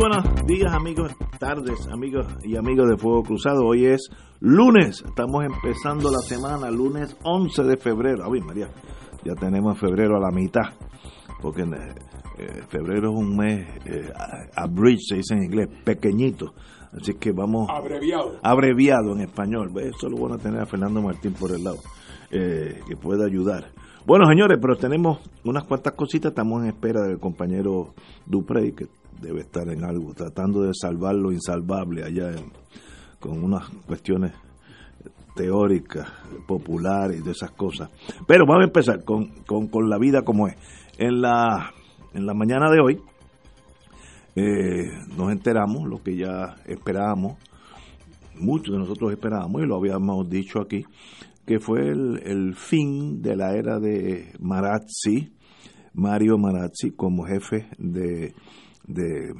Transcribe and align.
Buenos 0.00 0.46
días 0.46 0.72
amigos, 0.72 1.12
tardes 1.38 1.86
amigos 1.92 2.26
y 2.42 2.56
amigos 2.56 2.88
de 2.88 2.96
Fuego 2.96 3.22
Cruzado. 3.22 3.66
Hoy 3.66 3.84
es 3.84 4.08
lunes, 4.40 5.04
estamos 5.06 5.44
empezando 5.44 6.10
la 6.10 6.20
semana, 6.20 6.70
lunes 6.70 7.14
11 7.22 7.64
de 7.64 7.76
febrero. 7.76 8.24
Ay 8.24 8.40
María, 8.40 8.70
ya 9.22 9.34
tenemos 9.34 9.78
febrero 9.78 10.16
a 10.16 10.20
la 10.20 10.30
mitad, 10.30 10.72
porque 11.42 11.64
eh, 11.64 12.62
febrero 12.68 13.10
es 13.10 13.14
un 13.14 13.36
mes, 13.36 13.68
eh, 13.84 14.10
abridged 14.56 15.02
se 15.06 15.16
dice 15.16 15.34
en 15.34 15.42
inglés, 15.42 15.68
pequeñito. 15.84 16.54
Así 16.98 17.12
que 17.20 17.32
vamos... 17.32 17.68
Abreviado. 17.68 18.38
Abreviado 18.42 19.12
en 19.12 19.20
español. 19.20 19.70
Eso 19.82 20.08
lo 20.08 20.16
van 20.16 20.40
a 20.40 20.42
tener 20.42 20.62
a 20.62 20.66
Fernando 20.66 21.02
Martín 21.02 21.34
por 21.34 21.50
el 21.54 21.62
lado, 21.62 21.76
eh, 22.30 22.80
que 22.88 22.96
puede 22.96 23.26
ayudar. 23.26 23.66
Bueno, 24.06 24.24
señores, 24.26 24.56
pero 24.62 24.76
tenemos 24.76 25.20
unas 25.44 25.64
cuantas 25.64 25.92
cositas. 25.92 26.30
Estamos 26.30 26.62
en 26.62 26.70
espera 26.70 27.02
del 27.02 27.18
compañero 27.18 27.92
Duprey, 28.24 28.72
que 28.72 28.86
debe 29.20 29.40
estar 29.40 29.68
en 29.68 29.84
algo, 29.84 30.14
tratando 30.14 30.62
de 30.62 30.72
salvar 30.74 31.14
lo 31.14 31.32
insalvable 31.32 32.04
allá 32.04 32.32
con 33.18 33.42
unas 33.42 33.68
cuestiones 33.86 34.32
teóricas, 35.34 36.08
populares 36.46 37.24
de 37.24 37.30
esas 37.30 37.50
cosas. 37.52 37.90
Pero 38.26 38.44
vamos 38.46 38.62
a 38.62 38.66
empezar 38.66 39.04
con, 39.04 39.28
con, 39.46 39.68
con 39.68 39.88
la 39.88 39.98
vida 39.98 40.22
como 40.22 40.48
es. 40.48 40.56
En 40.98 41.20
la, 41.20 41.72
en 42.12 42.26
la 42.26 42.34
mañana 42.34 42.70
de 42.70 42.80
hoy 42.80 43.00
eh, 44.36 44.90
nos 45.16 45.32
enteramos, 45.32 45.88
lo 45.88 46.02
que 46.02 46.16
ya 46.16 46.56
esperábamos, 46.66 47.38
muchos 48.38 48.72
de 48.72 48.78
nosotros 48.78 49.12
esperábamos 49.12 49.62
y 49.62 49.66
lo 49.66 49.76
habíamos 49.76 50.28
dicho 50.28 50.60
aquí, 50.60 50.84
que 51.46 51.58
fue 51.58 51.88
el, 51.88 52.20
el 52.24 52.54
fin 52.54 53.22
de 53.22 53.36
la 53.36 53.54
era 53.54 53.78
de 53.80 54.32
Marazzi, 54.40 55.32
Mario 55.94 56.38
Marazzi 56.38 56.92
como 56.92 57.24
jefe 57.24 57.68
de 57.78 58.34
de 58.92 59.32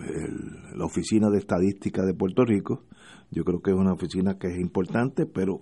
la 0.75 0.85
Oficina 0.85 1.29
de 1.31 1.39
Estadística 1.39 2.05
de 2.05 2.15
Puerto 2.15 2.45
Rico. 2.45 2.85
Yo 3.31 3.45
creo 3.45 3.61
que 3.61 3.71
es 3.71 3.77
una 3.77 3.93
oficina 3.93 4.39
que 4.39 4.49
es 4.49 4.59
importante, 4.59 5.27
pero 5.27 5.61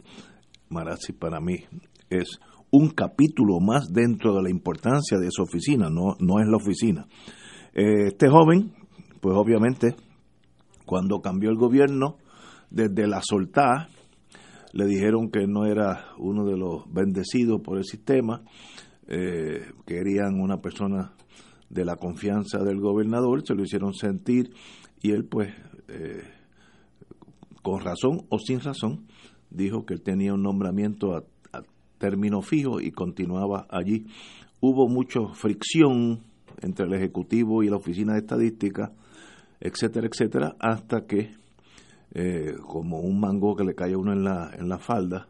Marazzi 0.69 1.13
para 1.13 1.41
mí 1.41 1.65
es 2.11 2.39
un 2.71 2.91
capítulo 2.91 3.61
más 3.61 3.93
dentro 3.93 4.35
de 4.35 4.43
la 4.43 4.51
importancia 4.51 5.19
de 5.19 5.29
esa 5.29 5.43
oficina, 5.43 5.89
no, 5.89 6.17
no 6.21 6.41
es 6.41 6.47
la 6.47 6.57
oficina. 6.57 7.07
Eh, 7.75 8.09
este 8.09 8.29
joven, 8.29 8.73
pues 9.21 9.37
obviamente, 9.37 9.95
cuando 10.85 11.21
cambió 11.21 11.51
el 11.51 11.57
gobierno, 11.57 12.17
desde 12.71 13.07
la 13.07 13.21
soltada, 13.23 13.89
le 14.73 14.85
dijeron 14.87 15.31
que 15.31 15.47
no 15.47 15.65
era 15.65 16.09
uno 16.19 16.45
de 16.45 16.59
los 16.59 16.93
bendecidos 16.93 17.61
por 17.63 17.79
el 17.79 17.85
sistema, 17.85 18.43
eh, 19.07 19.73
querían 19.87 20.39
una 20.41 20.61
persona 20.61 21.13
de 21.71 21.85
la 21.85 21.97
confianza 21.97 22.59
del 22.59 22.81
gobernador, 22.81 23.47
se 23.47 23.55
lo 23.55 23.63
hicieron 23.63 23.95
sentir 23.95 24.53
y 25.01 25.13
él 25.13 25.25
pues 25.25 25.55
eh, 25.89 26.23
con 27.63 27.81
razón 27.81 28.27
o 28.29 28.39
sin 28.39 28.61
razón 28.61 29.07
dijo 29.51 29.85
que 29.85 29.95
él 29.95 30.03
tenía 30.03 30.35
un 30.35 30.43
nombramiento 30.43 31.17
a, 31.17 31.25
término 31.99 32.43
fijo 32.43 32.81
y 32.81 32.93
continuaba 32.93 33.67
allí. 33.69 34.07
Hubo 34.61 34.89
mucha 34.89 35.21
fricción 35.35 36.21
entre 36.63 36.87
el 36.87 36.95
Ejecutivo 36.95 37.65
y 37.65 37.69
la 37.69 37.77
Oficina 37.77 38.13
de 38.13 38.21
Estadística, 38.21 38.93
etcétera, 39.59 40.07
etcétera, 40.07 40.57
hasta 40.61 41.07
que 41.07 41.33
eh, 42.15 42.55
como 42.67 43.01
un 43.01 43.19
mango 43.19 43.57
que 43.57 43.65
le 43.65 43.75
cae 43.75 43.95
a 43.95 43.99
uno 43.99 44.13
en 44.13 44.23
la, 44.23 44.51
en 44.57 44.69
la 44.69 44.79
falda, 44.79 45.29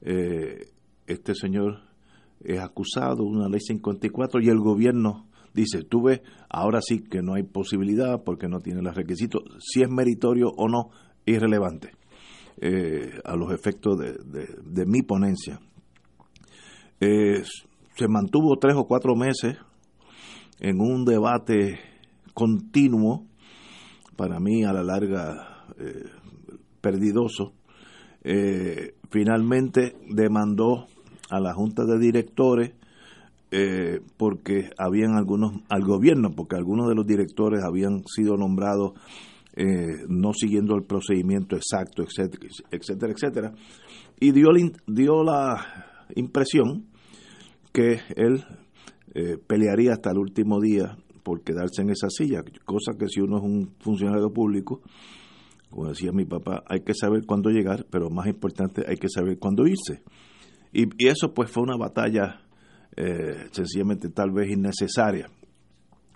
eh, 0.00 0.70
este 1.06 1.34
señor 1.34 1.80
es 2.40 2.60
acusado 2.60 3.24
una 3.24 3.48
ley 3.48 3.60
54 3.60 4.40
y 4.40 4.48
el 4.48 4.58
gobierno 4.58 5.25
dice, 5.56 5.82
tú 5.82 6.02
ves, 6.02 6.20
ahora 6.48 6.80
sí 6.82 7.02
que 7.02 7.22
no 7.22 7.34
hay 7.34 7.42
posibilidad 7.42 8.22
porque 8.22 8.46
no 8.46 8.60
tiene 8.60 8.82
los 8.82 8.94
requisitos, 8.94 9.42
si 9.58 9.82
es 9.82 9.88
meritorio 9.88 10.50
o 10.56 10.68
no, 10.68 10.90
irrelevante 11.24 11.92
eh, 12.60 13.10
a 13.24 13.34
los 13.34 13.52
efectos 13.52 13.98
de, 13.98 14.14
de, 14.62 14.86
mi 14.86 15.02
ponencia. 15.02 15.58
Eh, 17.00 17.42
se 17.96 18.08
mantuvo 18.08 18.58
tres 18.58 18.76
o 18.76 18.84
cuatro 18.84 19.16
meses 19.16 19.56
en 20.60 20.80
un 20.80 21.04
debate 21.04 21.80
continuo, 22.34 23.26
para 24.16 24.38
mí 24.38 24.64
a 24.64 24.72
la 24.72 24.82
larga 24.82 25.66
eh, 25.78 26.04
perdidoso, 26.80 27.54
finalmente 29.08 29.94
demandó 30.08 30.86
a 31.30 31.38
la 31.38 31.54
Junta 31.54 31.84
de 31.84 31.96
Directores 31.96 32.72
eh, 33.58 34.00
porque 34.18 34.68
habían 34.76 35.14
algunos 35.16 35.62
al 35.70 35.82
gobierno, 35.82 36.32
porque 36.36 36.56
algunos 36.56 36.88
de 36.90 36.94
los 36.94 37.06
directores 37.06 37.64
habían 37.64 38.02
sido 38.04 38.36
nombrados 38.36 38.92
eh, 39.54 40.04
no 40.08 40.34
siguiendo 40.34 40.74
el 40.74 40.84
procedimiento 40.84 41.56
exacto, 41.56 42.02
etcétera, 42.02 42.48
etcétera, 42.70 43.12
etcétera, 43.14 43.54
y 44.20 44.32
dio, 44.32 44.48
dio 44.86 45.24
la 45.24 46.04
impresión 46.14 46.84
que 47.72 48.00
él 48.16 48.44
eh, 49.14 49.38
pelearía 49.46 49.92
hasta 49.94 50.10
el 50.10 50.18
último 50.18 50.60
día 50.60 50.98
por 51.22 51.40
quedarse 51.40 51.80
en 51.80 51.88
esa 51.88 52.10
silla, 52.10 52.44
cosa 52.66 52.92
que 52.98 53.08
si 53.08 53.22
uno 53.22 53.38
es 53.38 53.42
un 53.42 53.70
funcionario 53.80 54.30
público, 54.34 54.82
como 55.70 55.88
decía 55.88 56.12
mi 56.12 56.26
papá, 56.26 56.62
hay 56.68 56.80
que 56.80 56.92
saber 56.92 57.24
cuándo 57.24 57.48
llegar, 57.48 57.86
pero 57.88 58.10
más 58.10 58.26
importante, 58.26 58.84
hay 58.86 58.96
que 58.96 59.08
saber 59.08 59.38
cuándo 59.38 59.66
irse. 59.66 60.02
Y, 60.74 60.82
y 61.02 61.08
eso 61.08 61.32
pues 61.32 61.50
fue 61.50 61.62
una 61.62 61.78
batalla 61.78 62.42
eh, 62.96 63.48
sencillamente 63.50 64.08
tal 64.08 64.30
vez 64.30 64.50
innecesaria. 64.50 65.28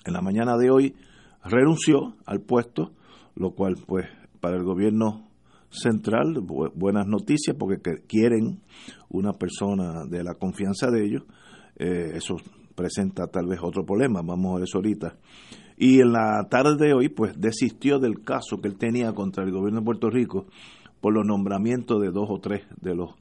En 0.04 0.14
la 0.14 0.22
mañana 0.22 0.56
de 0.56 0.70
hoy 0.70 0.94
renunció 1.44 2.14
al 2.24 2.40
puesto, 2.40 2.92
lo 3.34 3.50
cual 3.52 3.76
pues 3.86 4.06
para 4.40 4.56
el 4.56 4.64
gobierno 4.64 5.28
central 5.70 6.40
bu 6.40 6.70
buenas 6.74 7.06
noticias 7.06 7.56
porque 7.56 8.02
quieren 8.06 8.60
una 9.08 9.32
persona 9.32 10.04
de 10.06 10.24
la 10.24 10.34
confianza 10.34 10.90
de 10.90 11.04
ellos. 11.04 11.22
Eh, 11.76 12.12
eso 12.14 12.36
presenta 12.74 13.26
tal 13.26 13.46
vez 13.46 13.60
otro 13.62 13.84
problema, 13.84 14.22
vamos 14.22 14.52
a 14.52 14.54
ver 14.54 14.64
eso 14.64 14.78
ahorita. 14.78 15.16
Y 15.76 16.00
en 16.00 16.12
la 16.12 16.46
tarde 16.50 16.76
de 16.76 16.94
hoy 16.94 17.08
pues 17.08 17.38
desistió 17.38 17.98
del 17.98 18.22
caso 18.22 18.60
que 18.60 18.68
él 18.68 18.78
tenía 18.78 19.12
contra 19.12 19.44
el 19.44 19.52
gobierno 19.52 19.80
de 19.80 19.84
Puerto 19.84 20.10
Rico 20.10 20.46
por 21.00 21.14
los 21.14 21.26
nombramientos 21.26 22.00
de 22.00 22.10
dos 22.10 22.28
o 22.28 22.38
tres 22.40 22.62
de 22.80 22.94
los 22.94 23.14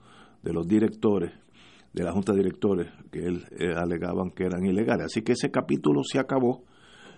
de 0.44 0.53
los 0.53 0.68
directores 0.68 1.31
de 1.99 2.05
la 2.05 2.13
Junta 2.13 2.31
de 2.31 2.39
Directores 2.39 2.87
que 3.11 3.19
él 3.19 3.43
eh, 3.51 3.73
alegaban 3.75 4.31
que 4.31 4.45
eran 4.45 4.65
ilegales. 4.65 5.07
Así 5.07 5.21
que 5.21 5.33
ese 5.33 5.51
capítulo 5.51 6.01
se 6.03 6.17
acabó. 6.17 6.63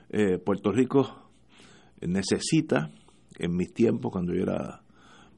Eh, 0.10 0.40
Puerto 0.40 0.72
Rico 0.72 1.30
necesita, 2.02 2.90
en 3.38 3.56
mis 3.56 3.74
tiempos, 3.74 4.12
cuando 4.12 4.34
yo 4.34 4.42
era 4.42 4.82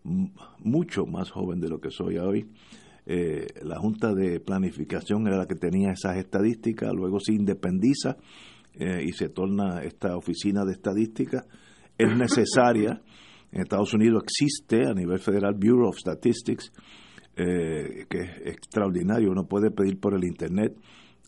mucho 0.03 1.05
más 1.05 1.29
joven 1.29 1.59
de 1.59 1.69
lo 1.69 1.79
que 1.79 1.89
soy 1.89 2.17
hoy, 2.17 2.49
eh, 3.05 3.47
la 3.63 3.79
Junta 3.79 4.13
de 4.13 4.39
Planificación 4.39 5.27
era 5.27 5.37
la 5.37 5.45
que 5.45 5.55
tenía 5.55 5.91
esas 5.91 6.17
estadísticas, 6.17 6.93
luego 6.93 7.19
se 7.19 7.33
independiza 7.33 8.15
eh, 8.75 9.03
y 9.05 9.11
se 9.11 9.27
torna 9.27 9.81
esta 9.81 10.15
oficina 10.15 10.63
de 10.63 10.71
estadística. 10.71 11.43
Es 11.97 12.15
necesaria. 12.15 13.01
En 13.51 13.61
Estados 13.61 13.93
Unidos 13.93 14.23
existe 14.23 14.87
a 14.87 14.93
nivel 14.93 15.19
federal 15.19 15.53
Bureau 15.53 15.89
of 15.89 15.97
Statistics, 15.97 16.71
eh, 17.35 18.05
que 18.09 18.19
es 18.19 18.29
extraordinario. 18.45 19.31
Uno 19.31 19.45
puede 19.45 19.71
pedir 19.71 19.99
por 19.99 20.13
el 20.13 20.23
Internet 20.23 20.75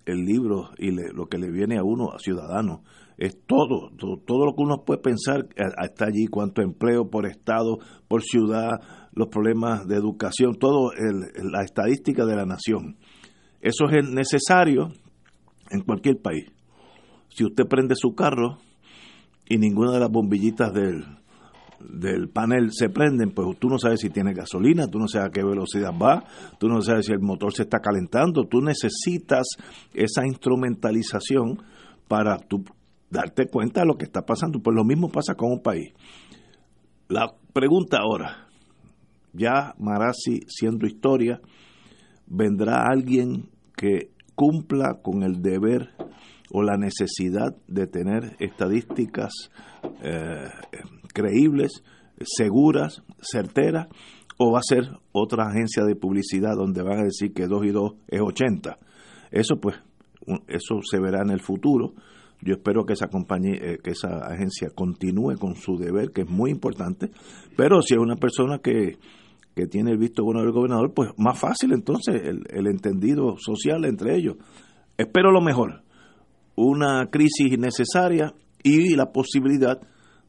el 0.06 0.24
libro 0.24 0.70
y 0.78 0.92
le, 0.92 1.12
lo 1.14 1.28
que 1.28 1.38
le 1.38 1.50
viene 1.50 1.78
a 1.78 1.84
uno, 1.84 2.12
a 2.14 2.20
ciudadano. 2.20 2.84
Es 3.18 3.38
todo, 3.48 3.92
todo, 3.98 4.18
todo, 4.18 4.46
lo 4.46 4.56
que 4.56 4.62
uno 4.62 4.84
puede 4.86 5.02
pensar 5.02 5.48
está 5.56 6.06
allí, 6.06 6.28
cuánto 6.28 6.62
empleo 6.62 7.10
por 7.10 7.26
estado, 7.26 7.80
por 8.08 8.22
ciudad, 8.22 8.82
los 9.14 9.30
problemas 9.30 9.88
de 9.88 9.96
educación, 9.96 10.56
todo 10.60 10.92
la 11.52 11.64
estadística 11.64 12.26
de 12.26 12.36
la 12.36 12.46
nación. 12.46 12.98
Eso 13.62 13.86
es 13.90 14.08
necesario 14.10 14.90
en 15.72 15.82
cualquier 15.82 16.22
país. 16.22 16.46
Si 17.30 17.44
usted 17.44 17.66
prende 17.68 17.96
su 17.96 18.14
carro 18.14 18.58
y 19.48 19.58
ninguna 19.58 19.94
de 19.94 20.00
las 20.02 20.10
bombillitas 20.10 20.74
del, 20.74 21.06
del 21.80 22.30
panel 22.30 22.72
se 22.72 22.90
prenden, 22.90 23.32
pues 23.32 23.58
tú 23.60 23.70
no 23.70 23.78
sabes 23.78 24.02
si 24.02 24.10
tiene 24.10 24.34
gasolina, 24.34 24.88
tú 24.88 25.00
no 25.00 25.08
sabes 25.08 25.30
a 25.30 25.32
qué 25.32 25.44
velocidad 25.44 25.92
va, 25.92 26.24
tú 26.60 26.68
no 26.68 26.82
sabes 26.82 27.06
si 27.06 27.12
el 27.12 27.20
motor 27.20 27.54
se 27.54 27.64
está 27.64 27.80
calentando, 27.80 28.46
tú 28.46 28.62
necesitas 28.62 29.48
esa 29.94 30.26
instrumentalización 30.26 31.62
para 32.08 32.38
tú 32.38 32.64
darte 33.10 33.48
cuenta 33.48 33.82
de 33.82 33.88
lo 33.88 33.96
que 33.96 34.06
está 34.06 34.26
pasando. 34.26 34.60
Pues 34.60 34.76
lo 34.76 34.84
mismo 34.84 35.10
pasa 35.10 35.36
con 35.36 35.52
un 35.52 35.62
país. 35.62 35.94
La 37.08 37.34
pregunta 37.54 38.00
ahora, 38.00 38.48
ya 39.34 39.74
Marasi 39.78 40.42
siendo 40.48 40.88
historia, 40.88 41.40
vendrá 42.28 42.86
alguien 42.90 43.50
que 43.76 44.12
cumpla 44.36 45.00
con 45.02 45.24
el 45.24 45.42
deber 45.42 45.90
o 46.52 46.62
la 46.62 46.78
necesidad 46.78 47.56
de 47.68 47.88
tener 47.88 48.36
estadísticas 48.40 49.34
eh, 50.02 50.50
creíbles, 51.16 51.82
seguras, 52.24 53.02
certeras, 53.22 53.88
o 54.38 54.52
va 54.52 54.60
a 54.60 54.64
ser 54.64 54.92
otra 55.14 55.48
agencia 55.48 55.84
de 55.86 55.96
publicidad 55.96 56.56
donde 56.56 56.84
van 56.84 57.00
a 57.00 57.04
decir 57.04 57.34
que 57.34 57.48
2 57.48 57.66
y 57.66 57.70
2 57.70 57.94
es 58.10 58.22
80. 58.22 58.78
Eso 59.32 59.56
pues, 59.60 59.78
eso 60.48 60.82
se 60.84 61.00
verá 61.00 61.22
en 61.22 61.32
el 61.32 61.42
futuro. 61.42 61.94
Yo 62.42 62.56
espero 62.56 62.86
que 62.86 62.94
esa 62.94 63.08
compañía, 63.08 63.56
eh, 63.56 63.78
que 63.82 63.92
esa 63.92 64.28
agencia 64.28 64.70
continúe 64.76 65.38
con 65.40 65.56
su 65.56 65.78
deber, 65.78 66.12
que 66.12 66.22
es 66.22 66.30
muy 66.30 66.52
importante. 66.52 67.10
Pero 67.56 67.82
si 67.82 67.94
es 67.94 68.00
una 68.00 68.18
persona 68.18 68.60
que, 68.60 68.98
que 69.56 69.68
tiene 69.68 69.92
el 69.92 69.98
visto 69.98 70.24
bueno 70.24 70.42
del 70.42 70.52
gobernador, 70.52 70.94
pues 70.94 71.12
más 71.18 71.40
fácil 71.40 71.72
entonces 71.72 72.22
el, 72.24 72.44
el 72.50 72.68
entendido 72.68 73.38
social 73.38 73.86
entre 73.86 74.18
ellos. 74.18 74.36
Espero 74.98 75.32
lo 75.32 75.42
mejor. 75.42 75.82
Una 76.56 77.08
crisis 77.10 77.54
innecesaria 77.54 78.34
y 78.64 78.96
la 78.96 79.12
posibilidad 79.12 79.80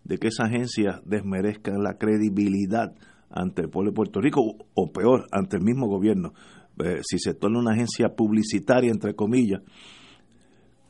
de 0.07 0.19
que 0.19 0.29
esa 0.29 0.45
agencia 0.45 1.03
desmerezca 1.05 1.73
la 1.77 1.99
credibilidad 1.99 2.95
ante 3.29 3.63
el 3.63 3.69
pueblo 3.69 3.91
de 3.91 3.97
Puerto 3.97 4.21
Rico 4.21 4.41
o 4.75 4.93
peor, 4.93 5.27
ante 5.33 5.57
el 5.57 5.65
mismo 5.65 5.89
gobierno. 5.89 6.33
Eh, 6.79 7.01
si 7.03 7.19
se 7.19 7.35
torna 7.35 7.59
una 7.59 7.73
agencia 7.73 8.11
publicitaria, 8.11 8.91
entre 8.91 9.15
comillas, 9.15 9.63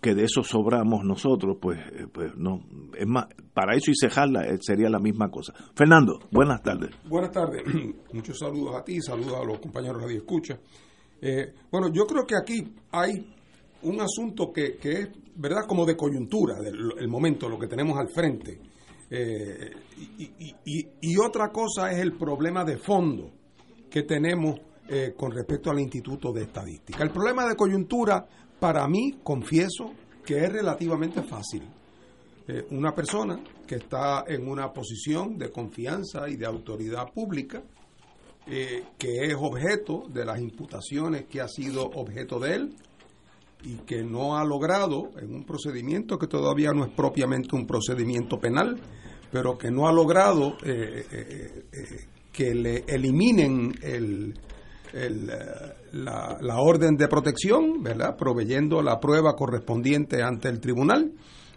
que 0.02 0.14
de 0.14 0.24
eso 0.24 0.42
sobramos 0.42 1.02
nosotros, 1.02 1.56
pues, 1.60 1.78
eh, 1.78 2.06
pues 2.12 2.36
no, 2.36 2.60
es 2.94 3.06
más, 3.06 3.26
para 3.54 3.74
eso 3.74 3.90
y 3.90 3.94
cejarla 3.98 4.44
eh, 4.44 4.58
sería 4.60 4.90
la 4.90 4.98
misma 4.98 5.30
cosa. 5.30 5.54
Fernando, 5.74 6.18
buenas 6.30 6.62
tardes. 6.62 6.90
Buenas 7.08 7.30
tardes, 7.30 7.62
muchos 8.12 8.38
saludos 8.38 8.76
a 8.76 8.84
ti, 8.84 9.00
saludos 9.00 9.34
a 9.34 9.44
los 9.44 9.58
compañeros 9.60 10.06
de 10.06 10.16
Escucha. 10.16 10.58
bueno, 11.72 11.88
yo 11.90 12.04
creo 12.06 12.26
que 12.26 12.36
aquí 12.36 12.62
hay 12.92 13.32
un 13.82 13.98
asunto 14.00 14.52
que, 14.52 14.76
que 14.76 14.92
es, 14.92 15.08
¿verdad?, 15.36 15.62
como 15.66 15.86
de 15.86 15.96
coyuntura 15.96 16.56
del 16.60 17.08
momento, 17.08 17.48
lo 17.48 17.58
que 17.58 17.66
tenemos 17.66 17.98
al 17.98 18.08
frente. 18.08 18.75
Eh, 19.10 19.70
y, 21.00 21.16
otra 21.18 21.50
cosa 21.50 21.92
es 21.92 21.98
el 21.98 22.12
problema 22.12 22.64
de 22.64 22.76
fondo 22.76 23.30
que 23.88 24.02
tenemos 24.02 24.58
eh, 24.88 25.14
con 25.16 25.30
respecto 25.32 25.70
al 25.70 25.80
Instituto 25.80 26.32
de 26.32 26.42
Estadística. 26.42 27.02
El 27.02 27.10
problema 27.10 27.46
de 27.46 27.54
coyuntura, 27.54 28.26
para 28.58 28.86
mí, 28.88 29.20
confieso 29.22 29.92
que 30.24 30.38
es 30.38 30.52
relativamente 30.52 31.22
fácil. 31.22 31.62
Eh, 32.48 32.66
una 32.70 32.94
persona 32.94 33.38
que 33.66 33.76
está 33.76 34.24
en 34.26 34.48
una 34.48 34.72
posición 34.72 35.38
de 35.38 35.50
confianza 35.50 36.28
y 36.28 36.36
de 36.36 36.46
autoridad 36.46 37.12
pública, 37.12 37.62
que 38.46 39.24
es 39.24 39.34
objeto 39.34 40.04
de 40.08 40.24
las 40.24 40.38
imputaciones 40.38 41.24
que 41.24 41.40
ha 41.40 41.48
sido 41.48 41.84
objeto 41.84 42.38
de 42.38 42.54
él, 42.54 42.76
y 43.62 43.78
que 43.78 44.04
no 44.04 44.36
ha 44.36 44.44
logrado, 44.44 45.10
en 45.20 45.34
un 45.34 45.44
procedimiento 45.44 46.18
que 46.18 46.26
todavía 46.26 46.72
no 46.72 46.84
es 46.84 46.92
propiamente 46.92 47.56
un 47.56 47.66
procedimiento 47.66 48.38
penal, 48.38 48.78
pero 49.30 49.58
que 49.58 49.70
no 49.70 49.88
ha 49.88 49.92
logrado 49.92 50.56
eh, 50.64 51.04
eh, 51.10 51.64
eh, 51.72 52.06
que 52.32 52.54
le 52.54 52.84
eliminen 52.86 53.74
el, 53.82 54.34
la, 55.92 56.38
la, 56.40 56.58
orden 56.58 56.96
de 56.96 57.08
protección, 57.08 57.82
¿verdad? 57.82 58.16
Proveyendo 58.16 58.82
la 58.82 59.00
prueba 59.00 59.34
correspondiente 59.34 60.22
ante 60.22 60.48
el 60.48 60.60
tribunal 60.60 61.12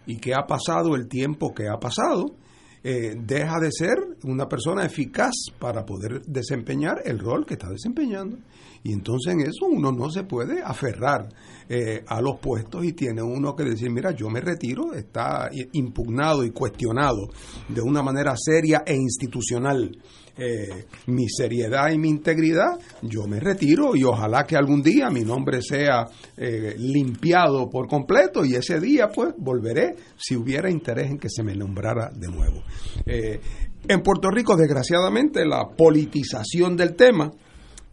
y 0.06 0.16
que 0.18 0.34
ha 0.34 0.46
pasado 0.46 0.94
el 0.96 1.06
tiempo 1.06 1.54
que 1.54 1.68
ha 1.68 1.78
pasado, 1.78 2.34
deja 2.82 3.60
de 3.60 3.70
ser 3.70 3.98
una 4.24 4.48
persona 4.48 4.86
eficaz 4.86 5.34
para 5.58 5.84
poder 5.84 6.22
desempeñar 6.22 7.02
el 7.04 7.18
rol 7.18 7.44
que 7.44 7.54
está 7.54 7.68
desempeñando. 7.68 8.38
Y 8.82 8.92
entonces 8.92 9.34
en 9.34 9.40
eso 9.40 9.66
uno 9.66 9.92
no 9.92 10.10
se 10.10 10.24
puede 10.24 10.62
aferrar 10.62 11.28
eh, 11.68 12.02
a 12.06 12.20
los 12.20 12.38
puestos 12.40 12.84
y 12.84 12.94
tiene 12.94 13.22
uno 13.22 13.54
que 13.54 13.64
decir, 13.64 13.90
mira, 13.90 14.12
yo 14.12 14.28
me 14.30 14.40
retiro, 14.40 14.94
está 14.94 15.50
impugnado 15.72 16.44
y 16.44 16.50
cuestionado 16.50 17.28
de 17.68 17.80
una 17.82 18.02
manera 18.02 18.34
seria 18.36 18.82
e 18.86 18.94
institucional 18.94 19.90
eh, 20.36 20.86
mi 21.08 21.28
seriedad 21.28 21.90
y 21.92 21.98
mi 21.98 22.08
integridad, 22.08 22.78
yo 23.02 23.26
me 23.26 23.38
retiro 23.38 23.94
y 23.94 24.04
ojalá 24.04 24.46
que 24.46 24.56
algún 24.56 24.82
día 24.82 25.10
mi 25.10 25.20
nombre 25.20 25.60
sea 25.60 26.06
eh, 26.36 26.74
limpiado 26.78 27.68
por 27.68 27.86
completo 27.86 28.44
y 28.44 28.54
ese 28.54 28.80
día 28.80 29.08
pues 29.14 29.34
volveré 29.36 29.94
si 30.16 30.36
hubiera 30.36 30.70
interés 30.70 31.10
en 31.10 31.18
que 31.18 31.28
se 31.28 31.42
me 31.42 31.54
nombrara 31.54 32.10
de 32.14 32.28
nuevo. 32.28 32.62
en 33.06 34.02
Puerto 34.02 34.30
Rico, 34.30 34.56
desgraciadamente, 34.56 35.44
la 35.44 35.68
politización 35.76 36.76
del 36.76 36.96
tema 36.96 37.30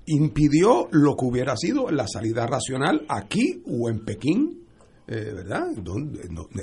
impidió 0.07 0.87
lo 0.91 1.15
que 1.15 1.25
hubiera 1.25 1.55
sido 1.55 1.89
la 1.91 2.07
salida 2.07 2.47
racional 2.47 3.05
aquí 3.09 3.61
o 3.67 3.89
en 3.89 4.03
Pekín, 4.03 4.63
eh, 5.07 5.31
¿verdad? 5.33 5.67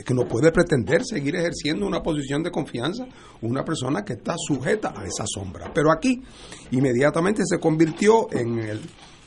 que 0.05 0.14
no 0.14 0.29
puede 0.29 0.52
pretender 0.52 1.05
seguir 1.05 1.37
ejerciendo 1.37 1.87
una 1.87 2.02
posición 2.02 2.43
de 2.43 2.50
confianza 2.50 3.06
una 3.41 3.64
persona 3.64 4.05
que 4.05 4.14
está 4.14 4.35
sujeta 4.37 4.93
a 4.94 5.05
esa 5.05 5.25
sombra. 5.26 5.73
Pero 5.75 5.91
aquí 5.93 6.23
inmediatamente 6.70 7.43
se 7.46 7.58
convirtió 7.58 8.31
en 8.32 8.58
el 8.58 8.81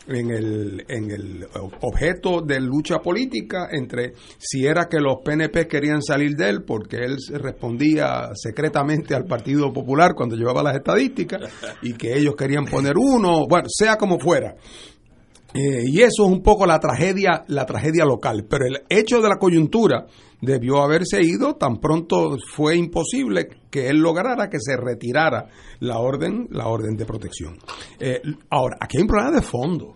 en 0.07 0.31
el, 0.31 0.85
en 0.87 1.11
el 1.11 1.47
objeto 1.81 2.41
de 2.41 2.59
lucha 2.59 2.99
política 2.99 3.67
entre 3.71 4.13
si 4.37 4.65
era 4.65 4.87
que 4.89 4.99
los 4.99 5.17
PNP 5.23 5.67
querían 5.67 6.01
salir 6.01 6.35
de 6.35 6.49
él 6.49 6.63
porque 6.63 6.97
él 6.97 7.17
respondía 7.33 8.29
secretamente 8.33 9.15
al 9.15 9.25
Partido 9.25 9.71
Popular 9.73 10.13
cuando 10.15 10.35
llevaba 10.35 10.63
las 10.63 10.75
estadísticas 10.75 11.41
y 11.81 11.93
que 11.93 12.17
ellos 12.17 12.35
querían 12.35 12.65
poner 12.65 12.93
uno, 12.97 13.45
bueno, 13.47 13.67
sea 13.69 13.97
como 13.97 14.19
fuera. 14.19 14.55
Eh, 15.53 15.83
y 15.85 16.01
eso 16.01 16.25
es 16.25 16.31
un 16.31 16.41
poco 16.43 16.65
la 16.65 16.79
tragedia, 16.79 17.43
la 17.47 17.65
tragedia 17.65 18.05
local. 18.05 18.45
Pero 18.49 18.65
el 18.65 18.81
hecho 18.89 19.21
de 19.21 19.29
la 19.29 19.37
coyuntura 19.37 20.05
debió 20.41 20.81
haberse 20.81 21.21
ido 21.21 21.55
tan 21.55 21.77
pronto 21.77 22.37
fue 22.53 22.75
imposible 22.77 23.47
que 23.69 23.89
él 23.89 23.97
lograra 23.97 24.49
que 24.49 24.59
se 24.59 24.77
retirara 24.77 25.49
la 25.79 25.99
orden, 25.99 26.47
la 26.51 26.67
orden 26.67 26.95
de 26.95 27.05
protección. 27.05 27.57
Eh, 27.99 28.21
ahora, 28.49 28.77
aquí 28.79 28.97
hay 28.97 29.03
un 29.03 29.07
problema 29.07 29.31
de 29.31 29.41
fondo. 29.41 29.95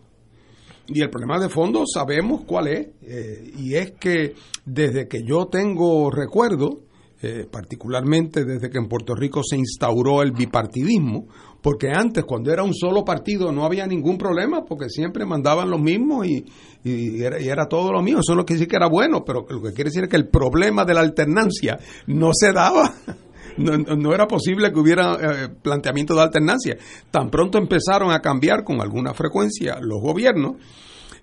Y 0.88 1.01
el 1.01 1.10
problema 1.10 1.39
de 1.39 1.50
fondo 1.50 1.83
sabemos 1.86 2.41
cuál 2.45 2.67
es, 2.67 2.88
eh, 3.03 3.51
y 3.57 3.75
es 3.75 3.91
que 3.91 4.33
desde 4.65 5.07
que 5.07 5.24
yo 5.24 5.45
tengo 5.45 6.10
recuerdo, 6.10 6.81
eh, 7.21 7.45
particularmente 7.50 8.43
desde 8.43 8.69
que 8.69 8.79
en 8.79 8.88
Puerto 8.88 9.13
Rico 9.13 9.41
se 9.43 9.55
instauró 9.55 10.24
el 10.24 10.31
bipartidismo, 10.31 11.27
porque 11.62 11.89
antes 11.89 12.25
cuando 12.25 12.51
era 12.51 12.63
un 12.63 12.74
solo 12.74 13.06
partido 13.06 13.51
no 13.51 13.65
había 13.65 13.86
ningún 13.86 14.18
problema, 14.18 14.65
porque 14.65 14.89
siempre 14.89 15.25
mandaban 15.25 15.70
los 15.70 15.80
mismos 15.80 16.25
y, 16.27 16.46
era, 16.84 17.68
todo 17.68 17.91
lo 17.91 18.01
mismo, 18.01 18.22
eso 18.22 18.36
no 18.36 18.44
quiere 18.44 18.60
decir 18.60 18.68
que 18.68 18.75
era 18.75 18.89
bueno, 18.89 19.24
pero 19.24 19.46
lo 19.48 19.62
que 19.62 19.72
quiere 19.74 19.89
decir 19.89 20.03
es 20.03 20.10
que 20.10 20.15
el 20.15 20.27
problema 20.27 20.84
de 20.84 20.96
la 20.96 21.01
alternancia 21.01 21.80
no 22.08 22.32
se 22.34 22.51
daba. 22.51 22.94
No, 23.58 24.13
era 24.13 24.27
posible 24.27 24.72
que 24.72 24.80
hubiera 24.80 25.13
eh, 25.15 25.50
planteamiento 25.62 26.15
de 26.15 26.22
alternancia. 26.22 26.77
Tan 27.12 27.30
pronto 27.30 27.58
empezaron 27.58 28.10
a 28.10 28.22
cambiar 28.22 28.63
con 28.63 28.80
alguna 28.80 29.13
frecuencia 29.13 29.77
los 29.82 30.00
gobiernos, 30.01 30.53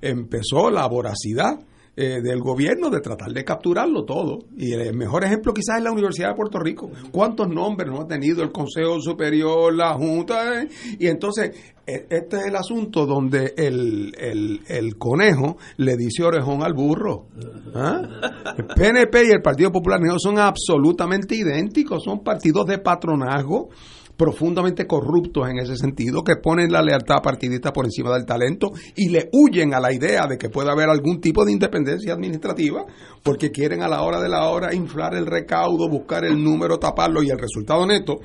empezó 0.03 0.71
la 0.71 0.87
voracidad 0.87 1.59
eh, 2.01 2.21
del 2.23 2.39
gobierno 2.39 2.91
de 2.91 3.01
tratar 3.01 3.33
de 3.33 3.45
capturarlo 3.45 4.05
todo. 4.05 4.45
Y 4.57 4.73
el 4.73 4.95
mejor 4.95 5.25
ejemplo 5.25 5.53
quizás 5.53 5.79
es 5.79 5.83
la 5.83 5.91
Universidad 5.91 6.29
de 6.29 6.37
Puerto 6.37 6.61
Rico. 6.61 6.93
¿Cuántos 7.11 7.49
nombres 7.49 7.91
no 7.91 8.03
ha 8.03 8.07
tenido 8.07 8.45
el 8.45 8.53
Consejo 8.53 9.01
Superior, 9.01 9.75
la 9.75 9.95
Junta? 9.95 10.65
Y 10.97 11.09
entonces, 11.09 11.51
e, 11.85 12.07
este 12.09 12.37
es 12.37 12.47
el 12.47 12.55
asunto 12.55 13.05
donde 13.05 13.53
el, 13.57 14.15
el, 14.17 14.97
conejo 14.97 15.57
le 15.79 15.97
dice 15.97 16.23
orejón 16.23 16.63
al 16.63 16.73
burro. 16.73 17.27
¿Ah? 17.75 18.01
El 18.57 18.67
PNP 18.67 19.25
y 19.27 19.31
el 19.33 19.43
Partido 19.43 19.73
Popular 19.73 19.99
no 20.01 20.21
son 20.21 20.39
absolutamente 20.39 21.35
idénticos, 21.35 22.05
son 22.05 22.23
partidos 22.23 22.65
de 22.67 22.79
patronazgo 22.79 23.71
profundamente 24.19 24.87
corruptos 24.87 25.49
en 25.49 25.59
ese 25.61 25.77
sentido, 25.77 26.25
que 26.25 26.35
ponen 26.43 26.73
la 26.73 26.83
lealtad 26.83 27.23
partidista 27.23 27.73
por 27.73 27.85
encima 27.85 28.13
del 28.13 28.27
talento 28.27 28.73
y 28.97 29.11
le 29.11 29.31
huyen 29.33 29.73
a 29.73 29.81
la 29.81 29.93
idea 29.93 30.27
de 30.27 30.37
que 30.37 30.51
pueda 30.51 30.73
haber 30.73 30.91
algún 30.91 31.21
tipo 31.21 31.45
de 31.45 31.53
independencia 31.53 32.13
administrativa, 32.13 32.85
porque 33.23 33.53
quieren 33.53 33.81
a 33.83 33.89
la 33.89 34.03
hora 34.03 34.21
de 34.21 34.29
la 34.29 34.49
hora 34.49 34.75
inflar 34.75 35.15
el 35.15 35.25
recaudo, 35.25 35.89
buscar 35.89 36.25
el 36.25 36.43
número, 36.43 36.79
taparlo 36.79 37.23
y 37.23 37.31
el 37.31 37.39
resultado 37.39 37.87
neto 37.87 38.19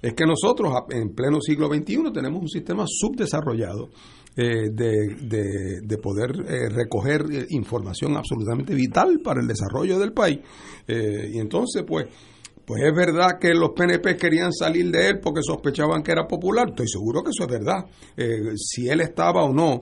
es 0.00 0.14
que 0.14 0.24
nosotros 0.26 0.72
en 0.90 1.14
pleno 1.14 1.40
siglo 1.40 1.68
XXI 1.68 2.12
tenemos 2.12 2.42
un 2.42 2.48
sistema 2.48 2.84
subdesarrollado 2.86 3.90
eh, 4.34 4.70
de, 4.72 5.82
de, 5.82 5.98
poder 5.98 6.30
eh, 6.48 6.68
recoger 6.70 7.26
eh, 7.30 7.46
información 7.50 8.16
absolutamente 8.16 8.74
vital 8.74 9.20
para 9.22 9.40
el 9.40 9.46
desarrollo 9.46 9.98
del 9.98 10.12
país. 10.12 10.40
y 10.88 11.38
entonces, 11.38 11.84
pues, 11.86 12.06
pues 12.72 12.84
es 12.84 12.94
verdad 12.94 13.38
que 13.38 13.52
los 13.52 13.72
PNP 13.76 14.16
querían 14.16 14.50
salir 14.50 14.90
de 14.90 15.10
él 15.10 15.20
porque 15.20 15.42
sospechaban 15.42 16.02
que 16.02 16.12
era 16.12 16.26
popular. 16.26 16.70
Estoy 16.70 16.88
seguro 16.88 17.22
que 17.22 17.28
eso 17.28 17.42
es 17.42 17.50
verdad. 17.50 17.84
Eh, 18.16 18.54
si 18.56 18.88
él 18.88 19.02
estaba 19.02 19.44
o 19.44 19.52
no 19.52 19.80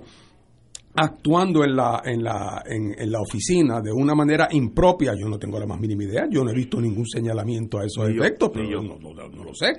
actuando 1.02 1.64
en 1.64 1.75
la, 1.75 2.02
en, 2.04 2.23
la, 2.23 2.62
en, 2.66 3.11
la 3.11 3.21
oficina 3.21 3.80
de 3.80 3.90
una 3.90 4.14
manera 4.14 4.49
impropia, 4.50 5.14
yo 5.19 5.28
no 5.28 5.38
tengo 5.38 5.59
la 5.59 5.66
más 5.66 5.80
mínima 5.80 6.04
idea, 6.04 6.26
yo 6.30 6.45
no 6.45 6.50
he 6.50 6.54
visto 6.54 6.78
ningún 6.80 7.07
señalamiento 7.07 7.78
a 7.78 7.87
esos 7.87 8.09
efectos, 8.09 8.50
pero 8.52 8.69
yo 8.69 8.83
no, 8.83 8.99
lo 8.99 9.54
sé. 9.54 9.73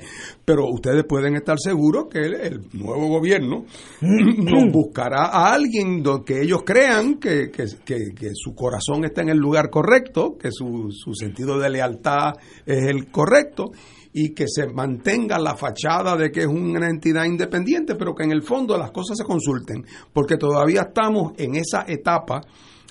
Pero 0.44 0.66
ustedes 0.68 1.04
pueden 1.06 1.36
estar 1.36 1.58
seguros 1.60 2.08
que 2.10 2.20
el, 2.20 2.62
nuevo 2.74 3.08
gobierno 3.08 3.66
nos 4.02 4.72
buscará 4.72 5.28
a 5.28 5.54
alguien 5.54 6.04
que 6.26 6.42
ellos 6.42 6.64
crean 6.66 7.20
que, 7.20 7.52
que, 7.52 7.66
que, 7.86 8.30
su 8.34 8.56
corazón 8.56 9.06
está 9.06 9.22
en 9.22 9.30
el 9.30 9.38
lugar 9.38 9.70
correcto, 9.70 10.38
que 10.40 10.50
su, 10.52 10.90
su 10.92 11.14
sentido 11.14 11.60
de 11.60 11.70
lealtad 11.70 12.34
es 12.66 12.88
el 12.88 13.12
correcto 13.12 13.72
y 14.14 14.34
que 14.34 14.46
se 14.48 14.68
mantenga 14.68 15.40
la 15.40 15.56
fachada 15.56 16.16
de 16.18 16.32
que 16.32 16.42
es 16.42 16.48
una 16.48 16.90
entidad 16.90 17.26
independiente, 17.26 17.96
pero 17.96 18.14
que 18.14 18.24
en 18.24 18.32
el 18.32 18.44
fondo 18.44 18.78
las 18.78 18.92
cosas 18.92 19.18
se 19.18 19.24
consulten, 19.24 19.86
porque 20.12 20.38
todavía 20.38 20.82
estamos 20.82 21.34
en 21.38 21.56
esa 21.56 21.86
etapa 21.88 22.42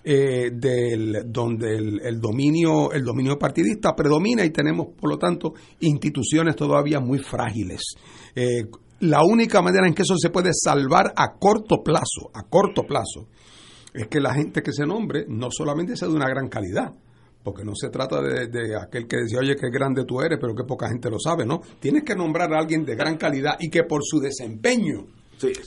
eh, 0.03 0.51
del, 0.53 1.25
donde 1.27 1.77
el, 1.77 2.21
dominio 2.21 2.91
el 2.91 3.05
dominio 3.05 3.39
partidista 3.39 3.95
predomina 3.95 4.43
y 4.47 4.51
tenemos 4.51 4.89
por 4.99 5.11
lo 5.11 5.19
tanto 5.19 5.53
instituciones 5.81 6.57
todavía 6.57 7.01
muy 7.01 7.19
frágiles. 7.19 7.83
Eh, 8.35 8.65
la 9.01 9.23
única 9.25 9.61
manera 9.61 9.87
en 9.87 9.95
que 9.95 10.03
eso 10.03 10.17
se 10.17 10.31
puede 10.31 10.53
salvar 10.55 11.13
a 11.17 11.35
corto 11.39 11.83
plazo, 11.83 12.31
a 12.33 12.45
corto 12.45 12.85
plazo, 12.85 13.29
es 13.93 14.07
que 14.09 14.21
la 14.21 14.33
gente 14.33 14.63
que 14.63 14.73
se 14.73 14.87
nombre 14.87 15.27
no 15.29 15.49
solamente 15.51 15.97
sea 15.97 16.09
de 16.09 16.15
una 16.15 16.29
gran 16.29 16.49
calidad, 16.49 16.95
porque 17.43 17.65
no 17.65 17.75
se 17.75 17.89
trata 17.89 18.21
de, 18.21 18.77
aquel 18.77 19.07
que 19.07 19.17
decía, 19.19 19.39
oye, 19.41 19.57
qué 19.57 19.71
grande 19.71 20.05
tú 20.05 20.21
eres, 20.21 20.39
pero 20.41 20.55
que 20.55 20.65
poca 20.65 20.89
gente 20.89 21.11
lo 21.11 21.19
sabe, 21.19 21.47
¿no? 21.47 21.61
Tienes 21.81 22.05
que 22.05 22.15
nombrar 22.15 22.53
a 22.53 22.59
alguien 22.59 22.85
de 22.85 22.95
gran 22.95 23.17
calidad 23.17 23.57
y 23.59 23.71
que 23.71 23.85
por 23.85 24.03
su 24.05 24.21
desempeño 24.21 25.07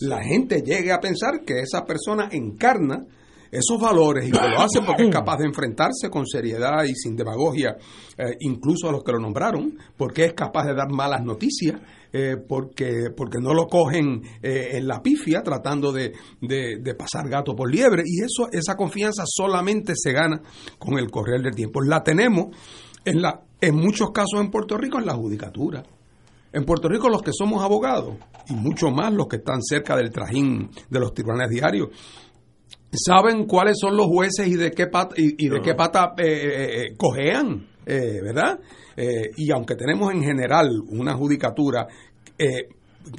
la 0.01 0.23
gente 0.23 0.61
llegue 0.61 0.91
a 0.91 0.99
pensar 0.99 1.41
que 1.45 1.59
esa 1.59 1.83
persona 1.83 2.29
encarna 2.31 3.05
esos 3.53 3.79
valores 3.79 4.27
y 4.27 4.31
que 4.31 4.49
lo 4.49 4.59
hace 4.59 4.81
porque 4.85 5.03
es 5.03 5.09
capaz 5.13 5.37
de 5.37 5.45
enfrentarse 5.45 6.09
con 6.09 6.25
seriedad 6.25 6.83
y 6.83 6.95
sin 6.95 7.15
demagogia, 7.15 7.77
eh, 8.17 8.35
incluso 8.39 8.89
a 8.89 8.91
los 8.91 9.03
que 9.03 9.11
lo 9.11 9.19
nombraron, 9.19 9.77
porque 9.95 10.25
es 10.25 10.33
capaz 10.33 10.65
de 10.65 10.73
dar 10.73 10.89
malas 10.91 11.23
noticias, 11.23 11.79
eh, 12.11 12.37
porque, 12.37 13.09
porque 13.15 13.39
no 13.39 13.53
lo 13.53 13.67
cogen 13.67 14.21
eh, 14.41 14.71
en 14.73 14.87
la 14.87 15.01
pifia 15.01 15.41
tratando 15.41 15.91
de, 15.91 16.13
de, 16.41 16.95
pasar 16.95 17.27
gato 17.27 17.55
por 17.55 17.71
liebre. 17.71 18.03
Y 18.05 18.23
eso, 18.23 18.49
esa 18.51 18.75
confianza 18.75 19.23
solamente 19.25 19.93
se 19.95 20.11
gana 20.11 20.41
con 20.77 20.99
el 20.99 21.09
correr 21.09 21.41
del 21.41 21.55
tiempo. 21.55 21.81
La 21.81 22.03
tenemos 22.03 22.55
en, 23.05 23.21
la, 23.21 23.41
en 23.59 23.75
muchos 23.75 24.11
casos 24.11 24.39
en 24.39 24.51
Puerto 24.51 24.77
Rico 24.77 24.99
en 24.99 25.05
la 25.05 25.13
judicatura. 25.13 25.83
En 26.51 26.65
Puerto 26.65 26.87
Rico 26.87 27.09
los 27.09 27.23
que 27.23 27.31
somos 27.33 27.63
abogados, 27.63 28.15
y 28.47 28.53
mucho 28.53 28.91
más 28.91 29.11
los 29.11 29.27
que 29.27 29.37
están 29.37 29.63
cerca 29.63 29.95
del 29.95 30.11
trajín 30.11 30.69
de 30.87 30.99
los 30.99 31.13
tribunales 31.13 31.49
diarios, 31.49 31.89
saben 32.93 33.45
cuáles 33.45 33.77
son 33.79 33.97
los 33.97 34.07
jueces 34.07 34.47
y 34.47 34.55
de 34.55 34.71
qué 34.71 34.87
pata, 34.87 35.15
y, 35.17 35.47
de 35.47 35.61
qué 35.61 35.73
pata 35.73 36.13
eh, 36.17 36.23
eh, 36.25 36.81
eh, 36.81 36.95
cojean, 36.97 37.67
¿verdad? 37.85 38.59
y 38.95 39.51
aunque 39.51 39.75
tenemos 39.75 40.13
en 40.13 40.21
general 40.21 40.69
una 40.89 41.15
judicatura 41.15 41.87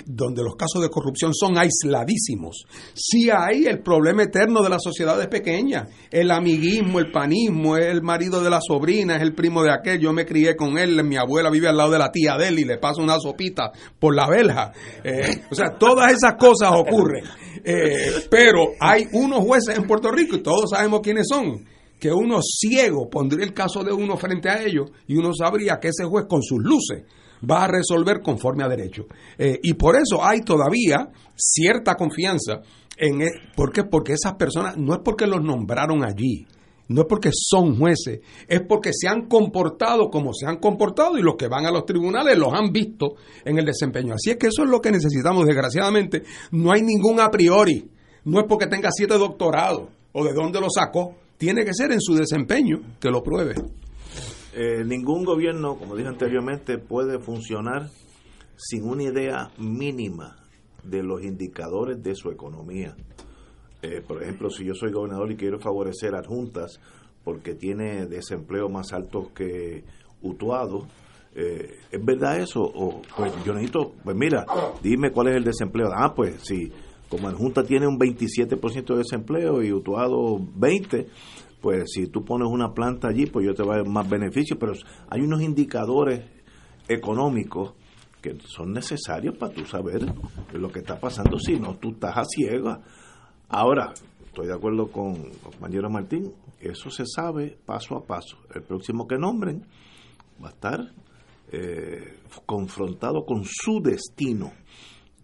donde 0.06 0.42
los 0.42 0.54
casos 0.56 0.82
de 0.82 0.90
corrupción 0.90 1.32
son 1.34 1.58
aisladísimos. 1.58 2.64
Sí 2.94 3.28
hay 3.30 3.66
el 3.66 3.80
problema 3.80 4.22
eterno 4.22 4.62
de 4.62 4.68
las 4.68 4.82
sociedades 4.82 5.26
pequeñas, 5.28 5.88
el 6.10 6.30
amiguismo, 6.30 6.98
el 6.98 7.10
panismo, 7.10 7.76
el 7.76 8.02
marido 8.02 8.42
de 8.42 8.50
la 8.50 8.60
sobrina, 8.60 9.16
es 9.16 9.22
el 9.22 9.34
primo 9.34 9.62
de 9.62 9.72
aquel, 9.72 10.00
yo 10.00 10.12
me 10.12 10.26
crié 10.26 10.56
con 10.56 10.78
él, 10.78 11.02
mi 11.04 11.16
abuela 11.16 11.50
vive 11.50 11.68
al 11.68 11.76
lado 11.76 11.90
de 11.90 11.98
la 11.98 12.10
tía 12.10 12.36
de 12.36 12.48
él 12.48 12.58
y 12.58 12.64
le 12.64 12.78
paso 12.78 13.02
una 13.02 13.18
sopita 13.18 13.70
por 13.98 14.14
la 14.14 14.28
verja. 14.28 14.72
Eh, 15.02 15.42
o 15.50 15.54
sea, 15.54 15.76
todas 15.78 16.12
esas 16.12 16.34
cosas 16.34 16.70
ocurren. 16.72 17.24
Eh, 17.64 18.26
pero 18.30 18.72
hay 18.80 19.06
unos 19.12 19.40
jueces 19.40 19.76
en 19.76 19.86
Puerto 19.86 20.10
Rico 20.10 20.36
y 20.36 20.42
todos 20.42 20.70
sabemos 20.70 21.00
quiénes 21.02 21.26
son 21.28 21.64
que 21.98 22.12
uno 22.12 22.40
ciego 22.42 23.08
pondría 23.08 23.46
el 23.46 23.54
caso 23.54 23.82
de 23.82 23.92
uno 23.92 24.18
frente 24.18 24.50
a 24.50 24.62
ellos 24.62 24.90
y 25.06 25.16
uno 25.16 25.32
sabría 25.32 25.78
que 25.80 25.88
ese 25.88 26.04
juez 26.04 26.26
con 26.28 26.42
sus 26.42 26.58
luces 26.62 27.04
va 27.50 27.64
a 27.64 27.68
resolver 27.68 28.20
conforme 28.22 28.64
a 28.64 28.68
derecho. 28.68 29.06
Eh, 29.38 29.58
y 29.62 29.74
por 29.74 29.96
eso 29.96 30.24
hay 30.24 30.40
todavía 30.40 31.08
cierta 31.36 31.94
confianza 31.94 32.60
en... 32.96 33.22
E, 33.22 33.30
¿Por 33.56 33.72
qué? 33.72 33.84
Porque 33.84 34.12
esas 34.12 34.34
personas, 34.34 34.76
no 34.76 34.94
es 34.94 35.00
porque 35.04 35.26
los 35.26 35.42
nombraron 35.42 36.04
allí, 36.04 36.46
no 36.88 37.02
es 37.02 37.06
porque 37.08 37.30
son 37.32 37.78
jueces, 37.78 38.20
es 38.46 38.60
porque 38.68 38.90
se 38.92 39.08
han 39.08 39.26
comportado 39.26 40.10
como 40.10 40.32
se 40.34 40.46
han 40.46 40.58
comportado 40.58 41.16
y 41.18 41.22
los 41.22 41.36
que 41.36 41.48
van 41.48 41.66
a 41.66 41.70
los 41.70 41.86
tribunales 41.86 42.36
los 42.36 42.52
han 42.52 42.72
visto 42.72 43.14
en 43.44 43.58
el 43.58 43.64
desempeño. 43.64 44.14
Así 44.14 44.30
es 44.30 44.36
que 44.36 44.48
eso 44.48 44.64
es 44.64 44.68
lo 44.68 44.80
que 44.80 44.90
necesitamos, 44.90 45.46
desgraciadamente. 45.46 46.22
No 46.50 46.72
hay 46.72 46.82
ningún 46.82 47.20
a 47.20 47.30
priori, 47.30 47.88
no 48.24 48.40
es 48.40 48.46
porque 48.48 48.66
tenga 48.66 48.90
siete 48.92 49.16
doctorados 49.16 49.88
o 50.12 50.24
de 50.24 50.32
dónde 50.32 50.60
lo 50.60 50.68
sacó, 50.70 51.14
tiene 51.36 51.64
que 51.64 51.74
ser 51.74 51.90
en 51.92 52.00
su 52.00 52.14
desempeño 52.14 52.80
que 53.00 53.10
lo 53.10 53.22
pruebe. 53.22 53.54
Eh, 54.56 54.84
ningún 54.84 55.24
gobierno, 55.24 55.76
como 55.76 55.96
dije 55.96 56.08
anteriormente, 56.08 56.78
puede 56.78 57.18
funcionar 57.18 57.90
sin 58.56 58.84
una 58.84 59.02
idea 59.02 59.50
mínima 59.58 60.36
de 60.84 61.02
los 61.02 61.24
indicadores 61.24 62.00
de 62.02 62.14
su 62.14 62.30
economía. 62.30 62.94
Eh, 63.82 64.00
por 64.06 64.22
ejemplo, 64.22 64.50
si 64.50 64.64
yo 64.64 64.74
soy 64.74 64.92
gobernador 64.92 65.32
y 65.32 65.36
quiero 65.36 65.58
favorecer 65.58 66.14
adjuntas 66.14 66.78
porque 67.24 67.54
tiene 67.54 68.06
desempleo 68.06 68.68
más 68.68 68.92
alto 68.92 69.32
que 69.34 69.82
Utuado, 70.22 70.86
eh, 71.34 71.80
¿es 71.90 72.04
verdad 72.04 72.38
eso? 72.38 72.62
O, 72.62 73.02
pues 73.16 73.32
yo 73.44 73.52
necesito, 73.54 73.92
pues 74.04 74.16
mira, 74.16 74.46
dime 74.82 75.10
cuál 75.10 75.28
es 75.28 75.36
el 75.36 75.44
desempleo. 75.44 75.88
Ah, 75.92 76.14
pues 76.14 76.36
si 76.42 76.70
como 77.08 77.28
adjunta 77.28 77.64
tiene 77.64 77.86
un 77.86 77.98
27% 77.98 78.86
de 78.86 78.98
desempleo 78.98 79.62
y 79.62 79.72
Utuado 79.72 80.38
20%, 80.38 81.06
pues 81.64 81.92
si 81.94 82.08
tú 82.08 82.22
pones 82.26 82.46
una 82.46 82.74
planta 82.74 83.08
allí, 83.08 83.24
pues 83.24 83.46
yo 83.46 83.54
te 83.54 83.62
voy 83.62 83.72
a 83.72 83.78
dar 83.78 83.88
más 83.88 84.06
beneficios, 84.06 84.58
pero 84.60 84.74
hay 85.08 85.22
unos 85.22 85.40
indicadores 85.40 86.22
económicos 86.86 87.72
que 88.20 88.36
son 88.44 88.74
necesarios 88.74 89.38
para 89.38 89.54
tú 89.54 89.64
saber 89.64 90.04
lo 90.52 90.68
que 90.68 90.80
está 90.80 91.00
pasando, 91.00 91.38
si 91.38 91.58
no, 91.58 91.76
tú 91.76 91.92
estás 91.92 92.18
a 92.18 92.24
ciega. 92.26 92.82
Ahora, 93.48 93.94
estoy 94.26 94.48
de 94.48 94.52
acuerdo 94.52 94.88
con 94.88 95.14
el 95.14 95.38
compañero 95.38 95.88
Martín, 95.88 96.34
eso 96.60 96.90
se 96.90 97.06
sabe 97.06 97.56
paso 97.64 97.96
a 97.96 98.04
paso. 98.04 98.36
El 98.54 98.62
próximo 98.64 99.06
que 99.06 99.16
nombren 99.16 99.64
va 100.44 100.48
a 100.48 100.52
estar 100.52 100.80
eh, 101.50 102.18
confrontado 102.44 103.24
con 103.24 103.42
su 103.46 103.80
destino, 103.80 104.52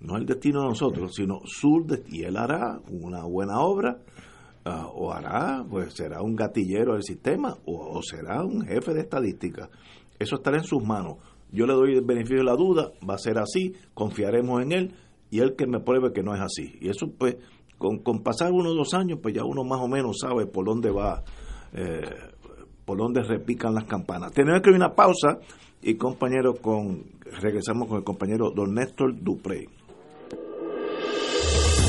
no 0.00 0.16
el 0.16 0.24
destino 0.24 0.62
de 0.62 0.68
nosotros, 0.68 1.12
sino 1.14 1.40
su 1.44 1.84
destino, 1.86 2.16
y 2.16 2.24
él 2.24 2.38
hará 2.38 2.80
una 2.88 3.26
buena 3.26 3.60
obra 3.60 4.00
Ah, 4.64 4.88
o 4.92 5.10
hará, 5.10 5.64
pues 5.68 5.94
será 5.94 6.20
un 6.20 6.36
gatillero 6.36 6.92
del 6.92 7.02
sistema 7.02 7.56
o, 7.64 8.02
será 8.02 8.44
un 8.44 8.62
jefe 8.66 8.92
de 8.92 9.00
estadística. 9.00 9.70
Eso 10.18 10.36
estará 10.36 10.58
en 10.58 10.64
sus 10.64 10.84
manos. 10.84 11.16
Yo 11.50 11.66
le 11.66 11.72
doy 11.72 11.94
el 11.94 12.04
beneficio 12.04 12.38
de 12.38 12.44
la 12.44 12.56
duda, 12.56 12.92
va 13.08 13.14
a 13.14 13.18
ser 13.18 13.38
así, 13.38 13.72
confiaremos 13.94 14.62
en 14.62 14.72
él 14.72 14.94
y 15.30 15.40
él 15.40 15.56
que 15.56 15.66
me 15.66 15.80
pruebe 15.80 16.12
que 16.12 16.22
no 16.22 16.34
es 16.34 16.42
así. 16.42 16.76
Y 16.80 16.90
eso 16.90 17.10
pues 17.18 17.36
con, 17.78 18.00
con 18.00 18.22
pasar 18.22 18.52
unos 18.52 18.74
dos 18.76 18.92
años 18.92 19.18
pues 19.22 19.34
ya 19.34 19.44
uno 19.44 19.64
más 19.64 19.80
o 19.80 19.88
menos 19.88 20.18
sabe 20.20 20.46
por 20.46 20.66
dónde 20.66 20.90
va, 20.90 21.24
eh, 21.72 22.02
por 22.84 22.98
dónde 22.98 23.22
repican 23.22 23.74
las 23.74 23.84
campanas. 23.84 24.32
Tenemos 24.32 24.60
que 24.60 24.68
ir 24.68 24.76
una 24.76 24.94
pausa 24.94 25.38
y 25.80 25.94
compañero 25.94 26.54
con 26.54 27.04
regresamos 27.40 27.88
con 27.88 27.96
el 27.96 28.04
compañero 28.04 28.50
don 28.50 28.74
Néstor 28.74 29.14
Duprey. 29.22 29.68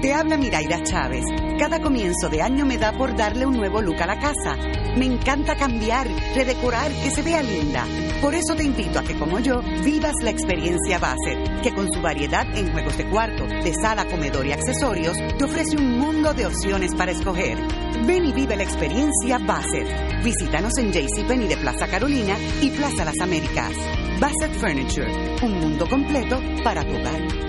Te 0.00 0.14
habla 0.14 0.36
Miraida 0.36 0.80
Chávez. 0.84 1.24
Cada 1.58 1.80
comienzo 1.80 2.28
de 2.28 2.40
año 2.40 2.64
me 2.64 2.78
da 2.78 2.92
por 2.92 3.16
darle 3.16 3.44
un 3.46 3.56
nuevo 3.56 3.82
look 3.82 4.00
a 4.00 4.06
la 4.06 4.20
casa. 4.20 4.56
Me 4.96 5.06
encanta 5.06 5.56
cambiar, 5.56 6.06
redecorar, 6.36 6.92
que 6.92 7.10
se 7.10 7.22
vea 7.22 7.42
linda. 7.42 7.84
Por 8.22 8.32
eso 8.32 8.54
te 8.54 8.62
invito 8.62 9.00
a 9.00 9.02
que, 9.02 9.18
como 9.18 9.40
yo, 9.40 9.60
vivas 9.84 10.14
la 10.22 10.30
experiencia 10.30 11.00
Bassett, 11.00 11.62
que 11.62 11.74
con 11.74 11.92
su 11.92 12.00
variedad 12.00 12.46
en 12.56 12.70
juegos 12.70 12.96
de 12.96 13.10
cuarto, 13.10 13.44
de 13.44 13.74
sala, 13.74 14.04
comedor 14.04 14.46
y 14.46 14.52
accesorios, 14.52 15.16
te 15.36 15.44
ofrece 15.44 15.76
un 15.76 15.98
mundo 15.98 16.32
de 16.32 16.46
opciones 16.46 16.94
para 16.94 17.10
escoger. 17.10 17.58
Ven 18.06 18.24
y 18.24 18.32
vive 18.32 18.54
la 18.54 18.62
experiencia 18.62 19.38
Bassett. 19.38 20.22
Visítanos 20.22 20.78
en 20.78 20.92
JCPenney 20.92 21.48
de 21.48 21.56
Plaza 21.56 21.88
Carolina 21.88 22.36
y 22.62 22.70
Plaza 22.70 23.04
Las 23.04 23.18
Américas. 23.20 23.72
Bassett 24.20 24.54
Furniture, 24.60 25.12
un 25.42 25.58
mundo 25.58 25.88
completo 25.88 26.40
para 26.62 26.84
tu 26.84 26.94
hogar. 26.94 27.48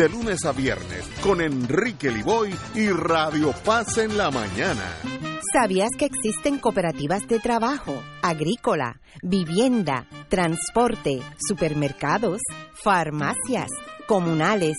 de 0.00 0.08
lunes 0.08 0.46
a 0.46 0.52
viernes 0.52 1.06
con 1.22 1.42
Enrique 1.42 2.10
Liboy 2.10 2.54
y 2.74 2.88
Radio 2.88 3.52
Paz 3.66 3.98
en 3.98 4.16
la 4.16 4.30
mañana. 4.30 4.82
¿Sabías 5.52 5.90
que 5.98 6.06
existen 6.06 6.56
cooperativas 6.58 7.28
de 7.28 7.38
trabajo, 7.38 8.02
agrícola, 8.22 8.98
vivienda, 9.22 10.06
transporte, 10.30 11.20
supermercados, 11.46 12.40
farmacias, 12.82 13.68
comunales, 14.06 14.78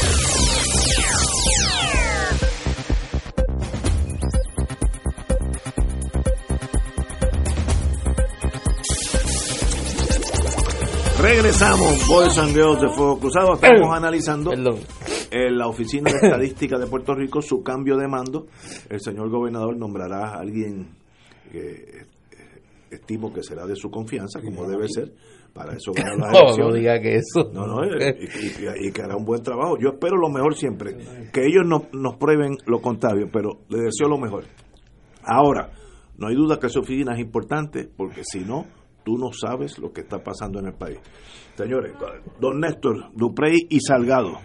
Regresamos, 11.21 12.07
Boys 12.07 12.37
and 12.39 12.53
Girls 12.53 12.81
de 12.81 12.89
Fuego 12.89 13.19
Cruzado. 13.19 13.53
Estamos 13.53 13.95
analizando 13.95 14.51
en 14.53 15.57
la 15.57 15.67
Oficina 15.67 16.11
de 16.11 16.17
Estadística 16.17 16.79
de 16.79 16.87
Puerto 16.87 17.13
Rico 17.13 17.41
su 17.41 17.61
cambio 17.61 17.95
de 17.97 18.07
mando. 18.07 18.47
El 18.89 18.99
señor 19.01 19.29
gobernador 19.29 19.77
nombrará 19.77 20.29
a 20.29 20.39
alguien 20.39 20.95
que 21.51 21.59
eh, 21.59 22.05
estimo 22.89 23.31
que 23.31 23.43
será 23.43 23.65
de 23.67 23.75
su 23.75 23.89
confianza, 23.91 24.41
como 24.41 24.67
debe 24.67 24.87
ser. 24.89 25.13
Para 25.53 25.73
eso 25.73 25.91
ganar 25.93 26.17
las 26.17 26.31
No, 26.31 26.39
elecciones. 26.39 26.67
no 26.67 26.73
diga 26.73 26.99
que 27.01 27.15
eso. 27.15 27.51
No, 27.53 27.67
no, 27.67 27.85
y, 27.85 28.13
y- 28.83 28.87
y 28.87 28.91
que 28.91 29.01
hará 29.01 29.15
un 29.15 29.25
buen 29.25 29.43
trabajo. 29.43 29.77
Yo 29.79 29.89
espero 29.89 30.17
lo 30.17 30.29
mejor 30.29 30.55
siempre. 30.55 30.95
Que 31.31 31.41
ellos 31.45 31.63
no, 31.65 31.87
nos 31.93 32.15
prueben 32.15 32.57
lo 32.65 32.81
contrario, 32.81 33.27
pero 33.31 33.59
le 33.69 33.79
deseo 33.83 34.07
lo 34.07 34.17
mejor. 34.17 34.45
Ahora, 35.23 35.71
no 36.17 36.27
hay 36.29 36.35
duda 36.35 36.57
que 36.59 36.67
esa 36.67 36.79
oficina 36.79 37.13
es 37.13 37.19
importante, 37.19 37.87
porque 37.95 38.23
si 38.23 38.39
no, 38.39 38.65
tú 39.03 39.17
no 39.17 39.31
sabes 39.33 39.77
lo 39.79 39.91
que 39.91 40.01
está 40.01 40.23
pasando 40.23 40.59
en 40.59 40.67
el 40.67 40.73
país. 40.73 40.99
Señores, 41.55 41.93
don 42.39 42.59
Néstor, 42.59 43.11
Duprey 43.13 43.67
y 43.69 43.79
Salgado. 43.79 44.39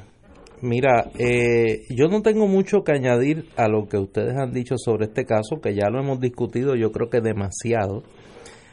Mira, 0.63 1.11
eh, 1.19 1.83
yo 1.91 2.09
no 2.09 2.23
tengo 2.23 2.47
mucho 2.47 2.83
que 2.83 2.93
añadir 2.93 3.47
a 3.57 3.69
lo 3.69 3.89
que 3.89 3.99
ustedes 3.99 4.37
han 4.37 4.53
dicho 4.53 4.77
sobre 4.79 5.07
este 5.07 5.27
caso, 5.27 5.61
que 5.61 5.75
ya 5.75 5.91
lo 5.91 6.01
hemos 6.01 6.19
discutido 6.19 6.75
yo 6.75 6.93
creo 6.93 7.11
que 7.11 7.21
demasiado, 7.21 8.03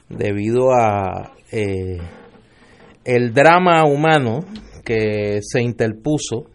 debido 0.10 0.72
a 0.74 1.34
eh, 1.52 2.00
el 3.04 3.34
drama 3.34 3.84
humano 3.86 4.40
que 4.86 5.40
se 5.42 5.62
interpuso 5.62 6.46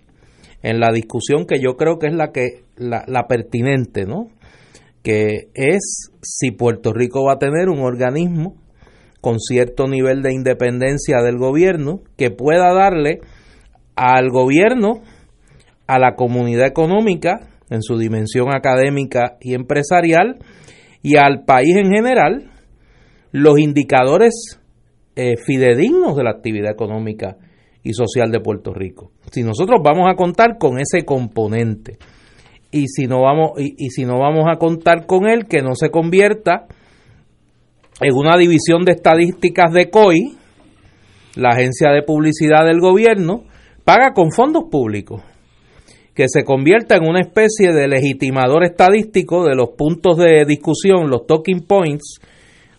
en 0.62 0.80
la 0.80 0.90
discusión 0.92 1.46
que 1.46 1.60
yo 1.60 1.76
creo 1.76 1.98
que 1.98 2.08
es 2.08 2.14
la 2.14 2.32
que 2.32 2.64
la, 2.76 3.04
la 3.06 3.26
pertinente, 3.26 4.06
¿no? 4.06 4.28
Que 5.02 5.50
es 5.54 6.10
si 6.22 6.50
Puerto 6.52 6.92
Rico 6.92 7.24
va 7.24 7.34
a 7.34 7.38
tener 7.38 7.68
un 7.68 7.80
organismo 7.80 8.56
con 9.20 9.38
cierto 9.40 9.86
nivel 9.86 10.22
de 10.22 10.32
independencia 10.32 11.22
del 11.22 11.38
gobierno 11.38 12.00
que 12.16 12.30
pueda 12.30 12.72
darle 12.72 13.20
al 13.96 14.30
gobierno, 14.30 15.02
a 15.86 15.98
la 15.98 16.14
comunidad 16.14 16.66
económica 16.66 17.48
en 17.70 17.82
su 17.82 17.98
dimensión 17.98 18.54
académica 18.54 19.36
y 19.40 19.54
empresarial 19.54 20.38
y 21.02 21.16
al 21.16 21.44
país 21.44 21.76
en 21.76 21.90
general 21.90 22.50
los 23.32 23.58
indicadores 23.58 24.60
eh, 25.16 25.36
fidedignos 25.36 26.16
de 26.16 26.24
la 26.24 26.30
actividad 26.30 26.70
económica 26.70 27.36
y 27.82 27.92
social 27.92 28.30
de 28.30 28.40
Puerto 28.40 28.72
Rico. 28.72 29.10
Si 29.30 29.42
nosotros 29.42 29.80
vamos 29.82 30.06
a 30.10 30.14
contar 30.14 30.58
con 30.58 30.78
ese 30.78 31.04
componente 31.04 31.98
y 32.70 32.86
si 32.88 33.06
no 33.06 33.22
vamos 33.22 33.52
y, 33.58 33.74
y 33.76 33.90
si 33.90 34.04
no 34.04 34.18
vamos 34.18 34.44
a 34.48 34.58
contar 34.58 35.06
con 35.06 35.26
él 35.26 35.46
que 35.46 35.62
no 35.62 35.74
se 35.74 35.90
convierta 35.90 36.66
en 38.00 38.14
una 38.14 38.36
división 38.36 38.84
de 38.84 38.92
estadísticas 38.92 39.72
de 39.72 39.90
COI, 39.90 40.36
la 41.36 41.50
agencia 41.50 41.90
de 41.90 42.02
publicidad 42.02 42.64
del 42.64 42.80
gobierno 42.80 43.44
paga 43.84 44.12
con 44.12 44.32
fondos 44.32 44.64
públicos, 44.70 45.22
que 46.14 46.28
se 46.28 46.44
convierta 46.44 46.96
en 46.96 47.08
una 47.08 47.20
especie 47.20 47.72
de 47.72 47.88
legitimador 47.88 48.64
estadístico 48.64 49.44
de 49.44 49.54
los 49.54 49.70
puntos 49.70 50.18
de 50.18 50.44
discusión, 50.46 51.10
los 51.10 51.26
talking 51.26 51.60
points 51.66 52.20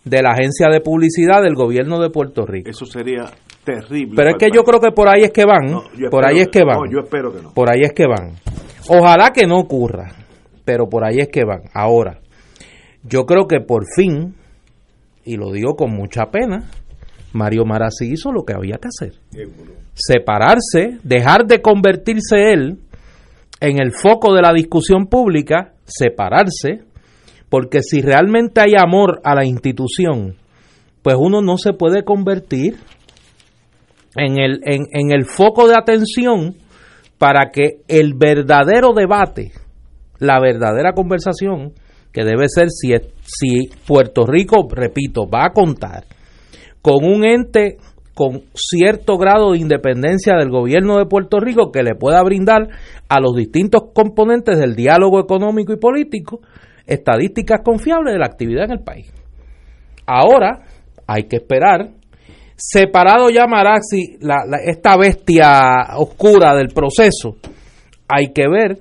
de 0.04 0.22
la 0.22 0.32
agencia 0.32 0.68
de 0.70 0.82
publicidad 0.82 1.42
del 1.42 1.56
gobierno 1.56 2.00
de 2.00 2.10
Puerto 2.10 2.46
Rico. 2.46 2.70
Eso 2.70 2.86
sería 2.86 3.26
terrible. 3.64 4.14
Pero 4.16 4.30
es 4.30 4.36
que 4.38 4.50
yo 4.54 4.64
creo 4.64 4.80
que 4.80 4.92
por 4.92 5.08
ahí 5.08 5.24
es 5.24 5.32
que 5.32 5.46
van, 5.46 5.66
No, 5.66 5.84
por 6.10 6.26
ahí 6.26 6.40
es 6.40 6.48
que 6.48 6.64
van. 6.64 6.78
No, 6.78 6.92
yo 6.92 7.00
espero 7.04 7.32
que 7.32 7.42
no. 7.42 7.54
Por 7.54 7.70
ahí 7.70 7.82
es 7.84 7.94
que 7.94 8.06
van. 8.08 8.36
Ojalá 8.88 9.32
que 9.32 9.46
no 9.46 9.60
ocurra, 9.60 10.12
pero 10.66 10.88
por 10.88 11.04
ahí 11.06 11.20
es 11.20 11.28
que 11.28 11.44
van. 11.44 11.62
Ahora, 11.74 12.20
yo 13.04 13.26
creo 13.26 13.48
que 13.48 13.60
por 13.60 13.84
fin, 13.96 14.36
y 15.30 15.38
lo 15.38 15.52
digo 15.52 15.76
con 15.76 15.92
mucha 15.92 16.32
pena, 16.32 16.72
Mario 17.34 17.64
Marazzi 17.64 18.12
hizo 18.12 18.32
lo 18.32 18.44
que 18.44 18.54
había 18.54 18.80
que 18.80 18.88
hacer. 18.88 19.14
Separarse, 19.94 20.98
dejar 21.04 21.46
de 21.46 21.62
convertirse 21.62 22.52
él 22.52 22.80
en 23.62 23.80
el 23.80 23.92
foco 23.92 24.34
de 24.34 24.42
la 24.42 24.52
discusión 24.54 25.06
pública, 25.06 25.74
separarse, 25.86 26.84
porque 27.48 27.84
si 27.84 28.02
realmente 28.02 28.60
hay 28.60 28.74
amor 28.76 29.22
a 29.24 29.36
la 29.36 29.46
institución, 29.46 30.36
pues 31.04 31.16
uno 31.20 31.44
no 31.44 31.58
se 31.58 31.74
puede 31.74 32.04
convertir 32.04 32.78
en 34.16 34.40
el, 34.40 34.62
en, 34.66 34.88
en 34.92 35.12
el 35.12 35.26
foco 35.26 35.68
de 35.68 35.76
atención 35.78 36.56
para 37.20 37.52
que 37.52 37.82
el 37.88 38.16
verdadero 38.16 38.94
debate, 38.94 39.52
la 40.18 40.40
verdadera 40.40 40.94
conversación, 40.94 41.74
que 42.12 42.24
debe 42.24 42.48
ser 42.48 42.70
si, 42.70 42.94
si 43.24 43.70
Puerto 43.86 44.26
Rico, 44.26 44.68
repito, 44.70 45.28
va 45.30 45.46
a 45.46 45.54
contar 45.54 46.06
con 46.82 47.04
un 47.04 47.26
ente 47.26 47.78
con 48.20 48.44
cierto 48.54 49.18
grado 49.18 49.54
de 49.54 49.60
independencia 49.60 50.36
del 50.36 50.50
gobierno 50.50 50.98
de 50.98 51.06
Puerto 51.06 51.40
Rico 51.40 51.72
que 51.72 51.84
le 51.84 51.96
pueda 51.96 52.22
brindar 52.22 52.68
a 53.08 53.20
los 53.22 53.34
distintos 53.34 53.94
componentes 53.94 54.60
del 54.60 54.76
diálogo 54.76 55.22
económico 55.22 55.72
y 55.72 55.78
político 55.78 56.42
estadísticas 56.86 57.62
confiables 57.64 58.14
de 58.14 58.20
la 58.20 58.26
actividad 58.26 58.66
en 58.66 58.72
el 58.72 58.84
país. 58.84 59.14
Ahora 60.06 60.64
hay 61.08 61.24
que 61.30 61.38
esperar, 61.38 61.92
separado 62.58 63.30
ya 63.30 63.48
Maraxi, 63.48 64.18
la, 64.20 64.44
esta 64.66 64.98
bestia 64.98 65.96
oscura 65.96 66.56
del 66.56 66.70
proceso, 66.70 67.38
hay 68.08 68.34
que 68.34 68.50
ver 68.50 68.80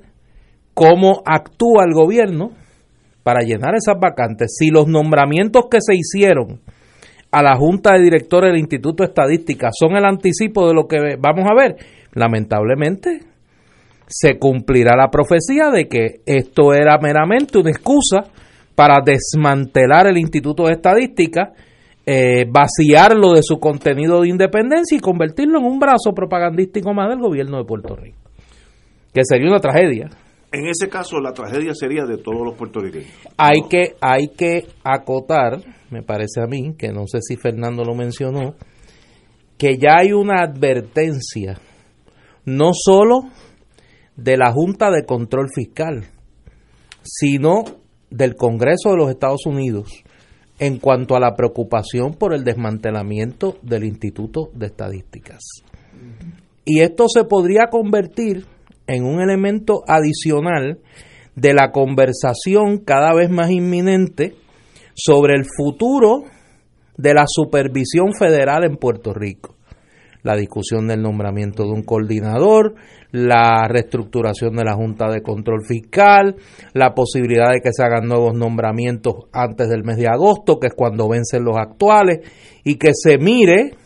cómo 0.75 1.23
actúa 1.25 1.85
el 1.87 1.95
gobierno 1.95 2.58
para 3.29 3.43
llenar 3.43 3.75
esas 3.75 4.01
vacantes. 4.01 4.57
Si 4.59 4.71
los 4.71 4.89
nombramientos 4.89 5.67
que 5.71 5.83
se 5.83 5.95
hicieron 5.95 6.61
a 7.31 7.43
la 7.43 7.57
Junta 7.57 7.93
de 7.93 8.05
Directores 8.05 8.51
del 8.51 8.61
Instituto 8.61 9.03
de 9.03 9.09
Estadística 9.09 9.69
son 9.71 9.99
el 9.99 10.07
anticipo 10.07 10.67
de 10.67 10.73
lo 10.73 10.89
que 10.89 11.17
vamos 11.21 11.45
a 11.47 11.55
ver, 11.55 11.77
lamentablemente 12.15 13.21
se 14.07 14.39
cumplirá 14.39 14.97
la 14.97 15.11
profecía 15.11 15.69
de 15.69 15.89
que 15.89 16.23
esto 16.25 16.73
era 16.73 16.97
meramente 16.97 17.59
una 17.59 17.69
excusa 17.69 18.25
para 18.75 19.03
desmantelar 19.05 20.07
el 20.07 20.17
Instituto 20.17 20.65
de 20.65 20.73
Estadística, 20.73 21.53
eh, 22.07 22.47
vaciarlo 22.51 23.35
de 23.35 23.43
su 23.43 23.59
contenido 23.61 24.23
de 24.23 24.31
independencia 24.31 24.97
y 24.97 25.01
convertirlo 25.01 25.59
en 25.59 25.67
un 25.67 25.79
brazo 25.79 26.15
propagandístico 26.15 26.95
más 26.95 27.11
del 27.11 27.19
gobierno 27.19 27.59
de 27.59 27.65
Puerto 27.67 27.95
Rico, 27.95 28.17
que 29.13 29.21
sería 29.23 29.51
una 29.51 29.61
tragedia. 29.61 30.09
En 30.51 30.67
ese 30.67 30.89
caso, 30.89 31.21
la 31.21 31.33
tragedia 31.33 31.75
sería 31.75 32.05
de 32.05 32.17
todos 32.17 32.41
los 32.43 32.57
puertorriqueños. 32.57 33.11
Hay 33.37 33.63
que, 33.69 33.97
hay 34.01 34.29
que 34.29 34.67
acotar, 34.83 35.61
me 35.91 36.03
parece 36.03 36.41
a 36.43 36.47
mí, 36.47 36.75
que 36.77 36.89
no 36.89 37.07
sé 37.07 37.19
si 37.21 37.37
Fernando 37.37 37.85
lo 37.85 37.95
mencionó, 37.95 38.55
que 39.59 39.77
ya 39.77 39.99
hay 39.99 40.13
una 40.13 40.43
advertencia, 40.43 41.59
no 42.47 42.71
solo 42.73 43.25
de 44.17 44.37
la 44.39 44.53
Junta 44.53 44.91
de 44.91 45.05
Control 45.05 45.49
Fiscal, 45.55 46.07
sino 47.03 47.65
del 48.11 48.35
Congreso 48.35 48.91
de 48.91 48.97
los 48.97 49.11
Estados 49.11 49.45
Unidos 49.45 50.03
en 50.59 50.79
cuanto 50.79 51.15
a 51.15 51.21
la 51.21 51.35
preocupación 51.35 52.15
por 52.15 52.35
el 52.35 52.43
desmantelamiento 52.43 53.59
del 53.63 53.85
Instituto 53.85 54.51
de 54.55 54.67
Estadísticas. 54.67 55.41
Y 56.65 56.81
esto 56.81 57.07
se 57.09 57.25
podría 57.25 57.67
convertir 57.71 58.45
en 58.89 59.05
un 59.05 59.21
elemento 59.21 59.83
adicional 59.87 60.81
de 61.37 61.55
la 61.55 61.71
conversación 61.71 62.79
cada 62.79 63.15
vez 63.15 63.31
más 63.31 63.51
inminente 63.51 64.35
sobre 64.95 65.35
el 65.35 65.45
futuro 65.45 66.25
de 66.97 67.15
la 67.15 67.25
supervisión 67.29 68.13
federal 68.19 68.65
en 68.65 68.77
Puerto 68.77 69.15
Rico. 69.15 69.55
La 70.25 70.35
discusión 70.35 70.89
del 70.89 71.01
nombramiento 71.01 71.63
de 71.63 71.71
un 71.71 71.85
coordinador, 71.85 72.75
la 73.13 73.69
reestructuración 73.69 74.57
de 74.57 74.65
la 74.65 74.75
Junta 74.75 75.09
de 75.09 75.23
Control 75.23 75.65
Fiscal, 75.65 76.35
la 76.75 76.93
posibilidad 76.93 77.53
de 77.53 77.61
que 77.63 77.73
se 77.73 77.85
hagan 77.85 78.09
nuevos 78.09 78.35
nombramientos 78.35 79.15
antes 79.33 79.69
del 79.69 79.85
mes 79.85 79.97
de 79.97 80.09
agosto, 80.09 80.59
que 80.59 80.67
es 80.67 80.75
cuando 80.75 81.09
vencen 81.09 81.45
los 81.45 81.57
actuales, 81.57 82.29
y 82.65 82.75
que 82.75 82.91
se 82.95 83.17
mire 83.19 83.77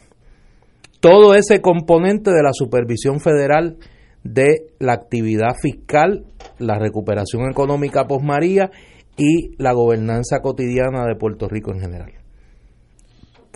todo 1.01 1.35
ese 1.35 1.61
componente 1.61 2.31
de 2.31 2.43
la 2.43 2.53
supervisión 2.53 3.21
federal 3.21 3.77
de 4.25 4.67
la 4.79 4.93
actividad 4.93 5.55
fiscal, 5.61 6.25
la 6.59 6.79
recuperación 6.79 7.51
económica 7.51 8.07
post 8.07 8.25
María 8.25 8.71
y 9.17 9.55
la 9.59 9.73
gobernanza 9.73 10.41
cotidiana 10.41 11.05
de 11.07 11.17
Puerto 11.17 11.49
Rico 11.49 11.73
en 11.73 11.81
general. 11.81 12.13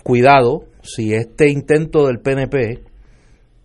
Cuidado 0.03 0.65
si 0.81 1.13
este 1.13 1.49
intento 1.49 2.07
del 2.07 2.19
PNP 2.19 2.83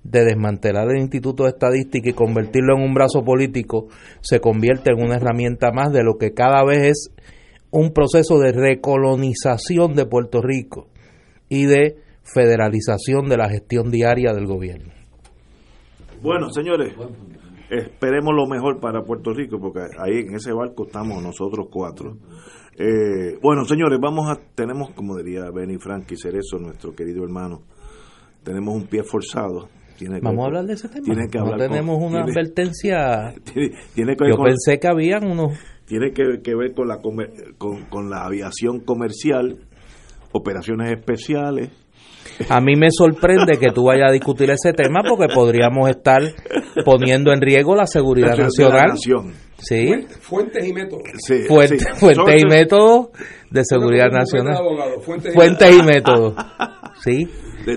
de 0.04 0.24
desmantelar 0.24 0.88
el 0.90 1.00
Instituto 1.00 1.44
de 1.44 1.50
Estadística 1.50 2.10
y 2.10 2.14
convertirlo 2.14 2.76
en 2.76 2.82
un 2.82 2.94
brazo 2.94 3.22
político 3.24 3.86
se 4.20 4.40
convierte 4.40 4.90
en 4.90 5.04
una 5.04 5.16
herramienta 5.16 5.70
más 5.70 5.92
de 5.92 6.02
lo 6.02 6.18
que 6.18 6.32
cada 6.32 6.64
vez 6.64 6.82
es 6.82 7.10
un 7.70 7.92
proceso 7.92 8.38
de 8.38 8.52
recolonización 8.52 9.94
de 9.94 10.06
Puerto 10.06 10.42
Rico 10.42 10.88
y 11.48 11.66
de 11.66 11.96
federalización 12.22 13.28
de 13.28 13.36
la 13.36 13.48
gestión 13.48 13.90
diaria 13.90 14.32
del 14.32 14.46
gobierno. 14.46 15.01
Bueno, 16.22 16.50
señores, 16.50 16.94
esperemos 17.68 18.32
lo 18.34 18.46
mejor 18.46 18.78
para 18.80 19.02
Puerto 19.02 19.32
Rico, 19.32 19.58
porque 19.58 19.80
ahí 19.98 20.20
en 20.20 20.34
ese 20.34 20.52
barco 20.52 20.86
estamos 20.86 21.22
nosotros 21.22 21.66
cuatro. 21.70 22.16
Eh, 22.78 23.38
bueno, 23.42 23.64
señores, 23.64 23.98
vamos 24.00 24.30
a, 24.30 24.40
tenemos, 24.54 24.90
como 24.90 25.16
diría 25.16 25.50
Benny 25.52 25.78
Frankie 25.78 26.16
Cerezo, 26.16 26.58
nuestro 26.58 26.94
querido 26.94 27.24
hermano, 27.24 27.62
tenemos 28.44 28.74
un 28.74 28.86
pie 28.86 29.02
forzado. 29.02 29.68
Vamos 30.22 30.42
a 30.42 30.46
hablar 30.46 30.64
de 30.64 30.72
ese 30.74 30.88
tema. 30.88 31.14
no 31.14 31.56
tenemos 31.56 31.98
una 32.02 32.22
advertencia. 32.22 33.34
Yo 33.94 34.42
pensé 34.42 34.78
que 34.80 34.88
habían 34.88 35.30
unos. 35.30 35.58
Tiene 35.86 36.12
que, 36.12 36.40
que 36.42 36.54
ver 36.54 36.72
con 36.74 36.88
la, 36.88 36.98
con, 36.98 37.84
con 37.90 38.10
la 38.10 38.24
aviación 38.24 38.80
comercial, 38.80 39.66
operaciones 40.32 40.92
especiales, 40.92 41.70
a 42.48 42.60
mí 42.60 42.76
me 42.76 42.88
sorprende 42.90 43.58
que 43.58 43.70
tú 43.72 43.84
vayas 43.84 44.10
a 44.10 44.12
discutir 44.12 44.50
ese 44.50 44.72
tema 44.72 45.02
porque 45.08 45.32
podríamos 45.32 45.88
estar 45.88 46.22
poniendo 46.84 47.32
en 47.32 47.40
riesgo 47.40 47.74
la 47.74 47.86
seguridad 47.86 48.36
nacional. 48.36 48.92
Sí. 49.58 49.92
Fuentes 50.20 50.66
y 50.66 50.72
métodos. 50.72 51.02
fuentes 51.48 52.42
y 52.42 52.46
métodos 52.46 53.08
de 53.50 53.64
seguridad 53.64 54.10
nacional. 54.10 54.56
Fuentes 55.34 55.78
y 55.78 55.82
métodos. 55.82 56.34
Sí. 57.02 57.28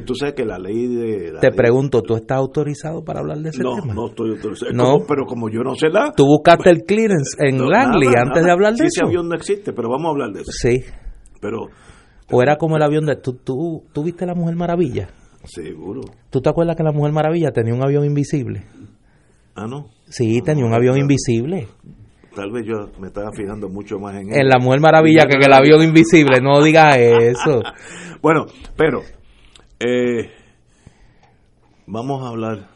Tú 0.04 0.16
sabes 0.16 0.34
que 0.34 0.46
la 0.46 0.58
ley 0.58 0.88
de... 0.88 1.34
Te 1.40 1.52
pregunto, 1.52 2.02
¿tú 2.02 2.16
estás 2.16 2.40
autorizado 2.40 3.04
para 3.04 3.20
hablar 3.20 3.38
de 3.38 3.50
ese 3.50 3.60
tema? 3.60 3.82
No, 3.86 3.94
no 3.94 4.08
estoy 4.08 4.32
autorizado. 4.32 4.72
No. 4.74 5.06
pero 5.08 5.26
como 5.26 5.48
yo 5.50 5.62
no 5.62 5.76
sé 5.76 5.90
la... 5.90 6.12
Tú 6.12 6.26
buscaste 6.26 6.72
el 6.72 6.84
clearance 6.86 7.38
en 7.40 7.60
Langley 7.60 8.10
antes 8.18 8.44
de 8.44 8.52
hablar 8.52 8.74
de 8.74 8.86
eso. 8.86 9.02
Ese 9.02 9.06
avión 9.06 9.30
no 9.30 9.36
existe, 9.36 9.74
pero 9.74 9.90
vamos 9.90 10.08
a 10.08 10.10
hablar 10.10 10.32
de 10.32 10.42
eso. 10.42 10.52
Sí. 10.52 10.84
Pero 11.40 11.68
o 12.32 12.42
era 12.42 12.58
como 12.58 12.78
el 12.78 12.84
avión 12.84 13.06
de... 13.06 13.16
¿Tú, 13.18 13.34
tú, 13.44 14.04
viste 14.04 14.26
la 14.26 14.34
Mujer 14.34 14.56
Maravilla? 14.56 15.10
Seguro. 15.44 16.02
¿Tú 16.30 16.42
te 16.42 16.50
acuerdas 16.50 16.76
que 16.76 16.84
la 16.84 16.92
Mujer 16.92 17.12
Maravilla 17.12 17.52
tenía 17.52 17.74
un 17.74 17.84
avión 17.84 18.06
invisible? 18.06 18.64
Ah, 19.56 19.68
no. 19.68 19.90
Sí, 20.08 20.42
tenía 20.42 20.66
un 20.66 20.74
avión 20.74 20.98
invisible. 20.98 21.68
Tal 22.36 22.52
vez 22.52 22.66
yo 22.66 22.90
me 23.00 23.08
estaba 23.08 23.32
fijando 23.32 23.70
mucho 23.70 24.00
más 24.00 24.16
en... 24.16 24.34
En 24.34 24.48
la 24.48 24.60
Mujer 24.60 24.82
Maravilla 24.82 25.26
que 25.28 25.36
en 25.36 25.44
el 25.44 25.54
avión 25.54 25.84
invisible. 25.84 26.42
No 26.42 26.62
digas 26.62 26.98
eso. 26.98 27.62
bueno, 28.22 28.46
pero... 28.76 29.02
Eh, 29.80 30.32
vamos 31.86 32.24
a 32.24 32.30
hablar 32.30 32.76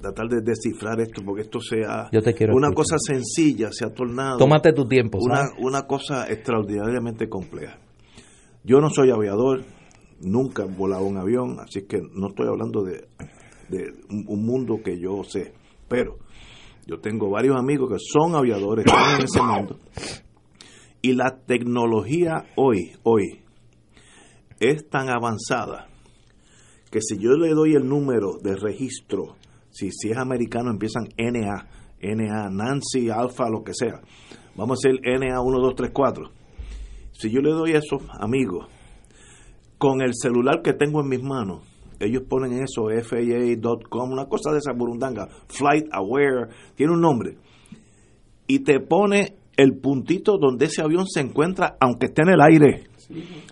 tratar 0.00 0.28
de 0.28 0.42
descifrar 0.42 1.00
esto 1.00 1.22
porque 1.24 1.42
esto 1.42 1.60
sea 1.60 2.08
Yo 2.12 2.20
te 2.20 2.34
quiero 2.34 2.54
una 2.54 2.70
cosa 2.72 2.96
sencilla 2.98 3.70
se 3.72 3.86
ha 3.86 3.90
tornado 3.90 4.36
tómate 4.36 4.74
tu 4.74 4.86
tiempo 4.86 5.18
una, 5.18 5.44
una 5.58 5.86
cosa 5.86 6.26
extraordinariamente 6.28 7.28
compleja 7.28 7.78
yo 8.64 8.80
no 8.80 8.88
soy 8.88 9.10
aviador, 9.10 9.62
nunca 10.20 10.64
he 10.64 10.66
volado 10.66 11.04
un 11.04 11.18
avión, 11.18 11.60
así 11.60 11.82
que 11.86 12.00
no 12.00 12.28
estoy 12.28 12.48
hablando 12.48 12.82
de, 12.82 13.06
un 14.08 14.44
mundo 14.44 14.80
que 14.82 14.98
yo 14.98 15.22
sé, 15.22 15.52
pero 15.86 16.18
yo 16.86 16.98
tengo 17.00 17.30
varios 17.30 17.56
amigos 17.56 17.90
que 17.90 17.98
son 17.98 18.34
aviadores, 18.34 18.86
están 18.86 19.20
en 19.20 19.24
ese 19.24 19.42
mundo, 19.42 19.78
y 21.02 21.12
la 21.12 21.38
tecnología 21.46 22.46
hoy, 22.56 22.92
hoy, 23.02 23.42
es 24.60 24.88
tan 24.88 25.10
avanzada 25.10 25.88
que 26.90 27.00
si 27.02 27.18
yo 27.18 27.32
le 27.32 27.50
doy 27.50 27.74
el 27.74 27.86
número 27.86 28.38
de 28.42 28.56
registro, 28.56 29.36
si, 29.70 29.90
si 29.90 30.10
es 30.10 30.16
americano 30.16 30.70
empiezan 30.70 31.08
NA, 31.18 31.68
NA, 32.00 32.48
Nancy, 32.50 33.10
Alfa, 33.10 33.50
lo 33.50 33.62
que 33.62 33.74
sea, 33.74 34.00
vamos 34.56 34.78
a 34.78 34.88
hacer 34.88 35.00
NA 35.02 35.40
1, 35.40 35.58
2, 35.60 35.74
3, 35.74 35.90
4 35.92 36.43
si 37.14 37.30
yo 37.30 37.40
le 37.40 37.50
doy 37.50 37.72
eso, 37.72 37.98
amigos, 38.18 38.66
con 39.78 40.02
el 40.02 40.12
celular 40.14 40.62
que 40.62 40.72
tengo 40.72 41.00
en 41.00 41.08
mis 41.08 41.22
manos, 41.22 41.62
ellos 42.00 42.24
ponen 42.28 42.52
eso, 42.52 42.88
FAA.com, 42.88 44.10
una 44.10 44.26
cosa 44.26 44.50
de 44.52 44.58
esa 44.58 44.72
burundanga, 44.72 45.28
Flight 45.46 45.86
Aware, 45.92 46.48
tiene 46.74 46.92
un 46.92 47.00
nombre, 47.00 47.38
y 48.46 48.58
te 48.60 48.80
pone 48.80 49.36
el 49.56 49.78
puntito 49.78 50.38
donde 50.38 50.66
ese 50.66 50.82
avión 50.82 51.06
se 51.06 51.20
encuentra, 51.20 51.76
aunque 51.80 52.06
esté 52.06 52.22
en 52.22 52.30
el 52.30 52.40
aire. 52.40 52.84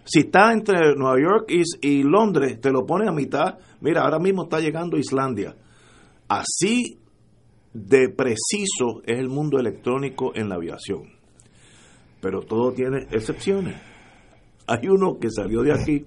Si 0.04 0.20
está 0.20 0.52
entre 0.52 0.96
Nueva 0.96 1.16
York 1.20 1.50
y, 1.50 1.62
y, 1.80 2.02
Londres, 2.02 2.60
te 2.60 2.72
lo 2.72 2.84
pone 2.84 3.08
a 3.08 3.12
mitad. 3.12 3.58
Mira, 3.80 4.02
ahora 4.02 4.18
mismo 4.18 4.44
está 4.44 4.58
llegando 4.58 4.96
a 4.96 5.00
Islandia. 5.00 5.54
Así 6.26 6.98
de 7.72 8.08
preciso 8.08 9.02
es 9.04 9.18
el 9.18 9.28
mundo 9.28 9.60
electrónico 9.60 10.32
en 10.34 10.48
la 10.48 10.56
aviación 10.56 11.21
pero 12.22 12.40
todo 12.40 12.72
tiene 12.72 12.98
excepciones. 13.10 13.74
Hay 14.68 14.88
uno 14.88 15.18
que 15.18 15.28
salió 15.28 15.62
de 15.62 15.72
aquí 15.72 16.06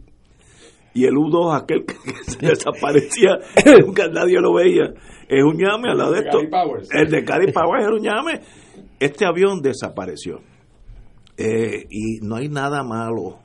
y 0.93 1.03
el 1.03 1.13
U2, 1.13 1.61
aquel 1.61 1.85
que 1.85 1.93
se 2.23 2.37
desaparecía, 2.47 3.37
nunca 3.85 4.07
nadie 4.07 4.39
lo 4.39 4.53
veía, 4.53 4.93
es 5.27 5.43
un 5.43 5.57
llame 5.57 5.89
al 5.91 5.97
lado 5.97 6.13
de 6.13 6.19
esto. 6.21 6.39
El 6.91 7.11
de 7.11 7.25
Cari 7.25 7.51
Powers 7.51 7.83
es 7.85 7.91
un 7.91 8.01
llame. 8.01 8.41
Este 8.97 9.25
avión 9.25 9.61
desapareció. 9.61 10.39
Eh, 11.37 11.85
y 11.89 12.21
no 12.21 12.37
hay 12.37 12.47
nada 12.47 12.81
malo 12.83 13.39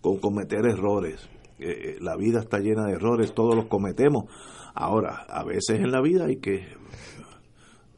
con 0.00 0.18
cometer 0.18 0.64
errores. 0.66 1.28
eh, 1.58 1.96
la 2.00 2.16
vida 2.16 2.38
está 2.38 2.60
llena 2.60 2.86
de 2.86 2.92
errores, 2.92 3.34
todos 3.34 3.56
los 3.56 3.66
cometemos. 3.66 4.26
Ahora, 4.72 5.26
a 5.28 5.42
veces 5.42 5.80
en 5.80 5.90
la 5.90 6.00
vida 6.00 6.26
hay 6.26 6.36
que 6.36 6.68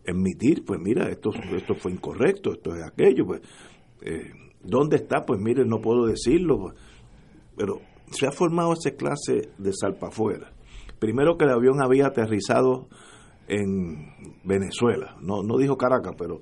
admitir, 0.09 0.65
pues 0.65 0.81
mira, 0.81 1.09
esto, 1.11 1.31
esto 1.55 1.75
fue 1.75 1.93
incorrecto, 1.93 2.53
esto 2.53 2.75
es 2.75 2.83
aquello, 2.83 3.27
pues, 3.27 3.43
eh, 4.03 4.33
¿dónde 4.63 4.97
está? 4.97 5.25
Pues 5.25 5.41
mire, 5.41 5.65
no 5.65 5.81
puedo 5.81 6.07
decirlo, 6.07 6.75
pero 7.57 7.81
se 8.11 8.27
ha 8.27 8.33
formado 8.33 8.73
esa 8.73 8.97
clase 8.97 9.51
de 9.59 9.73
salpafuera. 9.73 10.53
Primero 10.99 11.37
que 11.37 11.45
el 11.45 11.51
avión 11.51 11.83
había 11.83 12.07
aterrizado 12.07 12.89
en 13.49 14.13
Venezuela, 14.45 15.17
no, 15.21 15.43
no 15.43 15.59
dijo 15.59 15.77
Caracas, 15.77 16.15
pero 16.17 16.41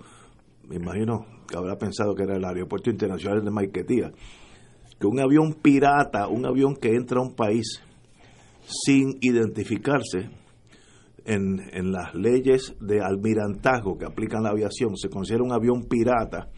me 0.69 0.77
imagino 0.77 1.25
que 1.49 1.57
habrá 1.57 1.77
pensado 1.79 2.15
que 2.15 2.25
era 2.25 2.37
el 2.37 2.45
aeropuerto 2.45 2.91
internacional 2.91 3.43
de 3.45 3.51
Maiquetía, 3.51 4.13
que 5.01 5.07
un 5.07 5.21
avión 5.21 5.55
pirata, 5.55 6.29
un 6.29 6.45
avión 6.45 6.77
que 6.77 6.95
entra 6.95 7.21
a 7.21 7.23
un 7.23 7.35
país 7.35 7.83
sin 8.67 9.17
identificarse, 9.21 10.31
en, 11.25 11.61
en, 11.73 11.93
las 11.93 12.15
leyes 12.15 12.75
de 12.81 13.03
almirantazgo 13.03 13.99
que 13.99 14.07
aplican 14.07 14.43
la 14.43 14.51
aviación, 14.51 14.97
se 14.97 15.11
considera 15.11 15.45
un 15.45 15.53
avión 15.53 15.85
pirata. 15.85 16.49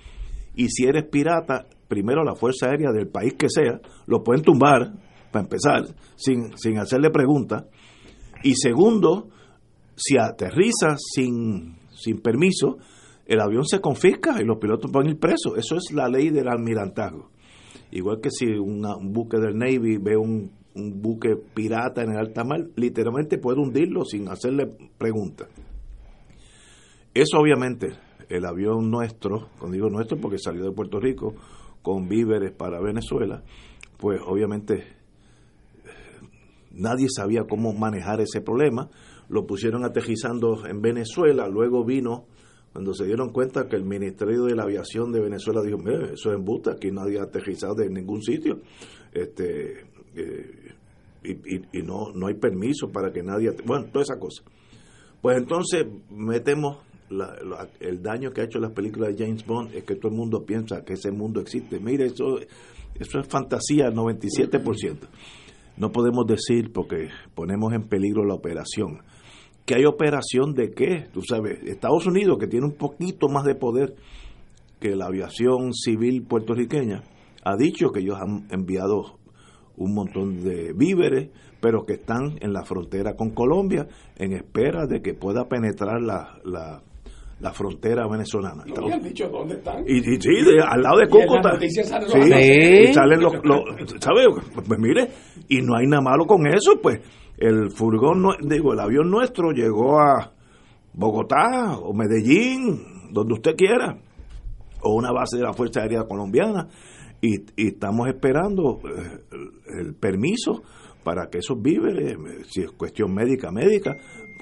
Y 0.55 0.69
si 0.69 0.85
eres 0.85 1.05
pirata, 1.05 1.67
primero 1.89 2.25
la 2.25 2.35
Fuerza 2.35 2.67
Aérea 2.67 2.91
del 2.93 3.09
país 3.09 3.35
que 3.35 3.49
sea, 3.49 3.81
lo 4.07 4.23
pueden 4.23 4.43
tumbar, 4.43 4.93
para 5.31 5.45
empezar, 5.45 5.95
sin, 6.17 6.57
sin 6.57 6.79
hacerle 6.79 7.11
preguntas. 7.11 7.65
Y 8.43 8.55
segundo, 8.55 9.29
si 9.97 10.17
aterriza 10.19 10.97
sin, 10.97 11.77
sin 11.91 12.21
permiso, 12.21 12.79
el 13.27 13.41
avión 13.41 13.65
se 13.65 13.81
confisca 13.81 14.41
y 14.41 14.45
los 14.45 14.59
pilotos 14.59 14.91
van 14.91 15.07
a 15.07 15.11
ir 15.11 15.19
presos. 15.19 15.57
Eso 15.57 15.77
es 15.77 15.93
la 15.93 16.09
ley 16.09 16.31
del 16.31 16.49
almirantazgo. 16.49 17.31
Igual 17.93 18.21
que 18.21 18.31
si 18.31 18.47
un 18.47 18.83
buque 19.13 19.39
del 19.39 19.57
Navy 19.57 19.99
ve 19.99 20.17
un, 20.17 20.51
un, 20.75 21.03
buque 21.03 21.37
pirata 21.55 22.03
en 22.03 22.11
el 22.11 22.19
alta 22.19 22.45
mar, 22.45 22.61
literalmente 22.77 23.39
puede 23.39 23.61
hundirlo 23.61 24.05
sin 24.05 24.29
hacerle 24.29 24.73
preguntas. 24.97 25.49
Eso 27.13 27.39
obviamente, 27.39 27.89
el 28.31 28.47
avión 28.47 28.91
nuestro, 28.91 29.49
cuando 29.59 29.75
digo 29.75 29.91
nuestro 29.91 30.17
porque 30.19 30.39
salió 30.39 30.65
de 30.65 30.73
Puerto 30.73 31.01
Rico 31.01 31.35
con 31.83 32.09
víveres 32.09 32.53
para 32.53 32.81
Venezuela, 32.81 33.43
pues 33.99 34.21
obviamente 34.25 34.85
nadie 36.71 37.09
sabía 37.15 37.45
cómo 37.45 37.73
manejar 37.73 38.21
ese 38.21 38.41
problema. 38.41 38.89
Lo 39.29 39.47
pusieron 39.47 39.85
aterrizando 39.85 40.67
en 40.67 40.81
Venezuela, 40.81 41.49
luego 41.49 41.85
vino 41.85 42.27
cuando 42.73 42.95
se 42.95 43.05
dieron 43.05 43.33
cuenta 43.33 43.69
que 43.69 43.75
el 43.75 43.85
Ministerio 43.85 44.45
de 44.45 44.55
la 44.55 44.63
Aviación 44.63 45.11
de 45.11 45.21
Venezuela 45.21 45.61
dijo, 45.61 45.79
eso 46.13 46.31
es 46.31 46.37
embuste, 46.37 46.71
aquí 46.71 46.93
nadie 46.93 47.19
ha 47.19 47.25
aterrizado 47.25 47.75
de 47.75 47.91
ningún 47.91 48.23
sitio, 48.23 48.61
este 49.13 49.87
eh, 50.15 50.75
y, 51.25 51.33
y, 51.33 51.63
y, 51.73 51.83
no, 51.83 52.13
no 52.15 52.29
hay 52.29 52.35
permiso 52.35 52.91
para 52.91 53.13
que 53.13 53.23
nadie, 53.23 53.51
bueno, 53.67 53.87
toda 53.93 54.05
esa 54.05 54.19
cosa. 54.19 54.43
Pues 55.21 55.37
entonces 55.37 55.85
metemos 56.11 56.79
la, 57.11 57.37
la, 57.45 57.69
el 57.81 58.03
daño 58.03 58.33
que 58.33 58.41
ha 58.41 58.45
hecho 58.45 58.59
las 58.59 58.73
películas 58.73 59.15
de 59.15 59.25
James 59.25 59.45
Bond, 59.45 59.75
es 59.75 59.85
que 59.85 59.97
todo 59.97 60.11
el 60.11 60.17
mundo 60.17 60.45
piensa 60.45 60.85
que 60.85 60.95
ese 60.95 61.11
mundo 61.11 61.41
existe. 61.41 61.79
Mire, 61.81 62.07
eso, 62.07 62.39
eso 62.99 63.19
es 63.19 63.27
fantasía, 63.27 63.91
97%. 63.91 64.99
No 65.77 65.93
podemos 65.93 66.27
decir, 66.27 66.73
porque 66.73 67.09
ponemos 67.35 67.73
en 67.73 67.89
peligro 67.89 68.25
la 68.25 68.35
operación, 68.35 69.03
que 69.67 69.75
hay 69.77 69.85
operación 69.85 70.55
de 70.55 70.73
qué, 70.73 71.07
tú 71.13 71.23
sabes, 71.23 71.63
Estados 71.65 72.07
Unidos 72.07 72.39
que 72.39 72.47
tiene 72.47 72.67
un 72.67 72.75
poquito 72.75 73.29
más 73.29 73.45
de 73.45 73.55
poder 73.55 73.95
que 74.81 74.97
la 74.97 75.07
aviación 75.07 75.73
civil 75.75 76.23
puertorriqueña, 76.23 77.03
ha 77.45 77.57
dicho 77.57 77.91
que 77.91 78.01
ellos 78.01 78.19
han 78.21 78.47
enviado 78.51 79.19
un 79.77 79.95
montón 79.95 80.43
de 80.43 80.73
víveres, 80.75 81.31
pero 81.61 81.85
que 81.85 81.95
están 81.95 82.39
en 82.41 82.53
la 82.53 82.65
frontera 82.65 83.17
con 83.17 83.31
Colombia 83.31 83.89
en 84.17 84.33
espera 84.33 84.87
de 84.87 85.03
que 85.03 85.15
pueda 85.15 85.49
penetrar 85.49 86.01
la, 86.01 86.39
la, 86.45 86.83
la 87.41 87.53
frontera 87.53 88.07
venezolana. 88.07 88.65
¿No 88.67 88.99
dicho 88.99 89.29
dónde 89.29 89.55
están? 89.55 89.83
Y, 89.87 89.99
y 89.99 90.21
sí, 90.21 90.43
de, 90.45 90.61
al 90.63 90.83
lado 90.83 90.99
de 90.99 91.09
Cúcuta. 91.09 91.59
Sí, 91.59 91.67
y 91.67 92.93
salen 92.93 93.21
los, 93.21 93.35
los 93.43 93.61
¿sabes? 93.99 94.27
Pues 94.55 94.79
mire, 94.79 95.09
y 95.49 95.63
no 95.63 95.77
hay 95.77 95.87
nada 95.87 96.03
malo 96.03 96.27
con 96.27 96.47
eso, 96.47 96.79
pues 96.83 97.01
el 97.39 97.71
furgón, 97.71 98.25
digo, 98.43 98.75
el 98.75 98.81
avión 98.81 99.11
nuestro 99.11 99.53
llegó 99.53 99.99
a 99.99 100.33
Bogotá 100.93 101.79
o 101.79 101.95
Medellín, 101.95 103.11
donde 103.11 103.35
usted 103.35 103.57
quiera, 103.57 103.99
o 104.83 104.95
una 104.95 105.11
base 105.11 105.39
de 105.39 105.45
la 105.45 105.55
Fuerza 105.55 105.81
Aérea 105.81 106.05
Colombiana, 106.05 106.69
y, 107.23 107.41
y 107.57 107.69
estamos 107.69 108.09
esperando 108.09 108.81
el, 108.85 109.87
el, 109.87 109.95
permiso 109.95 110.63
para 111.05 111.29
que 111.31 111.39
esos 111.39 111.61
víveres, 111.61 112.17
si 112.49 112.63
es 112.63 112.73
cuestión 112.73 113.15
médica, 113.15 113.51
médica, 113.51 113.97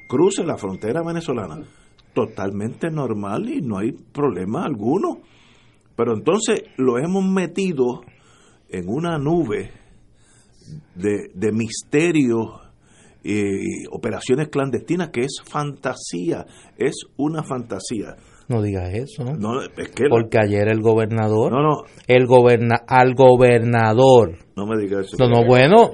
crucen 0.09 0.47
la 0.47 0.57
frontera 0.57 1.03
venezolana. 1.03 1.61
Totalmente 2.27 2.91
normal 2.91 3.49
y 3.49 3.61
no 3.61 3.79
hay 3.79 3.93
problema 3.93 4.65
alguno. 4.65 5.21
Pero 5.97 6.15
entonces 6.15 6.63
lo 6.77 6.99
hemos 6.99 7.25
metido 7.25 8.03
en 8.69 8.89
una 8.89 9.19
nube 9.19 9.71
de, 10.95 11.31
de 11.35 11.53
misterio 11.53 12.61
y 13.25 13.87
operaciones 13.91 14.49
clandestinas 14.49 15.11
que 15.11 15.23
es 15.23 15.43
fantasía, 15.45 16.47
es 16.77 16.95
una 17.17 17.43
fantasía. 17.43 18.17
No 18.49 18.63
digas 18.63 18.95
eso, 18.95 19.25
¿no? 19.25 19.35
no 19.35 19.61
es 19.61 19.91
que 19.91 20.05
Porque 20.09 20.39
la, 20.39 20.45
ayer 20.45 20.69
el 20.69 20.81
gobernador, 20.81 21.53
no, 21.53 21.63
no, 21.63 21.83
el 22.07 22.27
goberna, 22.27 22.77
al 22.87 23.15
gobernador, 23.15 24.39
no 24.57 24.67
me 24.67 24.79
digas 24.81 25.07
eso. 25.07 25.17
no, 25.19 25.29
no, 25.29 25.47
bueno, 25.47 25.91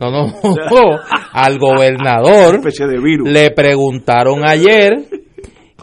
no, 0.00 0.10
no, 0.10 0.26
al 1.32 1.58
gobernador 1.58 2.54
especie 2.66 2.86
de 2.86 2.98
virus. 2.98 3.28
le 3.28 3.50
preguntaron 3.50 4.42
ayer 4.46 5.06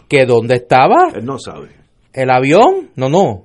que 0.08 0.24
dónde 0.26 0.56
estaba 0.56 1.08
Él 1.14 1.24
no 1.24 1.38
sabe. 1.38 1.68
el 2.12 2.30
avión, 2.30 2.90
no, 2.96 3.08
no, 3.08 3.42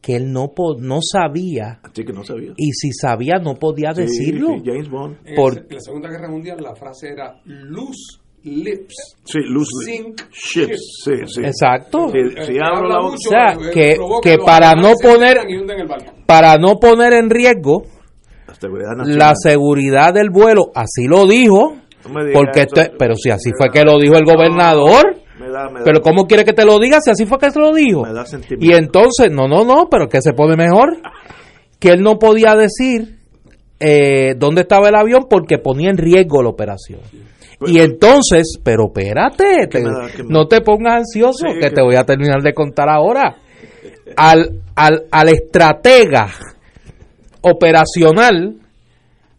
que 0.00 0.16
él 0.16 0.32
no 0.32 0.48
po 0.54 0.76
no 0.78 0.98
sabía 1.00 1.80
Así 1.82 2.04
que 2.04 2.12
no 2.12 2.22
sabía. 2.24 2.52
y 2.56 2.72
si 2.72 2.92
sabía 2.92 3.38
no 3.42 3.54
podía 3.54 3.92
Sí, 3.94 4.02
decirlo. 4.02 4.48
sí, 4.56 4.62
James 4.64 4.88
Bond. 4.90 5.16
En 5.24 5.34
Por- 5.34 5.72
la 5.72 5.80
Segunda 5.80 6.08
Guerra 6.10 6.28
Mundial 6.28 6.58
la 6.60 6.74
frase 6.74 7.08
era 7.08 7.40
loose 7.44 8.18
lips. 8.42 9.16
Sí, 9.24 9.38
loose 9.48 9.70
Sink 9.86 10.20
ships. 10.30 11.02
Sí, 11.04 11.12
sí. 11.26 11.40
Exacto. 11.42 12.10
Sí, 12.12 12.18
El 12.18 12.30
si 12.44 12.52
que 12.52 12.58
abro 12.62 12.76
habla 12.76 12.88
la 12.88 13.00
boca- 13.00 13.10
mucho, 13.12 13.28
O 13.28 13.30
sea, 13.30 13.52
eh, 13.52 13.70
que- 13.72 13.98
que 14.22 14.38
para 14.44 14.72
no 14.74 14.92
poner-. 15.02 15.38
Para 16.26 16.58
no 16.58 16.78
poner 16.78 17.14
en 17.14 17.30
riesgo 17.30 17.84
la 18.46 18.54
seguridad 18.54 18.90
nacional. 18.96 19.18
la 19.18 19.32
seguridad 19.34 20.12
del 20.12 20.28
vuelo, 20.30 20.70
así 20.74 21.06
lo 21.08 21.26
dijo, 21.26 21.76
No 22.06 22.10
me 22.12 22.24
digas 22.26 22.34
porque 22.42 22.60
este- 22.62 22.92
pero 22.98 23.14
si 23.16 23.30
así 23.30 23.50
fue 23.56 23.70
que 23.70 23.82
lo 23.82 23.98
dijo 23.98 24.14
el 24.16 24.24
gobernador, 24.26 25.16
da, 25.54 25.68
me 25.70 25.78
da, 25.80 25.84
pero 25.84 26.00
¿cómo 26.02 26.26
quiere 26.26 26.44
que 26.44 26.52
te 26.52 26.64
lo 26.64 26.78
diga 26.78 26.98
si 27.00 27.10
así 27.10 27.26
fue 27.26 27.38
que 27.38 27.50
se 27.50 27.58
lo 27.60 27.72
dijo? 27.72 28.02
me 28.02 28.12
da 28.12 28.26
sentimiento. 28.26 28.64
Y 28.66 28.76
entonces, 28.78 29.30
no, 29.30 29.46
no, 29.48 29.64
no, 29.64 29.88
pero 29.90 30.08
que 30.08 30.20
se 30.20 30.32
pone 30.32 30.56
mejor, 30.56 30.96
que 31.78 31.90
él 31.90 32.02
no 32.02 32.18
podía 32.18 32.54
decir 32.54 33.18
eh, 33.80 34.34
dónde 34.36 34.62
estaba 34.62 34.88
el 34.88 34.94
avión 34.94 35.26
porque 35.28 35.58
ponía 35.58 35.90
en 35.90 35.98
riesgo 35.98 36.42
la 36.42 36.50
operación. 36.50 37.00
Y 37.66 37.80
entonces, 37.80 38.58
pero 38.62 38.86
espérate, 38.88 39.68
no 40.28 40.46
te 40.48 40.60
pongas 40.60 40.96
ansioso, 40.96 41.46
Sí, 41.48 41.54
que 41.54 41.68
que- 41.68 41.70
te 41.70 41.82
voy 41.82 41.94
a 41.96 42.04
terminar 42.04 42.42
de 42.42 42.52
contar 42.52 42.88
ahora. 42.90 43.36
Al, 44.16 44.60
al, 44.74 45.04
al 45.10 45.28
estratega 45.30 46.28
operacional 47.40 48.56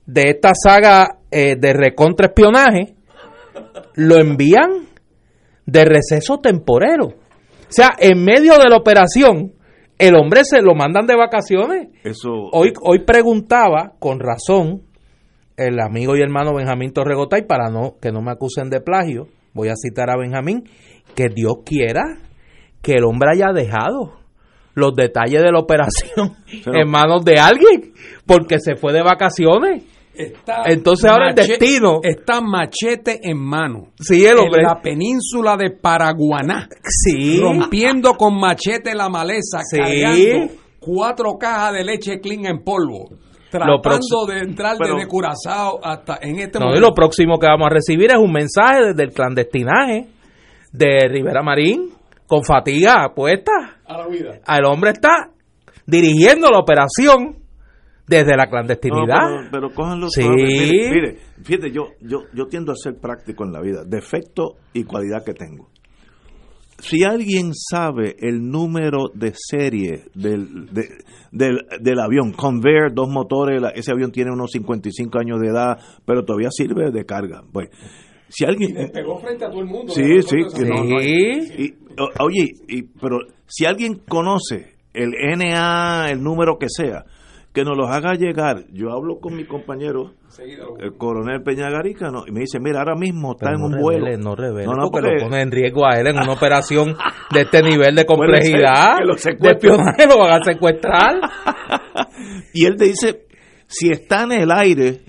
de 0.05 0.21
esta 0.29 0.51
saga 0.53 1.17
eh, 1.31 1.55
de 1.55 1.73
recontraespionaje, 1.73 2.93
lo 3.95 4.17
envían 4.17 4.87
de 5.65 5.85
receso 5.85 6.39
temporero. 6.39 7.07
O 7.07 7.71
sea, 7.71 7.95
en 7.99 8.23
medio 8.23 8.57
de 8.57 8.69
la 8.69 8.77
operación, 8.77 9.53
el 9.97 10.15
hombre 10.15 10.41
se 10.43 10.61
lo 10.61 10.75
mandan 10.75 11.05
de 11.07 11.15
vacaciones. 11.15 11.89
Eso. 12.03 12.29
Hoy, 12.51 12.73
hoy 12.81 12.99
preguntaba, 13.05 13.93
con 13.99 14.19
razón, 14.19 14.83
el 15.57 15.79
amigo 15.79 16.15
y 16.15 16.21
hermano 16.21 16.53
Benjamín 16.53 16.91
Torregotay, 16.91 17.47
para 17.47 17.69
no 17.69 17.95
que 18.01 18.11
no 18.11 18.21
me 18.21 18.31
acusen 18.31 18.69
de 18.69 18.81
plagio, 18.81 19.27
voy 19.53 19.69
a 19.69 19.75
citar 19.75 20.09
a 20.09 20.17
Benjamín, 20.17 20.69
que 21.15 21.29
Dios 21.33 21.53
quiera 21.65 22.03
que 22.81 22.93
el 22.93 23.05
hombre 23.05 23.29
haya 23.33 23.53
dejado 23.53 24.19
los 24.73 24.93
detalles 24.93 25.41
de 25.41 25.51
la 25.51 25.59
operación 25.59 26.35
Pero- 26.63 26.77
en 26.81 26.89
manos 26.89 27.23
de 27.23 27.39
alguien, 27.39 27.93
porque 28.27 28.59
se 28.59 28.75
fue 28.75 28.91
de 28.93 29.01
vacaciones. 29.01 29.83
Está 30.17 30.63
Entonces 30.65 31.09
ahora 31.09 31.29
el 31.29 31.35
destino- 31.35 31.99
Está 32.03 32.41
machete 32.41 33.19
en 33.23 33.37
mano. 33.37 33.87
Sí, 33.99 34.25
el 34.25 34.37
hombre. 34.37 34.61
En 34.61 34.67
la 34.67 34.81
península 34.81 35.57
de 35.57 35.71
Paraguaná. 35.71 36.67
Sí. 36.83 37.39
Rompiendo 37.39 38.13
con 38.13 38.39
machete 38.39 38.93
la 38.95 39.09
maleza. 39.09 39.59
Sí. 39.69 39.77
Cargando 39.77 40.53
cuatro 40.79 41.33
cajas 41.39 41.73
de 41.73 41.83
leche 41.83 42.19
clean 42.19 42.45
en 42.45 42.63
polvo. 42.63 43.09
Tratando 43.49 44.25
de 44.27 44.39
entrar 44.39 44.75
Pero- 44.77 44.95
desde 44.95 45.07
Curazao 45.07 45.79
hasta 45.83 46.17
en 46.21 46.39
este 46.39 46.59
No, 46.59 46.65
y 46.65 46.67
momento. 46.69 46.87
lo 46.89 46.93
próximo 46.93 47.37
que 47.39 47.47
vamos 47.47 47.67
a 47.67 47.73
recibir 47.73 48.09
es 48.11 48.17
un 48.17 48.31
mensaje 48.31 48.87
desde 48.87 49.03
el 49.03 49.11
clandestinaje 49.13 50.07
de 50.73 51.07
Rivera 51.07 51.41
Marín, 51.41 51.89
con 52.27 52.43
fatiga 52.43 53.13
puesta. 53.15 53.51
A 53.85 53.97
la 53.99 54.07
vida. 54.07 54.39
El 54.45 54.65
hombre 54.65 54.91
está 54.91 55.29
dirigiendo 55.85 56.49
la 56.49 56.59
operación 56.59 57.37
desde 58.07 58.35
la 58.37 58.47
clandestinidad. 58.47 59.15
No, 59.19 59.37
pero, 59.37 59.49
pero 59.51 59.73
cójanlo 59.73 60.07
Sí. 60.09 60.21
Mire, 60.27 60.89
mire, 60.91 61.17
fíjate, 61.43 61.71
yo, 61.71 61.87
yo, 62.01 62.23
yo 62.33 62.45
tiendo 62.47 62.71
a 62.71 62.75
ser 62.75 62.95
práctico 62.99 63.43
en 63.45 63.51
la 63.51 63.61
vida, 63.61 63.83
defecto 63.85 64.55
y 64.73 64.83
cualidad 64.83 65.23
que 65.25 65.33
tengo. 65.33 65.69
Si 66.77 67.03
alguien 67.03 67.51
sabe 67.53 68.17
el 68.19 68.41
número 68.49 69.05
de 69.13 69.31
serie 69.33 70.03
del, 70.13 70.65
de- 70.73 70.89
del, 71.31 71.59
del 71.79 71.99
avión, 71.99 72.33
Convair, 72.33 72.93
dos 72.93 73.07
motores, 73.09 73.61
la- 73.61 73.69
ese 73.69 73.91
avión 73.93 74.11
tiene 74.11 74.31
unos 74.31 74.51
55 74.51 75.17
años 75.17 75.39
de 75.39 75.47
edad, 75.47 75.77
pero 76.05 76.25
todavía 76.25 76.49
sirve 76.51 76.91
de 76.91 77.05
carga. 77.05 77.43
Pues, 77.51 77.69
si 78.27 78.43
alguien... 78.43 78.91
pegó 78.91 79.19
frente 79.19 79.45
a 79.45 79.49
todo 79.49 79.61
el 79.61 79.67
mundo. 79.67 79.93
Sí, 79.93 80.21
sí, 80.21 80.35
que 80.53 80.65
no, 80.65 80.83
no 80.83 80.99
hay- 80.99 81.41
Sí. 81.43 81.53
y, 81.63 81.73
o- 82.01 82.25
oye, 82.25 82.51
y, 82.67 82.83
pero 82.83 83.19
si 83.47 83.65
alguien 83.65 84.01
conoce 84.07 84.75
el 84.93 85.13
NA, 85.37 86.09
el 86.11 86.21
número 86.21 86.57
que 86.59 86.67
sea, 86.69 87.05
que 87.55 87.63
nos 87.63 87.75
los 87.77 87.89
haga 87.89 88.13
llegar. 88.13 88.65
Yo 88.71 88.91
hablo 88.91 89.19
con 89.19 89.35
mi 89.35 89.45
compañero, 89.45 90.11
el 90.79 90.97
coronel 90.97 91.41
Peñagarica, 91.41 92.11
no, 92.11 92.23
y 92.27 92.31
me 92.31 92.41
dice, 92.41 92.59
mira, 92.59 92.79
ahora 92.79 92.95
mismo 92.95 93.31
está 93.31 93.47
Pero 93.47 93.55
en 93.55 93.61
no 93.71 93.77
un 93.77 93.81
vuelo. 93.81 94.17
no 94.17 94.35
revele, 94.35 94.65
No, 94.67 94.73
no, 94.73 94.91
porque, 94.91 95.07
porque- 95.07 95.23
lo 95.23 95.29
pone 95.29 95.41
en 95.41 95.51
riesgo 95.51 95.87
a 95.87 95.97
él 95.99 96.07
en 96.07 96.17
una 96.17 96.33
operación 96.33 96.95
de 97.33 97.41
este 97.41 97.61
nivel 97.63 97.95
de 97.95 98.05
complejidad. 98.05 98.97
que 98.99 99.05
lo 99.05 99.15
de 99.15 99.49
espionaje 99.51 100.05
lo 100.07 100.19
van 100.19 100.41
a 100.41 100.43
secuestrar. 100.43 101.15
Y 102.53 102.65
él 102.65 102.75
te 102.77 102.85
dice, 102.85 103.25
si 103.67 103.89
está 103.89 104.23
en 104.23 104.31
el 104.33 104.51
aire, 104.51 105.01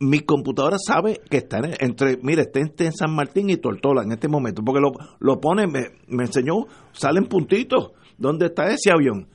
mi 0.00 0.20
computadora 0.20 0.76
sabe 0.78 1.20
que 1.30 1.38
está 1.38 1.58
en, 1.58 1.72
entre, 1.80 2.18
mire, 2.22 2.42
está 2.42 2.60
entre 2.60 2.90
San 2.92 3.14
Martín 3.14 3.50
y 3.50 3.56
Tortola 3.56 4.02
en 4.02 4.12
este 4.12 4.28
momento, 4.28 4.62
porque 4.64 4.80
lo, 4.80 4.90
lo 5.20 5.40
pone, 5.40 5.66
me, 5.66 5.80
me 6.08 6.24
enseñó, 6.24 6.66
salen 6.92 7.26
puntitos, 7.26 7.92
¿dónde 8.18 8.46
está 8.46 8.66
ese 8.68 8.90
avión? 8.92 9.28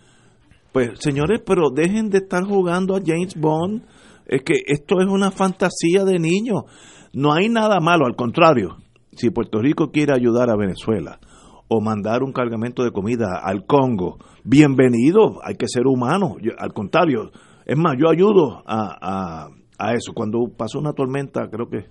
Pues 0.78 0.92
señores, 1.00 1.42
pero 1.44 1.72
dejen 1.72 2.12
de 2.12 2.20
estar 2.20 2.44
jugando 2.44 2.96
a 2.96 3.02
James 3.04 3.34
Bond, 3.36 3.82
es 4.28 4.44
que 4.44 4.54
esto 4.68 5.00
es 5.00 5.08
una 5.08 5.32
fantasía 5.32 6.06
de 6.06 6.20
niños, 6.20 6.66
no 7.14 7.34
hay 7.34 7.50
nada 7.50 7.80
malo, 7.80 8.06
al 8.06 8.16
contrario, 8.16 8.78
si 9.12 9.32
Puerto 9.32 9.60
Rico 9.60 9.90
quiere 9.90 10.14
ayudar 10.14 10.52
a 10.52 10.56
Venezuela 10.56 11.20
o 11.68 11.82
mandar 11.82 12.22
un 12.22 12.32
cargamento 12.32 12.84
de 12.84 12.92
comida 12.92 13.42
al 13.44 13.66
Congo, 13.66 14.20
bienvenido, 14.44 15.40
hay 15.44 15.56
que 15.56 15.66
ser 15.68 15.88
humano, 15.88 16.36
al 16.60 16.74
contrario, 16.74 17.32
es 17.66 17.76
más, 17.76 17.96
yo 18.00 18.08
ayudo 18.12 18.62
a, 18.68 18.98
a, 19.02 19.48
a 19.80 19.94
eso. 19.94 20.14
Cuando 20.14 20.46
pasó 20.56 20.78
una 20.78 20.94
tormenta, 20.94 21.50
creo 21.50 21.70
que 21.70 21.86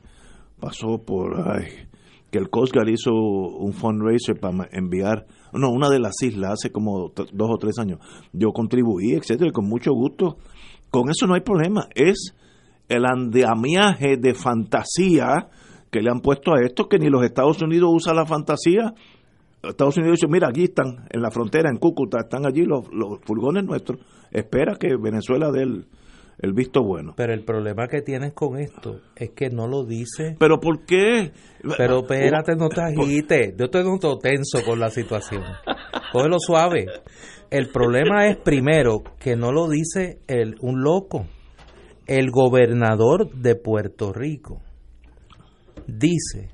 pasó 0.61 1.03
por 1.05 1.35
ay, 1.41 1.89
que 2.31 2.39
el 2.39 2.51
Coast 2.51 2.73
hizo 2.87 3.13
un 3.13 3.73
fundraiser 3.73 4.39
para 4.39 4.69
enviar, 4.71 5.27
no, 5.57 5.71
una 5.71 5.89
de 5.89 5.99
las 5.99 6.15
islas 6.23 6.53
hace 6.53 6.71
como 6.71 7.13
dos 7.15 7.51
o 7.51 7.59
tres 7.59 7.79
años. 7.79 7.99
Yo 8.33 8.53
contribuí, 8.53 9.15
etcétera, 9.15 9.49
y 9.49 9.53
con 9.53 9.69
mucho 9.69 9.93
gusto. 9.93 10.39
Con 10.91 11.11
eso 11.11 11.27
no 11.27 11.35
hay 11.35 11.41
problema. 11.41 11.89
Es 11.95 12.35
el 12.89 13.05
andamiaje 13.05 14.17
de 14.17 14.35
fantasía 14.35 15.49
que 15.91 16.01
le 16.01 16.11
han 16.11 16.21
puesto 16.21 16.53
a 16.55 16.61
esto 16.63 16.89
que 16.89 16.99
ni 16.99 17.09
los 17.09 17.25
Estados 17.25 17.61
Unidos 17.63 17.91
usan 17.93 18.17
la 18.17 18.27
fantasía. 18.27 18.95
Estados 19.63 19.97
Unidos 19.97 20.21
dice, 20.21 20.31
mira, 20.31 20.49
aquí 20.49 20.65
están, 20.65 21.07
en 21.11 21.23
la 21.23 21.31
frontera, 21.31 21.71
en 21.71 21.79
Cúcuta, 21.79 22.21
están 22.21 22.47
allí 22.47 22.65
los, 22.65 22.87
los 22.93 23.19
furgones 23.25 23.65
nuestros. 23.65 24.01
Espera 24.31 24.77
que 24.79 24.97
Venezuela 24.97 25.51
dé 25.51 25.67
el 26.39 26.53
visto 26.53 26.83
bueno. 26.83 27.15
Pero 27.17 27.33
el 27.33 27.45
problema 27.45 27.89
que 27.89 28.03
tienes 28.03 28.33
con 28.33 28.59
esto 28.59 29.01
es 29.17 29.31
que 29.31 29.51
no 29.51 29.67
lo 29.67 29.85
dice. 29.85 30.37
¿Pero 30.39 30.61
por 30.61 30.85
qué? 30.85 31.33
Pero 31.77 32.01
espérate, 32.01 32.57
no 32.57 32.69
te 32.69 32.83
agites. 32.83 33.55
Yo 33.57 33.67
estoy 33.67 33.85
noto 33.85 34.19
tenso 34.19 34.63
con 34.65 34.79
la 34.79 34.91
situación. 34.91 35.43
Cógelo 36.13 36.39
suave. 36.39 36.87
El 37.51 37.69
problema 37.71 38.29
es, 38.29 38.37
primero, 38.39 39.03
que 39.19 39.37
no 39.37 39.53
lo 39.53 39.69
dice 39.69 40.21
el, 40.27 40.57
un 40.61 40.83
loco. 40.83 41.27
El 42.07 42.31
gobernador 42.31 43.31
de 43.33 43.57
Puerto 43.57 44.13
Rico 44.13 44.63
dice 45.89 46.51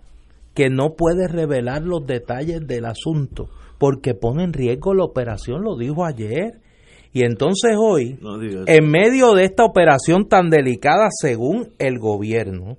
que 0.54 0.70
no 0.70 0.94
puede 0.96 1.28
revelar 1.28 1.82
los 1.82 2.06
detalles 2.06 2.66
del 2.66 2.86
asunto 2.86 3.48
porque 3.78 4.14
pone 4.14 4.44
en 4.44 4.52
riesgo 4.52 4.94
la 4.94 5.04
operación, 5.04 5.62
lo 5.62 5.76
dijo 5.76 6.04
ayer. 6.04 6.61
Y 7.12 7.24
entonces 7.24 7.76
hoy, 7.78 8.18
No 8.20 8.40
en 8.40 8.90
medio 8.90 9.34
de 9.34 9.44
esta 9.44 9.64
operación 9.64 10.28
tan 10.28 10.48
delicada 10.48 11.08
según 11.10 11.72
el 11.78 11.98
gobierno, 11.98 12.78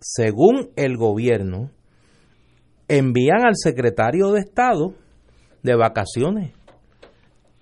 según 0.00 0.70
el 0.76 0.96
gobierno, 0.98 1.70
envían 2.88 3.46
al 3.46 3.54
secretario 3.56 4.32
de 4.32 4.40
Estado 4.40 4.92
de 5.62 5.74
vacaciones 5.74 6.52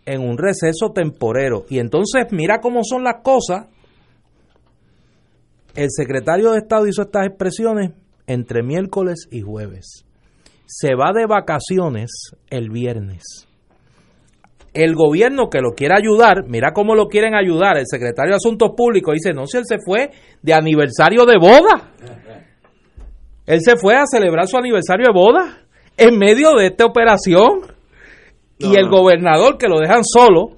en 0.07 0.21
un 0.21 0.39
receso 0.39 0.91
temporero. 0.93 1.65
Y 1.69 1.79
entonces 1.79 2.27
mira 2.31 2.61
cómo 2.61 2.81
son 2.83 3.05
las 3.05 3.23
cosas. 3.23 3.69
El 5.75 5.89
secretario 5.91 6.53
de 6.53 6.59
Estado 6.59 6.87
hizo 6.87 7.03
estas 7.03 7.27
expresiones 7.27 7.93
entre 8.27 8.63
miércoles 8.63 9.29
y 9.31 9.41
jueves. 9.41 10.05
Se 10.67 10.95
va 10.95 11.13
de 11.15 11.27
vacaciones 11.27 12.11
el 12.51 12.71
viernes. 12.71 13.44
El 14.75 14.95
gobierno 14.97 15.49
que 15.49 15.61
lo 15.61 15.71
quiere 15.77 15.95
ayudar, 15.97 16.45
mira 16.49 16.73
cómo 16.73 16.95
lo 16.97 17.07
quieren 17.07 17.35
ayudar. 17.35 17.79
El 17.79 17.87
secretario 17.87 18.33
de 18.33 18.37
Asuntos 18.37 18.73
Públicos 18.77 19.15
dice, 19.15 19.33
no, 19.33 19.47
si 19.47 19.57
él 19.59 19.65
se 19.67 19.79
fue 19.79 20.11
de 20.43 20.53
aniversario 20.53 21.25
de 21.25 21.39
boda. 21.39 21.93
Él 23.47 23.61
se 23.61 23.77
fue 23.77 23.95
a 23.95 24.05
celebrar 24.07 24.47
su 24.49 24.57
aniversario 24.57 25.07
de 25.07 25.13
boda 25.13 25.59
en 25.97 26.19
medio 26.19 26.55
de 26.57 26.67
esta 26.67 26.85
operación. 26.87 27.61
y 28.59 28.69
No, 28.69 28.75
el 28.75 28.85
no. 28.87 28.91
gobernador 28.91 29.59
que 29.59 29.69
lo 29.69 29.79
dejan 29.79 30.03
solo 30.05 30.57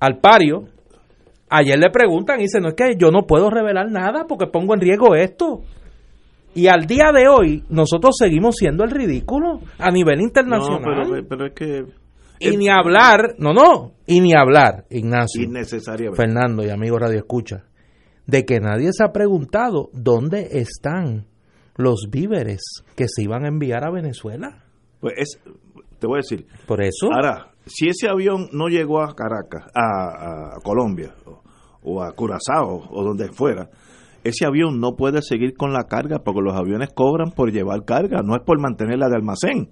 al 0.00 0.18
pario, 0.18 0.64
ayer 1.50 1.78
le 1.78 1.90
preguntan 1.90 2.38
y 2.40 2.44
dice, 2.44 2.60
no 2.60 2.68
es 2.68 2.74
que 2.74 2.94
yo 2.96 3.10
no 3.10 3.26
puedo 3.26 3.50
revelar 3.50 3.90
nada 3.90 4.24
porque 4.28 4.46
pongo 4.46 4.74
en 4.74 4.80
riesgo 4.80 5.14
esto. 5.14 5.60
Y 6.54 6.68
al 6.68 6.86
día 6.86 7.12
de 7.14 7.28
hoy 7.28 7.64
nosotros 7.68 8.14
seguimos 8.18 8.56
siendo 8.56 8.84
el 8.84 8.90
ridículo 8.90 9.60
a 9.78 9.90
nivel 9.90 10.18
No, 10.18 10.24
internacional. 10.24 10.82
pero, 11.10 11.28
pero 11.28 11.46
es 11.46 11.52
que 11.54 11.84
y 12.42 12.56
ni 12.56 12.68
hablar, 12.68 13.34
no, 13.38 13.52
no, 13.52 13.92
y 14.06 14.20
ni 14.20 14.34
hablar, 14.34 14.86
Ignacio, 14.90 15.42
innecesariamente. 15.42 16.16
Fernando 16.16 16.64
y 16.64 16.70
amigo 16.70 16.98
Radio 16.98 17.18
Escucha, 17.18 17.64
de 18.26 18.44
que 18.44 18.60
nadie 18.60 18.90
se 18.92 19.04
ha 19.04 19.12
preguntado 19.12 19.90
dónde 19.92 20.48
están 20.52 21.26
los 21.76 22.08
víveres 22.10 22.60
que 22.96 23.06
se 23.08 23.22
iban 23.22 23.44
a 23.44 23.48
enviar 23.48 23.84
a 23.84 23.90
Venezuela. 23.90 24.64
Pues 25.00 25.14
es, 25.16 25.40
te 25.98 26.06
voy 26.06 26.18
a 26.18 26.22
decir, 26.22 26.46
Por 26.66 26.82
eso, 26.82 27.08
Ahora, 27.12 27.52
si 27.66 27.88
ese 27.88 28.08
avión 28.08 28.48
no 28.52 28.68
llegó 28.68 29.02
a 29.02 29.14
Caracas, 29.14 29.64
a, 29.74 30.56
a 30.56 30.60
Colombia, 30.62 31.14
o, 31.24 31.42
o 31.82 32.02
a 32.02 32.12
Curazao, 32.12 32.88
o 32.90 33.04
donde 33.04 33.32
fuera, 33.32 33.70
ese 34.24 34.46
avión 34.46 34.78
no 34.80 34.94
puede 34.94 35.20
seguir 35.22 35.54
con 35.54 35.72
la 35.72 35.84
carga 35.84 36.20
porque 36.20 36.40
los 36.42 36.54
aviones 36.54 36.90
cobran 36.94 37.32
por 37.32 37.50
llevar 37.50 37.84
carga, 37.84 38.22
no 38.22 38.36
es 38.36 38.42
por 38.42 38.60
mantenerla 38.60 39.08
de 39.08 39.16
almacén. 39.16 39.70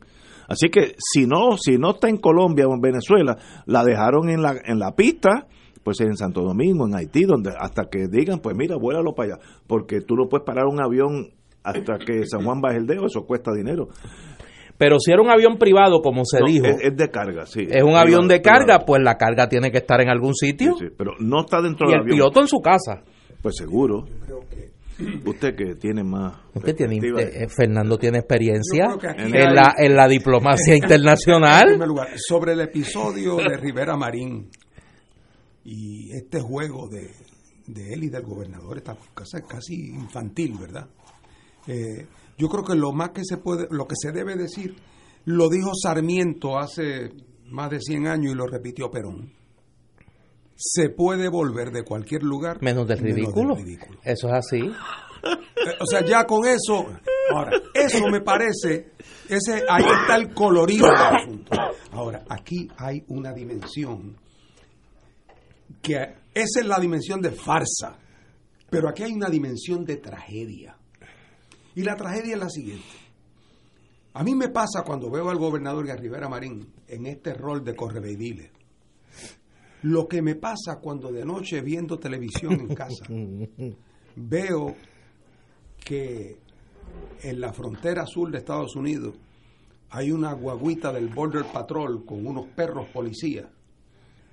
Así 0.50 0.68
que 0.68 0.94
si 0.98 1.26
no, 1.26 1.56
si 1.56 1.78
no 1.78 1.92
está 1.92 2.08
en 2.10 2.18
Colombia 2.18 2.66
o 2.68 2.74
en 2.74 2.80
Venezuela, 2.80 3.38
la 3.66 3.84
dejaron 3.84 4.28
en 4.28 4.42
la, 4.42 4.56
en 4.64 4.78
la 4.80 4.94
pista, 4.96 5.46
pues 5.84 6.00
en 6.00 6.16
Santo 6.16 6.42
Domingo, 6.42 6.86
en 6.86 6.94
Haití, 6.96 7.22
donde 7.24 7.52
hasta 7.58 7.84
que 7.90 8.08
digan, 8.10 8.40
pues 8.40 8.54
mira, 8.56 8.76
vuélalo 8.76 9.14
para 9.14 9.34
allá, 9.34 9.42
porque 9.66 10.00
tú 10.02 10.14
no 10.16 10.28
puedes 10.28 10.44
parar 10.44 10.66
un 10.66 10.82
avión 10.82 11.30
hasta 11.62 11.98
que 12.04 12.26
San 12.26 12.44
Juan 12.44 12.60
baje 12.60 12.78
el 12.78 12.86
dedo, 12.86 13.06
eso 13.06 13.24
cuesta 13.26 13.52
dinero. 13.54 13.88
pero 14.76 14.98
si 14.98 15.12
era 15.12 15.22
un 15.22 15.30
avión 15.30 15.56
privado, 15.56 16.00
como 16.02 16.24
se 16.24 16.40
No, 16.40 16.46
dijo, 16.46 16.66
es, 16.66 16.76
es, 16.80 16.84
es 16.90 16.96
de 16.96 17.10
carga, 17.10 17.46
sí. 17.46 17.66
un 17.84 17.94
avión 17.96 18.26
de 18.28 18.40
Privado, 18.40 18.66
carga, 18.66 18.84
pues 18.84 19.02
la 19.02 19.16
carga 19.16 19.48
tiene 19.48 19.70
que 19.70 19.78
estar 19.78 20.00
en 20.00 20.08
algún 20.08 20.34
sitio 20.34 20.74
Sí, 20.78 20.86
sí, 20.88 20.94
pero 20.98 21.12
no 21.20 21.40
está 21.42 21.62
dentro 21.62 21.86
y 21.86 21.90
del 21.90 21.94
el 21.96 22.00
avión. 22.02 22.16
piloto 22.16 22.40
en 22.40 22.48
su 22.48 22.58
casa. 22.60 23.02
Pues 23.42 23.56
seguro. 23.56 24.04
Usted 25.24 25.54
que 25.56 25.74
tiene 25.76 26.02
más. 26.04 26.36
Usted 26.54 26.74
tiene, 26.76 26.96
eh, 26.98 27.48
Fernando 27.48 27.96
tiene 27.98 28.18
experiencia 28.18 28.84
en 29.16 29.34
hay- 29.34 29.54
la, 29.54 29.74
en 29.78 29.94
la 29.96 30.06
diplomacia 30.08 30.74
En 30.76 30.82
internacional. 30.82 31.68
primer 31.68 31.88
lugar, 31.88 32.08
sobre 32.16 32.52
el 32.52 32.60
episodio 32.60 33.36
de 33.36 33.56
Rivera 33.56 33.96
Marín 33.96 34.48
y 35.64 36.10
este 36.12 36.40
juego 36.40 36.88
de, 36.88 37.10
de 37.66 37.92
él 37.92 38.04
y 38.04 38.08
del 38.08 38.22
gobernador, 38.22 38.78
está 38.78 38.96
casi, 39.14 39.42
casi 39.46 39.74
infantil, 39.90 40.54
¿verdad? 40.58 40.88
Eh, 41.66 42.06
yo 42.38 42.48
creo 42.48 42.64
que 42.64 42.74
lo 42.74 42.92
más 42.92 43.10
que 43.10 43.22
se 43.24 43.36
puede, 43.36 43.66
lo 43.70 43.86
que 43.86 43.94
se 44.00 44.12
debe 44.12 44.34
decir, 44.36 44.74
lo 45.26 45.48
dijo 45.50 45.70
Sarmiento 45.74 46.58
hace 46.58 47.10
más 47.50 47.70
de 47.70 47.80
100 47.80 48.06
años 48.06 48.32
y 48.32 48.34
lo 48.36 48.46
repitió 48.46 48.90
Perón. 48.90 49.32
Se 50.62 50.90
puede 50.90 51.28
volver 51.28 51.70
de 51.70 51.84
cualquier 51.84 52.22
lugar 52.22 52.62
Menos 52.62 52.86
del 52.86 52.98
ridículo. 52.98 53.56
Eso 54.04 54.28
es 54.28 54.34
así. 54.34 54.58
Eh, 54.60 55.76
O 55.80 55.86
sea, 55.86 56.04
ya 56.04 56.26
con 56.26 56.46
eso, 56.46 56.86
ahora, 57.34 57.52
eso 57.74 58.08
me 58.08 58.20
parece, 58.20 58.92
ese 59.28 59.64
ahí 59.68 59.84
está 59.84 60.16
el 60.16 60.34
colorido 60.34 60.86
del 60.86 60.96
asunto. 60.96 61.50
Ahora, 61.92 62.24
aquí 62.28 62.68
hay 62.76 63.04
una 63.08 63.32
dimensión 63.32 64.16
que 65.82 65.96
esa 66.34 66.60
es 66.60 66.66
la 66.66 66.78
dimensión 66.78 67.20
de 67.20 67.30
farsa, 67.30 67.98
pero 68.68 68.88
aquí 68.88 69.02
hay 69.02 69.12
una 69.12 69.28
dimensión 69.30 69.84
de 69.84 69.96
tragedia. 69.96 70.76
Y 71.74 71.82
la 71.82 71.96
tragedia 71.96 72.34
es 72.34 72.40
la 72.40 72.50
siguiente. 72.50 72.84
A 74.12 74.22
mí 74.24 74.34
me 74.34 74.48
pasa 74.48 74.82
cuando 74.84 75.10
veo 75.10 75.30
al 75.30 75.38
gobernador 75.38 75.86
Rivera 75.86 76.28
Marín 76.28 76.72
en 76.88 77.06
este 77.06 77.32
rol 77.32 77.64
de 77.64 77.74
correveidile. 77.76 78.50
Lo 79.82 80.06
que 80.06 80.20
me 80.20 80.34
pasa 80.34 80.78
cuando 80.80 81.10
de 81.10 81.24
noche 81.24 81.60
viendo 81.62 81.98
televisión 81.98 82.52
en 82.52 82.74
casa, 82.74 83.04
veo 84.16 84.74
que 85.82 86.36
en 87.22 87.40
la 87.40 87.52
frontera 87.52 88.04
sur 88.06 88.30
de 88.30 88.38
Estados 88.38 88.76
Unidos 88.76 89.16
hay 89.90 90.12
una 90.12 90.32
guaguita 90.32 90.92
del 90.92 91.08
Border 91.08 91.44
Patrol 91.52 92.04
con 92.04 92.26
unos 92.26 92.46
perros 92.48 92.88
policías 92.92 93.46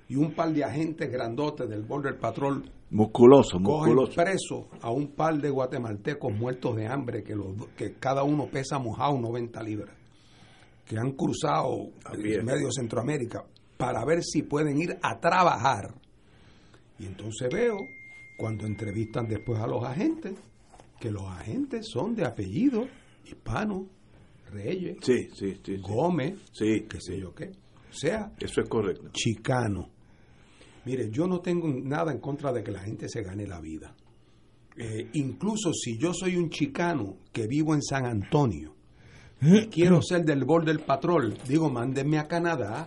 y 0.08 0.16
un 0.16 0.32
par 0.32 0.52
de 0.52 0.64
agentes 0.64 1.10
grandotes 1.10 1.68
del 1.68 1.82
Border 1.82 2.18
Patrol 2.18 2.70
musculoso, 2.90 3.60
cogen 3.62 3.94
musculoso. 3.94 4.12
preso 4.14 4.68
a 4.80 4.90
un 4.90 5.08
par 5.08 5.38
de 5.38 5.50
guatemaltecos 5.50 6.32
muertos 6.32 6.76
de 6.76 6.86
hambre 6.86 7.22
que, 7.22 7.34
los, 7.34 7.54
que 7.76 7.94
cada 7.94 8.22
uno 8.22 8.46
pesa 8.46 8.78
mojado 8.78 9.18
90 9.18 9.62
libras, 9.62 9.94
que 10.84 10.96
han 10.96 11.12
cruzado 11.12 11.88
es. 12.12 12.44
medio 12.44 12.70
Centroamérica 12.70 13.44
para 13.78 14.04
ver 14.04 14.22
si 14.22 14.42
pueden 14.42 14.78
ir 14.78 14.98
a 15.02 15.18
trabajar. 15.18 15.94
Y 16.98 17.06
entonces 17.06 17.48
veo, 17.50 17.78
cuando 18.36 18.66
entrevistan 18.66 19.26
después 19.26 19.58
a 19.60 19.66
los 19.66 19.82
agentes, 19.84 20.34
que 21.00 21.10
los 21.10 21.22
agentes 21.22 21.86
son 21.90 22.14
de 22.14 22.26
apellido 22.26 22.86
hispano, 23.24 23.86
Reyes, 24.50 24.96
Sí, 25.02 25.28
sí, 25.34 25.60
sí. 25.62 25.76
Gómez, 25.76 26.38
Sí, 26.52 26.86
qué 26.88 27.00
sé 27.00 27.18
yo 27.20 27.34
qué. 27.34 27.50
O 27.90 27.92
sea, 27.92 28.32
Eso 28.40 28.60
es 28.62 28.68
correcto. 28.68 29.08
chicano. 29.12 29.88
Mire, 30.86 31.10
yo 31.10 31.26
no 31.26 31.40
tengo 31.40 31.68
nada 31.68 32.12
en 32.12 32.18
contra 32.18 32.50
de 32.52 32.62
que 32.62 32.70
la 32.72 32.80
gente 32.80 33.08
se 33.08 33.22
gane 33.22 33.46
la 33.46 33.60
vida. 33.60 33.94
Eh, 34.76 35.10
incluso 35.14 35.72
si 35.74 35.98
yo 35.98 36.12
soy 36.14 36.36
un 36.36 36.48
chicano 36.50 37.16
que 37.32 37.46
vivo 37.46 37.74
en 37.74 37.82
San 37.82 38.06
Antonio 38.06 38.74
y 39.42 39.66
quiero 39.66 40.00
ser 40.02 40.24
del 40.24 40.44
Border 40.44 40.80
Patrol, 40.84 41.36
digo, 41.46 41.68
mándenme 41.70 42.18
a 42.18 42.26
Canadá. 42.26 42.86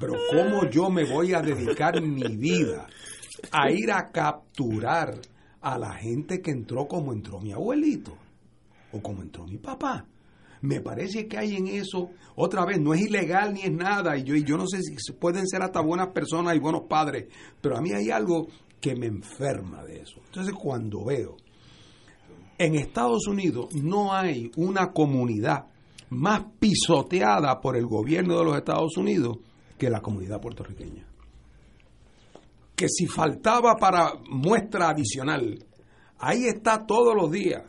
Pero 0.00 0.14
¿cómo 0.30 0.68
yo 0.70 0.90
me 0.90 1.04
voy 1.04 1.34
a 1.34 1.40
dedicar 1.40 2.00
mi 2.00 2.36
vida 2.36 2.86
a 3.50 3.70
ir 3.70 3.90
a 3.92 4.10
capturar 4.10 5.20
a 5.60 5.78
la 5.78 5.94
gente 5.94 6.40
que 6.40 6.50
entró 6.50 6.86
como 6.86 7.12
entró 7.12 7.40
mi 7.40 7.52
abuelito 7.52 8.16
o 8.92 9.00
como 9.00 9.22
entró 9.22 9.46
mi 9.46 9.58
papá? 9.58 10.06
Me 10.62 10.80
parece 10.80 11.28
que 11.28 11.36
hay 11.36 11.54
en 11.56 11.66
eso, 11.68 12.10
otra 12.34 12.64
vez, 12.64 12.80
no 12.80 12.94
es 12.94 13.02
ilegal 13.02 13.54
ni 13.54 13.60
es 13.62 13.72
nada, 13.72 14.16
y 14.16 14.24
yo, 14.24 14.34
y 14.34 14.42
yo 14.42 14.56
no 14.56 14.66
sé 14.66 14.80
si 14.82 15.12
pueden 15.12 15.46
ser 15.46 15.62
hasta 15.62 15.80
buenas 15.80 16.08
personas 16.08 16.56
y 16.56 16.58
buenos 16.58 16.82
padres, 16.88 17.26
pero 17.60 17.76
a 17.76 17.80
mí 17.80 17.92
hay 17.92 18.10
algo 18.10 18.48
que 18.80 18.96
me 18.96 19.06
enferma 19.06 19.84
de 19.84 20.00
eso. 20.00 20.20
Entonces 20.24 20.54
cuando 20.54 21.04
veo, 21.04 21.36
en 22.58 22.74
Estados 22.74 23.26
Unidos 23.26 23.74
no 23.74 24.14
hay 24.14 24.50
una 24.56 24.92
comunidad 24.92 25.66
más 26.10 26.42
pisoteada 26.58 27.60
por 27.60 27.76
el 27.76 27.86
gobierno 27.86 28.38
de 28.38 28.44
los 28.44 28.56
Estados 28.56 28.96
Unidos 28.96 29.38
que 29.78 29.90
la 29.90 30.00
comunidad 30.00 30.40
puertorriqueña. 30.40 31.06
Que 32.74 32.88
si 32.88 33.06
faltaba 33.06 33.76
para 33.76 34.12
muestra 34.28 34.90
adicional, 34.90 35.64
ahí 36.18 36.44
está 36.46 36.86
todos 36.86 37.14
los 37.14 37.30
días 37.30 37.62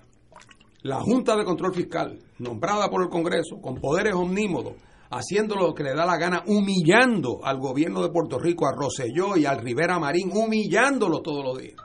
la 0.83 1.01
Junta 1.01 1.35
de 1.35 1.43
Control 1.43 1.73
Fiscal, 1.73 2.19
nombrada 2.39 2.89
por 2.89 3.01
el 3.01 3.09
Congreso, 3.09 3.59
con 3.61 3.75
poderes 3.75 4.13
omnímodos, 4.13 4.73
haciendo 5.09 5.55
lo 5.55 5.73
que 5.73 5.83
le 5.83 5.93
da 5.93 6.05
la 6.05 6.17
gana, 6.17 6.43
humillando 6.45 7.39
al 7.43 7.59
gobierno 7.59 8.01
de 8.01 8.09
Puerto 8.09 8.39
Rico, 8.39 8.67
a 8.67 8.73
Rosselló 8.73 9.35
y 9.35 9.45
al 9.45 9.59
Rivera 9.59 9.99
Marín, 9.99 10.31
humillándolo 10.33 11.21
todos 11.21 11.43
los 11.43 11.57
días. 11.57 11.75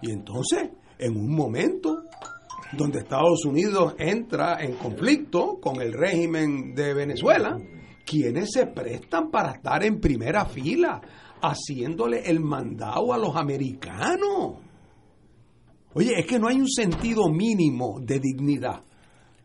Y 0.00 0.12
entonces, 0.12 0.70
en 0.98 1.16
un 1.16 1.34
momento 1.34 2.04
donde 2.72 3.00
Estados 3.00 3.44
Unidos 3.44 3.94
entra 3.98 4.62
en 4.62 4.74
conflicto 4.74 5.58
con 5.60 5.80
el 5.80 5.92
régimen 5.92 6.74
de 6.74 6.94
Venezuela, 6.94 7.58
quienes 8.04 8.50
se 8.52 8.66
prestan 8.66 9.30
para 9.30 9.52
estar 9.52 9.84
en 9.84 10.00
primera 10.00 10.44
fila, 10.44 11.00
haciéndole 11.42 12.22
el 12.28 12.40
mandado 12.40 13.12
a 13.12 13.18
los 13.18 13.34
americanos. 13.36 14.58
Oye, 15.94 16.18
es 16.18 16.26
que 16.26 16.38
no 16.38 16.48
hay 16.48 16.60
un 16.60 16.68
sentido 16.68 17.28
mínimo 17.28 17.98
de 18.00 18.20
dignidad. 18.20 18.82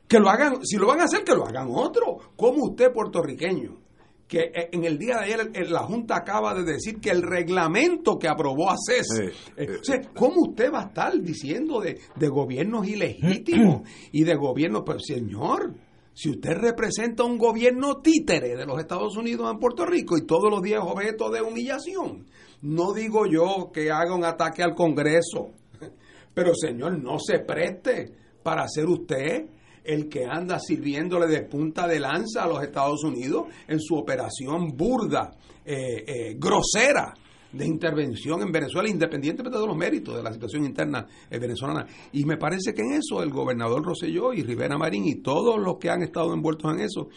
Que 0.07 0.19
lo 0.19 0.29
hagan, 0.29 0.63
si 0.63 0.77
lo 0.77 0.87
van 0.87 1.01
a 1.01 1.05
hacer, 1.05 1.23
que 1.23 1.33
lo 1.33 1.45
hagan 1.45 1.67
otro. 1.71 2.17
Como 2.35 2.65
usted, 2.65 2.93
puertorriqueño, 2.93 3.84
que 4.27 4.39
eh, 4.39 4.69
en 4.71 4.83
el 4.85 4.97
día 4.97 5.17
de 5.17 5.25
ayer 5.25 5.69
la 5.69 5.83
Junta 5.83 6.17
acaba 6.17 6.53
de 6.55 6.63
decir 6.63 6.99
que 6.99 7.11
el 7.11 7.21
reglamento 7.21 8.17
que 8.17 8.27
aprobó 8.27 8.71
ACES, 8.71 9.07
eh, 9.19 9.31
eh, 9.57 9.77
o 9.79 9.83
sea, 9.83 10.01
¿cómo 10.13 10.49
usted 10.49 10.71
va 10.73 10.81
a 10.81 10.87
estar 10.87 11.19
diciendo 11.21 11.79
de, 11.79 11.99
de 12.15 12.27
gobiernos 12.27 12.87
ilegítimos 12.87 13.87
y 14.11 14.23
de 14.23 14.35
gobiernos, 14.35 14.83
pues 14.85 15.03
señor, 15.05 15.75
si 16.13 16.29
usted 16.29 16.53
representa 16.53 17.23
un 17.23 17.37
gobierno 17.37 18.01
títere 18.01 18.55
de 18.55 18.65
los 18.65 18.79
Estados 18.79 19.15
Unidos 19.17 19.51
en 19.51 19.59
Puerto 19.59 19.85
Rico 19.85 20.17
y 20.17 20.25
todos 20.25 20.49
los 20.49 20.61
días 20.61 20.81
objeto 20.81 21.29
de 21.29 21.41
humillación, 21.41 22.25
no 22.61 22.93
digo 22.93 23.25
yo 23.27 23.69
que 23.71 23.91
haga 23.91 24.15
un 24.15 24.23
ataque 24.23 24.63
al 24.63 24.73
Congreso, 24.73 25.51
pero 26.33 26.55
señor, 26.55 26.97
no 26.97 27.19
se 27.19 27.39
preste 27.39 28.11
para 28.41 28.67
ser 28.67 28.85
usted 28.85 29.45
el 29.85 30.09
que 30.09 30.25
anda 30.25 30.59
sirviéndole 30.59 31.27
de 31.27 31.41
punta 31.43 31.87
de 31.87 31.99
lanza 31.99 32.43
a 32.43 32.47
los 32.47 32.63
Estados 32.63 33.03
Unidos 33.03 33.45
en 33.67 33.79
su 33.79 33.95
operación 33.95 34.75
burda, 34.75 35.31
eh, 35.65 36.03
eh, 36.07 36.35
grosera 36.37 37.13
de 37.55 37.65
intervención 37.65 38.41
en 38.41 38.51
Venezuela, 38.51 38.89
independientemente 38.89 39.57
de 39.57 39.67
los 39.67 39.77
méritos 39.77 40.15
de 40.15 40.23
la 40.23 40.33
situación 40.33 40.65
interna 40.65 41.07
eh, 41.29 41.39
venezolana. 41.39 41.87
Y 42.11 42.25
me 42.25 42.37
parece 42.37 42.73
que 42.73 42.81
en 42.81 42.93
eso 42.93 43.23
el 43.23 43.29
gobernador 43.29 43.83
Rosselló 43.83 44.33
y 44.33 44.43
Rivera 44.43 44.77
Marín 44.77 45.05
y 45.05 45.15
todos 45.15 45.59
los 45.59 45.77
que 45.77 45.89
han 45.89 46.03
estado 46.03 46.33
envueltos 46.33 46.73
en 46.73 46.81
eso 46.81 47.09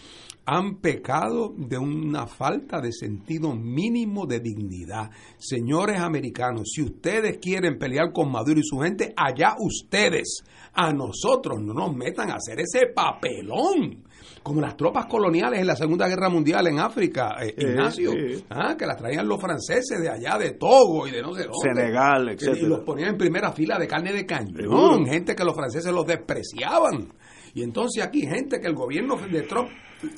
han 0.51 0.77
pecado 0.77 1.53
de 1.59 1.77
una 1.77 2.27
falta 2.27 2.81
de 2.81 2.91
sentido 2.91 3.55
mínimo 3.55 4.27
de 4.27 4.41
dignidad. 4.41 5.11
Señores 5.37 6.01
americanos, 6.01 6.71
si 6.75 6.83
ustedes 6.83 7.37
quieren 7.37 7.79
pelear 7.79 8.13
con 8.15 8.33
Maduro 8.33 8.59
y 8.59 8.63
su 8.65 8.79
gente, 8.79 9.13
allá 9.15 9.57
ustedes. 9.59 10.43
A 10.73 10.91
nosotros 10.95 11.61
no 11.61 11.75
nos 11.75 11.95
metan 11.95 12.31
a 12.31 12.37
hacer 12.37 12.61
ese 12.61 12.87
papelón. 12.95 14.05
Como 14.43 14.61
las 14.61 14.77
tropas 14.77 15.07
coloniales 15.07 15.61
en 15.61 15.67
la 15.67 15.77
Segunda 15.77 16.09
Guerra 16.09 16.29
Mundial 16.29 16.67
en 16.69 16.79
África, 16.79 17.37
eh, 17.43 17.55
Ignacio, 17.59 18.13
ah, 18.51 18.77
que 18.79 18.87
las 18.87 18.97
traían 18.97 19.29
los 19.29 19.41
franceses 19.41 20.01
de 20.01 20.09
allá, 20.09 20.39
de 20.39 20.53
Togo 20.53 21.07
y 21.07 21.11
de 21.11 21.21
no 21.23 21.35
sé 21.35 21.43
dónde. 21.45 21.81
Senegal, 21.81 22.29
etcétera. 22.31 22.59
Y 22.59 22.67
los 22.69 22.81
ponían 22.81 23.11
en 23.11 23.19
primera 23.19 23.53
fila 23.53 23.79
de 23.79 23.87
carne 23.87 24.13
de 24.13 24.25
cañón. 24.25 25.07
Gente 25.07 25.35
que 25.35 25.45
los 25.45 25.55
franceses 25.55 25.93
los 25.93 26.07
despreciaban. 26.07 27.13
Y 27.55 27.63
entonces 27.63 28.03
aquí 28.05 28.23
gente 28.23 28.61
que 28.61 28.69
el 28.69 28.75
gobierno 28.75 29.17
de 29.17 29.43
Trump 29.43 29.69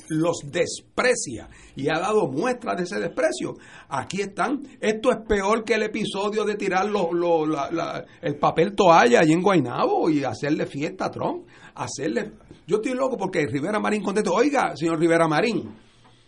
los 0.09 0.37
desprecia 0.51 1.49
y 1.75 1.89
ha 1.89 1.97
dado 1.99 2.27
muestras 2.27 2.77
de 2.77 2.83
ese 2.83 2.99
desprecio. 2.99 3.55
Aquí 3.89 4.21
están. 4.21 4.61
Esto 4.79 5.11
es 5.11 5.17
peor 5.27 5.63
que 5.63 5.73
el 5.73 5.83
episodio 5.83 6.45
de 6.45 6.55
tirar 6.55 6.87
lo- 6.87 7.11
lo- 7.13 7.45
la- 7.47 7.71
la- 7.71 8.05
el 8.21 8.35
papel 8.37 8.75
toalla 8.75 9.21
allí 9.21 9.33
en 9.33 9.41
Guaynabo 9.41 10.09
y 10.09 10.23
hacerle 10.23 10.67
fiesta 10.67 11.05
a 11.05 11.11
Trump. 11.11 11.47
Hacerle. 11.73 12.31
Yo 12.71 12.77
estoy 12.77 12.93
loco 12.93 13.17
porque 13.17 13.45
Rivera 13.47 13.81
Marín 13.81 14.01
contestó, 14.01 14.33
oiga, 14.33 14.71
señor 14.77 14.97
Rivera 14.97 15.27
Marín, 15.27 15.75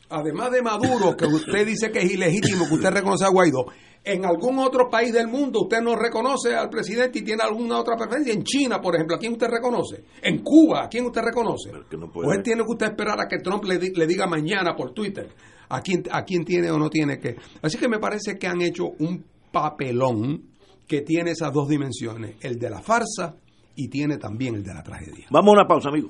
además 0.09 0.51
de 0.51 0.61
Maduro, 0.61 1.15
que 1.15 1.25
usted 1.25 1.65
dice 1.65 1.89
que 1.89 1.99
es 1.99 2.11
ilegítimo, 2.11 2.67
que 2.67 2.73
usted 2.73 2.89
reconoce 2.91 3.23
a 3.23 3.29
Guaidó, 3.29 3.65
en 4.03 4.25
algún 4.25 4.59
otro 4.59 4.89
país 4.89 5.13
del 5.13 5.29
mundo 5.29 5.61
usted 5.61 5.79
no 5.81 5.95
reconoce 5.95 6.53
al 6.53 6.69
presidente 6.69 7.19
y 7.19 7.21
tiene 7.21 7.43
alguna 7.43 7.79
otra 7.79 7.95
preferencia. 7.95 8.33
En 8.33 8.43
China, 8.43 8.81
por 8.81 8.93
ejemplo, 8.93 9.15
¿a 9.15 9.19
quién 9.19 9.31
usted 9.31 9.47
reconoce? 9.47 10.03
En 10.21 10.39
Cuba, 10.43 10.83
¿a 10.83 10.89
quién 10.89 11.05
usted 11.05 11.21
reconoce? 11.21 11.71
No 11.97 12.11
puede. 12.11 12.27
O 12.27 12.33
él 12.33 12.43
tiene 12.43 12.63
que 12.65 12.71
usted 12.73 12.87
esperar 12.87 13.21
a 13.21 13.27
que 13.29 13.37
Trump 13.37 13.63
le, 13.63 13.77
di- 13.77 13.93
le 13.95 14.05
diga 14.05 14.27
mañana 14.27 14.75
por 14.75 14.91
Twitter 14.93 15.29
a 15.69 15.79
quién, 15.79 16.03
a 16.11 16.23
quién 16.25 16.43
tiene 16.43 16.69
o 16.71 16.77
no 16.77 16.89
tiene 16.89 17.17
que. 17.17 17.37
Así 17.61 17.77
que 17.77 17.87
me 17.87 17.99
parece 17.99 18.37
que 18.37 18.47
han 18.47 18.61
hecho 18.61 18.83
un 18.99 19.23
papelón 19.53 20.49
que 20.85 20.99
tiene 21.01 21.31
esas 21.31 21.53
dos 21.53 21.69
dimensiones, 21.69 22.35
el 22.41 22.59
de 22.59 22.69
la 22.69 22.81
farsa 22.81 23.37
y 23.75 23.87
tiene 23.87 24.17
también 24.17 24.55
el 24.55 24.63
de 24.63 24.73
la 24.73 24.83
tragedia. 24.83 25.25
Vamos 25.31 25.47
a 25.55 25.59
una 25.61 25.65
pausa, 25.67 25.87
amigo. 25.89 26.09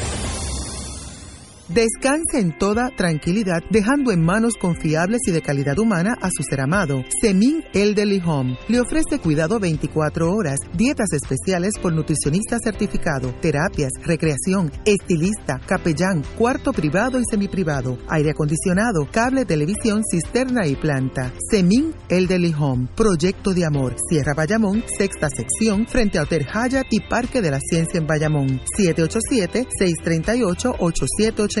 Descanse 1.73 2.39
en 2.39 2.57
toda 2.57 2.89
tranquilidad, 2.97 3.63
dejando 3.69 4.11
en 4.11 4.21
manos 4.21 4.55
confiables 4.59 5.21
y 5.25 5.31
de 5.31 5.41
calidad 5.41 5.79
humana 5.79 6.17
a 6.21 6.29
su 6.29 6.43
ser 6.43 6.59
amado. 6.59 7.05
Semin 7.21 7.63
Elderly 7.73 8.21
Home 8.25 8.57
le 8.67 8.81
ofrece 8.81 9.19
cuidado 9.19 9.57
24 9.57 10.33
horas, 10.33 10.59
dietas 10.73 11.13
especiales 11.13 11.75
por 11.81 11.93
nutricionista 11.93 12.57
certificado, 12.61 13.33
terapias, 13.39 13.93
recreación, 14.03 14.69
estilista, 14.83 15.61
capellán, 15.65 16.25
cuarto 16.37 16.73
privado 16.73 17.21
y 17.21 17.23
semiprivado, 17.29 17.97
aire 18.09 18.31
acondicionado, 18.31 19.07
cable, 19.09 19.45
televisión, 19.45 20.01
cisterna 20.03 20.67
y 20.67 20.75
planta. 20.75 21.31
Semin 21.49 21.95
Elderly 22.09 22.53
Home, 22.59 22.89
proyecto 22.97 23.53
de 23.53 23.65
amor, 23.65 23.95
Sierra 24.09 24.33
Bayamón, 24.35 24.83
sexta 24.97 25.29
sección, 25.29 25.87
frente 25.87 26.19
a 26.19 26.23
Hotel 26.23 26.45
Hyatt 26.45 26.91
y 26.91 26.99
Parque 26.99 27.41
de 27.41 27.51
la 27.51 27.61
Ciencia 27.61 27.97
en 27.97 28.07
Bayamón. 28.07 28.59
787-638-8788 28.77 31.60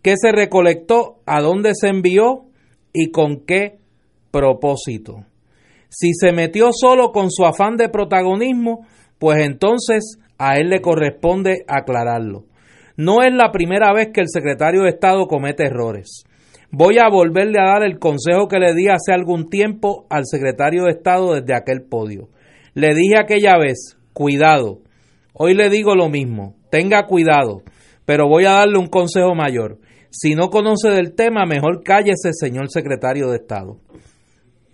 ¿Qué 0.00 0.14
se 0.16 0.32
recolectó? 0.32 1.18
¿A 1.26 1.42
dónde 1.42 1.72
se 1.74 1.88
envió? 1.88 2.46
¿Y 2.94 3.10
con 3.10 3.44
qué 3.44 3.76
propósito? 4.30 5.26
Si 5.90 6.14
se 6.14 6.32
metió 6.32 6.70
solo 6.72 7.12
con 7.12 7.30
su 7.30 7.44
afán 7.44 7.76
de 7.76 7.90
protagonismo, 7.90 8.86
pues 9.18 9.44
entonces 9.44 10.18
a 10.38 10.56
él 10.56 10.70
le 10.70 10.80
corresponde 10.80 11.66
aclararlo. 11.68 12.46
No 12.96 13.22
es 13.22 13.34
la 13.34 13.52
primera 13.52 13.92
vez 13.92 14.08
que 14.08 14.22
el 14.22 14.30
secretario 14.30 14.84
de 14.84 14.88
Estado 14.88 15.26
comete 15.26 15.66
errores. 15.66 16.24
Voy 16.70 16.96
a 16.98 17.10
volverle 17.10 17.58
a 17.60 17.72
dar 17.72 17.82
el 17.82 17.98
consejo 17.98 18.48
que 18.48 18.58
le 18.58 18.72
di 18.72 18.88
hace 18.88 19.12
algún 19.12 19.50
tiempo 19.50 20.06
al 20.08 20.24
secretario 20.24 20.84
de 20.84 20.92
Estado 20.92 21.34
desde 21.34 21.54
aquel 21.54 21.82
podio. 21.82 22.30
Le 22.72 22.94
dije 22.94 23.18
aquella 23.18 23.58
vez, 23.58 23.98
cuidado. 24.16 24.78
Hoy 25.34 25.54
le 25.54 25.68
digo 25.68 25.94
lo 25.94 26.08
mismo, 26.08 26.56
tenga 26.70 27.04
cuidado, 27.04 27.60
pero 28.06 28.26
voy 28.26 28.46
a 28.46 28.52
darle 28.52 28.78
un 28.78 28.86
consejo 28.86 29.34
mayor. 29.34 29.78
Si 30.08 30.34
no 30.34 30.48
conoce 30.48 30.88
del 30.88 31.14
tema, 31.14 31.44
mejor 31.44 31.82
cállese, 31.84 32.30
señor 32.32 32.70
secretario 32.70 33.28
de 33.28 33.36
Estado. 33.36 33.76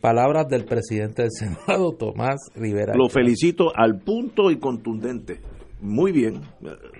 Palabras 0.00 0.46
del 0.46 0.64
presidente 0.64 1.22
del 1.22 1.32
Senado, 1.32 1.90
Tomás 1.98 2.36
Rivera. 2.54 2.94
Lo 2.94 3.08
felicito 3.08 3.72
al 3.74 3.98
punto 3.98 4.52
y 4.52 4.60
contundente. 4.60 5.40
Muy 5.80 6.12
bien. 6.12 6.42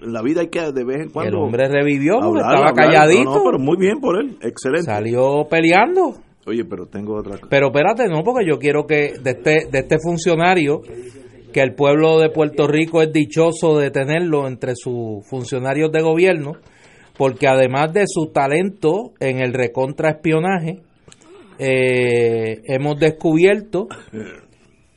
En 0.03 0.13
la 0.13 0.21
vida 0.23 0.41
hay 0.41 0.49
que 0.49 0.73
de 0.73 0.85
vez 0.85 1.03
en 1.03 1.11
cuando. 1.11 1.39
El 1.39 1.45
hombre 1.45 1.69
revivió, 1.69 2.15
hablar, 2.21 2.43
estaba 2.43 2.71
hablar. 2.71 2.75
calladito. 2.75 3.23
No, 3.23 3.37
no, 3.37 3.45
pero 3.45 3.59
muy 3.61 3.77
bien 3.77 4.01
por 4.01 4.21
él. 4.21 4.37
Excelente. 4.43 4.87
Salió 4.87 5.47
peleando. 5.49 6.17
Oye, 6.45 6.65
pero 6.65 6.87
tengo 6.87 7.15
otra 7.15 7.35
cosa. 7.35 7.47
Pero 7.49 7.69
espérate, 7.69 8.09
no, 8.09 8.25
porque 8.25 8.45
yo 8.45 8.59
quiero 8.59 8.85
que 8.85 9.13
de 9.23 9.31
este, 9.31 9.69
de 9.71 9.79
este 9.79 9.99
funcionario, 10.03 10.81
que 11.53 11.61
el 11.61 11.75
pueblo 11.75 12.19
de 12.19 12.31
Puerto 12.31 12.67
Rico 12.67 13.03
es 13.03 13.13
dichoso 13.13 13.79
de 13.79 13.91
tenerlo 13.91 14.49
entre 14.49 14.73
sus 14.75 15.27
funcionarios 15.27 15.93
de 15.93 16.03
gobierno, 16.03 16.55
porque 17.17 17.47
además 17.47 17.93
de 17.93 18.05
su 18.07 18.33
talento 18.33 19.13
en 19.21 19.41
el 19.41 19.53
recontraespionaje, 19.53 20.81
eh, 21.59 22.63
hemos 22.65 22.99
descubierto 22.99 23.87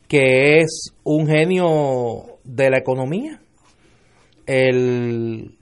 que 0.08 0.60
es 0.60 0.94
un 1.04 1.28
genio 1.28 2.40
de 2.44 2.70
la 2.70 2.78
economía. 2.78 3.42
El 4.46 5.58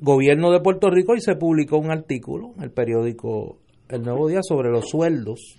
gobierno 0.00 0.50
de 0.50 0.60
Puerto 0.60 0.90
Rico 0.90 1.14
y 1.14 1.20
se 1.20 1.36
publicó 1.36 1.78
un 1.78 1.90
artículo 1.90 2.52
en 2.56 2.64
el 2.64 2.70
periódico 2.70 3.58
El 3.88 4.02
Nuevo 4.02 4.28
Día 4.28 4.40
sobre 4.42 4.70
los 4.70 4.88
sueldos 4.88 5.56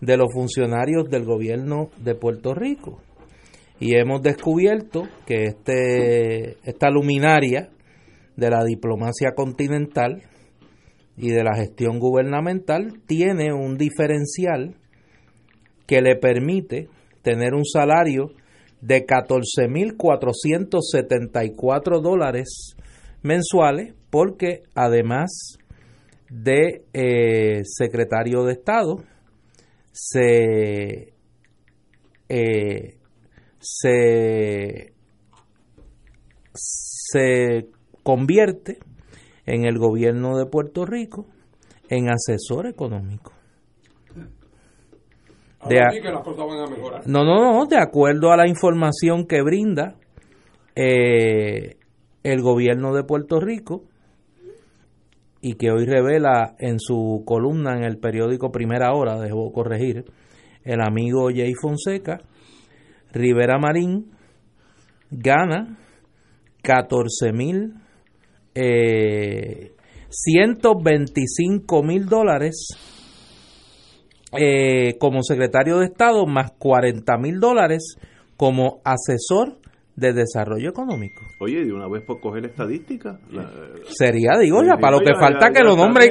de 0.00 0.16
los 0.16 0.32
funcionarios 0.32 1.10
del 1.10 1.24
gobierno 1.24 1.88
de 1.96 2.14
Puerto 2.14 2.54
Rico. 2.54 3.00
Y 3.80 3.96
hemos 3.96 4.22
descubierto 4.22 5.08
que 5.26 5.44
este, 5.44 6.58
esta 6.68 6.90
luminaria 6.90 7.70
de 8.36 8.50
la 8.50 8.64
diplomacia 8.64 9.34
continental 9.34 10.22
y 11.16 11.30
de 11.30 11.44
la 11.44 11.54
gestión 11.56 11.98
gubernamental 11.98 13.00
tiene 13.06 13.52
un 13.52 13.76
diferencial 13.76 14.76
que 15.86 16.00
le 16.00 16.16
permite 16.16 16.88
tener 17.22 17.52
un 17.54 17.64
salario 17.64 18.32
de 18.80 19.06
14.474 19.06 22.02
dólares 22.02 22.74
mensuales 23.22 23.94
porque 24.10 24.64
además 24.74 25.58
de 26.28 26.82
eh, 26.92 27.62
secretario 27.64 28.42
de 28.44 28.52
Estado 28.52 28.96
se, 29.92 31.14
eh, 32.28 32.98
se, 33.66 34.92
se 36.52 37.66
convierte 38.02 38.78
en 39.46 39.64
el 39.64 39.78
gobierno 39.78 40.36
de 40.36 40.46
Puerto 40.46 40.84
Rico 40.84 41.26
en 41.88 42.08
asesor 42.10 42.66
económico. 42.66 43.32
De 45.68 45.78
a- 45.80 45.84
Ahora 45.84 45.90
sí 45.92 46.00
que 46.02 46.10
las 46.12 46.22
cosas 46.22 46.46
van 46.46 46.58
a 46.60 46.66
mejorar. 46.70 47.02
no, 47.08 47.24
no, 47.24 47.40
no, 47.58 47.66
de 47.66 47.78
acuerdo 47.78 48.30
a 48.32 48.36
la 48.36 48.46
información 48.46 49.26
que 49.26 49.40
brinda 49.42 49.94
eh, 50.76 51.76
el 52.22 52.42
gobierno 52.42 52.94
de 52.94 53.04
Puerto 53.04 53.40
Rico 53.40 53.84
y 55.40 55.54
que 55.54 55.70
hoy 55.70 55.86
revela 55.86 56.54
en 56.58 56.78
su 56.78 57.22
columna 57.26 57.76
en 57.76 57.84
el 57.84 57.98
periódico 57.98 58.50
Primera 58.50 58.92
Hora, 58.94 59.18
debo 59.20 59.52
corregir, 59.52 60.04
el 60.64 60.80
amigo 60.80 61.28
Jay 61.34 61.52
Fonseca, 61.54 62.20
Rivera 63.14 63.58
Marín 63.58 64.10
gana 65.10 65.78
14 66.62 67.32
mil, 67.32 67.74
eh, 68.54 69.72
125 70.10 71.82
mil 71.82 72.06
dólares 72.06 72.68
eh, 74.36 74.96
como 74.98 75.22
secretario 75.22 75.78
de 75.78 75.86
Estado 75.86 76.26
más 76.26 76.52
40 76.58 77.16
mil 77.18 77.38
dólares 77.38 77.96
como 78.36 78.80
asesor 78.84 79.58
de 79.96 80.12
desarrollo 80.12 80.70
económico. 80.70 81.22
Oye, 81.38 81.64
de 81.64 81.72
una 81.72 81.86
vez 81.88 82.02
por 82.04 82.18
coger 82.20 82.44
estadística. 82.46 83.20
la- 83.30 83.48
Sería, 83.90 84.36
digo, 84.40 84.60
Sí, 84.60 84.66
ya, 84.66 84.76
para 84.76 84.96
lo 84.96 84.98
ya, 84.98 85.04
que 85.04 85.12
ya, 85.14 85.20
falta 85.20 85.46
ya, 85.48 85.52
que 85.52 85.62
lo 85.62 85.76
nombren. 85.76 86.10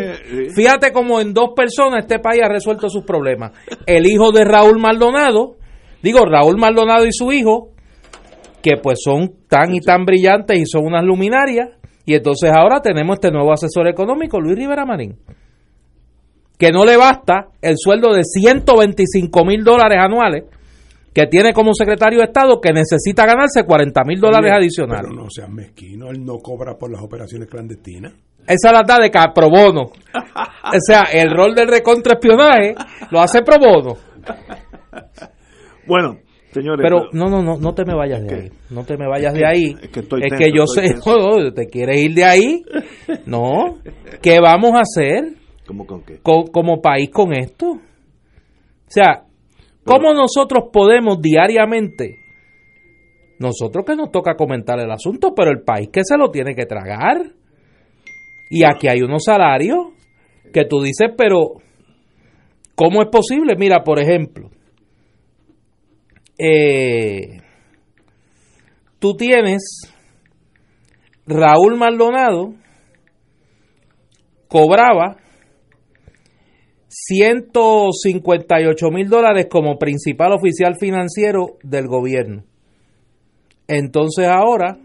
Fíjate 0.55 0.93
como 0.93 1.19
en 1.19 1.33
dos 1.33 1.49
personas 1.53 2.03
este 2.05 2.19
país 2.19 2.41
ha 2.43 2.47
resuelto 2.47 2.87
sus 2.87 3.03
problemas. 3.03 3.51
El 3.85 4.05
hijo 4.05 4.31
de 4.31 4.45
Raúl 4.45 4.79
Maldonado, 4.79 5.57
digo, 6.03 6.25
Raúl 6.25 6.57
Maldonado 6.57 7.05
y 7.05 7.11
su 7.11 7.31
hijo, 7.31 7.69
que 8.61 8.77
pues 8.77 8.99
son 9.03 9.33
tan 9.47 9.73
y 9.73 9.79
tan 9.79 10.05
brillantes 10.05 10.59
y 10.59 10.65
son 10.65 10.85
unas 10.85 11.03
luminarias, 11.03 11.69
y 12.05 12.13
entonces 12.13 12.51
ahora 12.53 12.81
tenemos 12.81 13.15
este 13.15 13.31
nuevo 13.31 13.51
asesor 13.53 13.87
económico, 13.87 14.39
Luis 14.39 14.57
Rivera 14.57 14.85
Marín, 14.85 15.17
que 16.57 16.71
no 16.71 16.85
le 16.85 16.97
basta 16.97 17.47
el 17.61 17.75
sueldo 17.77 18.13
de 18.13 18.23
125 18.23 19.45
mil 19.45 19.63
dólares 19.63 19.97
anuales 19.99 20.43
que 21.13 21.27
tiene 21.27 21.53
como 21.53 21.73
secretario 21.73 22.19
de 22.19 22.25
Estado, 22.25 22.59
que 22.59 22.73
necesita 22.73 23.25
ganarse 23.25 23.63
40 23.63 24.03
mil 24.03 24.19
dólares 24.19 24.51
adicionales. 24.51 25.09
Pero 25.09 25.23
no 25.23 25.29
seas 25.29 25.49
mezquino, 25.49 26.09
él 26.09 26.25
no 26.25 26.39
cobra 26.39 26.75
por 26.75 26.91
las 26.91 27.03
operaciones 27.03 27.47
clandestinas. 27.47 28.13
Esa 28.47 28.71
la 28.73 28.83
da 28.83 28.97
de 28.99 29.11
pro 29.33 29.49
bono. 29.49 29.83
O 29.83 30.79
sea, 30.79 31.03
el 31.13 31.29
rol 31.29 31.53
del 31.53 31.67
recontraespionaje 31.67 32.75
lo 33.11 33.21
hace 33.21 33.41
pro 33.41 33.57
bono. 33.59 33.97
Bueno, 35.87 36.17
señores. 36.51 36.81
Pero 36.83 37.09
no, 37.13 37.25
no, 37.29 37.41
no, 37.43 37.57
no 37.57 37.73
te 37.73 37.83
me 37.85 37.93
vayas 37.95 38.23
de 38.23 38.35
ahí. 38.35 38.51
No 38.69 38.83
te 38.85 38.97
me 38.97 39.07
vayas 39.07 39.33
Es 39.33 39.39
de 39.39 39.45
ahí. 39.45 39.75
es 39.81 39.89
que 39.89 39.99
estoy 40.01 40.21
Es 40.23 40.29
tenso, 40.29 40.37
que 40.37 40.51
yo 40.57 40.63
estoy 40.63 40.87
sé, 40.89 41.09
no, 41.09 41.51
te 41.53 41.65
quieres 41.67 42.01
ir 42.03 42.13
de 42.13 42.23
ahí. 42.23 42.63
No. 43.25 43.77
¿Qué 44.21 44.39
vamos 44.41 44.71
a 44.73 44.81
hacer 44.81 45.33
¿Cómo 45.67 45.85
con 45.85 46.03
qué? 46.03 46.19
co- 46.21 46.45
como 46.51 46.81
país 46.81 47.09
con 47.11 47.33
esto? 47.33 47.71
O 47.71 47.79
sea, 48.87 49.23
¿cómo 49.83 50.13
nosotros 50.13 50.65
podemos 50.71 51.19
diariamente, 51.21 52.17
nosotros 53.39 53.83
que 53.85 53.95
nos 53.95 54.11
toca 54.11 54.35
comentar 54.35 54.79
el 54.79 54.91
asunto, 54.91 55.33
pero 55.35 55.49
el 55.51 55.61
país 55.61 55.89
que 55.91 56.01
se 56.03 56.17
lo 56.17 56.29
tiene 56.29 56.53
que 56.55 56.65
tragar? 56.65 57.17
Y 58.49 58.63
aquí 58.63 58.87
hay 58.87 59.01
unos 59.01 59.23
salarios 59.23 59.87
que 60.53 60.65
tú 60.65 60.81
dices, 60.81 61.09
pero 61.17 61.53
¿cómo 62.75 63.01
es 63.01 63.07
posible? 63.09 63.55
Mira, 63.57 63.83
por 63.83 63.99
ejemplo, 63.99 64.49
eh, 66.45 67.39
tú 68.99 69.15
tienes 69.15 69.89
Raúl 71.25 71.77
Maldonado 71.77 72.53
cobraba 74.49 75.15
158 76.89 78.91
mil 78.91 79.09
dólares 79.09 79.47
como 79.49 79.77
principal 79.77 80.33
oficial 80.33 80.75
financiero 80.77 81.55
del 81.63 81.87
gobierno. 81.87 82.43
Entonces 83.67 84.27
ahora 84.27 84.77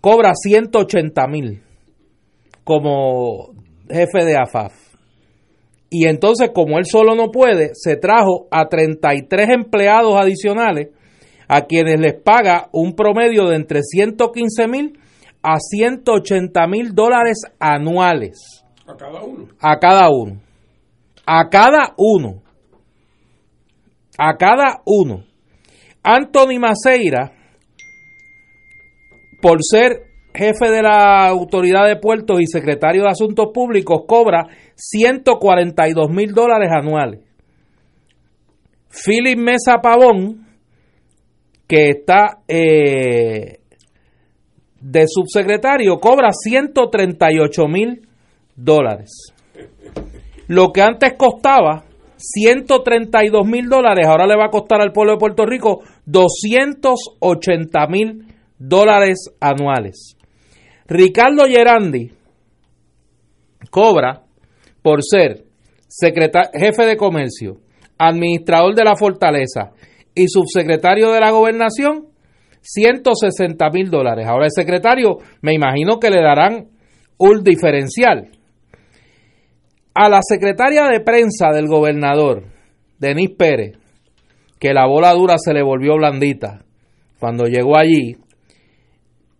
cobra 0.00 0.32
180 0.34 1.26
mil 1.28 1.62
como 2.64 3.52
jefe 3.88 4.24
de 4.24 4.36
AFAF. 4.36 4.79
Y 5.90 6.06
entonces, 6.06 6.50
como 6.54 6.78
él 6.78 6.84
solo 6.86 7.16
no 7.16 7.32
puede, 7.32 7.70
se 7.74 7.96
trajo 7.96 8.46
a 8.52 8.68
33 8.68 9.48
empleados 9.50 10.14
adicionales 10.14 10.88
a 11.48 11.62
quienes 11.62 11.98
les 11.98 12.14
paga 12.14 12.68
un 12.72 12.94
promedio 12.94 13.48
de 13.48 13.56
entre 13.56 13.82
115 13.82 14.68
mil 14.68 15.00
a 15.42 15.58
180 15.58 16.66
mil 16.68 16.94
dólares 16.94 17.38
anuales 17.58 18.62
A 18.86 18.96
cada 18.96 19.22
uno. 19.22 19.48
a 19.58 19.78
cada 19.78 20.10
uno. 20.10 20.40
A 21.26 21.48
cada 21.48 21.94
uno. 21.96 22.42
A 24.16 24.36
cada 24.36 24.82
uno. 24.84 25.24
Anthony 26.02 26.58
Maceira, 26.60 27.32
por 29.42 29.58
ser 29.62 30.09
jefe 30.34 30.70
de 30.70 30.82
la 30.82 31.28
Autoridad 31.28 31.86
de 31.86 31.96
Puertos 31.96 32.40
y 32.40 32.46
secretario 32.46 33.02
de 33.02 33.10
Asuntos 33.10 33.48
Públicos, 33.52 34.02
cobra 34.06 34.46
142 34.74 36.10
mil 36.10 36.32
dólares 36.32 36.70
anuales. 36.72 37.20
Philip 38.90 39.38
Mesa 39.38 39.80
Pavón, 39.82 40.46
que 41.68 41.90
está 41.90 42.38
eh, 42.48 43.60
de 44.80 45.04
subsecretario, 45.06 45.98
cobra 45.98 46.30
138 46.32 47.68
mil 47.68 48.08
dólares. 48.56 49.32
Lo 50.48 50.72
que 50.72 50.82
antes 50.82 51.14
costaba 51.16 51.84
132 52.16 53.46
mil 53.46 53.68
dólares, 53.68 54.06
ahora 54.06 54.26
le 54.26 54.36
va 54.36 54.46
a 54.46 54.50
costar 54.50 54.80
al 54.80 54.92
pueblo 54.92 55.12
de 55.12 55.18
Puerto 55.18 55.46
Rico 55.46 55.82
280 56.06 57.86
mil 57.86 58.26
dólares 58.58 59.30
anuales. 59.40 60.16
Ricardo 60.90 61.44
Gerandi 61.46 62.10
cobra 63.70 64.24
por 64.82 65.04
ser 65.04 65.44
jefe 66.52 66.84
de 66.84 66.96
comercio, 66.96 67.58
administrador 67.96 68.74
de 68.74 68.84
la 68.84 68.96
fortaleza 68.96 69.70
y 70.16 70.26
subsecretario 70.26 71.12
de 71.12 71.20
la 71.20 71.30
gobernación 71.30 72.08
160 72.62 73.70
mil 73.70 73.88
dólares. 73.88 74.26
Ahora 74.26 74.46
el 74.46 74.50
secretario 74.50 75.18
me 75.42 75.54
imagino 75.54 76.00
que 76.00 76.10
le 76.10 76.20
darán 76.20 76.70
un 77.18 77.44
diferencial. 77.44 78.28
A 79.94 80.08
la 80.08 80.22
secretaria 80.22 80.88
de 80.88 81.00
prensa 81.00 81.52
del 81.52 81.68
gobernador, 81.68 82.46
Denis 82.98 83.30
Pérez, 83.38 83.78
que 84.58 84.74
la 84.74 84.88
bola 84.88 85.12
dura 85.12 85.36
se 85.38 85.52
le 85.54 85.62
volvió 85.62 85.94
blandita 85.94 86.64
cuando 87.20 87.44
llegó 87.44 87.78
allí, 87.78 88.16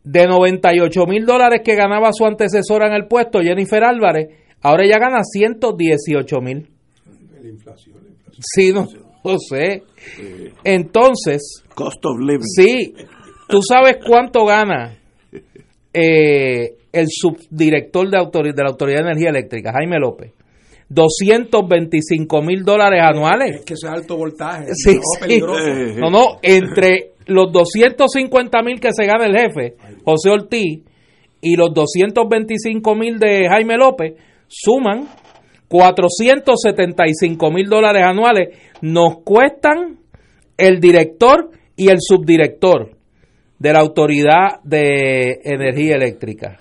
de 0.05 0.27
98 0.27 1.07
mil 1.07 1.27
dólares 1.27 1.61
que 1.65 1.75
ganaba 1.75 2.11
su 2.13 2.25
antecesora 2.25 2.87
en 2.89 2.95
el 2.95 3.07
puesto, 3.07 3.41
Jennifer 3.41 3.85
Álvarez, 3.85 4.29
ahora 4.63 4.85
ella 4.85 4.99
gana 4.99 5.21
118 5.23 6.41
mil. 6.41 6.69
La 7.43 7.49
inflación, 7.49 7.97
la 8.03 8.09
inflación. 8.11 8.43
Sí, 8.43 8.73
no, 8.73 8.87
no 9.25 9.39
sé. 9.39 9.83
Entonces, 10.65 11.63
Cost 11.75 12.05
of 12.05 12.19
living. 12.21 12.43
Sí, 12.45 12.95
tú 13.49 13.61
sabes 13.63 13.99
cuánto 14.07 14.45
gana 14.45 14.97
eh, 15.93 16.77
el 16.93 17.07
subdirector 17.09 18.11
de, 18.11 18.19
autori- 18.19 18.55
de 18.55 18.63
la 18.63 18.71
Autoridad 18.71 18.99
de 18.99 19.11
Energía 19.11 19.31
Eléctrica, 19.31 19.73
Jaime 19.73 19.99
López. 19.99 20.33
225 20.89 22.43
mil 22.43 22.65
dólares 22.65 23.01
anuales. 23.03 23.57
Es 23.61 23.65
que 23.65 23.75
eso 23.75 23.87
es 23.87 23.93
alto 23.93 24.17
voltaje. 24.17 24.67
Sí, 24.75 24.97
no, 24.97 25.01
sí. 25.03 25.21
peligroso. 25.21 25.67
Eh, 25.67 25.95
No, 25.99 26.11
no, 26.11 26.39
entre 26.43 27.13
los 27.31 27.53
250 27.53 28.63
mil 28.63 28.81
que 28.81 28.93
se 28.93 29.07
gana 29.07 29.27
el 29.27 29.37
jefe, 29.37 29.77
José 30.05 30.31
Ortiz, 30.31 30.83
y 31.41 31.57
los 31.57 31.73
225 31.73 32.95
mil 32.95 33.19
de 33.19 33.49
Jaime 33.49 33.77
López, 33.77 34.15
suman 34.49 35.09
475 35.69 37.51
mil 37.51 37.67
dólares 37.67 38.03
anuales. 38.05 38.59
Nos 38.83 39.23
cuestan 39.23 40.01
el 40.57 40.81
director 40.81 41.51
y 41.77 41.89
el 41.89 41.99
subdirector 42.01 42.97
de 43.59 43.73
la 43.73 43.79
Autoridad 43.79 44.61
de 44.65 45.41
Energía 45.45 45.95
Eléctrica. 45.95 46.59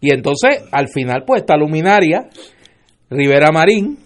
Y 0.00 0.12
entonces, 0.12 0.62
al 0.72 0.88
final, 0.88 1.24
pues 1.26 1.42
esta 1.42 1.56
luminaria, 1.56 2.28
Rivera 3.10 3.52
Marín, 3.52 3.98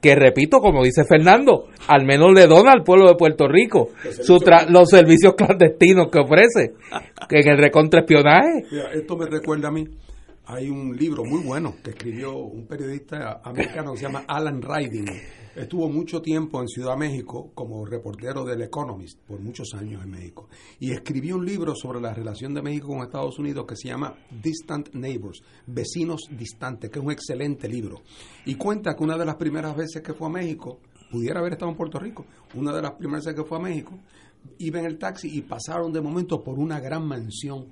que 0.00 0.14
repito, 0.14 0.58
como 0.60 0.84
dice 0.84 1.02
Fernando, 1.08 1.66
al 1.88 2.04
menos 2.04 2.32
le 2.34 2.46
dona 2.46 2.72
al 2.72 2.82
pueblo 2.84 3.08
de 3.08 3.16
Puerto 3.16 3.48
Rico 3.48 3.88
su 4.22 4.38
tra- 4.38 4.68
los 4.68 4.88
servicios 4.90 5.34
clandestinos 5.34 6.08
que 6.10 6.20
ofrece, 6.20 6.74
en 7.30 7.48
el 7.48 7.58
recontraespionaje. 7.58 8.64
Esto 8.94 9.16
me 9.16 9.26
recuerda 9.26 9.68
a 9.68 9.72
mí 9.72 9.84
hay 10.48 10.70
un 10.70 10.96
libro 10.96 11.24
muy 11.26 11.42
bueno 11.42 11.74
que 11.84 11.90
escribió 11.90 12.34
un 12.38 12.66
periodista 12.66 13.42
americano 13.44 13.92
que 13.92 13.98
se 13.98 14.04
llama 14.04 14.24
Alan 14.26 14.62
Riding. 14.62 15.04
Estuvo 15.54 15.90
mucho 15.90 16.22
tiempo 16.22 16.62
en 16.62 16.68
Ciudad 16.68 16.96
México 16.96 17.50
como 17.54 17.84
reportero 17.84 18.44
del 18.44 18.62
Economist, 18.62 19.20
por 19.26 19.40
muchos 19.40 19.74
años 19.74 20.02
en 20.02 20.10
México. 20.10 20.48
Y 20.80 20.92
escribió 20.92 21.36
un 21.36 21.44
libro 21.44 21.74
sobre 21.74 22.00
la 22.00 22.14
relación 22.14 22.54
de 22.54 22.62
México 22.62 22.88
con 22.88 23.02
Estados 23.02 23.38
Unidos 23.38 23.66
que 23.68 23.76
se 23.76 23.88
llama 23.88 24.14
Distant 24.42 24.94
Neighbors, 24.94 25.42
Vecinos 25.66 26.30
Distantes, 26.30 26.90
que 26.90 26.98
es 26.98 27.04
un 27.04 27.12
excelente 27.12 27.68
libro. 27.68 28.00
Y 28.46 28.54
cuenta 28.54 28.96
que 28.96 29.04
una 29.04 29.18
de 29.18 29.26
las 29.26 29.36
primeras 29.36 29.76
veces 29.76 30.00
que 30.00 30.14
fue 30.14 30.28
a 30.28 30.30
México, 30.30 30.80
pudiera 31.10 31.40
haber 31.40 31.52
estado 31.52 31.72
en 31.72 31.76
Puerto 31.76 31.98
Rico, 31.98 32.24
una 32.54 32.72
de 32.72 32.80
las 32.80 32.92
primeras 32.92 33.26
veces 33.26 33.38
que 33.38 33.46
fue 33.46 33.58
a 33.58 33.62
México, 33.62 33.98
iba 34.56 34.80
en 34.80 34.86
el 34.86 34.96
taxi 34.96 35.28
y 35.28 35.42
pasaron 35.42 35.92
de 35.92 36.00
momento 36.00 36.42
por 36.42 36.58
una 36.58 36.80
gran 36.80 37.06
mansión 37.06 37.66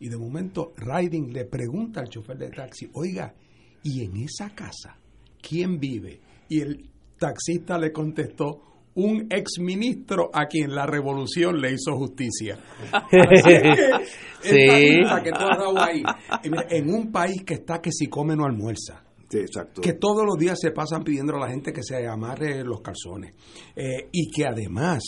y 0.00 0.08
de 0.08 0.16
momento 0.16 0.72
Riding 0.76 1.32
le 1.32 1.44
pregunta 1.44 2.00
al 2.00 2.08
chofer 2.08 2.38
de 2.38 2.50
taxi, 2.50 2.88
oiga, 2.94 3.34
¿y 3.82 4.04
en 4.04 4.16
esa 4.16 4.50
casa 4.50 4.98
quién 5.40 5.78
vive? 5.78 6.20
Y 6.48 6.60
el 6.60 6.90
taxista 7.18 7.78
le 7.78 7.92
contestó, 7.92 8.62
un 8.96 9.26
exministro 9.30 10.30
a 10.32 10.46
quien 10.46 10.74
la 10.74 10.86
revolución 10.86 11.60
le 11.60 11.72
hizo 11.72 11.94
justicia. 11.96 12.58
sí. 14.40 15.02
que 15.22 15.32
tú 15.32 15.44
has 15.44 15.58
dado 15.58 15.78
ahí, 15.78 16.02
en 16.42 16.94
un 16.94 17.12
país 17.12 17.42
que 17.44 17.54
está 17.54 17.82
que 17.82 17.90
si 17.92 18.06
come 18.06 18.34
no 18.34 18.46
almuerza, 18.46 19.04
exacto. 19.32 19.82
Que 19.82 19.94
todos 19.94 20.24
los 20.24 20.36
días 20.36 20.58
se 20.60 20.70
pasan 20.70 21.02
pidiendo 21.02 21.34
a 21.36 21.40
la 21.40 21.48
gente 21.48 21.72
que 21.72 21.82
se 21.82 22.06
amarre 22.06 22.64
los 22.64 22.80
calzones. 22.80 23.34
Eh, 23.74 24.08
y 24.12 24.30
que 24.30 24.46
además 24.46 25.02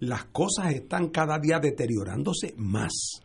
las 0.00 0.26
cosas 0.26 0.74
están 0.74 1.08
cada 1.08 1.38
día 1.38 1.58
deteriorándose 1.60 2.54
más. 2.56 3.22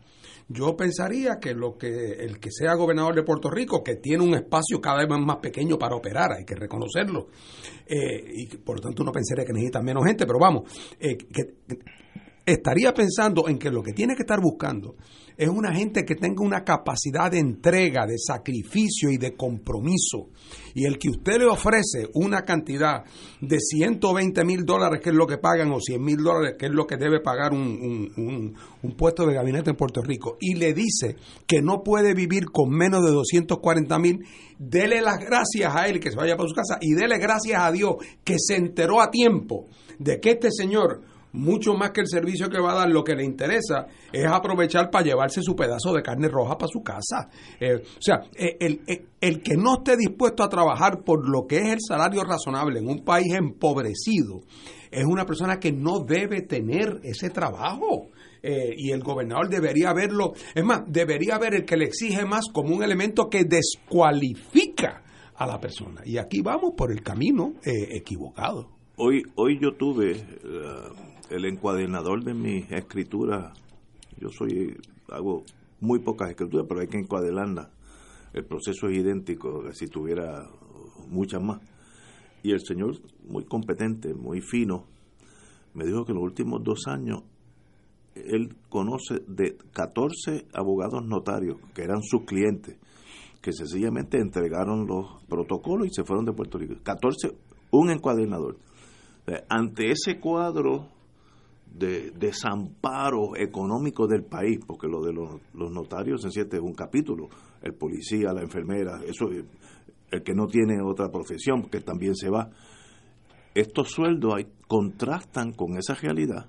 Yo 0.47 0.75
pensaría 0.75 1.39
que 1.39 1.53
lo 1.55 1.75
que 1.75 2.13
el 2.19 2.39
que 2.39 2.51
sea 2.51 2.75
gobernador 2.75 3.15
de 3.15 3.23
Puerto 3.23 3.49
Rico, 3.49 3.83
que 3.83 3.95
tiene 3.95 4.23
un 4.23 4.35
espacio 4.35 4.79
cada 4.79 4.99
vez 4.99 5.09
más 5.09 5.37
pequeño 5.37 5.77
para 5.79 5.95
operar, 5.95 6.33
hay 6.33 6.45
que 6.45 6.55
reconocerlo, 6.55 7.29
eh, 7.87 8.23
y 8.31 8.57
por 8.57 8.75
lo 8.75 8.81
tanto 8.81 9.01
uno 9.01 9.11
pensaría 9.11 9.43
que 9.43 9.53
necesita 9.53 9.81
menos 9.81 10.05
gente, 10.05 10.27
pero 10.27 10.37
vamos, 10.37 10.71
eh, 10.99 11.17
que, 11.17 11.55
estaría 12.45 12.93
pensando 12.93 13.47
en 13.47 13.57
que 13.57 13.71
lo 13.71 13.81
que 13.81 13.93
tiene 13.93 14.15
que 14.15 14.21
estar 14.21 14.39
buscando 14.39 14.95
es 15.37 15.49
una 15.49 15.73
gente 15.73 16.05
que 16.05 16.15
tenga 16.15 16.43
una 16.43 16.63
capacidad 16.63 17.31
de 17.31 17.39
entrega, 17.39 18.05
de 18.05 18.17
sacrificio 18.17 19.09
y 19.09 19.17
de 19.17 19.35
compromiso. 19.35 20.29
Y 20.73 20.85
el 20.85 20.97
que 20.97 21.09
usted 21.09 21.39
le 21.39 21.45
ofrece 21.45 22.09
una 22.13 22.43
cantidad 22.43 23.03
de 23.41 23.59
120 23.59 24.45
mil 24.45 24.65
dólares, 24.65 25.01
que 25.01 25.09
es 25.09 25.15
lo 25.15 25.27
que 25.27 25.37
pagan, 25.37 25.71
o 25.71 25.79
100 25.79 26.03
mil 26.03 26.17
dólares, 26.17 26.55
que 26.57 26.67
es 26.67 26.71
lo 26.71 26.85
que 26.85 26.97
debe 26.97 27.19
pagar 27.19 27.53
un, 27.53 28.53
un, 28.81 28.95
puesto 28.95 29.25
de 29.25 29.33
gabinete 29.33 29.71
en 29.71 29.75
Puerto 29.75 30.01
Rico, 30.01 30.37
y 30.39 30.55
le 30.55 30.73
dice 30.73 31.15
que 31.47 31.61
no 31.61 31.83
puede 31.83 32.13
vivir 32.13 32.45
con 32.51 32.69
menos 32.69 33.03
de 33.03 33.11
240 33.11 33.99
mil, 33.99 34.19
dele 34.57 35.01
las 35.01 35.19
gracias 35.19 35.75
a 35.75 35.87
él 35.87 35.99
que 35.99 36.11
se 36.11 36.17
vaya 36.17 36.37
para 36.37 36.49
su 36.49 36.55
casa 36.55 36.77
y 36.79 36.93
dele 36.93 37.17
gracias 37.17 37.61
a 37.61 37.71
Dios 37.71 37.95
que 38.23 38.35
se 38.39 38.55
enteró 38.55 39.01
a 39.01 39.11
tiempo 39.11 39.67
de 39.99 40.19
que 40.19 40.31
este 40.31 40.49
señor 40.51 41.01
mucho 41.35 41.73
más 41.73 41.91
que 41.91 42.01
el 42.01 42.07
servicio 42.07 42.49
que 42.49 42.59
va 42.59 42.71
a 42.71 42.75
dar, 42.75 42.89
lo 42.89 43.03
que 43.03 43.15
le 43.15 43.23
interesa 43.23 43.87
es 44.11 44.25
aprovechar 44.25 44.89
para 44.89 45.05
llevarse 45.05 45.41
su 45.41 45.55
pedazo 45.55 45.93
de 45.93 46.01
carne 46.01 46.27
roja 46.27 46.57
para 46.57 46.71
su 46.71 46.81
casa. 46.81 47.29
Eh, 47.59 47.75
o 47.75 48.01
sea, 48.01 48.21
eh, 48.35 48.57
el, 48.59 48.81
el, 48.87 49.05
el, 49.19 49.41
que 49.41 49.55
no 49.55 49.77
esté 49.77 49.97
dispuesto 49.97 50.43
a 50.43 50.49
trabajar 50.49 51.03
por 51.03 51.27
lo 51.27 51.45
que 51.45 51.57
es 51.57 51.73
el 51.73 51.79
salario 51.81 52.23
razonable 52.23 52.79
en 52.79 52.87
un 52.87 53.03
país 53.03 53.33
empobrecido, 53.33 54.41
es 54.89 55.03
una 55.05 55.25
persona 55.25 55.59
que 55.59 55.71
no 55.71 55.99
debe 55.99 56.41
tener 56.41 56.99
ese 57.03 57.29
trabajo. 57.29 58.09
Eh, 58.47 58.75
y 58.77 58.91
el 58.91 59.01
gobernador 59.01 59.49
debería 59.49 59.91
verlo, 59.91 60.33
es 60.53 60.63
más, 60.63 60.83
debería 60.85 61.39
ver 61.39 61.55
el 61.55 61.65
que 61.65 61.77
le 61.77 61.85
exige 61.85 62.25
más 62.25 62.45
como 62.53 62.75
un 62.75 62.83
elemento 62.83 63.27
que 63.27 63.43
descualifica 63.43 65.01
a 65.35 65.47
la 65.47 65.59
persona. 65.59 66.01
Y 66.05 66.19
aquí 66.19 66.41
vamos 66.41 66.73
por 66.77 66.91
el 66.91 67.01
camino 67.01 67.53
equivocado. 67.63 68.69
Hoy, 68.97 69.23
hoy 69.35 69.59
yo 69.59 69.73
tuve 69.75 70.23
el 71.29 71.45
encuadernador 71.45 72.23
de 72.23 72.33
mi 72.33 72.65
escritura, 72.69 73.53
yo 74.19 74.29
soy, 74.29 74.77
hago 75.09 75.43
muy 75.79 75.99
pocas 75.99 76.29
escrituras, 76.29 76.65
pero 76.67 76.81
hay 76.81 76.87
que 76.87 76.97
encuadernarlas. 76.97 77.69
El 78.33 78.45
proceso 78.45 78.87
es 78.87 78.97
idéntico 78.97 79.63
si 79.73 79.87
tuviera 79.87 80.49
muchas 81.07 81.41
más. 81.41 81.61
Y 82.43 82.51
el 82.51 82.59
señor, 82.59 82.95
muy 83.27 83.45
competente, 83.45 84.13
muy 84.13 84.41
fino, 84.41 84.85
me 85.73 85.85
dijo 85.85 86.05
que 86.05 86.11
en 86.11 86.17
los 86.17 86.25
últimos 86.25 86.63
dos 86.63 86.87
años 86.87 87.23
él 88.13 88.55
conoce 88.69 89.21
de 89.27 89.57
14 89.73 90.47
abogados 90.53 91.05
notarios 91.05 91.57
que 91.73 91.83
eran 91.83 92.01
sus 92.01 92.23
clientes, 92.23 92.77
que 93.41 93.51
sencillamente 93.51 94.19
entregaron 94.19 94.87
los 94.87 95.23
protocolos 95.27 95.87
y 95.87 95.93
se 95.93 96.03
fueron 96.03 96.25
de 96.25 96.33
Puerto 96.33 96.57
Rico. 96.57 96.75
14, 96.83 97.35
un 97.71 97.89
encuadernador. 97.89 98.57
Ante 99.49 99.91
ese 99.91 100.19
cuadro 100.19 100.94
de 101.77 102.11
desamparo 102.11 103.35
económico 103.35 104.07
del 104.07 104.23
país, 104.23 104.59
porque 104.65 104.87
lo 104.87 105.01
de 105.03 105.11
los, 105.11 105.41
notarios 105.53 106.23
en 106.23 106.29
es 106.29 106.59
un 106.61 106.73
capítulo, 106.73 107.27
el 107.61 107.73
policía, 107.73 108.31
la 108.33 108.41
enfermera, 108.41 109.01
eso 109.05 109.29
el 109.29 110.23
que 110.23 110.33
no 110.33 110.47
tiene 110.47 110.81
otra 110.81 111.09
profesión, 111.09 111.63
que 111.63 111.81
también 111.81 112.15
se 112.15 112.29
va. 112.29 112.49
Estos 113.53 113.91
sueldos 113.91 114.35
contrastan 114.67 115.51
con 115.51 115.77
esa 115.77 115.95
realidad. 115.95 116.47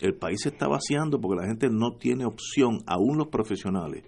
El 0.00 0.14
país 0.14 0.40
se 0.42 0.48
está 0.48 0.66
vaciando 0.66 1.20
porque 1.20 1.42
la 1.42 1.48
gente 1.48 1.68
no 1.70 1.96
tiene 1.96 2.24
opción, 2.24 2.80
aún 2.86 3.18
los 3.18 3.28
profesionales. 3.28 4.04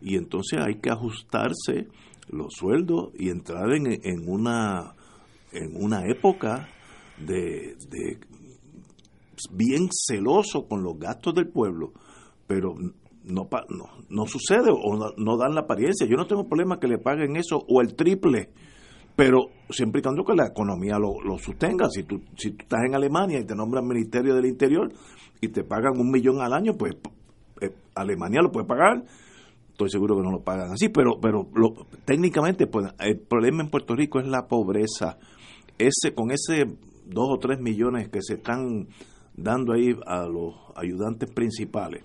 Y 0.00 0.16
entonces 0.16 0.60
hay 0.60 0.76
que 0.76 0.90
ajustarse 0.90 1.88
los 2.28 2.54
sueldos 2.54 3.10
y 3.18 3.28
entrar 3.28 3.72
en, 3.72 4.28
una 4.28 4.94
en 5.52 5.82
una 5.82 6.06
época 6.06 6.68
de 7.18 7.74
bien 9.52 9.88
celoso 9.90 10.66
con 10.66 10.82
los 10.82 10.98
gastos 10.98 11.34
del 11.34 11.48
pueblo, 11.48 11.92
pero 12.46 12.74
no, 13.24 13.48
no, 13.68 13.84
no 14.08 14.26
sucede 14.26 14.70
o 14.70 15.12
no, 15.16 15.36
dan 15.36 15.54
la 15.54 15.62
apariencia. 15.62 16.06
Yo 16.06 16.16
no 16.16 16.26
tengo 16.26 16.48
problema 16.48 16.78
que 16.78 16.88
le 16.88 16.98
paguen 16.98 17.36
eso 17.36 17.58
o 17.68 17.80
el 17.80 17.94
triple, 17.94 18.50
pero 19.16 19.50
siempre 19.68 20.00
y 20.00 20.02
cuando 20.02 20.24
que 20.24 20.34
la 20.34 20.46
economía 20.46 20.98
lo, 20.98 21.20
lo 21.22 21.38
sostenga. 21.38 21.88
Si 21.90 22.04
tú, 22.04 22.20
si 22.36 22.50
tú 22.52 22.62
estás 22.62 22.80
en 22.86 22.94
Alemania 22.94 23.38
y 23.38 23.44
te 23.44 23.54
nombran 23.54 23.86
Ministerio 23.86 24.34
del 24.34 24.46
Interior 24.46 24.92
y 25.40 25.48
te 25.48 25.64
pagan 25.64 25.98
un 25.98 26.10
millón 26.10 26.40
al 26.40 26.52
año, 26.52 26.74
pues 26.76 26.94
eh, 27.60 27.70
Alemania 27.94 28.40
lo 28.42 28.50
puede 28.50 28.66
pagar. 28.66 29.04
Estoy 29.70 29.90
seguro 29.90 30.16
que 30.16 30.22
no 30.22 30.30
lo 30.30 30.42
pagan 30.42 30.72
así, 30.72 30.90
pero, 30.90 31.18
pero 31.20 31.48
técnicamente 32.04 32.66
pues, 32.66 32.92
el 32.98 33.18
problema 33.18 33.62
en 33.62 33.70
Puerto 33.70 33.94
Rico 33.94 34.20
es 34.20 34.26
la 34.26 34.46
pobreza. 34.46 35.18
Ese, 35.78 36.14
con 36.14 36.30
ese 36.30 36.66
dos 37.06 37.28
o 37.30 37.38
tres 37.38 37.60
millones 37.60 38.08
que 38.08 38.20
se 38.20 38.34
están 38.34 38.88
dando 39.42 39.72
ahí 39.72 39.94
a 40.06 40.26
los 40.26 40.54
ayudantes 40.76 41.30
principales, 41.30 42.04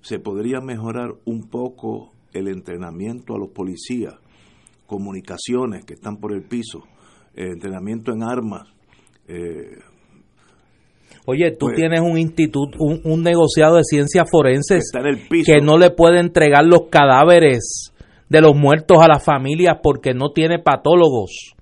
se 0.00 0.18
podría 0.18 0.60
mejorar 0.60 1.14
un 1.24 1.48
poco 1.48 2.12
el 2.32 2.48
entrenamiento 2.48 3.34
a 3.34 3.38
los 3.38 3.50
policías, 3.50 4.14
comunicaciones 4.86 5.84
que 5.84 5.94
están 5.94 6.18
por 6.18 6.32
el 6.32 6.42
piso, 6.44 6.84
entrenamiento 7.34 8.12
en 8.12 8.22
armas. 8.22 8.68
Eh, 9.26 9.78
Oye, 11.26 11.50
tú 11.52 11.66
pues, 11.66 11.76
tienes 11.76 12.00
un 12.00 12.18
instituto, 12.18 12.78
un, 12.78 13.22
negociado 13.22 13.76
de 13.76 13.82
ciencias 13.84 14.30
forenses 14.30 14.92
que 15.44 15.60
no 15.60 15.76
le 15.76 15.90
puede 15.90 16.20
entregar 16.20 16.64
los 16.64 16.82
cadáveres 16.88 17.92
de 18.28 18.40
los 18.40 18.54
muertos 18.54 18.98
a 19.00 19.08
las 19.08 19.24
familias 19.24 19.78
porque 19.82 20.14
no 20.14 20.30
tiene 20.30 20.60
patólogos 20.60 21.55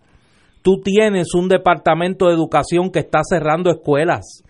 tú 0.65 0.81
tienes 0.83 1.35
un 1.35 1.49
departamento 1.49 2.27
de 2.27 2.33
educación 2.33 2.91
que 2.91 3.01
está 3.01 3.21
cerrando 3.23 3.71
escuelas. 3.71 4.43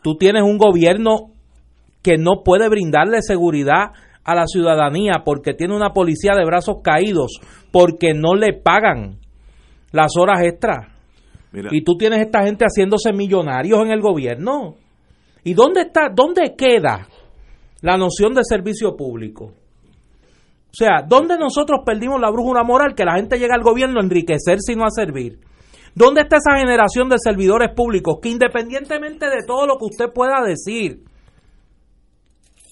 Tú 0.00 0.14
tienes 0.16 0.44
un 0.44 0.58
gobierno 0.58 1.32
que 2.02 2.16
no 2.16 2.44
puede 2.44 2.68
brindarle 2.68 3.20
seguridad 3.20 3.90
a 4.22 4.34
la 4.36 4.46
ciudadanía 4.46 5.22
porque 5.24 5.54
tiene 5.54 5.74
una 5.74 5.92
policía 5.92 6.36
de 6.36 6.44
brazos 6.44 6.76
caídos 6.84 7.40
porque 7.72 8.14
no 8.14 8.36
le 8.36 8.52
pagan 8.52 9.18
las 9.90 10.12
horas 10.16 10.42
extras. 10.44 10.86
Y 11.72 11.82
tú 11.82 11.96
tienes 11.96 12.20
esta 12.20 12.44
gente 12.44 12.64
haciéndose 12.64 13.12
millonarios 13.12 13.80
en 13.82 13.90
el 13.90 14.00
gobierno. 14.00 14.76
¿Y 15.42 15.54
dónde 15.54 15.80
está, 15.80 16.10
dónde 16.14 16.54
queda 16.56 17.08
la 17.80 17.96
noción 17.96 18.34
de 18.34 18.42
servicio 18.44 18.94
público? 18.96 19.52
O 20.76 20.78
sea, 20.78 21.00
¿dónde 21.08 21.38
nosotros 21.38 21.80
perdimos 21.86 22.20
la 22.20 22.30
brújula 22.30 22.62
moral 22.62 22.94
que 22.94 23.06
la 23.06 23.14
gente 23.14 23.38
llega 23.38 23.54
al 23.54 23.62
gobierno 23.62 23.98
a 23.98 24.04
enriquecerse 24.04 24.74
y 24.74 24.76
no 24.76 24.84
a 24.84 24.90
servir? 24.90 25.40
¿Dónde 25.94 26.20
está 26.20 26.36
esa 26.36 26.58
generación 26.58 27.08
de 27.08 27.16
servidores 27.18 27.70
públicos 27.74 28.18
que 28.20 28.28
independientemente 28.28 29.24
de 29.24 29.42
todo 29.46 29.66
lo 29.66 29.78
que 29.78 29.86
usted 29.86 30.12
pueda 30.12 30.42
decir, 30.46 31.02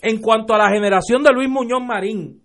en 0.03 0.21
cuanto 0.21 0.55
a 0.55 0.59
la 0.59 0.69
generación 0.69 1.23
de 1.23 1.33
Luis 1.33 1.49
Muñoz 1.49 1.81
Marín, 1.81 2.43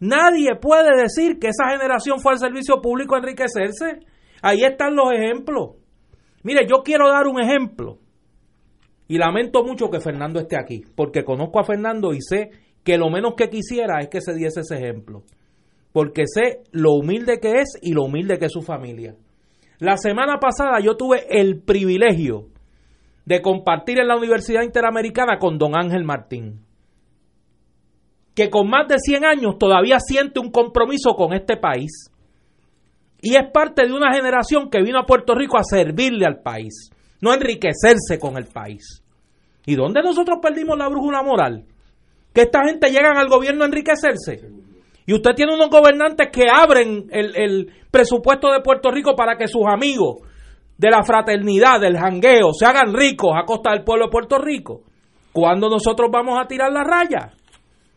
nadie 0.00 0.56
puede 0.58 0.96
decir 0.98 1.38
que 1.38 1.48
esa 1.48 1.68
generación 1.68 2.18
fue 2.18 2.32
al 2.32 2.38
servicio 2.38 2.80
público 2.80 3.16
a 3.16 3.18
enriquecerse? 3.18 4.06
Ahí 4.40 4.64
están 4.64 4.96
los 4.96 5.12
ejemplos. 5.12 5.72
Mire, 6.42 6.66
yo 6.66 6.76
quiero 6.82 7.10
dar 7.10 7.26
un 7.26 7.38
ejemplo. 7.38 7.98
Y 9.08 9.18
lamento 9.18 9.62
mucho 9.62 9.90
que 9.90 10.00
Fernando 10.00 10.40
esté 10.40 10.56
aquí, 10.58 10.84
porque 10.96 11.22
conozco 11.22 11.60
a 11.60 11.64
Fernando 11.64 12.14
y 12.14 12.22
sé 12.22 12.67
que 12.84 12.98
lo 12.98 13.10
menos 13.10 13.34
que 13.36 13.48
quisiera 13.48 14.00
es 14.00 14.08
que 14.08 14.20
se 14.20 14.34
diese 14.34 14.60
ese 14.60 14.76
ejemplo, 14.76 15.22
porque 15.92 16.24
sé 16.26 16.62
lo 16.72 16.92
humilde 16.92 17.40
que 17.40 17.52
es 17.60 17.78
y 17.82 17.92
lo 17.92 18.04
humilde 18.04 18.38
que 18.38 18.46
es 18.46 18.52
su 18.52 18.62
familia. 18.62 19.14
La 19.78 19.96
semana 19.96 20.38
pasada 20.38 20.80
yo 20.80 20.96
tuve 20.96 21.26
el 21.28 21.60
privilegio 21.60 22.48
de 23.24 23.42
compartir 23.42 23.98
en 23.98 24.08
la 24.08 24.16
Universidad 24.16 24.62
Interamericana 24.62 25.38
con 25.38 25.58
don 25.58 25.76
Ángel 25.76 26.04
Martín, 26.04 26.64
que 28.34 28.50
con 28.50 28.68
más 28.68 28.88
de 28.88 28.98
100 28.98 29.24
años 29.24 29.58
todavía 29.58 29.98
siente 30.00 30.40
un 30.40 30.50
compromiso 30.50 31.14
con 31.14 31.32
este 31.32 31.56
país 31.56 32.10
y 33.20 33.34
es 33.34 33.50
parte 33.52 33.86
de 33.86 33.92
una 33.92 34.14
generación 34.14 34.70
que 34.70 34.82
vino 34.82 34.98
a 34.98 35.06
Puerto 35.06 35.34
Rico 35.34 35.58
a 35.58 35.64
servirle 35.64 36.24
al 36.24 36.40
país, 36.40 36.90
no 37.20 37.34
enriquecerse 37.34 38.18
con 38.20 38.36
el 38.36 38.46
país. 38.46 39.02
¿Y 39.66 39.74
dónde 39.74 40.02
nosotros 40.02 40.38
perdimos 40.40 40.78
la 40.78 40.88
brújula 40.88 41.22
moral? 41.22 41.64
Que 42.32 42.42
esta 42.42 42.64
gente 42.64 42.90
llegan 42.90 43.16
al 43.16 43.28
gobierno 43.28 43.64
a 43.64 43.66
enriquecerse. 43.66 44.48
Y 45.06 45.14
usted 45.14 45.30
tiene 45.34 45.54
unos 45.54 45.70
gobernantes 45.70 46.28
que 46.30 46.44
abren 46.50 47.06
el, 47.10 47.34
el 47.34 47.72
presupuesto 47.90 48.52
de 48.52 48.60
Puerto 48.60 48.90
Rico 48.90 49.16
para 49.16 49.36
que 49.36 49.48
sus 49.48 49.66
amigos 49.66 50.18
de 50.76 50.90
la 50.90 51.02
fraternidad, 51.02 51.80
del 51.80 51.96
jangueo, 51.98 52.52
se 52.52 52.66
hagan 52.66 52.94
ricos 52.94 53.30
a 53.34 53.44
costa 53.44 53.72
del 53.72 53.84
pueblo 53.84 54.06
de 54.06 54.10
Puerto 54.12 54.38
Rico. 54.38 54.82
¿Cuándo 55.32 55.68
nosotros 55.68 56.08
vamos 56.12 56.38
a 56.40 56.46
tirar 56.46 56.70
la 56.72 56.84
raya? 56.84 57.30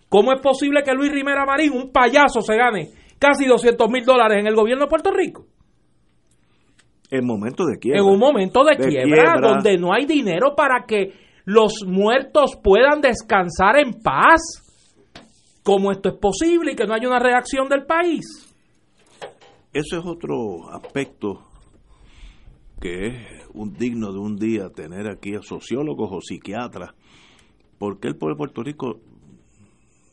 ¿Cómo 0.09 0.33
es 0.33 0.41
posible 0.41 0.81
que 0.83 0.93
Luis 0.93 1.11
Rimera 1.11 1.45
Marín, 1.45 1.73
un 1.73 1.91
payaso, 1.91 2.41
se 2.41 2.55
gane 2.55 2.89
casi 3.19 3.45
200 3.45 3.89
mil 3.89 4.03
dólares 4.03 4.39
en 4.39 4.47
el 4.47 4.55
gobierno 4.55 4.85
de 4.85 4.89
Puerto 4.89 5.11
Rico? 5.11 5.45
En 7.09 7.25
momento 7.25 7.65
de 7.65 7.77
quiebra. 7.77 8.01
En 8.01 8.07
un 8.07 8.19
momento 8.19 8.63
de, 8.63 8.75
De 8.77 8.87
quiebra, 8.89 9.33
quiebra. 9.33 9.49
donde 9.49 9.77
no 9.77 9.93
hay 9.93 10.05
dinero 10.05 10.55
para 10.55 10.85
que 10.87 11.11
los 11.53 11.73
muertos 11.85 12.51
puedan 12.63 13.01
descansar 13.01 13.77
en 13.77 13.93
paz. 14.01 14.41
¿Cómo 15.63 15.91
esto 15.91 16.09
es 16.09 16.15
posible 16.15 16.71
y 16.71 16.75
que 16.75 16.85
no 16.85 16.93
haya 16.93 17.07
una 17.07 17.19
reacción 17.19 17.67
del 17.69 17.85
país? 17.85 18.25
Eso 19.73 19.97
es 19.99 20.05
otro 20.05 20.69
aspecto 20.73 21.47
que 22.79 23.07
es 23.07 23.13
un 23.53 23.73
digno 23.73 24.11
de 24.11 24.19
un 24.19 24.35
día 24.37 24.69
tener 24.69 25.07
aquí 25.09 25.35
a 25.35 25.41
sociólogos 25.41 26.09
o 26.11 26.19
psiquiatras. 26.21 26.91
porque 27.77 28.07
el 28.07 28.15
pueblo 28.15 28.35
de 28.35 28.37
Puerto 28.39 28.63
Rico 28.63 28.99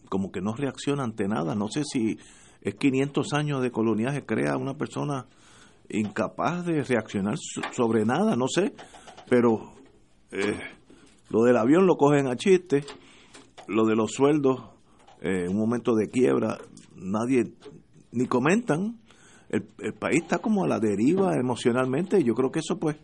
como 0.08 0.30
que 0.32 0.40
no 0.40 0.54
reacciona 0.54 1.04
ante 1.04 1.28
nada? 1.28 1.54
No 1.54 1.68
sé 1.68 1.82
si 1.84 2.18
es 2.62 2.74
500 2.76 3.32
años 3.34 3.62
de 3.62 3.70
coloniaje 3.70 4.24
crea 4.24 4.56
una 4.56 4.74
persona 4.74 5.26
incapaz 5.90 6.64
de 6.66 6.82
reaccionar 6.82 7.36
so- 7.38 7.60
sobre 7.72 8.04
nada, 8.06 8.34
no 8.36 8.46
sé, 8.48 8.72
pero 9.28 9.72
eh, 10.30 10.58
lo 11.30 11.42
del 11.42 11.56
avión 11.56 11.86
lo 11.86 11.96
cogen 11.96 12.26
a 12.26 12.36
chiste, 12.36 12.84
lo 13.66 13.84
de 13.86 13.94
los 13.94 14.12
sueldos, 14.12 14.60
eh, 15.20 15.48
un 15.48 15.56
momento 15.56 15.94
de 15.94 16.08
quiebra, 16.08 16.58
nadie 16.96 17.52
ni 18.12 18.26
comentan, 18.26 18.98
el, 19.50 19.66
el 19.80 19.94
país 19.94 20.22
está 20.22 20.38
como 20.38 20.64
a 20.64 20.68
la 20.68 20.78
deriva 20.78 21.34
emocionalmente, 21.36 22.20
y 22.20 22.24
yo 22.24 22.34
creo 22.34 22.50
que 22.50 22.60
eso 22.60 22.78
pues 22.78 22.96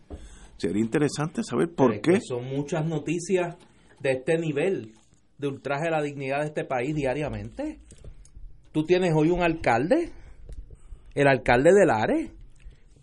sería 0.57 0.81
interesante 0.81 1.43
saber 1.43 1.73
por 1.73 1.87
Pero 1.87 1.93
es 1.93 2.01
qué. 2.01 2.11
que 2.13 2.21
son 2.21 2.45
muchas 2.45 2.85
noticias 2.85 3.55
de 3.99 4.11
este 4.11 4.37
nivel 4.37 4.93
de 5.37 5.47
ultraje 5.47 5.87
a 5.87 5.91
la 5.91 6.01
dignidad 6.01 6.41
de 6.41 6.47
este 6.47 6.63
país 6.65 6.95
diariamente. 6.95 7.79
Tú 8.71 8.83
tienes 8.83 9.13
hoy 9.15 9.29
un 9.29 9.41
alcalde, 9.41 10.11
el 11.13 11.27
alcalde 11.27 11.71
de 11.73 11.85
Lares, 11.85 12.31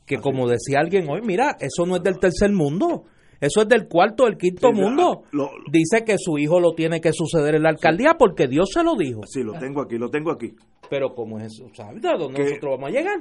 que 0.06 0.16
como 0.18 0.48
decía 0.48 0.80
alguien 0.80 1.08
hoy, 1.08 1.20
mira, 1.22 1.56
eso 1.60 1.86
no 1.86 1.96
es 1.96 2.02
del 2.02 2.18
tercer 2.18 2.52
mundo, 2.52 3.04
eso 3.42 3.60
es 3.62 3.68
del 3.68 3.88
cuarto, 3.88 4.24
del 4.24 4.38
quinto 4.38 4.68
Sí, 4.72 4.80
mundo. 4.80 5.24
lo- 5.32 5.50
Dice 5.70 6.04
que 6.04 6.16
su 6.16 6.38
hijo 6.38 6.60
lo 6.60 6.72
tiene 6.72 7.00
que 7.02 7.12
suceder 7.12 7.56
en 7.56 7.64
la 7.64 7.68
alcaldía 7.68 8.14
porque 8.18 8.46
Dios 8.48 8.70
se 8.72 8.82
lo 8.82 8.94
dijo. 8.96 9.20
Sí, 9.26 9.42
lo 9.42 9.52
tengo 9.58 9.82
aquí, 9.82 9.98
lo 9.98 10.08
tengo 10.08 10.30
aquí. 10.30 10.54
Pero 10.88 11.14
¿cómo 11.14 11.38
es 11.38 11.46
eso? 11.52 11.66
¿Sabes 11.74 12.04
a 12.06 12.16
dónde 12.16 12.38
Que- 12.38 12.44
nosotros 12.50 12.70
vamos 12.78 12.88
a 12.88 12.92
llegar? 12.92 13.18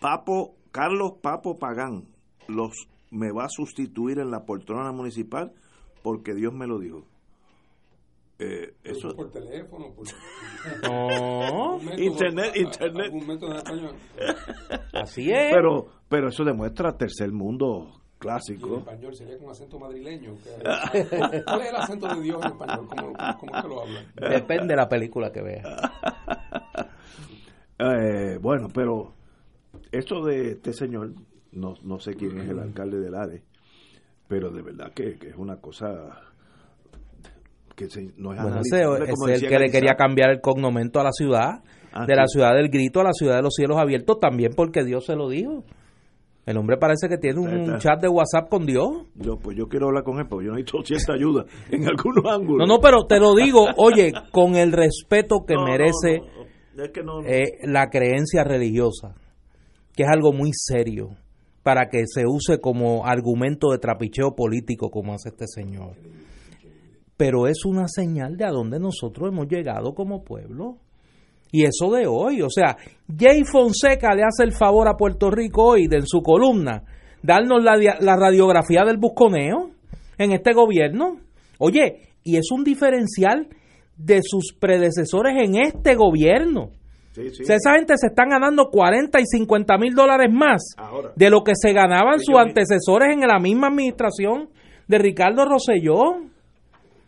Papo, 0.00 0.54
Carlos 0.70 1.12
Papo 1.20 1.58
Pagán 1.58 2.04
los 2.48 2.72
me 3.10 3.30
va 3.30 3.44
a 3.44 3.48
sustituir 3.48 4.18
en 4.18 4.30
la 4.30 4.44
poltrona 4.44 4.90
municipal 4.92 5.52
porque 6.02 6.34
Dios 6.34 6.52
me 6.54 6.66
lo 6.66 6.78
dijo. 6.78 7.04
Eh, 8.38 8.74
eso 8.82 9.14
por 9.14 9.30
teléfono, 9.30 9.94
por 9.94 10.04
No. 10.82 11.78
Internet, 11.96 12.56
internet. 12.56 13.12
Así 14.92 15.30
es. 15.30 15.52
pero 15.54 15.86
pero 16.08 16.28
eso 16.28 16.44
demuestra 16.44 16.96
tercer 16.96 17.30
mundo 17.30 18.00
Y 18.22 18.28
en 18.28 18.34
clásico. 18.34 18.78
español 18.78 19.14
sería 19.14 19.38
con 19.38 19.50
acento 19.50 19.78
madrileño. 19.78 20.34
que- 20.42 21.42
¿Cuál 21.44 21.60
es 21.62 21.68
el 21.70 21.76
acento 21.76 22.08
de 22.08 22.20
Dios 22.20 22.44
en 22.44 22.50
español? 22.52 22.86
¿Cómo, 22.88 23.12
cómo 23.40 23.56
es 23.56 23.62
que 23.62 23.68
lo 23.68 23.80
hablan? 23.82 24.04
Depende 24.16 24.66
de 24.68 24.76
la 24.76 24.88
película 24.88 25.30
que 25.32 25.42
veas. 25.42 25.64
Eh, 27.78 28.38
bueno, 28.40 28.68
pero 28.72 29.12
eso 29.90 30.22
de 30.24 30.52
este 30.52 30.72
señor, 30.72 31.14
no, 31.50 31.74
no 31.82 31.98
sé 31.98 32.14
quién 32.14 32.38
es 32.38 32.48
el 32.48 32.60
alcalde 32.60 33.00
del 33.00 33.14
ARE, 33.14 33.42
pero 34.28 34.50
de 34.50 34.62
verdad 34.62 34.92
que, 34.94 35.18
que 35.18 35.30
es 35.30 35.36
una 35.36 35.56
cosa 35.56 36.20
que 37.74 37.88
se- 37.90 38.12
no 38.18 38.32
es 38.34 38.40
Bueno, 38.40 38.60
ese 38.60 38.82
es 39.34 39.42
el 39.42 39.48
que 39.48 39.58
le 39.58 39.70
quería 39.70 39.94
cambiar 39.96 40.30
el 40.30 40.40
cognomento 40.40 41.00
a 41.00 41.04
la 41.04 41.12
ciudad, 41.12 41.64
Ah, 41.94 42.06
de 42.06 42.14
la 42.14 42.26
ciudad 42.28 42.54
del 42.54 42.68
grito 42.70 43.00
a 43.00 43.04
la 43.04 43.12
ciudad 43.12 43.36
de 43.36 43.42
los 43.42 43.54
cielos 43.54 43.76
abiertos, 43.78 44.18
también 44.20 44.52
porque 44.56 44.84
Dios 44.84 45.04
se 45.04 45.16
lo 45.16 45.28
dijo. 45.28 45.64
El 46.44 46.56
hombre 46.56 46.76
parece 46.76 47.08
que 47.08 47.18
tiene 47.18 47.38
un 47.38 47.48
está. 47.48 47.78
chat 47.78 48.00
de 48.02 48.08
WhatsApp 48.08 48.48
con 48.48 48.66
Dios. 48.66 49.06
Yo, 49.14 49.36
pues 49.38 49.56
yo 49.56 49.68
quiero 49.68 49.86
hablar 49.86 50.02
con 50.02 50.18
él, 50.18 50.26
porque 50.28 50.46
yo 50.46 50.52
necesito 50.52 50.82
cierta 50.84 51.12
ayuda 51.14 51.44
en 51.70 51.86
algunos 51.86 52.24
ángulos. 52.26 52.66
No, 52.66 52.74
no, 52.76 52.80
pero 52.80 53.06
te 53.06 53.20
lo 53.20 53.34
digo, 53.36 53.64
oye, 53.76 54.12
con 54.32 54.56
el 54.56 54.72
respeto 54.72 55.44
que 55.46 55.54
No, 55.58 55.64
merece 55.64 56.20
no, 56.74 56.82
es 56.84 56.90
que 56.90 57.02
no, 57.02 57.20
no. 57.20 57.28
eh, 57.28 57.58
la 57.62 57.88
creencia 57.90 58.42
religiosa, 58.42 59.14
que 59.94 60.02
es 60.02 60.08
algo 60.08 60.32
muy 60.32 60.50
serio, 60.52 61.10
para 61.62 61.88
que 61.88 62.02
se 62.06 62.26
use 62.26 62.58
como 62.60 63.06
argumento 63.06 63.70
de 63.70 63.78
trapicheo 63.78 64.34
político 64.34 64.90
como 64.90 65.14
hace 65.14 65.28
este 65.28 65.46
señor. 65.46 65.94
Pero 67.16 67.46
es 67.46 67.64
una 67.64 67.86
señal 67.86 68.36
de 68.36 68.44
a 68.44 68.50
dónde 68.50 68.80
nosotros 68.80 69.28
hemos 69.28 69.46
llegado 69.46 69.94
como 69.94 70.24
pueblo. 70.24 70.78
Y 71.52 71.64
eso 71.64 71.92
de 71.92 72.06
hoy, 72.06 72.40
o 72.40 72.48
sea, 72.48 72.78
Jay 73.14 73.44
Fonseca 73.44 74.14
le 74.14 74.22
hace 74.22 74.42
el 74.42 74.52
favor 74.52 74.88
a 74.88 74.96
Puerto 74.96 75.30
Rico 75.30 75.62
hoy 75.62 75.86
de 75.86 75.98
en 75.98 76.06
su 76.06 76.22
columna 76.22 76.82
darnos 77.22 77.62
la, 77.62 78.16
radiografía 78.16 78.84
del 78.84 78.96
busconeo 78.96 79.70
en 80.16 80.32
este 80.32 80.54
gobierno. 80.54 81.18
Oye, 81.58 82.08
y 82.24 82.36
es 82.38 82.50
un 82.50 82.64
diferencial 82.64 83.48
de 83.98 84.20
sus 84.22 84.54
predecesores 84.58 85.34
en 85.44 85.56
este 85.56 85.94
gobierno. 85.94 86.70
Sí, 87.12 87.28
sí. 87.28 87.42
O 87.42 87.44
sea, 87.44 87.56
esa 87.56 87.74
gente 87.74 87.94
se 87.98 88.06
están 88.06 88.30
ganando 88.30 88.70
40 88.70 89.20
y 89.20 89.26
50 89.26 89.76
mil 89.76 89.94
dólares 89.94 90.32
más 90.32 90.62
Ahora. 90.78 91.12
de 91.14 91.28
lo 91.28 91.44
que 91.44 91.52
se 91.54 91.74
ganaban 91.74 92.18
sus 92.20 92.36
antecesores 92.36 93.12
en 93.12 93.20
la 93.20 93.38
misma 93.38 93.68
administración 93.68 94.48
de 94.88 94.98
Ricardo 94.98 95.44
Rosselló. 95.44 96.22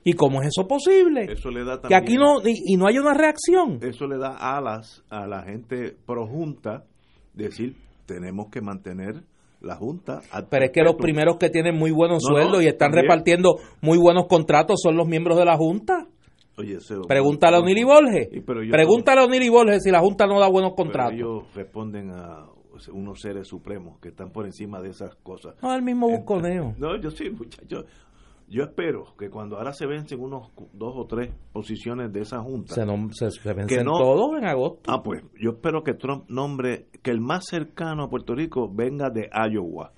¿Y 0.04 0.12
cómo 0.12 0.42
es 0.42 0.48
eso 0.48 0.68
posible? 0.68 1.26
Eso 1.32 1.50
le 1.50 1.64
da 1.64 1.80
que 1.80 1.94
aquí 1.94 2.16
no, 2.16 2.40
y, 2.46 2.74
y 2.74 2.76
no 2.76 2.86
hay 2.86 2.98
una 2.98 3.14
reacción. 3.14 3.78
Eso 3.82 4.06
le 4.06 4.18
da 4.18 4.36
alas 4.56 5.02
a 5.08 5.26
la 5.26 5.42
gente 5.42 5.96
pro 6.06 6.26
junta, 6.26 6.84
decir, 7.32 7.76
tenemos 8.06 8.48
que 8.50 8.60
mantener 8.60 9.22
la 9.62 9.76
junta. 9.76 10.20
Pero 10.50 10.66
es 10.66 10.70
que 10.72 10.82
los 10.82 10.96
primeros 10.96 11.38
que 11.38 11.48
tienen 11.48 11.76
muy 11.78 11.90
buenos 11.90 12.22
No, 12.22 12.28
no, 12.30 12.36
sueldos 12.42 12.62
y 12.62 12.66
están 12.66 12.90
también. 12.90 13.04
repartiendo 13.04 13.56
muy 13.80 13.96
buenos 13.96 14.26
contratos 14.26 14.80
son 14.82 14.94
los 14.96 15.08
miembros 15.08 15.38
de 15.38 15.46
la 15.46 15.56
Junta. 15.56 16.06
Oye, 16.58 16.76
Pregúntale 17.08 17.56
a 17.56 17.60
Onili 17.60 17.82
Borges. 17.82 18.28
Pregúntale 18.70 19.22
a 19.22 19.24
Onili 19.24 19.48
Borges 19.48 19.82
si 19.82 19.90
la 19.90 20.00
Junta 20.00 20.26
no 20.26 20.38
da 20.38 20.48
buenos 20.48 20.74
contratos. 20.74 21.14
ellos 21.14 21.44
responden 21.54 22.10
a 22.10 22.44
unos 22.92 23.20
seres 23.20 23.48
supremos 23.48 23.98
que 24.00 24.08
están 24.08 24.30
por 24.30 24.44
encima 24.44 24.80
de 24.82 24.90
esas 24.90 25.14
cosas. 25.16 25.54
No, 25.62 25.74
el 25.74 25.82
mismo 25.82 26.08
busconeo. 26.10 26.74
No, 26.78 27.00
yo 27.00 27.10
sí, 27.10 27.30
muchachos. 27.30 27.86
Yo 28.48 28.62
espero 28.64 29.14
que 29.18 29.30
cuando 29.30 29.56
ahora 29.56 29.72
se 29.72 29.86
vencen 29.86 30.20
unos 30.20 30.50
dos 30.72 30.94
o 30.96 31.06
tres 31.06 31.32
posiciones 31.52 32.12
de 32.12 32.20
esa 32.20 32.40
junta, 32.42 32.74
Se, 32.74 32.82
nom- 32.82 33.10
se, 33.12 33.30
se 33.30 33.52
vencen 33.54 33.84
no- 33.84 33.98
todos 33.98 34.36
en 34.38 34.44
agosto. 34.44 34.90
Ah, 34.92 35.02
pues 35.02 35.22
yo 35.40 35.52
espero 35.52 35.82
que 35.82 35.94
Trump 35.94 36.24
nombre 36.28 36.86
que 37.02 37.10
el 37.10 37.20
más 37.20 37.44
cercano 37.48 38.04
a 38.04 38.10
Puerto 38.10 38.34
Rico 38.34 38.70
venga 38.72 39.08
de 39.10 39.28
Iowa, 39.50 39.92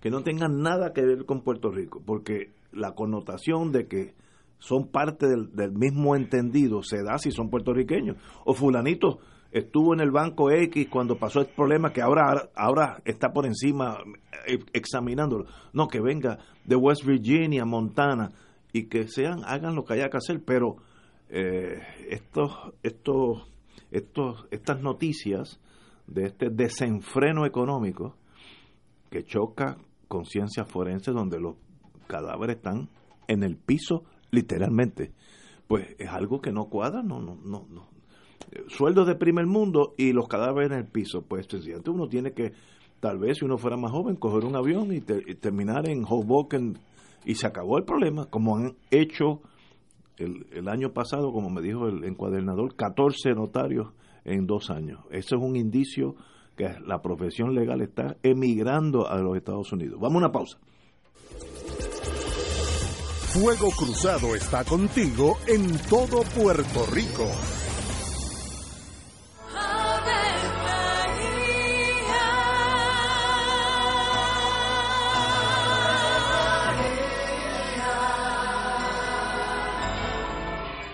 que 0.00 0.10
no 0.10 0.22
tenga 0.22 0.48
nada 0.48 0.92
que 0.92 1.02
ver 1.02 1.24
con 1.24 1.42
Puerto 1.42 1.70
Rico, 1.70 2.02
porque 2.04 2.50
la 2.72 2.92
connotación 2.94 3.70
de 3.70 3.86
que 3.86 4.14
son 4.58 4.88
parte 4.88 5.26
del, 5.28 5.54
del 5.54 5.72
mismo 5.72 6.14
entendido 6.16 6.82
se 6.82 7.02
da 7.02 7.18
si 7.18 7.30
son 7.30 7.50
puertorriqueños. 7.50 8.16
O 8.44 8.54
fulanito 8.54 9.18
estuvo 9.52 9.94
en 9.94 10.00
el 10.00 10.10
banco 10.10 10.50
X 10.50 10.88
cuando 10.90 11.18
pasó 11.18 11.40
el 11.40 11.46
problema 11.46 11.92
que 11.92 12.02
ahora 12.02 12.50
ahora 12.54 13.02
está 13.04 13.32
por 13.32 13.46
encima 13.46 13.98
eh, 14.46 14.58
examinándolo. 14.72 15.46
No, 15.72 15.88
que 15.88 16.00
venga 16.00 16.38
de 16.64 16.76
West 16.76 17.04
Virginia, 17.04 17.64
Montana 17.64 18.30
y 18.72 18.84
que 18.84 19.06
sean 19.08 19.44
hagan 19.44 19.74
lo 19.74 19.84
que 19.84 19.94
haya 19.94 20.08
que 20.08 20.16
hacer, 20.16 20.42
pero 20.44 20.76
eh, 21.28 21.80
estos 22.08 22.52
estos 22.82 23.48
estos 23.90 24.46
estas 24.50 24.80
noticias 24.80 25.60
de 26.06 26.24
este 26.24 26.50
desenfreno 26.50 27.46
económico 27.46 28.16
que 29.10 29.24
choca 29.24 29.76
con 30.08 30.24
ciencias 30.24 30.68
forenses 30.68 31.14
donde 31.14 31.38
los 31.38 31.56
cadáveres 32.06 32.56
están 32.56 32.88
en 33.28 33.42
el 33.42 33.56
piso 33.56 34.04
literalmente 34.30 35.12
pues 35.72 35.96
es 35.98 36.08
algo 36.10 36.42
que 36.42 36.52
no 36.52 36.66
cuadra, 36.66 37.02
no, 37.02 37.22
no, 37.22 37.34
no, 37.34 37.66
no. 37.70 37.91
Sueldos 38.68 39.06
de 39.06 39.14
primer 39.14 39.46
mundo 39.46 39.94
y 39.96 40.12
los 40.12 40.28
cadáveres 40.28 40.72
en 40.72 40.78
el 40.78 40.86
piso, 40.86 41.22
pues 41.22 41.46
sencillamente 41.48 41.90
uno 41.90 42.08
tiene 42.08 42.32
que, 42.32 42.52
tal 43.00 43.18
vez 43.18 43.38
si 43.38 43.44
uno 43.44 43.58
fuera 43.58 43.76
más 43.76 43.92
joven, 43.92 44.16
coger 44.16 44.44
un 44.44 44.56
avión 44.56 44.92
y, 44.92 45.00
terminar 45.00 45.88
en 45.88 46.04
Hoboken 46.04 46.78
y 47.24 47.34
se 47.34 47.46
acabó 47.46 47.78
el 47.78 47.84
problema, 47.84 48.26
como 48.26 48.56
han 48.56 48.74
hecho 48.90 49.40
el, 50.18 50.46
el 50.52 50.68
año 50.68 50.92
pasado, 50.92 51.32
como 51.32 51.50
me 51.50 51.62
dijo 51.62 51.88
el 51.88 52.04
encuadernador, 52.04 52.74
14 52.76 53.30
notarios 53.34 53.88
en 54.24 54.46
dos 54.46 54.70
años. 54.70 55.00
Eso 55.10 55.36
es 55.36 55.42
un 55.42 55.56
indicio 55.56 56.14
que 56.56 56.68
la 56.86 57.00
profesión 57.00 57.54
legal 57.54 57.80
está 57.80 58.16
emigrando 58.22 59.08
a 59.08 59.18
los 59.18 59.36
Estados 59.36 59.72
Unidos. 59.72 59.98
Vamos 60.00 60.16
a 60.16 60.18
una 60.18 60.32
pausa. 60.32 60.58
Fuego 63.32 63.70
Cruzado 63.70 64.34
está 64.34 64.62
contigo 64.62 65.38
en 65.46 65.78
todo 65.88 66.22
Puerto 66.34 66.84
Rico. 66.92 67.26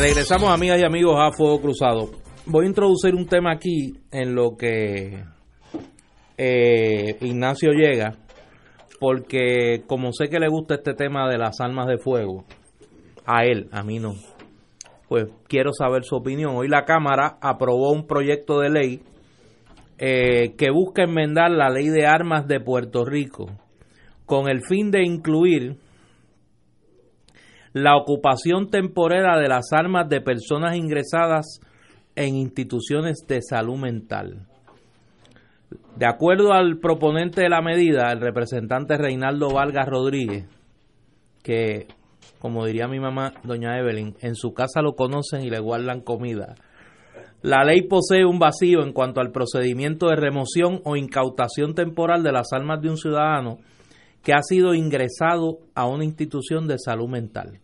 Regresamos, 0.00 0.48
amigas 0.48 0.80
y 0.80 0.84
amigos, 0.84 1.16
a 1.18 1.30
Fuego 1.30 1.60
Cruzado. 1.60 2.08
Voy 2.46 2.64
a 2.64 2.68
introducir 2.68 3.14
un 3.14 3.26
tema 3.26 3.52
aquí 3.52 3.92
en 4.10 4.34
lo 4.34 4.56
que 4.56 5.22
eh, 6.38 7.16
Ignacio 7.20 7.72
llega, 7.72 8.16
porque 8.98 9.82
como 9.86 10.14
sé 10.14 10.30
que 10.30 10.40
le 10.40 10.48
gusta 10.48 10.76
este 10.76 10.94
tema 10.94 11.28
de 11.28 11.36
las 11.36 11.60
armas 11.60 11.86
de 11.86 11.98
fuego, 11.98 12.46
a 13.26 13.44
él, 13.44 13.68
a 13.72 13.82
mí 13.82 13.98
no, 13.98 14.14
pues 15.06 15.26
quiero 15.46 15.74
saber 15.74 16.04
su 16.04 16.16
opinión. 16.16 16.56
Hoy 16.56 16.68
la 16.68 16.86
Cámara 16.86 17.36
aprobó 17.42 17.92
un 17.92 18.06
proyecto 18.06 18.58
de 18.60 18.70
ley 18.70 19.02
eh, 19.98 20.54
que 20.56 20.70
busca 20.70 21.02
enmendar 21.02 21.50
la 21.50 21.68
ley 21.68 21.88
de 21.88 22.06
armas 22.06 22.48
de 22.48 22.58
Puerto 22.58 23.04
Rico 23.04 23.50
con 24.24 24.48
el 24.48 24.62
fin 24.66 24.90
de 24.90 25.04
incluir 25.04 25.76
la 27.72 27.96
ocupación 27.96 28.68
temporera 28.68 29.38
de 29.38 29.48
las 29.48 29.72
armas 29.72 30.08
de 30.08 30.20
personas 30.20 30.76
ingresadas 30.76 31.60
en 32.16 32.34
instituciones 32.34 33.24
de 33.28 33.40
salud 33.42 33.76
mental. 33.76 34.46
De 35.96 36.06
acuerdo 36.06 36.52
al 36.52 36.78
proponente 36.78 37.42
de 37.42 37.48
la 37.48 37.62
medida, 37.62 38.10
el 38.10 38.20
representante 38.20 38.96
Reinaldo 38.96 39.50
Vargas 39.52 39.88
Rodríguez, 39.88 40.46
que, 41.42 41.86
como 42.40 42.66
diría 42.66 42.88
mi 42.88 42.98
mamá, 42.98 43.34
doña 43.44 43.78
Evelyn, 43.78 44.16
en 44.20 44.34
su 44.34 44.52
casa 44.52 44.82
lo 44.82 44.94
conocen 44.94 45.42
y 45.42 45.50
le 45.50 45.60
guardan 45.60 46.00
comida. 46.00 46.54
La 47.42 47.64
ley 47.64 47.82
posee 47.82 48.24
un 48.24 48.38
vacío 48.38 48.82
en 48.82 48.92
cuanto 48.92 49.20
al 49.20 49.30
procedimiento 49.30 50.08
de 50.08 50.16
remoción 50.16 50.80
o 50.84 50.96
incautación 50.96 51.74
temporal 51.74 52.22
de 52.22 52.32
las 52.32 52.52
armas 52.52 52.82
de 52.82 52.90
un 52.90 52.96
ciudadano 52.96 53.58
que 54.22 54.32
ha 54.32 54.42
sido 54.42 54.74
ingresado 54.74 55.58
a 55.74 55.86
una 55.86 56.04
institución 56.04 56.66
de 56.66 56.78
salud 56.78 57.08
mental. 57.08 57.60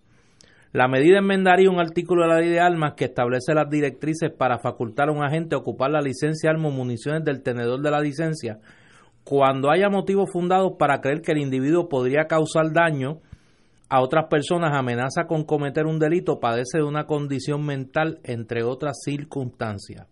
La 0.73 0.89
medida 0.89 1.19
enmendaría 1.19 1.71
un 1.71 1.81
artículo 1.81 2.23
de 2.23 2.29
la 2.29 2.41
ley 2.41 2.51
de 2.51 2.61
armas 2.61 2.95
que 2.97 3.07
establece 3.07 3.55
las 3.55 3.71
directrices 3.71 4.31
para 4.31 4.59
facultar 4.59 5.09
a 5.09 5.13
un 5.13 5.25
agente 5.25 5.57
ocupar 5.57 5.91
la 5.91 6.01
licencia 6.01 6.51
de 6.51 6.57
armas 6.57 6.73
o 6.73 6.77
municiones 6.77 7.25
del 7.25 7.43
tenedor 7.43 7.81
de 7.81 7.91
la 7.91 8.01
licencia 8.01 8.59
cuando 9.27 9.73
haya 9.73 9.89
motivos 9.89 10.31
fundados 10.31 10.75
para 10.79 11.01
creer 11.01 11.21
que 11.21 11.33
el 11.33 11.39
individuo 11.39 11.89
podría 11.89 12.27
causar 12.29 12.73
daño 12.73 13.23
a 13.89 14.01
otras 14.01 14.27
personas, 14.29 14.73
amenaza 14.73 15.27
con 15.27 15.43
cometer 15.45 15.87
un 15.87 15.99
delito, 15.99 16.39
padece 16.39 16.79
de 16.79 16.85
una 16.85 17.07
condición 17.07 17.67
mental, 17.67 18.21
entre 18.23 18.63
otras 18.63 18.99
circunstancias. 19.05 20.07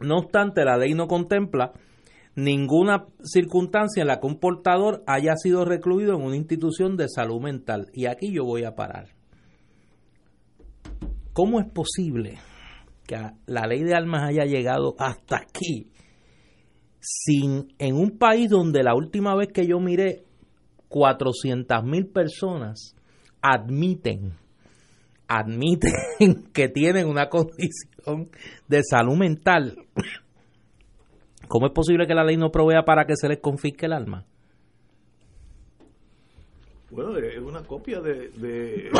No 0.00 0.18
obstante, 0.18 0.64
la 0.64 0.76
ley 0.76 0.94
no 0.94 1.06
contempla 1.06 1.70
ninguna 2.34 3.06
circunstancia 3.22 4.00
en 4.00 4.08
la 4.08 4.20
que 4.20 4.26
un 4.26 4.38
portador 4.38 5.02
haya 5.06 5.36
sido 5.36 5.64
recluido 5.64 6.14
en 6.14 6.22
una 6.22 6.36
institución 6.36 6.96
de 6.96 7.08
salud 7.08 7.40
mental. 7.40 7.88
Y 7.92 8.06
aquí 8.06 8.32
yo 8.32 8.44
voy 8.44 8.64
a 8.64 8.74
parar. 8.74 9.08
¿Cómo 11.32 11.60
es 11.60 11.66
posible 11.70 12.38
que 13.06 13.16
la 13.46 13.66
ley 13.66 13.82
de 13.82 13.94
armas 13.94 14.28
haya 14.28 14.44
llegado 14.44 14.94
hasta 14.98 15.38
aquí 15.38 15.90
sin 17.00 17.74
en 17.78 17.96
un 17.96 18.16
país 18.16 18.48
donde 18.48 18.82
la 18.82 18.94
última 18.94 19.34
vez 19.34 19.48
que 19.52 19.66
yo 19.66 19.80
miré 19.80 20.24
400 20.88 21.82
mil 21.84 22.06
personas 22.06 22.94
admiten 23.40 24.34
admiten 25.26 25.90
que 26.52 26.68
tienen 26.68 27.08
una 27.08 27.28
condición 27.28 28.30
de 28.68 28.82
salud 28.84 29.16
mental 29.16 29.76
¿Cómo 31.52 31.66
es 31.66 31.72
posible 31.72 32.06
que 32.06 32.14
la 32.14 32.24
ley 32.24 32.38
no 32.38 32.50
provea 32.50 32.82
para 32.82 33.04
que 33.04 33.14
se 33.14 33.28
les 33.28 33.38
confisque 33.38 33.84
el 33.84 33.92
arma? 33.92 34.24
Bueno, 36.90 37.14
es 37.18 37.38
una 37.42 37.62
copia 37.62 38.00
de, 38.00 38.30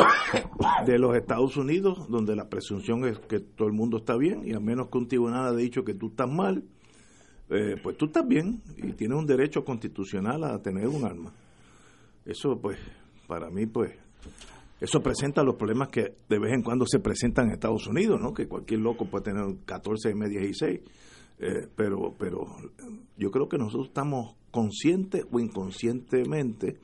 de, 0.85 0.99
los 0.99 1.17
Estados 1.17 1.57
Unidos, 1.57 2.07
donde 2.09 2.35
la 2.35 2.47
presunción 2.49 3.07
es 3.07 3.17
que 3.17 3.39
todo 3.39 3.67
el 3.67 3.73
mundo 3.73 3.97
está 3.97 4.15
bien, 4.15 4.43
y 4.45 4.53
a 4.53 4.59
menos 4.59 4.89
que 4.89 4.99
un 4.99 5.07
tribunal 5.07 5.47
haya 5.47 5.57
dicho 5.57 5.83
que 5.83 5.95
tú 5.95 6.09
estás 6.09 6.29
mal, 6.29 6.63
eh, 7.49 7.75
pues 7.81 7.97
tú 7.97 8.05
estás 8.05 8.27
bien 8.27 8.61
y 8.77 8.91
tienes 8.91 9.17
un 9.17 9.25
derecho 9.25 9.65
constitucional 9.65 10.43
a 10.43 10.61
tener 10.61 10.87
un 10.87 11.05
arma. 11.05 11.33
Eso, 12.23 12.59
pues, 12.61 12.77
para 13.25 13.49
mí, 13.49 13.65
pues, 13.65 13.93
eso 14.79 15.01
presenta 15.01 15.41
los 15.41 15.55
problemas 15.55 15.87
que 15.87 16.17
de 16.29 16.37
vez 16.37 16.53
en 16.53 16.61
cuando 16.61 16.85
se 16.85 16.99
presentan 16.99 17.47
en 17.47 17.53
Estados 17.53 17.87
Unidos, 17.87 18.21
¿no? 18.21 18.31
Que 18.31 18.47
cualquier 18.47 18.81
loco 18.81 19.05
puede 19.05 19.23
tener 19.23 19.43
14, 19.65 20.11
M, 20.11 20.29
16. 20.29 20.81
Eh, 21.39 21.67
pero, 21.75 22.15
pero 22.17 22.45
yo 23.17 23.31
creo 23.31 23.49
que 23.49 23.57
nosotros 23.57 23.87
estamos 23.87 24.35
conscientes 24.51 25.25
o 25.31 25.39
inconscientemente 25.39 26.79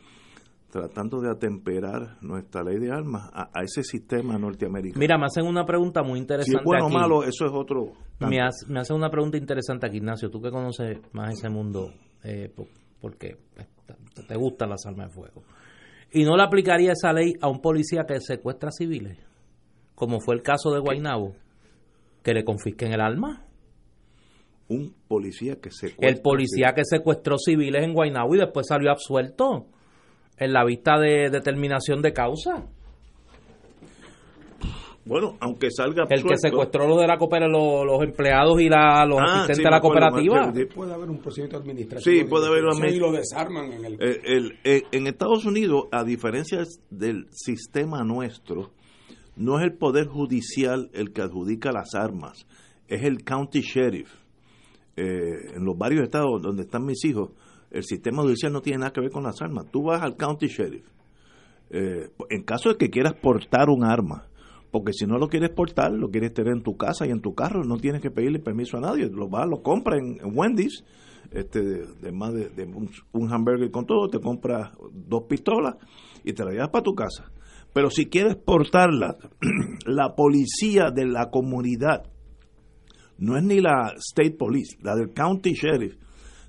tratando 0.70 1.20
de 1.20 1.32
atemperar 1.32 2.18
nuestra 2.22 2.64
ley 2.64 2.78
de 2.78 2.92
armas 2.92 3.30
a, 3.34 3.50
ese 3.64 3.84
sistema 3.84 4.38
norteamericano. 4.38 5.00
Mira, 5.00 5.18
me 5.18 5.26
hacen 5.26 5.46
una 5.46 5.66
pregunta 5.66 6.04
muy 6.04 6.20
interesante. 6.20 6.60
Si 6.60 6.64
bueno 6.64 6.88
o 6.88 6.90
malo, 6.90 7.24
eso 7.24 7.46
es 7.46 7.52
otro. 7.52 7.94
Me, 8.20 8.40
me, 8.68 8.80
hacen 8.80 8.96
una 8.96 9.10
pregunta 9.10 9.38
interesante 9.38 9.88
aquí, 9.88 9.98
Ignacio. 9.98 10.30
Tú 10.30 10.42
que 10.42 10.52
conoces 10.52 11.00
más 11.14 11.34
ese 11.34 11.50
mundo, 11.50 11.92
eh, 12.24 12.54
porque 13.02 13.38
te 14.28 14.36
gustan 14.36 14.70
las 14.70 14.86
armas 14.86 15.08
de 15.08 15.14
fuego. 15.14 15.44
¿Y 16.12 16.24
no 16.24 16.36
le 16.36 16.44
aplicaría 16.44 16.92
esa 16.92 17.14
ley 17.14 17.34
a 17.42 17.48
un 17.48 17.62
policía 17.62 18.04
que 18.08 18.20
secuestra 18.20 18.72
civiles? 18.72 19.18
Como 19.96 20.20
fue 20.20 20.36
el 20.36 20.42
caso 20.42 20.72
de 20.72 20.80
Guainabo, 20.80 21.36
que 22.24 22.34
le 22.34 22.44
confisquen 22.44 22.94
el 22.94 23.02
arma. 23.02 23.46
Un 24.70 24.94
policía 25.08 25.56
que 25.62 25.72
secuestró. 25.72 26.08
El 26.08 26.22
policía 26.22 26.74
que 26.74 26.84
secuestró 26.86 27.38
civiles 27.38 27.84
en 27.84 27.94
Guainabo 27.94 28.36
y 28.36 28.40
después 28.40 28.68
salió 28.68 28.92
absuelto 28.92 29.68
en 30.38 30.54
la 30.54 30.64
vista 30.64 30.98
de 30.98 31.30
determinación 31.30 32.02
de 32.02 32.14
causa. 32.14 32.66
Bueno, 35.10 35.38
aunque 35.40 35.72
salga 35.72 36.06
El 36.08 36.24
que 36.24 36.38
secuestró 36.38 36.88
los 36.88 37.00
de 37.00 37.08
la 37.08 37.18
cooperativa, 37.18 37.84
los, 37.84 38.04
empleados 38.04 38.62
y 38.62 38.70
la, 38.70 39.04
los 39.08 39.20
ah, 39.20 39.24
asistentes 39.24 39.64
de 39.64 39.72
la 39.72 39.82
cooperativa. 39.82 40.54
Puede 40.76 40.94
haber 40.94 41.10
un 41.10 41.18
procedimiento 41.18 41.58
administrativo. 41.58 42.16
Sí, 42.16 42.26
puede 42.30 42.46
haber 42.46 42.66
un 42.66 42.86
Y 42.86 43.00
lo 43.00 43.12
desarman 43.12 43.72
en 43.72 43.86
el... 43.86 44.58
Eh, 44.64 44.84
en 44.92 45.08
Estados 45.08 45.46
Unidos, 45.46 45.86
a 45.92 46.04
diferencia 46.04 46.60
del 46.92 47.26
sistema 47.32 48.04
nuestro, 48.04 48.70
no 49.36 49.58
es 49.58 49.66
el 49.66 49.74
poder 49.74 50.06
judicial 50.06 50.92
el 50.94 51.12
que 51.12 51.24
adjudica 51.24 51.72
las 51.72 51.96
armas, 51.96 52.46
es 52.88 53.04
el 53.04 53.24
county 53.24 53.62
sheriff. 53.62 54.19
Eh, 55.02 55.54
en 55.56 55.64
los 55.64 55.78
varios 55.78 56.04
estados 56.04 56.42
donde 56.42 56.64
están 56.64 56.84
mis 56.84 57.06
hijos, 57.06 57.30
el 57.72 57.84
sistema 57.84 58.22
judicial 58.22 58.52
no 58.52 58.62
tiene 58.62 58.80
nada 58.80 58.92
que 58.92 59.00
ver 59.00 59.12
con 59.12 59.24
las 59.24 59.42
armas. 59.42 59.68
Tú 59.72 59.84
vas 59.84 60.02
al 60.02 60.18
county 60.18 60.48
sheriff. 60.48 60.86
Eh, 61.70 62.10
en 62.30 62.44
caso 62.44 62.68
de 62.68 62.76
que 62.76 62.90
quieras 62.90 63.14
portar 63.14 63.70
un 63.70 63.86
arma, 63.86 64.28
porque 64.72 64.92
si 64.92 65.06
no 65.06 65.18
lo 65.18 65.30
quieres 65.30 65.52
portar, 65.52 65.94
lo 65.94 66.10
quieres 66.10 66.34
tener 66.34 66.52
en 66.52 66.64
tu 66.64 66.76
casa 66.76 67.08
y 67.08 67.12
en 67.12 67.22
tu 67.22 67.34
carro, 67.34 67.64
no 67.64 67.78
tienes 67.78 68.02
que 68.02 68.12
pedirle 68.12 68.40
permiso 68.40 68.76
a 68.76 68.82
nadie. 68.82 69.10
Lo 69.10 69.30
vas, 69.30 69.48
lo 69.48 69.62
compras 69.62 70.00
en, 70.00 70.20
Wendy's, 70.36 70.84
este, 71.32 71.62
de, 71.62 72.12
más 72.12 72.34
de, 72.34 72.66
un, 73.14 73.34
hamburger 73.34 73.72
con 73.72 73.86
todo, 73.86 74.10
te 74.10 74.20
compras 74.20 74.72
dos 74.92 75.24
pistolas 75.30 75.76
y 76.26 76.34
te 76.34 76.44
la 76.44 76.52
llevas 76.52 76.72
para 76.72 76.84
tu 76.84 76.94
casa. 76.94 77.32
Pero 77.72 77.90
si 77.90 78.08
quieres 78.08 78.36
portarla, 78.36 79.16
la 79.86 80.14
policía 80.14 80.92
de 80.94 81.06
la 81.06 81.30
comunidad, 81.30 82.04
no 83.20 83.38
es 83.38 83.44
ni 83.44 83.60
la 83.60 83.94
state 83.98 84.32
police, 84.32 84.78
la 84.82 84.96
del 84.96 85.14
county 85.14 85.54
sheriff, 85.54 85.96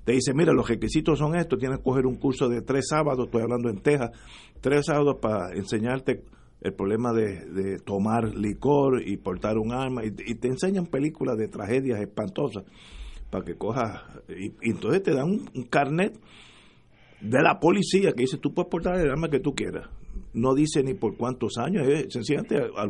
te 0.03 0.13
dice, 0.13 0.33
mira, 0.33 0.53
los 0.53 0.67
requisitos 0.67 1.19
son 1.19 1.35
estos, 1.35 1.59
tienes 1.59 1.77
que 1.77 1.83
coger 1.83 2.05
un 2.07 2.15
curso 2.15 2.49
de 2.49 2.61
tres 2.61 2.87
sábados, 2.89 3.25
estoy 3.25 3.43
hablando 3.43 3.69
en 3.69 3.81
Texas, 3.81 4.11
tres 4.59 4.85
sábados 4.85 5.17
para 5.21 5.53
enseñarte 5.53 6.23
el 6.61 6.73
problema 6.73 7.11
de, 7.13 7.79
tomar 7.79 8.35
licor 8.35 9.01
y 9.05 9.17
portar 9.17 9.57
un 9.57 9.73
arma, 9.73 10.03
y, 10.03 10.11
te 10.11 10.47
enseñan 10.47 10.87
películas 10.87 11.37
de 11.37 11.47
tragedias 11.47 11.99
espantosas 11.99 12.63
para 13.29 13.45
que 13.45 13.55
cojas, 13.55 14.01
y, 14.29 14.53
entonces 14.61 15.03
te 15.03 15.13
dan 15.13 15.29
un, 15.29 15.63
carnet 15.69 16.19
de 17.19 17.41
la 17.41 17.59
policía 17.59 18.13
que 18.13 18.23
dice, 18.23 18.37
tú 18.37 18.53
puedes 18.53 18.69
portar 18.69 18.99
el 18.99 19.09
arma 19.09 19.29
que 19.29 19.39
tú 19.39 19.53
quieras. 19.53 19.87
No 20.33 20.55
dice 20.55 20.81
ni 20.81 20.93
por 20.93 21.15
cuántos 21.17 21.57
años, 21.57 21.87
es 21.87 22.11
sencillamente 22.11 22.55
al, 22.57 22.71
al. 22.75 22.89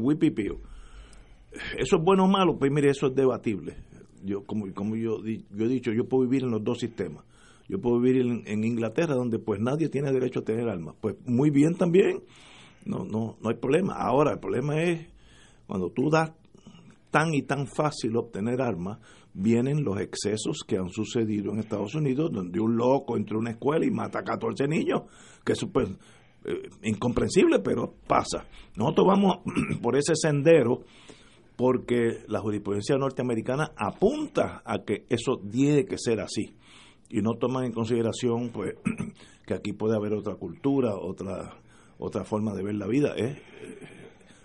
¿Eso 1.78 1.98
es 1.98 2.04
bueno 2.04 2.26
o 2.26 2.28
malo? 2.28 2.58
Pues 2.58 2.72
mire, 2.72 2.90
eso 2.90 3.08
es 3.08 3.16
debatible 3.16 3.76
yo 4.24 4.44
como, 4.44 4.72
como 4.74 4.96
yo, 4.96 5.20
yo 5.24 5.66
he 5.66 5.68
dicho, 5.68 5.92
yo 5.92 6.08
puedo 6.08 6.24
vivir 6.24 6.44
en 6.44 6.52
los 6.52 6.64
dos 6.64 6.80
sistemas. 6.80 7.26
Yo 7.68 7.80
puedo 7.80 8.00
vivir 8.00 8.44
en, 8.46 8.64
Inglaterra 8.64 9.16
donde 9.16 9.40
pues 9.40 9.60
nadie 9.62 9.88
tiene 9.88 10.12
derecho 10.12 10.40
a 10.40 10.44
tener 10.44 10.68
armas. 10.68 10.96
Pues 11.00 11.16
muy 11.26 11.50
bien 11.52 11.76
también, 11.76 12.22
no, 12.86 13.06
no, 13.06 13.38
no 13.42 13.50
hay 13.50 13.56
problema. 13.56 13.94
Ahora 13.94 14.34
el 14.34 14.40
problema 14.40 14.82
es 14.84 15.08
cuando 15.68 15.90
tú 15.90 16.10
das 16.10 16.34
tan 17.12 17.34
y 17.34 17.44
tan 17.44 17.68
fácil 17.68 18.18
obtener 18.18 18.62
armas, 18.62 19.00
vienen 19.34 19.84
los 19.84 20.00
excesos 20.02 20.64
que 20.68 20.78
han 20.78 20.90
sucedido 20.90 21.52
en 21.54 21.60
Estados 21.60 21.96
Unidos, 21.96 22.32
donde 22.34 22.60
un 22.60 22.76
loco 22.76 23.16
entra 23.16 23.38
a 23.38 23.40
una 23.40 23.52
escuela 23.52 23.86
y 23.86 23.92
mata 23.92 24.20
a 24.20 24.24
14 24.24 24.68
niños, 24.68 25.04
que 25.46 25.54
es 25.54 25.66
pues, 25.72 25.90
incomprensible, 26.84 27.60
pero 27.60 27.94
pasa. 28.06 28.46
Nosotros 28.76 29.08
vamos 29.08 29.38
por 29.82 29.96
ese 29.96 30.14
sendero 30.16 30.82
porque 31.62 32.24
la 32.28 32.40
jurisprudencia 32.40 32.98
norteamericana 32.98 33.72
apunta 33.78 34.64
a 34.66 34.80
que 34.80 35.06
eso 35.10 35.40
tiene 35.52 35.86
que 35.86 36.00
ser 36.00 36.20
así 36.20 36.56
y 37.08 37.22
no 37.22 37.36
toman 37.40 37.66
en 37.66 37.72
consideración 37.72 38.50
pues 38.50 38.74
que 39.46 39.54
aquí 39.54 39.72
puede 39.72 39.96
haber 39.96 40.14
otra 40.14 40.34
cultura, 40.38 40.96
otra 40.96 41.62
otra 42.00 42.24
forma 42.24 42.56
de 42.56 42.64
ver 42.64 42.74
la 42.74 42.88
vida. 42.88 43.14
Es, 43.16 43.38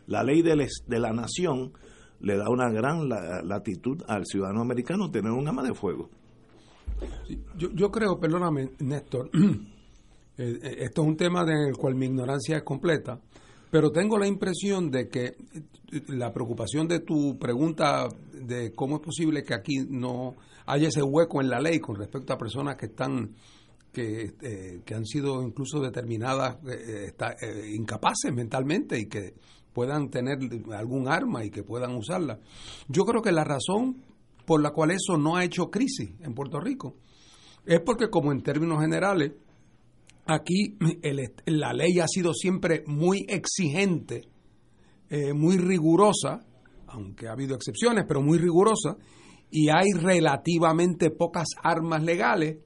la 0.06 0.22
ley 0.22 0.42
de, 0.42 0.68
de 0.86 1.00
la 1.00 1.14
nación 1.14 1.72
le 2.20 2.36
da 2.36 2.50
una 2.50 2.68
gran 2.68 3.08
latitud 3.08 4.02
al 4.08 4.26
ciudadano 4.26 4.60
americano 4.60 5.10
tener 5.10 5.32
un 5.32 5.48
arma 5.48 5.62
de 5.62 5.72
fuego. 5.72 6.10
yo, 7.56 7.70
yo 7.72 7.90
creo, 7.90 8.20
perdóname, 8.20 8.72
Néstor, 8.80 9.30
eh, 9.32 10.58
eh, 10.62 10.76
esto 10.80 11.00
es 11.00 11.08
un 11.08 11.16
tema 11.16 11.44
en 11.44 11.68
el 11.68 11.78
cual 11.78 11.94
mi 11.94 12.04
ignorancia 12.04 12.58
es 12.58 12.62
completa 12.62 13.18
pero 13.76 13.92
tengo 13.92 14.16
la 14.16 14.26
impresión 14.26 14.90
de 14.90 15.10
que 15.10 15.24
eh, 15.26 15.34
la 16.08 16.32
preocupación 16.32 16.88
de 16.88 17.00
tu 17.00 17.38
pregunta 17.38 18.08
de 18.32 18.74
cómo 18.74 18.96
es 18.96 19.02
posible 19.02 19.44
que 19.44 19.52
aquí 19.52 19.84
no 19.86 20.34
haya 20.64 20.88
ese 20.88 21.02
hueco 21.02 21.42
en 21.42 21.50
la 21.50 21.60
ley 21.60 21.78
con 21.78 21.96
respecto 21.96 22.32
a 22.32 22.38
personas 22.38 22.76
que 22.76 22.86
están 22.86 23.34
que, 23.92 24.32
eh, 24.40 24.80
que 24.82 24.94
han 24.94 25.04
sido 25.04 25.42
incluso 25.42 25.78
determinadas 25.78 26.56
eh, 26.66 27.70
incapaces 27.74 28.32
mentalmente 28.32 28.98
y 28.98 29.10
que 29.10 29.34
puedan 29.74 30.08
tener 30.08 30.38
algún 30.72 31.06
arma 31.06 31.44
y 31.44 31.50
que 31.50 31.62
puedan 31.62 31.96
usarla. 31.96 32.40
Yo 32.88 33.04
creo 33.04 33.20
que 33.20 33.30
la 33.30 33.44
razón 33.44 34.02
por 34.46 34.62
la 34.62 34.70
cual 34.70 34.92
eso 34.92 35.18
no 35.18 35.36
ha 35.36 35.44
hecho 35.44 35.70
crisis 35.70 36.12
en 36.22 36.32
Puerto 36.32 36.60
Rico 36.60 36.96
es 37.66 37.80
porque 37.80 38.08
como 38.08 38.32
en 38.32 38.40
términos 38.40 38.80
generales 38.80 39.32
Aquí 40.26 40.76
la 41.46 41.72
ley 41.72 42.00
ha 42.00 42.08
sido 42.08 42.34
siempre 42.34 42.82
muy 42.86 43.24
exigente, 43.28 44.28
eh, 45.08 45.32
muy 45.32 45.56
rigurosa, 45.56 46.40
aunque 46.88 47.28
ha 47.28 47.32
habido 47.32 47.54
excepciones, 47.54 48.04
pero 48.08 48.20
muy 48.20 48.38
rigurosa, 48.38 48.96
y 49.50 49.68
hay 49.68 49.92
relativamente 49.92 51.10
pocas 51.10 51.48
armas 51.62 52.02
legales, 52.02 52.58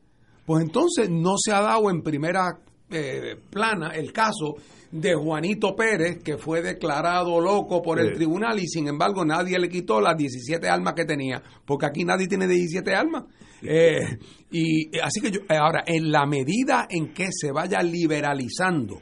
pues 0.46 0.64
entonces 0.64 1.10
no 1.10 1.34
se 1.36 1.52
ha 1.52 1.60
dado 1.60 1.90
en 1.90 2.02
primera 2.02 2.60
eh, 2.90 3.36
plana 3.50 3.90
el 3.90 4.12
caso 4.12 4.56
de 4.90 5.14
Juanito 5.14 5.76
Pérez, 5.76 6.22
que 6.22 6.38
fue 6.38 6.62
declarado 6.62 7.40
loco 7.40 7.82
por 7.82 8.00
el 8.00 8.14
tribunal 8.14 8.58
y 8.58 8.66
sin 8.66 8.88
embargo 8.88 9.24
nadie 9.24 9.58
le 9.58 9.68
quitó 9.68 10.00
las 10.00 10.16
17 10.16 10.68
armas 10.68 10.94
que 10.94 11.04
tenía, 11.04 11.42
porque 11.64 11.86
aquí 11.86 12.04
nadie 12.04 12.26
tiene 12.26 12.48
17 12.48 12.94
armas. 12.94 13.24
Eh, 13.62 14.18
y 14.50 14.98
así 14.98 15.20
que 15.20 15.30
yo, 15.30 15.40
ahora, 15.48 15.84
en 15.86 16.10
la 16.10 16.26
medida 16.26 16.86
en 16.88 17.12
que 17.12 17.28
se 17.30 17.52
vaya 17.52 17.82
liberalizando, 17.82 18.98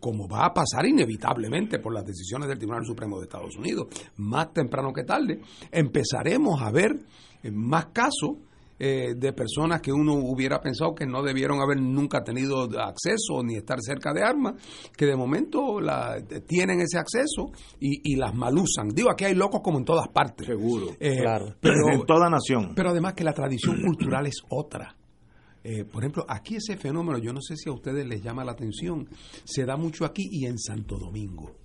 como 0.00 0.28
va 0.28 0.46
a 0.46 0.54
pasar 0.54 0.86
inevitablemente 0.86 1.78
por 1.78 1.92
las 1.92 2.04
decisiones 2.04 2.48
del 2.48 2.58
Tribunal 2.58 2.84
Supremo 2.84 3.18
de 3.18 3.24
Estados 3.24 3.56
Unidos, 3.56 3.88
más 4.16 4.52
temprano 4.52 4.92
que 4.92 5.04
tarde, 5.04 5.40
empezaremos 5.70 6.60
a 6.62 6.70
ver 6.70 6.98
más 7.52 7.86
casos 7.86 8.36
eh, 8.80 9.14
de 9.16 9.32
personas 9.32 9.80
que 9.80 9.92
uno 9.92 10.14
hubiera 10.14 10.60
pensado 10.60 10.94
que 10.94 11.04
no 11.04 11.22
debieron 11.22 11.60
haber 11.60 11.80
nunca 11.80 12.22
tenido 12.22 12.62
acceso 12.80 13.42
ni 13.42 13.56
estar 13.56 13.80
cerca 13.80 14.12
de 14.12 14.22
armas, 14.22 14.54
que 14.96 15.04
de 15.04 15.16
momento 15.16 15.80
la, 15.80 16.22
tienen 16.46 16.80
ese 16.80 16.96
acceso 16.96 17.50
y, 17.80 18.14
las 18.14 18.34
malusan. 18.34 18.88
Digo, 18.88 19.10
aquí 19.10 19.24
hay 19.24 19.34
locos 19.34 19.60
como 19.62 19.78
en 19.78 19.84
todas 19.84 20.08
partes. 20.08 20.46
Seguro, 20.46 20.96
eh, 21.00 21.18
claro. 21.20 21.56
Pero, 21.60 21.92
en 21.92 22.06
toda 22.06 22.30
nación. 22.30 22.72
Pero 22.74 22.90
además 22.90 23.14
que 23.14 23.24
la 23.24 23.32
tradición 23.32 23.80
cultural 23.82 24.26
es 24.26 24.42
otra. 24.48 24.96
Eh, 25.64 25.84
por 25.84 26.02
ejemplo, 26.02 26.24
aquí 26.28 26.56
ese 26.56 26.76
fenómeno, 26.76 27.18
yo 27.18 27.32
no 27.32 27.40
sé 27.40 27.56
si 27.56 27.68
a 27.68 27.72
ustedes 27.72 28.06
les 28.06 28.22
llama 28.22 28.44
la 28.44 28.52
atención, 28.52 29.08
se 29.44 29.64
da 29.64 29.76
mucho 29.76 30.04
aquí 30.04 30.28
y 30.30 30.46
en 30.46 30.58
Santo 30.58 30.98
Domingo. 30.98 31.56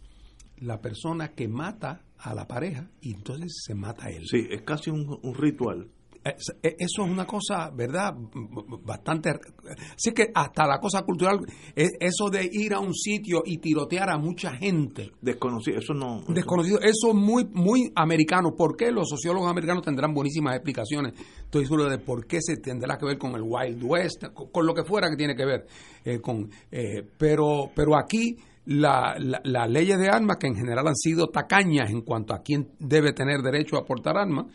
La 0.57 0.81
persona 0.81 1.29
que 1.29 1.47
mata 1.47 2.03
a 2.17 2.33
la 2.33 2.47
pareja 2.47 2.89
y 3.01 3.13
entonces 3.13 3.61
se 3.65 3.75
mata 3.75 4.05
a 4.05 4.09
él. 4.09 4.25
Sí, 4.27 4.47
es 4.49 4.61
casi 4.63 4.89
un 4.89 5.19
ritual 5.35 5.89
eso 6.23 7.03
es 7.03 7.09
una 7.09 7.25
cosa, 7.25 7.69
¿verdad? 7.71 8.13
Bastante... 8.83 9.31
Así 9.95 10.11
que 10.13 10.27
hasta 10.33 10.65
la 10.65 10.79
cosa 10.79 11.01
cultural, 11.03 11.39
e- 11.75 11.89
eso 11.99 12.29
de 12.29 12.49
ir 12.51 12.73
a 12.73 12.79
un 12.79 12.93
sitio 12.93 13.41
y 13.45 13.57
tirotear 13.57 14.09
a 14.09 14.17
mucha 14.17 14.51
gente. 14.55 15.11
Desconocido, 15.21 15.79
eso 15.79 15.93
no. 15.93 16.21
Desconocido, 16.27 16.79
eso 16.79 17.09
es 17.09 17.15
muy, 17.15 17.45
muy 17.53 17.91
americano. 17.95 18.55
¿Por 18.55 18.75
qué? 18.77 18.91
Los 18.91 19.09
sociólogos 19.09 19.49
americanos 19.49 19.83
tendrán 19.83 20.13
buenísimas 20.13 20.55
explicaciones. 20.55 21.13
Estoy 21.43 21.65
seguro 21.65 21.89
de 21.89 21.97
por 21.99 22.25
qué 22.25 22.39
se 22.41 22.57
tendrá 22.57 22.97
que 22.97 23.05
ver 23.05 23.17
con 23.17 23.35
el 23.35 23.41
Wild 23.43 23.83
West, 23.83 24.23
con, 24.33 24.49
con 24.49 24.65
lo 24.65 24.73
que 24.73 24.83
fuera 24.83 25.09
que 25.09 25.17
tiene 25.17 25.35
que 25.35 25.45
ver. 25.45 25.65
eh, 26.05 26.19
con, 26.19 26.49
eh, 26.71 27.03
pero, 27.17 27.69
pero 27.75 27.97
aquí 27.97 28.37
la- 28.65 29.15
la- 29.19 29.41
las 29.43 29.69
leyes 29.69 29.97
de 29.99 30.07
armas, 30.09 30.37
que 30.37 30.47
en 30.47 30.55
general 30.55 30.87
han 30.87 30.95
sido 30.95 31.27
tacañas 31.27 31.89
en 31.91 32.01
cuanto 32.01 32.33
a 32.33 32.41
quién 32.41 32.69
debe 32.79 33.11
tener 33.13 33.41
derecho 33.41 33.77
a 33.77 33.85
portar 33.85 34.17
armas, 34.17 34.45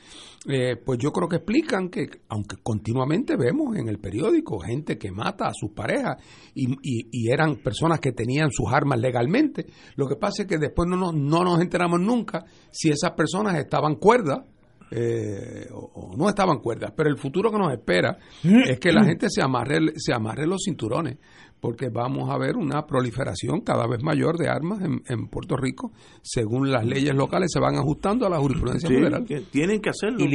eh, 0.47 0.77
pues 0.77 0.99
yo 0.99 1.11
creo 1.11 1.29
que 1.29 1.37
explican 1.37 1.89
que, 1.89 2.07
aunque 2.29 2.57
continuamente 2.63 3.37
vemos 3.37 3.77
en 3.77 3.89
el 3.89 3.99
periódico 3.99 4.59
gente 4.61 4.97
que 4.97 5.11
mata 5.11 5.47
a 5.47 5.53
sus 5.53 5.73
parejas 5.73 6.17
y, 6.55 6.71
y- 6.83 7.09
y 7.11 7.31
eran 7.33 7.57
personas 7.57 7.99
que 8.01 8.13
tenían 8.13 8.51
sus 8.51 8.67
armas 8.73 9.01
legalmente, 9.01 9.67
lo 9.97 10.07
que 10.07 10.17
pasa 10.17 10.43
es 10.43 10.49
que 10.49 10.59
después 10.59 10.89
no 10.89 10.97
nos, 10.97 11.15
no 11.15 11.43
nos 11.45 11.61
enteramos 11.61 12.01
nunca 12.01 12.45
si 12.71 12.89
esas 12.91 13.11
personas 13.13 13.57
estaban 13.59 13.97
cuerdas 13.97 14.41
eh, 14.91 15.67
o, 15.71 15.91
o 16.13 16.17
no 16.17 16.29
estaban 16.29 16.61
cuerdas. 16.61 16.93
Pero 16.97 17.11
el 17.11 17.19
futuro 17.19 17.51
que 17.51 17.59
nos 17.59 17.73
espera 17.73 18.17
es 18.67 18.79
que 18.81 18.91
la 18.93 19.05
gente 19.05 19.27
se 19.29 19.43
amarre, 19.43 19.79
se 19.97 20.15
amarre 20.15 20.47
los 20.47 20.63
cinturones, 20.65 21.19
porque 21.61 21.89
vamos 21.89 22.31
a 22.31 22.39
ver 22.39 22.57
una 22.57 22.87
proliferación 22.87 23.61
cada 23.63 23.87
vez 23.87 24.03
mayor 24.03 24.37
de 24.39 24.49
armas 24.49 24.81
en, 24.83 25.03
en 25.09 25.29
Puerto 25.29 25.57
Rico, 25.57 25.93
según 26.23 26.71
las 26.71 26.85
leyes 26.85 27.15
locales 27.15 27.51
se 27.53 27.61
van 27.61 27.77
ajustando 27.77 28.27
a 28.27 28.31
la 28.31 28.39
jurisprudencia 28.39 28.89
Sí, 28.89 28.95
federal. 28.95 29.25
que 29.25 29.41
tienen 29.41 29.81
que 29.81 29.91
hacerlo. 29.91 30.21
Y, 30.21 30.29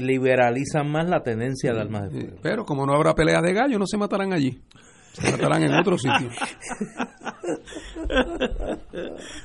liberalizan 0.00 0.90
más 0.90 1.08
la 1.08 1.22
tenencia 1.22 1.72
de 1.72 1.80
armas 1.80 2.10
de 2.12 2.20
fuego. 2.20 2.36
Pero 2.42 2.64
como 2.64 2.86
no 2.86 2.94
habrá 2.94 3.14
peleas 3.14 3.42
de 3.42 3.52
gallo, 3.52 3.78
no 3.78 3.86
se 3.86 3.96
matarán 3.98 4.32
allí. 4.32 4.60
Se 5.12 5.30
matarán 5.30 5.62
en 5.62 5.72
otro 5.74 5.96
sitio. 5.98 6.30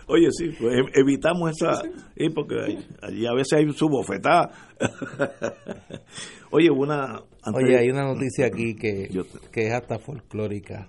Oye, 0.08 0.28
sí, 0.32 0.50
pues 0.60 0.76
ev- 0.78 0.92
evitamos 0.94 1.52
esa. 1.52 1.82
sí, 1.82 2.30
porque 2.34 2.56
allí 3.02 3.26
a 3.26 3.34
veces 3.34 3.54
hay 3.60 3.72
su 3.74 3.88
bofetada. 3.90 4.52
Oye, 6.52 6.70
una. 6.70 7.22
antes- 7.44 7.64
Oye, 7.64 7.78
hay 7.78 7.90
una 7.90 8.04
noticia 8.06 8.46
aquí 8.48 8.76
que, 8.76 9.10
que 9.52 9.68
es 9.68 9.74
hasta 9.74 10.00
folclórica. 10.00 10.88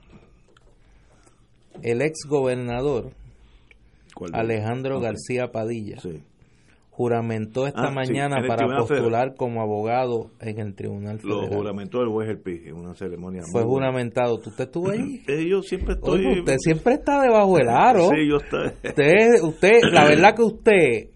El 1.83 2.03
ex 2.03 2.21
gobernador 2.29 3.13
¿Cuál 4.15 4.33
de- 4.33 4.39
Alejandro. 4.39 5.01
García 5.01 5.49
Padilla 5.53 5.97
juramentó 6.99 7.69
esta 7.69 7.87
Ah, 7.87 7.91
mañana 7.93 8.39
para 8.47 8.67
postular 8.77 9.37
como 9.37 9.63
abogado 9.63 10.33
en 10.41 10.59
el 10.59 10.75
Tribunal 10.75 11.21
Lo 11.23 11.43
Federal. 11.43 11.57
juramentó 11.57 12.03
el 12.03 12.09
juez 12.09 12.29
El 12.29 12.41
Pi 12.41 12.61
en 12.67 12.75
una 12.75 12.93
ceremonia. 12.97 13.43
Fue 13.53 13.63
muy 13.63 13.71
buena. 13.71 13.87
juramentado. 13.87 14.39
¿Tú 14.41 14.51
usted 14.51 14.65
estuvo 14.65 14.91
ahí? 14.91 15.23
Eh, 15.29 15.47
yo 15.49 15.63
siempre 15.63 15.95
estoy. 15.95 16.27
Oye, 16.27 16.41
usted 16.41 16.57
siempre 16.59 16.95
está 16.95 17.23
debajo 17.23 17.57
del 17.57 17.69
aro. 17.69 18.09
Sí, 18.11 18.29
yo 18.29 18.39
estoy. 18.39 18.67
Usted, 18.85 19.43
usted, 19.43 19.81
la 19.93 20.07
verdad 20.09 20.35
que 20.35 20.43
usted 20.43 21.09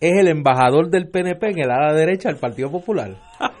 es 0.00 0.18
el 0.18 0.26
embajador 0.26 0.90
del 0.90 1.08
PNP 1.08 1.50
en 1.50 1.58
el 1.60 1.70
ala 1.70 1.94
derecha 1.94 2.28
del 2.28 2.38
Partido 2.38 2.70
Popular. 2.72 3.16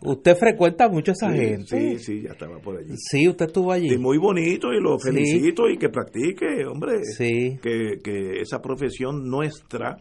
Usted 0.00 0.36
frecuenta 0.36 0.88
mucho 0.88 1.10
a 1.10 1.14
esa 1.14 1.32
Sí, 1.32 1.38
gente. 1.38 1.66
Sí, 1.66 1.98
sí, 1.98 2.22
ya 2.22 2.30
estaba 2.30 2.58
por 2.60 2.76
allí. 2.78 2.92
Sí, 2.96 3.28
usted 3.28 3.46
estuvo 3.46 3.72
allí. 3.72 3.92
Y 3.92 3.98
muy 3.98 4.16
bonito 4.16 4.72
y 4.72 4.80
lo 4.80 4.96
Sí. 4.98 5.10
felicito 5.10 5.68
y 5.68 5.76
que 5.76 5.88
practique, 5.88 6.64
hombre. 6.66 7.02
Sí. 7.16 7.58
Que, 7.60 7.94
que 8.02 8.40
esa 8.40 8.60
profesión 8.60 9.28
nuestra 9.28 9.96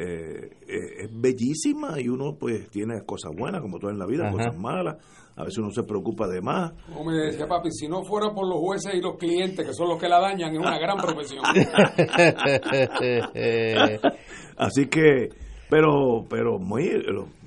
eh, 0.00 0.50
eh, 0.68 0.94
es 1.00 1.10
bellísima 1.10 2.00
y 2.00 2.08
uno 2.08 2.36
pues 2.38 2.70
tiene 2.70 3.04
cosas 3.04 3.32
buenas 3.36 3.60
como 3.60 3.80
todo 3.80 3.90
en 3.90 3.98
la 3.98 4.06
vida, 4.06 4.28
Ajá. 4.28 4.36
cosas 4.36 4.56
malas. 4.56 4.96
A 5.34 5.42
veces 5.42 5.58
uno 5.58 5.72
se 5.72 5.82
preocupa 5.82 6.28
de 6.28 6.40
más. 6.40 6.72
Como 6.92 7.10
me 7.10 7.16
decía 7.16 7.48
papi, 7.48 7.72
si 7.72 7.88
no 7.88 8.04
fuera 8.04 8.32
por 8.32 8.46
los 8.48 8.60
jueces 8.60 8.94
y 8.94 9.00
los 9.00 9.16
clientes, 9.16 9.66
que 9.66 9.72
son 9.72 9.88
los 9.88 10.00
que 10.00 10.08
la 10.08 10.20
dañan, 10.20 10.52
es 10.52 10.58
una 10.60 10.78
gran 10.78 10.98
profesión. 10.98 11.42
Así 14.56 14.86
que, 14.86 15.30
pero, 15.68 16.24
pero 16.30 16.60
muy 16.60 16.88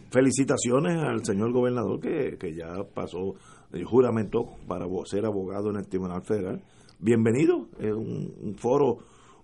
felicitaciones 0.09 1.01
al 1.01 1.23
señor 1.23 1.53
gobernador 1.53 2.01
que, 2.01 2.37
que 2.37 2.53
ya 2.53 2.83
pasó 2.93 3.35
el 3.71 3.85
juramento 3.85 4.57
para 4.67 4.85
ser 5.05 5.25
abogado 5.25 5.69
en 5.69 5.77
el 5.77 5.87
Tribunal 5.87 6.21
Federal. 6.23 6.61
Bienvenido, 6.99 7.67
es 7.79 7.93
un, 7.93 8.33
un 8.41 8.55
foro 8.55 8.97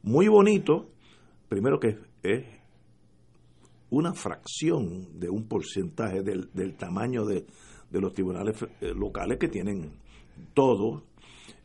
muy 0.04 0.28
bonito. 0.28 0.88
Primero 1.50 1.80
que 1.80 1.96
es 2.24 2.57
una 3.90 4.14
fracción 4.14 5.20
de 5.20 5.30
un 5.30 5.48
porcentaje 5.48 6.22
del, 6.22 6.50
del 6.54 6.76
tamaño 6.76 7.26
de, 7.26 7.46
de 7.90 8.02
los 8.02 8.14
tribunales 8.14 8.62
eh, 8.82 8.94
locales 8.94 9.38
que 9.38 9.48
tienen 9.48 9.92
todo. 10.54 11.04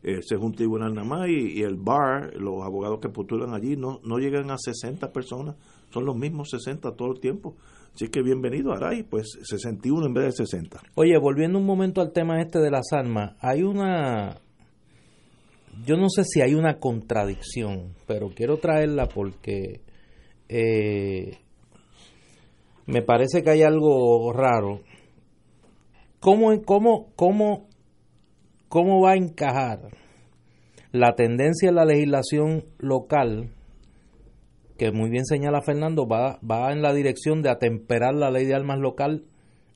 Ese 0.01 0.35
es 0.35 0.41
un 0.41 0.53
tribunal 0.53 0.93
nada 0.93 1.07
más 1.07 1.29
y, 1.29 1.59
y 1.59 1.61
el 1.61 1.75
bar, 1.75 2.33
los 2.35 2.61
abogados 2.63 2.99
que 2.99 3.09
postulan 3.09 3.53
allí 3.53 3.75
no, 3.77 3.99
no 4.03 4.17
llegan 4.17 4.51
a 4.51 4.57
60 4.57 5.11
personas, 5.11 5.55
son 5.91 6.05
los 6.05 6.15
mismos 6.15 6.49
60 6.49 6.95
todo 6.95 7.13
el 7.13 7.19
tiempo. 7.19 7.55
Así 7.93 8.07
que 8.07 8.21
bienvenido 8.21 8.73
Aray, 8.73 9.03
pues 9.03 9.37
61 9.43 10.07
en 10.07 10.13
vez 10.13 10.25
de 10.25 10.45
60. 10.45 10.81
Oye, 10.95 11.17
volviendo 11.17 11.59
un 11.59 11.65
momento 11.65 12.01
al 12.01 12.11
tema 12.11 12.41
este 12.41 12.59
de 12.59 12.71
las 12.71 12.91
armas, 12.91 13.35
hay 13.39 13.63
una... 13.63 14.37
Yo 15.85 15.95
no 15.95 16.07
sé 16.09 16.23
si 16.23 16.41
hay 16.41 16.53
una 16.53 16.79
contradicción, 16.79 17.93
pero 18.05 18.29
quiero 18.29 18.57
traerla 18.57 19.07
porque 19.07 19.81
eh, 20.49 21.42
me 22.85 23.01
parece 23.01 23.43
que 23.43 23.51
hay 23.51 23.63
algo 23.63 24.33
raro. 24.33 24.81
¿Cómo, 26.19 26.61
cómo, 26.63 27.07
cómo, 27.15 27.67
¿Cómo 28.69 29.01
va 29.01 29.11
a 29.11 29.15
encajar 29.15 29.89
la 30.93 31.15
tendencia 31.15 31.69
en 31.69 31.75
la 31.75 31.85
legislación 31.85 32.65
local, 32.77 33.49
que 34.77 34.91
muy 34.91 35.09
bien 35.09 35.25
señala 35.25 35.61
Fernando, 35.61 36.07
va, 36.07 36.39
va 36.39 36.71
en 36.71 36.81
la 36.81 36.93
dirección 36.93 37.41
de 37.41 37.49
atemperar 37.49 38.13
la 38.13 38.29
ley 38.29 38.45
de 38.45 38.53
armas 38.53 38.79
local 38.79 39.25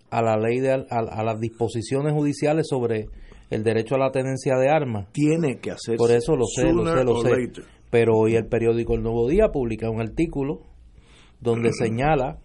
a 0.10 0.22
la 0.22 0.38
ley 0.38 0.60
de 0.60 0.72
a, 0.72 0.80
a 0.90 1.24
las 1.24 1.40
disposiciones 1.40 2.14
judiciales 2.14 2.68
sobre 2.70 3.08
el 3.50 3.64
derecho 3.64 3.96
a 3.96 4.00
la 4.00 4.12
tenencia 4.12 4.58
de 4.58 4.70
armas. 4.70 5.08
Tiene 5.12 5.60
que 5.60 5.72
hacerse. 5.72 5.98
Por 5.98 6.12
eso 6.12 6.36
lo 6.36 6.46
sé, 6.46 6.72
lo 6.72 6.86
sé, 6.86 7.04
lo 7.04 7.22
sé. 7.22 7.30
later. 7.30 7.64
Pero 7.90 8.14
hoy 8.16 8.36
el 8.36 8.46
periódico 8.46 8.94
El 8.94 9.02
Nuevo 9.02 9.28
Día 9.28 9.50
publica 9.50 9.90
un 9.90 10.02
artículo 10.02 10.62
donde 11.40 11.72
señala 11.78 12.40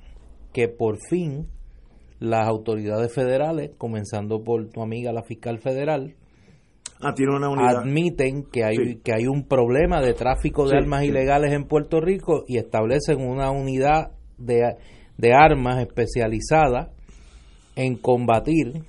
que 0.53 0.69
por 0.69 0.99
fin 1.09 1.49
las 2.21 2.47
autoridades 2.47 3.13
federales, 3.15 3.71
comenzando 3.79 4.43
por 4.45 4.69
tu 4.71 4.83
amiga 4.83 5.13
la 5.13 5.23
fiscal 5.23 5.59
federal, 5.59 6.15
Ah, 7.05 7.15
tiene 7.15 7.35
una 7.35 7.49
unidad. 7.49 7.79
admiten 7.81 8.45
que 8.45 8.63
hay, 8.65 8.77
Sí. 8.77 9.01
que 9.03 9.13
hay 9.13 9.27
un 9.27 9.49
problema 9.49 10.01
de 10.01 10.15
tráfico 10.15 10.65
de 10.65 10.71
Sí, 10.71 10.77
armas 10.77 11.01
sí. 11.03 11.09
ilegales 11.09 11.53
en 11.53 11.65
Puerto 11.65 12.01
Rico 12.01 12.45
y 12.47 12.59
establecen 12.59 13.21
una 13.21 13.51
unidad 13.51 14.13
de, 14.39 14.77
de 15.19 15.33
armas 15.33 15.81
especializada 15.81 16.91
en 17.75 17.97
combatir 17.97 18.85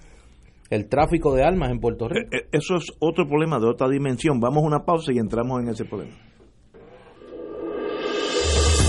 el 0.70 0.88
tráfico 0.90 1.34
de 1.34 1.44
armas 1.44 1.72
en 1.72 1.80
Puerto 1.80 2.08
Rico. 2.08 2.30
Eh, 2.36 2.48
Eso 2.52 2.76
es 2.76 2.86
otro 3.00 3.28
problema 3.28 3.60
de 3.60 3.68
otra 3.68 3.88
dimensión. 3.90 4.40
Vamos 4.40 4.64
a 4.64 4.68
una 4.68 4.86
pausa 4.86 5.12
y 5.12 5.18
entramos 5.18 5.62
en 5.62 5.70
ese 5.70 5.86
problema. 5.86 6.12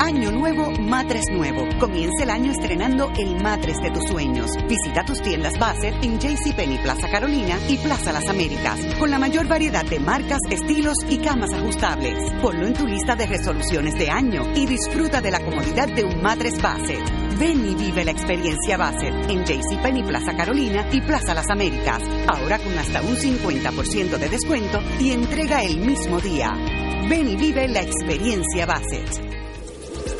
Año 0.00 0.30
nuevo, 0.30 0.70
matres 0.70 1.24
nuevo. 1.30 1.66
Comienza 1.80 2.22
el 2.22 2.30
año 2.30 2.52
estrenando 2.52 3.10
el 3.18 3.42
matres 3.42 3.78
de 3.82 3.90
tus 3.90 4.04
sueños. 4.04 4.52
Visita 4.68 5.04
tus 5.04 5.20
tiendas 5.20 5.58
Bassett 5.58 5.94
en 6.04 6.20
JCPenney 6.20 6.78
Plaza 6.78 7.08
Carolina 7.10 7.58
y 7.68 7.78
Plaza 7.78 8.12
Las 8.12 8.28
Américas, 8.28 8.78
con 8.98 9.10
la 9.10 9.18
mayor 9.18 9.48
variedad 9.48 9.84
de 9.84 9.98
marcas, 9.98 10.38
estilos 10.50 10.98
y 11.08 11.18
camas 11.18 11.52
ajustables. 11.52 12.32
Ponlo 12.40 12.66
en 12.66 12.74
tu 12.74 12.86
lista 12.86 13.16
de 13.16 13.26
resoluciones 13.26 13.98
de 13.98 14.08
año 14.08 14.44
y 14.54 14.66
disfruta 14.66 15.20
de 15.20 15.32
la 15.32 15.40
comodidad 15.40 15.88
de 15.88 16.04
un 16.04 16.22
matres 16.22 16.62
Bassett. 16.62 17.02
Ven 17.36 17.68
y 17.68 17.74
vive 17.74 18.04
la 18.04 18.12
experiencia 18.12 18.76
Bassett 18.76 19.28
en 19.28 19.44
JCPenney 19.44 20.04
Plaza 20.04 20.36
Carolina 20.36 20.88
y 20.92 21.00
Plaza 21.00 21.34
Las 21.34 21.50
Américas, 21.50 22.02
ahora 22.28 22.58
con 22.58 22.78
hasta 22.78 23.02
un 23.02 23.16
50% 23.16 24.16
de 24.16 24.28
descuento 24.28 24.80
y 25.00 25.10
entrega 25.10 25.64
el 25.64 25.78
mismo 25.78 26.20
día. 26.20 26.54
Ven 27.08 27.28
y 27.28 27.36
vive 27.36 27.66
la 27.66 27.82
experiencia 27.82 28.64
Bassett. 28.64 29.27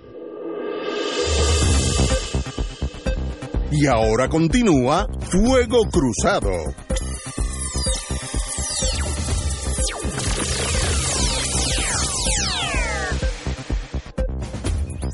Y 3.72 3.88
ahora 3.88 4.28
continúa 4.28 5.08
Fuego 5.22 5.86
Cruzado. 5.90 6.52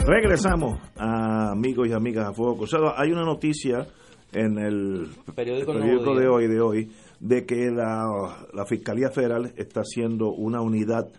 Regresamos, 0.07 0.79
a 0.95 1.51
amigos 1.51 1.89
y 1.89 1.91
amigas 1.91 2.29
a 2.29 2.33
Fuego 2.33 2.59
Cruzado. 2.59 2.97
Hay 2.97 3.11
una 3.11 3.25
noticia 3.25 3.85
en 4.31 4.57
el 4.57 5.09
periódico, 5.35 5.73
el 5.73 5.79
periódico 5.79 6.15
de 6.15 6.27
hoy 6.29 6.47
de 6.47 6.61
hoy 6.61 6.91
de 7.19 7.45
que 7.45 7.69
la, 7.71 8.47
la 8.53 8.65
Fiscalía 8.65 9.09
Federal 9.09 9.51
está 9.57 9.81
haciendo 9.81 10.29
una 10.29 10.61
unidad 10.61 11.09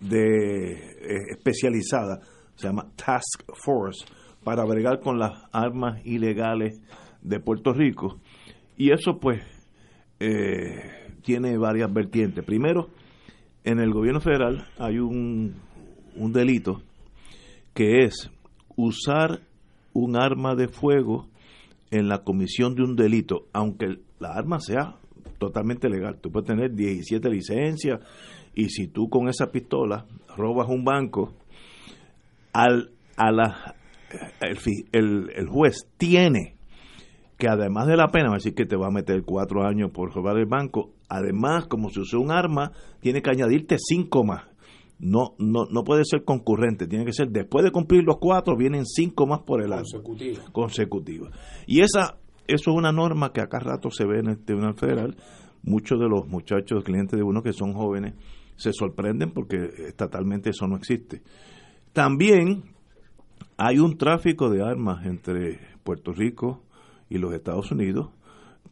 de 0.00 0.72
eh, 0.72 1.16
especializada, 1.36 2.20
se 2.54 2.68
llama 2.68 2.86
Task 2.96 3.42
Force, 3.52 4.06
para 4.42 4.64
bregar 4.64 5.00
con 5.00 5.18
las 5.18 5.32
armas 5.52 6.00
ilegales 6.06 6.80
de 7.20 7.38
Puerto 7.38 7.74
Rico. 7.74 8.18
Y 8.78 8.92
eso 8.92 9.18
pues 9.20 9.42
eh, 10.20 11.18
tiene 11.22 11.58
varias 11.58 11.92
vertientes. 11.92 12.42
Primero, 12.46 12.88
en 13.62 13.78
el 13.78 13.92
gobierno 13.92 14.22
federal 14.22 14.68
hay 14.78 15.00
un, 15.00 15.54
un 16.16 16.32
delito 16.32 16.80
que 17.74 18.04
es 18.04 18.30
usar 18.76 19.40
un 19.92 20.16
arma 20.16 20.54
de 20.54 20.68
fuego 20.68 21.28
en 21.90 22.08
la 22.08 22.24
comisión 22.24 22.74
de 22.74 22.82
un 22.82 22.96
delito, 22.96 23.46
aunque 23.52 23.98
la 24.18 24.30
arma 24.30 24.60
sea 24.60 24.96
totalmente 25.38 25.88
legal. 25.88 26.18
Tú 26.20 26.30
puedes 26.30 26.46
tener 26.46 26.74
17 26.74 27.28
licencias 27.28 28.00
y 28.54 28.70
si 28.70 28.88
tú 28.88 29.08
con 29.08 29.28
esa 29.28 29.50
pistola 29.50 30.06
robas 30.36 30.68
un 30.68 30.84
banco, 30.84 31.34
al, 32.52 32.90
a 33.16 33.32
la, 33.32 33.74
el, 34.92 35.48
juez 35.48 35.86
tiene 35.96 36.56
que 37.38 37.48
además 37.48 37.88
de 37.88 37.96
la 37.96 38.08
pena, 38.08 38.28
va 38.28 38.34
a 38.34 38.38
decir 38.38 38.54
que 38.54 38.66
te 38.66 38.76
va 38.76 38.86
a 38.86 38.92
meter 38.92 39.24
cuatro 39.24 39.66
años 39.66 39.90
por 39.90 40.14
robar 40.14 40.38
el 40.38 40.46
banco, 40.46 40.92
además, 41.08 41.66
como 41.66 41.90
si 41.90 41.98
usó 41.98 42.20
un 42.20 42.30
arma, 42.30 42.70
tiene 43.00 43.20
que 43.20 43.30
añadirte 43.30 43.76
cinco 43.78 44.22
más. 44.22 44.44
No, 45.02 45.34
no, 45.38 45.64
no 45.68 45.82
puede 45.82 46.04
ser 46.04 46.24
concurrente, 46.24 46.86
tiene 46.86 47.04
que 47.04 47.12
ser 47.12 47.28
después 47.28 47.64
de 47.64 47.72
cumplir 47.72 48.04
los 48.04 48.18
cuatro, 48.18 48.56
vienen 48.56 48.86
cinco 48.86 49.26
más 49.26 49.40
por 49.40 49.60
el 49.60 49.72
año. 49.72 49.82
Consecutiva. 49.82 50.44
Consecutiva. 50.52 51.30
Y 51.66 51.80
esa, 51.80 52.18
eso 52.46 52.70
es 52.70 52.76
una 52.76 52.92
norma 52.92 53.32
que 53.32 53.40
acá 53.40 53.58
rato 53.58 53.90
se 53.90 54.06
ve 54.06 54.20
en 54.20 54.28
el 54.28 54.44
Tribunal 54.44 54.74
Federal. 54.74 55.16
Muchos 55.64 55.98
de 55.98 56.08
los 56.08 56.28
muchachos, 56.28 56.84
clientes 56.84 57.18
de 57.18 57.24
uno 57.24 57.42
que 57.42 57.52
son 57.52 57.72
jóvenes, 57.72 58.14
se 58.56 58.72
sorprenden 58.72 59.32
porque 59.32 59.56
estatalmente 59.88 60.50
eso 60.50 60.68
no 60.68 60.76
existe. 60.76 61.22
También 61.92 62.72
hay 63.56 63.80
un 63.80 63.98
tráfico 63.98 64.50
de 64.50 64.62
armas 64.62 65.04
entre 65.04 65.58
Puerto 65.82 66.12
Rico 66.12 66.62
y 67.10 67.18
los 67.18 67.34
Estados 67.34 67.72
Unidos 67.72 68.10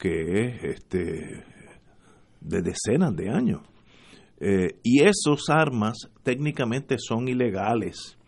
que 0.01 0.47
es 0.47 0.65
este 0.65 1.44
de 2.40 2.62
decenas 2.62 3.15
de 3.15 3.31
años. 3.31 3.61
Eh, 4.40 4.78
y 4.82 5.02
esas 5.02 5.48
armas 5.48 6.10
técnicamente 6.22 6.96
son 6.98 7.28
ilegales. 7.28 8.18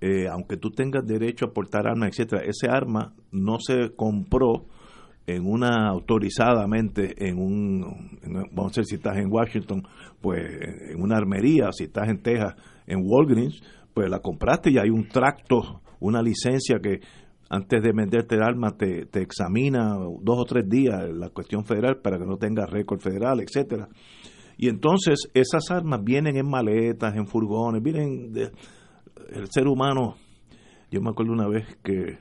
Eh, 0.00 0.26
aunque 0.28 0.56
tú 0.56 0.70
tengas 0.70 1.06
derecho 1.06 1.46
a 1.46 1.52
portar 1.52 1.86
armas, 1.86 2.10
etcétera, 2.10 2.42
ese 2.42 2.68
arma 2.68 3.14
no 3.30 3.58
se 3.58 3.94
compró 3.94 4.66
en 5.26 5.46
una 5.46 5.88
autorizadamente 5.88 7.14
en 7.26 7.38
un, 7.38 8.18
vamos 8.52 8.76
a 8.76 8.80
decir, 8.80 8.84
si 8.84 8.94
estás 8.96 9.16
en 9.16 9.32
Washington, 9.32 9.82
pues 10.20 10.42
en 10.90 11.00
una 11.00 11.16
armería, 11.16 11.70
si 11.72 11.84
estás 11.84 12.08
en 12.08 12.20
Texas, 12.22 12.54
en 12.86 13.00
Walgreens, 13.02 13.62
pues 13.94 14.10
la 14.10 14.18
compraste 14.18 14.70
y 14.70 14.78
hay 14.78 14.90
un 14.90 15.08
tracto, 15.08 15.80
una 16.00 16.20
licencia 16.20 16.78
que 16.82 17.00
antes 17.48 17.82
de 17.82 17.92
venderte 17.94 18.34
el 18.34 18.42
arma 18.42 18.76
te, 18.76 19.06
te 19.06 19.22
examina 19.22 19.94
dos 19.94 20.38
o 20.38 20.44
tres 20.44 20.68
días 20.68 21.08
la 21.14 21.30
cuestión 21.30 21.64
federal 21.64 22.00
para 22.02 22.18
que 22.18 22.26
no 22.26 22.36
tengas 22.36 22.68
récord 22.68 23.00
federal, 23.00 23.40
etcétera. 23.40 23.88
Y 24.56 24.68
entonces 24.68 25.30
esas 25.34 25.70
armas 25.70 26.02
vienen 26.04 26.36
en 26.36 26.48
maletas, 26.48 27.14
en 27.16 27.26
furgones, 27.26 27.82
vienen 27.82 28.32
de, 28.32 28.50
el 29.32 29.48
ser 29.50 29.66
humano. 29.66 30.16
Yo 30.90 31.00
me 31.00 31.10
acuerdo 31.10 31.32
una 31.32 31.48
vez 31.48 31.76
que 31.82 32.18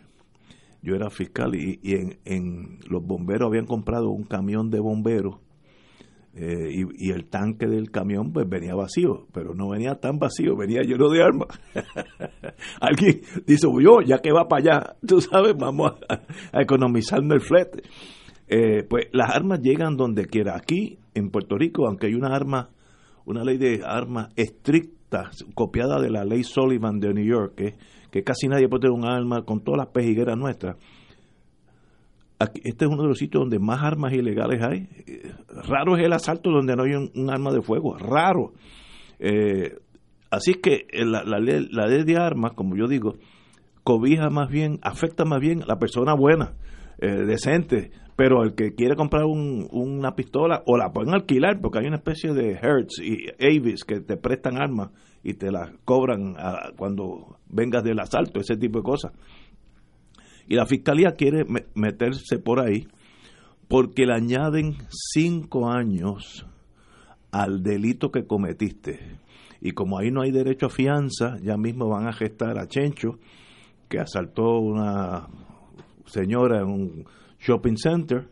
yo 0.81 0.95
era 0.95 1.10
fiscal 1.10 1.55
y, 1.55 1.80
y 1.81 1.93
en, 1.93 2.19
en, 2.26 2.80
los 2.89 3.05
bomberos 3.05 3.47
habían 3.47 3.65
comprado 3.65 4.10
un 4.10 4.23
camión 4.23 4.69
de 4.69 4.80
bomberos 4.80 5.35
eh, 6.35 6.69
y, 6.72 7.07
y, 7.07 7.11
el 7.11 7.26
tanque 7.26 7.68
del 7.68 7.91
camión 7.91 8.34
pues 8.34 8.49
venía 8.49 8.73
vacío, 8.73 9.27
pero 9.31 9.53
no 9.53 9.69
venía 9.69 9.95
tan 9.99 10.18
vacío, 10.18 10.57
venía 10.57 10.81
lleno 10.81 11.10
de 11.10 11.22
armas. 11.22 11.47
Alguien 12.81 13.22
dice, 13.45 13.68
yo, 13.80 14.01
ya 14.01 14.18
que 14.18 14.31
va 14.31 14.47
para 14.47 14.61
allá, 14.61 14.95
tú 15.07 15.22
sabes, 15.22 15.55
vamos 15.55 15.91
a, 16.10 16.22
a 16.57 16.61
economizarme 16.61 17.35
el 17.35 17.41
flete. 17.41 17.84
Eh, 18.47 18.84
pues 18.89 19.05
las 19.11 19.30
armas 19.30 19.61
llegan 19.61 19.95
donde 19.95 20.26
quiera. 20.26 20.55
Aquí 20.57 20.97
en 21.14 21.30
Puerto 21.30 21.57
Rico, 21.57 21.88
aunque 21.88 22.07
hay 22.07 22.15
una 22.15 22.35
arma, 22.35 22.69
una 23.26 23.44
ley 23.44 23.57
de 23.57 23.81
armas 23.85 24.30
estricta, 24.35 25.30
copiada 25.53 25.99
de 25.99 26.10
la 26.10 26.26
ley 26.26 26.44
Sullivan 26.44 26.99
de 26.99 27.14
New 27.14 27.26
York, 27.26 27.56
que, 28.11 28.23
casi 28.23 28.48
nadie 28.48 28.68
puede 28.68 28.81
tener 28.81 28.98
un 28.98 29.06
arma 29.06 29.44
con 29.44 29.64
todas 29.64 29.80
las 29.80 29.88
pejigueras 29.88 30.38
nuestras. 30.38 30.77
Este 32.64 32.85
es 32.85 32.91
uno 32.91 33.03
de 33.03 33.07
los 33.07 33.18
sitios 33.18 33.41
donde 33.41 33.57
más 33.57 33.81
armas 33.81 34.11
ilegales 34.14 34.61
hay. 34.61 34.88
Raro 35.68 35.95
es 35.95 36.03
el 36.03 36.14
asalto 36.14 36.49
donde 36.52 36.76
no 36.76 36.84
hay 36.84 36.94
un, 36.94 37.30
arma 37.30 37.52
de 37.52 37.61
fuego, 37.61 37.98
raro. 37.98 38.53
Eh, 39.19 39.77
así 40.30 40.56
que 40.56 40.85
ley, 40.91 41.68
la 41.72 41.88
ley 41.88 42.03
de 42.03 42.18
armas, 42.18 42.52
como 42.53 42.76
yo 42.76 42.88
digo, 42.88 43.15
cobija 43.84 44.30
más 44.30 44.49
bien, 44.49 44.80
afecta 44.81 45.23
más 45.26 45.40
bien 45.40 45.64
a 45.64 45.65
la 45.68 45.80
persona 45.80 46.14
buena 46.14 46.53
eh, 47.03 47.25
decente. 47.25 47.91
Pero 48.15 48.43
el 48.43 48.55
que 48.55 48.75
quiere 48.75 48.95
comprar 48.95 49.25
un, 49.25 49.67
una 49.71 50.15
pistola 50.15 50.63
o 50.67 50.77
la 50.77 50.93
pueden 50.93 51.13
alquilar 51.13 51.59
porque 51.59 51.80
hay 51.80 51.88
una 51.88 51.97
especie 51.97 52.31
de 52.34 52.53
Hertz 52.53 52.99
y 53.01 53.27
Avis 53.43 53.84
que 53.84 53.99
te 53.99 54.15
prestan 54.15 54.55
armas 54.61 54.91
y 55.21 55.34
te 55.34 55.51
las 55.51 55.71
cobran 55.84 56.35
cuando 56.77 57.39
vengas 57.49 57.84
del 57.84 57.99
asalto, 57.99 58.39
ese 58.39 58.55
tipo 58.55 58.80
de 58.80 58.84
cosas. 58.84 59.11
Y 60.47 60.55
la 60.55 60.65
fiscalía 60.65 61.11
quiere 61.11 61.43
meterse 61.73 62.38
por 62.38 62.61
ahí 62.61 62.88
porque 63.67 64.05
le 64.05 64.13
añaden 64.13 64.75
cinco 64.89 65.69
años 65.69 66.45
al 67.31 67.63
delito 67.63 68.11
que 68.11 68.27
cometiste. 68.27 69.19
Y 69.59 69.71
como 69.71 69.97
ahí 69.97 70.09
no 70.11 70.21
hay 70.21 70.31
derecho 70.31 70.67
a 70.67 70.69
fianza, 70.69 71.38
ya 71.41 71.57
mismo 71.57 71.89
van 71.89 72.07
a 72.07 72.13
gestar 72.13 72.59
a 72.59 72.67
Chencho, 72.67 73.17
que 73.89 73.99
asaltó 73.99 74.59
una 74.59 75.27
señora 76.05 76.59
en 76.59 76.67
un 76.67 77.05
shopping 77.39 77.75
center, 77.75 78.30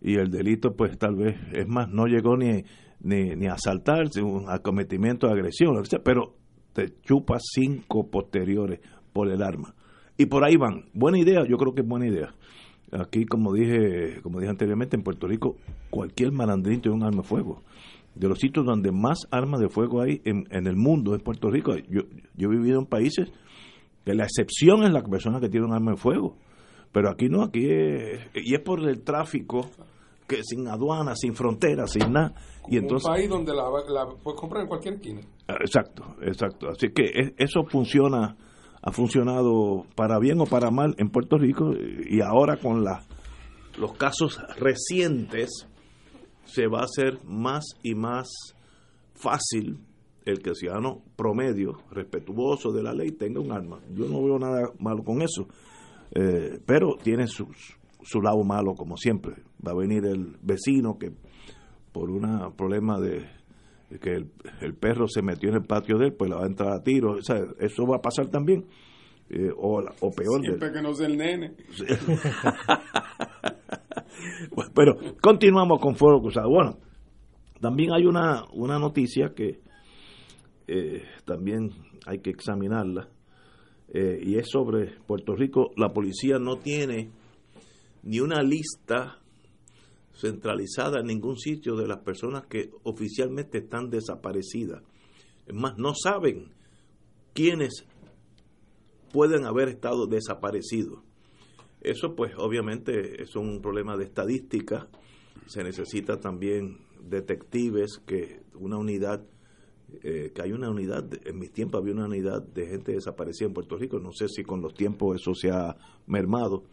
y 0.00 0.14
el 0.14 0.30
delito 0.30 0.74
pues 0.74 0.98
tal 0.98 1.16
vez, 1.16 1.36
es 1.52 1.66
más, 1.66 1.88
no 1.88 2.06
llegó 2.06 2.36
ni, 2.36 2.64
ni, 3.00 3.34
ni 3.36 3.46
a 3.46 3.54
asaltar, 3.54 4.06
un 4.22 4.46
acometimiento 4.48 5.26
de 5.26 5.32
agresión, 5.32 5.74
pero 6.04 6.34
te 6.72 7.00
chupa 7.02 7.38
cinco 7.40 8.08
posteriores 8.08 8.80
por 9.12 9.30
el 9.30 9.42
arma. 9.42 9.74
Y 10.16 10.26
por 10.26 10.44
ahí 10.44 10.56
van. 10.56 10.86
Buena 10.92 11.18
idea, 11.18 11.44
yo 11.48 11.56
creo 11.56 11.74
que 11.74 11.82
es 11.82 11.88
buena 11.88 12.06
idea. 12.06 12.34
Aquí, 12.92 13.24
como 13.24 13.52
dije, 13.52 14.20
como 14.22 14.40
dije 14.40 14.50
anteriormente, 14.50 14.96
en 14.96 15.02
Puerto 15.02 15.26
Rico, 15.26 15.56
cualquier 15.90 16.32
malandrín 16.32 16.80
tiene 16.80 16.96
un 16.96 17.04
arma 17.04 17.22
de 17.22 17.28
fuego. 17.28 17.62
De 18.14 18.28
los 18.28 18.38
sitios 18.38 18.66
donde 18.66 18.90
más 18.90 19.28
armas 19.30 19.60
de 19.60 19.68
fuego 19.68 20.02
hay 20.02 20.20
en, 20.24 20.46
el 20.50 20.76
mundo 20.76 21.14
es 21.14 21.22
Puerto 21.22 21.50
Rico. 21.50 21.76
Yo, 21.88 22.02
yo 22.34 22.48
he 22.48 22.56
vivido 22.56 22.80
en 22.80 22.86
países 22.86 23.30
que 24.04 24.14
la 24.14 24.24
excepción 24.24 24.82
es 24.82 24.90
la 24.90 25.02
persona 25.02 25.38
que 25.38 25.48
tiene 25.48 25.66
un 25.66 25.72
arma 25.72 25.92
de 25.92 25.98
fuego. 25.98 26.36
Pero 26.92 27.10
aquí 27.10 27.28
no, 27.28 27.44
aquí 27.44 27.70
es, 27.70 28.20
y 28.34 28.54
es 28.54 28.60
por 28.60 28.80
el 28.80 29.02
tráfico 29.02 29.70
que 30.26 30.42
sin 30.42 30.68
aduana, 30.68 31.14
sin 31.14 31.34
fronteras, 31.34 31.92
sin 31.92 32.12
nada. 32.12 32.34
Y 32.68 32.76
entonces, 32.76 33.08
un 33.08 33.14
país 33.14 33.28
donde 33.28 33.54
la, 33.54 33.64
puedes 34.22 34.38
comprar 34.38 34.62
en 34.62 34.68
cualquier 34.68 34.94
esquina. 34.94 35.20
Exacto, 35.48 36.16
exacto. 36.22 36.68
Así 36.68 36.88
que 36.90 37.34
eso 37.36 37.64
funciona 37.64 38.36
ha 38.82 38.92
funcionado 38.92 39.86
para 39.94 40.18
bien 40.18 40.40
o 40.40 40.44
para 40.44 40.70
mal 40.70 40.94
en 40.98 41.10
Puerto 41.10 41.36
Rico 41.36 41.72
y 41.72 42.20
ahora 42.20 42.56
con 42.56 42.84
la, 42.84 43.02
los 43.78 43.92
casos 43.94 44.40
recientes 44.56 45.66
se 46.44 46.66
va 46.66 46.80
a 46.80 46.84
hacer 46.84 47.18
más 47.24 47.64
y 47.82 47.94
más 47.94 48.28
fácil 49.14 49.80
el 50.24 50.40
que 50.40 50.50
el 50.50 50.56
ciudadano 50.56 51.02
promedio, 51.16 51.78
respetuoso 51.90 52.70
de 52.70 52.82
la 52.82 52.92
ley, 52.92 53.12
tenga 53.12 53.40
un 53.40 53.50
arma. 53.50 53.80
Yo 53.94 54.06
no 54.06 54.22
veo 54.22 54.38
nada 54.38 54.70
malo 54.78 55.02
con 55.02 55.22
eso, 55.22 55.48
eh, 56.14 56.58
pero 56.66 56.96
tiene 57.02 57.26
su, 57.26 57.46
su 58.02 58.20
lado 58.20 58.44
malo 58.44 58.74
como 58.74 58.96
siempre. 58.96 59.34
Va 59.66 59.72
a 59.72 59.76
venir 59.76 60.04
el 60.04 60.36
vecino 60.42 60.98
que 60.98 61.12
por 61.92 62.10
un 62.10 62.54
problema 62.56 63.00
de 63.00 63.26
que 64.00 64.12
el, 64.12 64.74
perro 64.74 65.08
se 65.08 65.22
metió 65.22 65.48
en 65.48 65.56
el 65.56 65.64
patio 65.64 65.96
de 65.96 66.06
él, 66.06 66.12
pues 66.12 66.30
le 66.30 66.36
va 66.36 66.44
a 66.44 66.46
entrar 66.46 66.72
a 66.72 66.82
tiro. 66.82 67.12
O 67.12 67.22
sea, 67.22 67.38
eso 67.58 67.86
va 67.86 67.96
a 67.96 68.02
pasar 68.02 68.28
también. 68.28 68.66
Eh, 69.30 69.50
o, 69.56 69.78
o, 69.78 70.10
peor. 70.10 70.42
Siempre 70.42 70.72
que 70.72 70.82
no 70.82 70.94
sea 70.94 71.06
el 71.06 71.16
nene. 71.16 71.54
pero 74.74 74.96
continuamos 75.20 75.80
con 75.80 75.96
Fuego 75.96 76.22
Cruzado. 76.22 76.48
Bueno, 76.48 76.78
también 77.60 77.92
hay 77.92 78.06
una, 78.06 78.44
una 78.52 78.78
noticia 78.78 79.34
que 79.34 79.60
eh, 80.66 81.02
también 81.24 81.70
hay 82.06 82.20
que 82.20 82.30
examinarla. 82.30 83.08
Eh, 83.92 84.20
y 84.22 84.36
es 84.36 84.48
sobre 84.50 84.98
Puerto 85.06 85.34
Rico. 85.34 85.70
La 85.76 85.92
policía 85.92 86.38
no 86.38 86.58
tiene 86.58 87.10
ni 88.02 88.20
una 88.20 88.42
lista 88.42 89.18
centralizada 90.12 91.00
en 91.00 91.06
ningún 91.06 91.36
sitio 91.36 91.76
de 91.76 91.86
las 91.86 91.98
personas 91.98 92.46
que 92.46 92.70
oficialmente 92.82 93.58
están 93.58 93.88
desaparecidas. 93.88 94.82
Es 95.46 95.54
más, 95.54 95.78
no 95.78 95.94
saben 95.94 96.52
quiénes 97.32 97.86
pueden 99.12 99.46
haber 99.46 99.68
estado 99.68 100.06
desaparecidos. 100.06 101.00
Eso 101.80 102.14
pues 102.16 102.32
obviamente 102.36 103.22
es 103.22 103.36
un 103.36 103.62
problema 103.62 103.96
de 103.96 104.04
estadística. 104.04 104.88
Se 105.46 105.62
necesita 105.62 106.18
también 106.18 106.78
detectives, 107.00 108.02
que 108.04 108.42
una 108.54 108.76
unidad, 108.76 109.24
eh, 110.02 110.32
que 110.34 110.42
hay 110.42 110.52
una 110.52 110.70
unidad, 110.70 111.08
en 111.24 111.38
mis 111.38 111.52
tiempos 111.52 111.80
había 111.80 111.94
una 111.94 112.06
unidad 112.06 112.42
de 112.42 112.66
gente 112.66 112.92
desaparecida 112.92 113.48
en 113.48 113.54
Puerto 113.54 113.76
Rico, 113.76 113.98
no 113.98 114.12
sé 114.12 114.28
si 114.28 114.42
con 114.42 114.60
los 114.60 114.74
tiempos 114.74 115.20
eso 115.20 115.34
se 115.34 115.50
ha 115.50 115.76
mermado, 116.06 116.64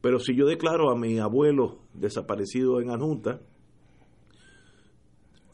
pero 0.00 0.18
si 0.18 0.34
yo 0.34 0.46
declaro 0.46 0.90
a 0.90 0.96
mi 0.96 1.18
abuelo 1.18 1.78
desaparecido 1.94 2.80
en 2.80 2.90
Anjunta, 2.90 3.40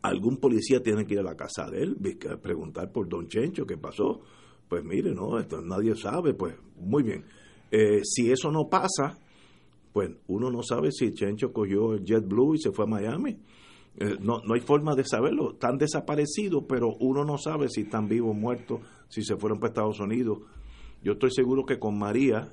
algún 0.02 0.36
policía 0.36 0.82
tiene 0.82 1.04
que 1.04 1.14
ir 1.14 1.20
a 1.20 1.24
la 1.24 1.36
casa 1.36 1.68
de 1.68 1.82
él, 1.82 1.96
preguntar 2.40 2.92
por 2.92 3.08
Don 3.08 3.26
Chencho 3.26 3.66
qué 3.66 3.76
pasó. 3.76 4.20
Pues 4.68 4.84
mire, 4.84 5.12
no, 5.12 5.38
esto 5.38 5.60
nadie 5.62 5.94
sabe, 5.96 6.34
pues 6.34 6.54
muy 6.78 7.02
bien. 7.02 7.24
Eh, 7.70 8.00
si 8.04 8.30
eso 8.30 8.50
no 8.50 8.68
pasa, 8.68 9.18
pues 9.92 10.10
uno 10.28 10.50
no 10.50 10.62
sabe 10.62 10.92
si 10.92 11.12
Chencho 11.12 11.52
cogió 11.52 11.94
el 11.94 12.04
JetBlue 12.04 12.54
y 12.54 12.58
se 12.58 12.70
fue 12.70 12.84
a 12.84 12.88
Miami. 12.88 13.36
Eh, 13.98 14.16
no, 14.20 14.40
no 14.44 14.54
hay 14.54 14.60
forma 14.60 14.94
de 14.94 15.04
saberlo. 15.04 15.52
Están 15.52 15.78
desaparecidos, 15.78 16.64
pero 16.68 16.94
uno 17.00 17.24
no 17.24 17.38
sabe 17.38 17.68
si 17.68 17.82
están 17.82 18.08
vivos 18.08 18.30
o 18.30 18.34
muertos, 18.34 18.80
si 19.08 19.22
se 19.22 19.36
fueron 19.36 19.58
para 19.58 19.70
Estados 19.70 20.00
Unidos. 20.00 20.40
Yo 21.02 21.12
estoy 21.12 21.30
seguro 21.30 21.64
que 21.64 21.78
con 21.78 21.98
María 21.98 22.52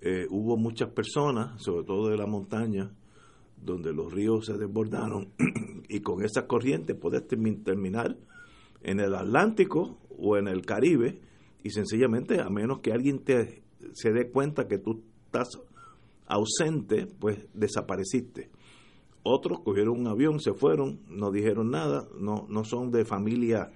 eh, 0.00 0.26
hubo 0.30 0.56
muchas 0.56 0.90
personas, 0.90 1.62
sobre 1.62 1.84
todo 1.84 2.08
de 2.08 2.16
la 2.16 2.26
montaña, 2.26 2.90
donde 3.56 3.92
los 3.92 4.12
ríos 4.12 4.46
se 4.46 4.56
desbordaron 4.56 5.32
y 5.88 6.00
con 6.00 6.24
esa 6.24 6.46
corriente 6.46 6.94
puedes 6.94 7.26
terminar 7.26 8.16
en 8.82 9.00
el 9.00 9.14
Atlántico 9.14 9.98
o 10.18 10.36
en 10.36 10.48
el 10.48 10.64
Caribe 10.64 11.20
y 11.62 11.70
sencillamente 11.70 12.40
a 12.40 12.48
menos 12.48 12.80
que 12.80 12.92
alguien 12.92 13.24
te 13.24 13.62
se 13.92 14.12
dé 14.12 14.30
cuenta 14.30 14.68
que 14.68 14.78
tú 14.78 15.02
estás 15.26 15.48
ausente, 16.26 17.06
pues 17.18 17.38
desapareciste. 17.54 18.50
Otros 19.28 19.60
cogieron 19.60 20.00
un 20.00 20.06
avión, 20.06 20.40
se 20.40 20.52
fueron, 20.52 21.00
no 21.08 21.30
dijeron 21.30 21.70
nada, 21.70 22.06
no, 22.18 22.46
no 22.48 22.64
son 22.64 22.90
de 22.90 23.04
familia 23.04 23.72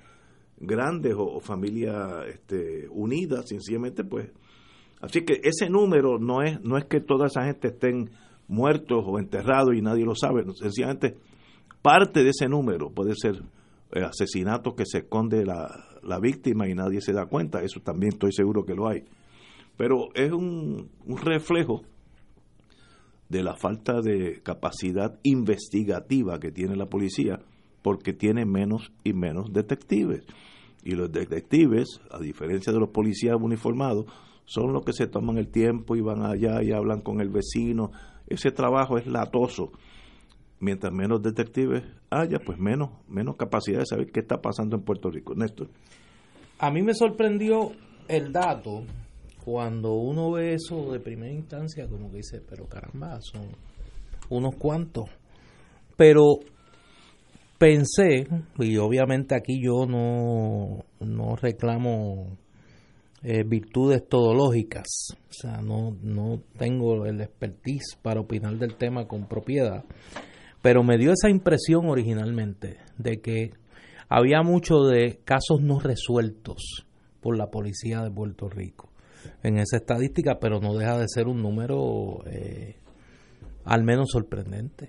grandes 0.58 1.14
o, 1.14 1.24
o 1.24 1.40
familia 1.40 2.24
este, 2.28 2.86
unida, 2.90 3.42
sencillamente 3.42 4.04
pues 4.04 4.30
Así 5.00 5.22
que 5.22 5.40
ese 5.42 5.70
número 5.70 6.18
no 6.18 6.42
es, 6.42 6.60
no 6.62 6.76
es 6.76 6.84
que 6.84 7.00
toda 7.00 7.26
esa 7.26 7.44
gente 7.44 7.68
estén 7.68 8.10
muertos 8.48 9.02
o 9.06 9.18
enterrados 9.18 9.74
y 9.74 9.80
nadie 9.80 10.04
lo 10.04 10.14
sabe. 10.14 10.44
Sencillamente, 10.54 11.16
parte 11.80 12.22
de 12.22 12.30
ese 12.30 12.48
número 12.48 12.90
puede 12.90 13.14
ser 13.16 13.42
eh, 13.92 14.02
asesinatos 14.02 14.74
que 14.74 14.84
se 14.84 14.98
esconde 14.98 15.46
la, 15.46 15.86
la, 16.02 16.20
víctima 16.20 16.68
y 16.68 16.74
nadie 16.74 17.00
se 17.00 17.12
da 17.12 17.26
cuenta. 17.26 17.62
Eso 17.62 17.80
también 17.80 18.12
estoy 18.12 18.32
seguro 18.32 18.64
que 18.64 18.74
lo 18.74 18.88
hay. 18.88 19.04
Pero 19.78 20.08
es 20.14 20.30
un, 20.32 20.90
un 21.06 21.16
reflejo 21.16 21.82
de 23.30 23.42
la 23.42 23.54
falta 23.54 24.02
de 24.02 24.42
capacidad 24.42 25.18
investigativa 25.22 26.38
que 26.40 26.50
tiene 26.50 26.76
la 26.76 26.86
policía 26.86 27.40
porque 27.80 28.12
tiene 28.12 28.44
menos 28.44 28.92
y 29.04 29.12
menos 29.14 29.52
detectives. 29.52 30.26
Y 30.82 30.92
los 30.92 31.10
detectives, 31.12 32.00
a 32.10 32.18
diferencia 32.18 32.72
de 32.72 32.80
los 32.80 32.90
policías 32.90 33.36
uniformados, 33.40 34.06
son 34.44 34.72
los 34.72 34.84
que 34.84 34.92
se 34.92 35.06
toman 35.06 35.38
el 35.38 35.48
tiempo 35.48 35.94
y 35.94 36.00
van 36.00 36.24
allá 36.24 36.62
y 36.62 36.72
hablan 36.72 37.02
con 37.02 37.20
el 37.20 37.28
vecino. 37.28 37.92
Ese 38.26 38.50
trabajo 38.50 38.98
es 38.98 39.06
latoso. 39.06 39.70
Mientras 40.58 40.92
menos 40.92 41.22
detectives 41.22 41.84
haya, 42.10 42.40
pues 42.44 42.58
menos, 42.58 42.90
menos 43.08 43.36
capacidad 43.36 43.78
de 43.78 43.86
saber 43.86 44.10
qué 44.10 44.20
está 44.20 44.42
pasando 44.42 44.76
en 44.76 44.82
Puerto 44.82 45.08
Rico. 45.08 45.34
Néstor. 45.34 45.68
A 46.58 46.70
mí 46.70 46.82
me 46.82 46.94
sorprendió 46.94 47.70
el 48.08 48.32
dato 48.32 48.82
cuando 49.44 49.94
uno 49.94 50.30
ve 50.32 50.54
eso 50.54 50.92
de 50.92 51.00
primera 51.00 51.32
instancia, 51.32 51.88
como 51.88 52.10
que 52.10 52.18
dice, 52.18 52.40
pero 52.40 52.66
caramba, 52.66 53.20
son 53.20 53.48
unos 54.28 54.54
cuantos. 54.56 55.08
Pero 55.96 56.38
pensé, 57.58 58.26
y 58.58 58.76
obviamente 58.76 59.34
aquí 59.34 59.60
yo 59.62 59.86
no, 59.86 60.84
no 61.00 61.36
reclamo 61.36 62.36
eh, 63.22 63.44
virtudes 63.44 64.06
todológicas. 64.08 64.86
O 65.28 65.32
sea, 65.32 65.60
no, 65.62 65.96
no 66.02 66.42
tengo 66.58 67.04
el 67.06 67.20
expertise 67.20 67.96
para 68.00 68.20
opinar 68.20 68.56
del 68.56 68.76
tema 68.76 69.06
con 69.06 69.26
propiedad. 69.26 69.84
Pero 70.62 70.82
me 70.82 70.98
dio 70.98 71.12
esa 71.12 71.30
impresión 71.30 71.86
originalmente 71.86 72.78
de 72.98 73.20
que 73.20 73.52
había 74.08 74.42
mucho 74.42 74.84
de 74.84 75.20
casos 75.24 75.60
no 75.62 75.80
resueltos 75.80 76.86
por 77.20 77.36
la 77.36 77.50
policía 77.50 78.02
de 78.02 78.10
Puerto 78.10 78.48
Rico 78.48 78.89
en 79.42 79.58
esa 79.58 79.76
estadística, 79.78 80.38
pero 80.40 80.60
no 80.60 80.74
deja 80.74 80.98
de 80.98 81.06
ser 81.08 81.26
un 81.26 81.42
número 81.42 82.24
eh, 82.26 82.76
al 83.64 83.82
menos 83.84 84.10
sorprendente. 84.10 84.88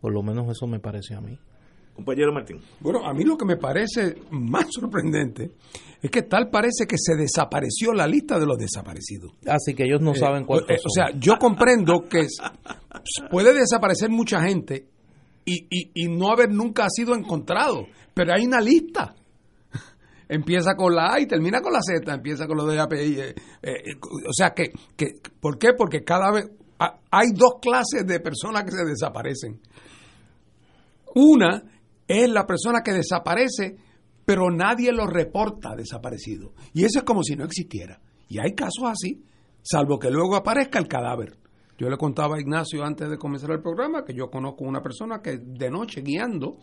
Por 0.00 0.12
lo 0.12 0.22
menos 0.22 0.48
eso 0.50 0.66
me 0.66 0.78
pareció 0.80 1.18
a 1.18 1.20
mí. 1.20 1.38
Compañero 1.94 2.30
Martín. 2.32 2.58
Bueno, 2.80 3.06
a 3.06 3.14
mí 3.14 3.24
lo 3.24 3.38
que 3.38 3.46
me 3.46 3.56
parece 3.56 4.16
más 4.30 4.66
sorprendente 4.70 5.52
es 6.02 6.10
que 6.10 6.22
tal 6.22 6.50
parece 6.50 6.84
que 6.86 6.96
se 6.98 7.16
desapareció 7.16 7.94
la 7.94 8.06
lista 8.06 8.38
de 8.38 8.44
los 8.44 8.58
desaparecidos. 8.58 9.32
Así 9.46 9.74
que 9.74 9.84
ellos 9.84 10.02
no 10.02 10.12
Eh, 10.12 10.16
saben 10.16 10.44
cuántos 10.44 10.70
eh, 10.70 10.76
O 10.84 10.90
sea, 10.90 11.18
yo 11.18 11.36
comprendo 11.38 12.06
que 12.06 12.26
puede 13.30 13.54
desaparecer 13.54 14.10
mucha 14.10 14.42
gente 14.42 14.88
y, 15.46 15.66
y- 15.70 15.90
y 15.94 16.08
no 16.08 16.30
haber 16.30 16.50
nunca 16.52 16.86
sido 16.90 17.14
encontrado, 17.14 17.86
pero 18.12 18.34
hay 18.34 18.44
una 18.46 18.60
lista. 18.60 19.14
Empieza 20.28 20.74
con 20.74 20.94
la 20.94 21.14
A 21.14 21.20
y 21.20 21.26
termina 21.26 21.60
con 21.60 21.72
la 21.72 21.80
Z, 21.80 22.12
empieza 22.12 22.46
con 22.46 22.56
lo 22.56 22.66
de 22.66 22.80
API. 22.80 23.20
eh, 23.20 23.34
eh, 23.62 23.74
o 24.28 24.32
sea, 24.32 24.50
que, 24.54 24.72
¿por 25.40 25.58
qué? 25.58 25.72
Porque 25.76 26.02
cada 26.02 26.32
vez 26.32 26.50
ha- 26.80 26.98
hay 27.10 27.28
dos 27.32 27.54
clases 27.62 28.06
de 28.06 28.18
personas 28.20 28.64
que 28.64 28.72
se 28.72 28.84
desaparecen. 28.84 29.60
Una 31.14 31.62
es 32.06 32.28
la 32.28 32.46
persona 32.46 32.82
que 32.84 32.92
desaparece, 32.92 33.76
pero 34.24 34.50
nadie 34.50 34.92
lo 34.92 35.06
reporta 35.06 35.74
desaparecido. 35.76 36.52
Y 36.74 36.84
eso 36.84 36.98
es 37.00 37.04
como 37.04 37.22
si 37.22 37.36
no 37.36 37.44
existiera. 37.44 38.00
Y 38.28 38.38
hay 38.38 38.54
casos 38.54 38.84
así, 38.84 39.24
salvo 39.62 39.98
que 39.98 40.10
luego 40.10 40.36
aparezca 40.36 40.78
el 40.78 40.88
cadáver. 40.88 41.38
Yo 41.78 41.88
le 41.90 41.96
contaba 41.98 42.36
a 42.36 42.40
Ignacio 42.40 42.84
antes 42.84 43.08
de 43.08 43.18
comenzar 43.18 43.50
el 43.50 43.60
programa 43.62 44.04
que 44.04 44.14
yo 44.14 44.30
conozco 44.30 44.64
una 44.64 44.82
persona 44.82 45.20
que 45.22 45.38
de 45.38 45.70
noche 45.70 46.00
guiando, 46.00 46.56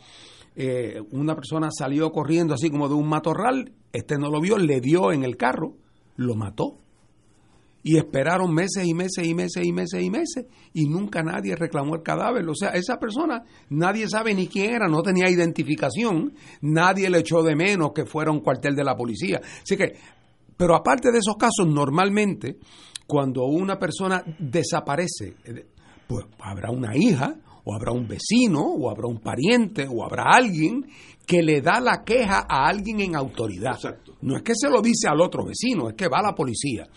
eh, 0.55 1.01
una 1.11 1.35
persona 1.35 1.69
salió 1.71 2.11
corriendo 2.11 2.53
así 2.53 2.69
como 2.69 2.88
de 2.88 2.95
un 2.95 3.07
matorral, 3.07 3.71
este 3.91 4.17
no 4.17 4.30
lo 4.30 4.39
vio, 4.39 4.57
le 4.57 4.81
dio 4.81 5.11
en 5.11 5.23
el 5.23 5.38
carro, 5.38 5.75
lo 6.15 6.35
mató. 6.35 6.80
Y 7.85 7.97
esperaron 7.97 8.53
meses 8.53 8.85
y 8.85 8.93
meses 8.93 9.27
y 9.27 9.34
meses 9.34 9.65
y 9.65 9.73
meses 9.73 10.01
y 10.01 10.09
meses 10.09 10.45
y 10.73 10.85
nunca 10.88 11.21
nadie 11.21 11.53
reclamó 11.57 11.95
el 11.95 12.01
cadáver. 12.01 12.47
O 12.47 12.55
sea, 12.55 12.69
esa 12.69 12.97
persona 12.97 13.43
nadie 13.69 14.07
sabe 14.07 14.34
ni 14.34 14.47
quién 14.47 14.75
era, 14.75 14.88
no 14.88 15.01
tenía 15.01 15.30
identificación, 15.30 16.34
nadie 16.61 17.09
le 17.09 17.19
echó 17.19 17.43
de 17.43 17.57
menos 17.57 17.91
que 17.93 18.05
fuera 18.05 18.31
un 18.31 18.39
cuartel 18.39 18.73
de 18.73 18.85
la 18.85 18.95
policía. 18.95 19.41
Así 19.61 19.75
que, 19.75 19.97
pero 20.55 20.75
aparte 20.75 21.11
de 21.11 21.17
esos 21.17 21.35
casos, 21.35 21.67
normalmente 21.67 22.57
cuando 23.05 23.43
una 23.45 23.77
persona 23.77 24.23
desaparece, 24.39 25.35
eh, 25.43 25.65
pues 26.07 26.25
habrá 26.39 26.71
una 26.71 26.95
hija 26.95 27.35
o 27.65 27.73
habrá 27.76 27.91
un 27.91 28.07
vecino 28.07 28.61
o 28.61 28.90
habrá 28.90 29.07
un 29.07 29.19
pariente 29.19 29.88
o 29.90 30.03
habrá 30.03 30.23
alguien 30.34 30.85
que 31.26 31.41
le 31.41 31.61
da 31.61 31.80
la 31.80 32.03
queja 32.03 32.45
a 32.49 32.68
alguien 32.68 32.99
en 32.99 33.15
autoridad. 33.15 33.77
No 34.22 34.35
es 34.35 34.44
que 34.44 34.53
se 34.56 34.69
lo 34.69 34.81
dice 34.81 35.07
al 35.07 35.22
otro 35.22 35.45
vecino, 35.45 35.88
es 35.90 35.95
que 35.95 36.07
va 36.10 36.19
a 36.19 36.23
la 36.23 36.35
policía. 36.35 36.88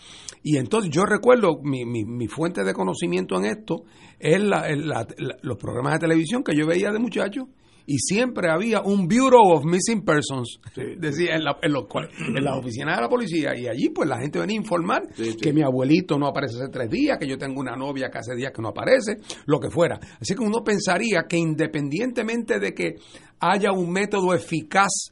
Y 0.43 0.57
entonces 0.57 0.91
yo 0.91 1.05
recuerdo, 1.05 1.59
mi, 1.63 1.85
mi, 1.85 2.03
mi 2.05 2.27
fuente 2.27 2.63
de 2.63 2.73
conocimiento 2.73 3.37
en 3.37 3.45
esto 3.45 3.83
es 4.19 4.41
la- 4.41 4.67
el- 4.67 4.87
la- 4.87 5.07
la- 5.17 5.37
los 5.41 5.57
programas 5.57 5.93
de 5.93 5.99
televisión 5.99 6.43
que 6.43 6.55
yo 6.55 6.65
veía 6.67 6.91
de 6.91 6.99
muchacho 6.99 7.47
y 7.87 7.99
siempre 7.99 8.51
había 8.51 8.81
un 8.81 9.07
Bureau 9.07 9.53
of 9.53 9.63
Missing 9.65 10.03
Persons, 10.03 10.59
decía, 10.99 11.35
en 11.35 11.45
la, 11.45 11.57
en, 11.61 11.71
los 11.71 11.85
en 12.19 12.43
las 12.43 12.57
oficinas 12.57 12.97
de 12.97 13.01
la 13.01 13.09
policía, 13.09 13.57
y 13.57 13.67
allí 13.67 13.89
pues 13.89 14.07
la 14.07 14.19
gente 14.19 14.39
venía 14.39 14.57
a 14.57 14.61
informar 14.61 15.07
que 15.41 15.53
mi 15.53 15.63
abuelito 15.63 16.19
no 16.19 16.27
aparece 16.27 16.57
hace 16.57 16.69
tres 16.69 16.89
días, 16.89 17.17
que 17.17 17.27
yo 17.27 17.37
tengo 17.37 17.61
una 17.61 17.75
novia 17.75 18.09
que 18.09 18.19
hace 18.19 18.35
días 18.35 18.51
que 18.53 18.61
no 18.61 18.69
aparece, 18.69 19.17
lo 19.45 19.59
que 19.59 19.69
fuera. 19.69 19.99
Así 20.19 20.35
que 20.35 20.43
uno 20.43 20.63
pensaría 20.63 21.23
que 21.27 21.37
independientemente 21.37 22.59
de 22.59 22.73
que 22.73 22.95
haya 23.39 23.71
un 23.71 23.89
método 23.89 24.33
eficaz 24.33 25.11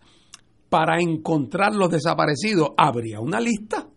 para 0.67 0.99
encontrar 0.99 1.73
los 1.73 1.89
desaparecidos, 1.89 2.71
habría 2.77 3.21
una 3.21 3.39
lista 3.39 3.87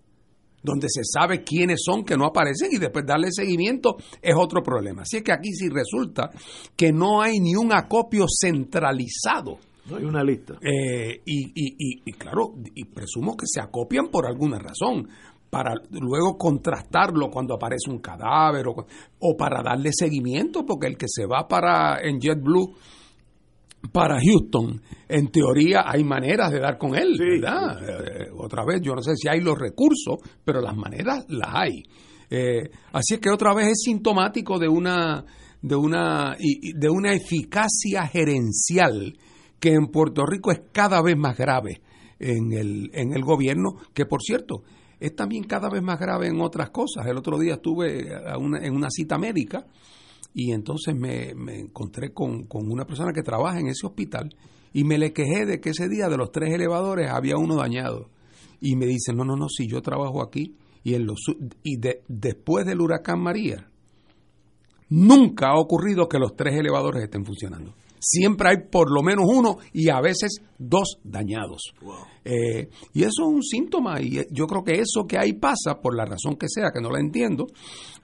donde 0.69 0.89
se 0.89 1.03
sabe 1.05 1.43
quiénes 1.43 1.81
son 1.85 2.05
que 2.05 2.17
no 2.17 2.27
aparecen 2.27 2.69
y 2.73 2.79
después 2.79 3.05
darle 3.07 3.29
seguimiento 3.33 3.97
es 4.23 4.35
otro 4.37 4.63
problema. 4.63 5.03
Así 5.03 5.19
es 5.19 5.23
que 5.23 5.33
aquí 5.33 5.51
sí 5.53 5.69
resulta 5.69 6.31
que 6.77 6.93
no 6.93 7.21
hay 7.23 7.41
ni 7.41 7.55
un 7.57 7.73
acopio 7.73 8.27
centralizado. 8.83 9.59
No 9.91 9.97
hay 9.97 10.05
una 10.05 10.23
lista. 10.23 10.55
Eh, 10.61 11.23
y, 11.25 11.47
y- 11.55 11.75
y- 11.79 12.03
y 12.05 12.13
claro, 12.13 12.55
y 12.75 12.85
presumo 12.85 13.37
que 13.37 13.47
se 13.47 13.61
acopian 13.61 14.09
por 14.09 14.27
alguna 14.27 14.59
razón, 14.59 15.09
para 15.51 15.73
luego 15.93 16.37
contrastarlo 16.37 17.31
cuando 17.31 17.55
aparece 17.55 17.91
un 17.91 18.01
cadáver 18.01 18.69
o, 18.69 18.87
o 19.21 19.37
para 19.37 19.63
darle 19.63 19.91
seguimiento, 19.93 20.67
porque 20.67 20.89
el 20.89 20.99
que 20.99 21.07
se 21.09 21.25
va 21.25 21.49
para 21.49 22.01
en 22.03 22.21
JetBlue 22.21 22.75
para 23.93 24.19
Houston, 24.21 24.81
en 25.09 25.29
teoría 25.29 25.83
hay 25.87 26.05
maneras 26.05 26.51
de 26.53 26.61
dar 26.61 26.79
con 26.79 26.95
él, 26.95 27.17
¿verdad? 27.19 27.79
Eh, 27.89 28.29
otra 28.37 28.65
vez, 28.65 28.81
yo 28.83 28.95
no 28.95 29.03
sé 29.03 29.13
si 29.17 29.29
hay 29.29 29.41
los 29.41 29.59
recursos, 29.59 30.17
pero 30.45 30.61
las 30.61 30.77
maneras 30.77 31.25
las 31.29 31.55
hay. 31.55 31.83
Eh, 32.31 32.69
así 32.93 33.15
es 33.15 33.21
que 33.21 33.31
otra 33.31 33.55
vez 33.55 33.69
es 33.69 33.83
sintomático 33.85 34.59
de 34.59 34.69
una 34.69 35.25
de 35.63 35.75
una 35.75 36.37
de 36.39 36.89
una 36.91 37.13
eficacia 37.15 38.07
gerencial 38.07 39.17
que 39.59 39.71
en 39.73 39.87
Puerto 39.89 40.25
Rico 40.27 40.53
es 40.53 40.61
cada 40.73 41.03
vez 41.03 41.17
más 41.17 41.37
grave 41.37 41.81
en 42.21 42.53
el 42.53 42.91
en 42.93 43.13
el 43.13 43.23
gobierno, 43.23 43.77
que 43.95 44.05
por 44.07 44.23
cierto 44.23 44.63
es 45.01 45.15
también 45.17 45.45
cada 45.45 45.69
vez 45.71 45.83
más 45.83 45.99
grave 45.99 46.27
en 46.29 46.41
otras 46.41 46.71
cosas. 46.71 47.07
El 47.07 47.17
otro 47.17 47.39
día 47.39 47.55
estuve 47.55 48.15
a 48.15 48.37
una- 48.37 48.59
en 48.65 48.75
una 48.75 48.89
cita 48.91 49.17
médica 49.17 49.65
y 50.41 50.53
entonces 50.53 50.95
me, 50.95 51.31
encontré 51.59 52.13
con, 52.13 52.45
con 52.45 52.71
una 52.71 52.85
persona 52.85 53.13
que 53.13 53.23
trabaja 53.25 53.59
en 53.59 53.67
ese 53.67 53.85
hospital 53.89 54.31
y 54.73 54.85
me 54.85 54.97
le 54.97 55.13
quejé 55.13 55.47
de 55.47 55.61
que 55.61 55.71
ese 55.71 55.89
día 55.89 56.09
de 56.09 56.17
los 56.17 56.31
tres 56.31 56.55
elevadores 56.55 57.11
había 57.11 57.37
uno 57.37 57.57
dañado. 57.57 58.09
Y 58.61 58.77
me 58.77 58.87
dice, 58.87 59.13
no, 59.13 59.25
no, 59.25 59.35
no, 59.35 59.49
si 59.49 59.67
yo 59.67 59.83
trabajo 59.83 60.23
aquí 60.23 60.55
y, 60.85 60.95
en 60.95 61.07
los, 61.07 61.19
y 61.65 61.79
de- 61.79 62.03
después 62.07 62.65
del 62.67 62.81
huracán 62.81 63.21
María, 63.21 63.67
nunca 64.89 65.49
ha 65.49 65.59
ocurrido 65.59 66.09
que 66.09 66.21
los 66.21 66.37
tres 66.37 66.55
elevadores 66.55 67.03
estén 67.03 67.25
funcionando. 67.25 67.75
Siempre 68.01 68.49
hay 68.51 68.57
por 68.71 68.93
lo 68.93 69.03
menos 69.03 69.25
uno 69.29 69.57
y 69.73 69.89
a 69.91 70.01
veces 70.01 70.41
dos 70.59 70.99
dañados. 71.05 71.63
Eh, 72.25 72.69
y 72.93 73.03
eso 73.03 73.23
es 73.23 73.29
un 73.35 73.43
síntoma 73.43 74.01
y 74.01 74.19
eh, 74.19 74.27
yo 74.31 74.47
creo 74.47 74.63
que 74.63 74.73
eso 74.81 75.07
que 75.07 75.19
ahí 75.19 75.33
pasa, 75.33 75.81
por 75.83 75.97
la 75.97 76.05
razón 76.05 76.37
que 76.37 76.47
sea, 76.49 76.71
que 76.75 76.81
no 76.81 76.91
la 76.91 77.01
entiendo, 77.01 77.47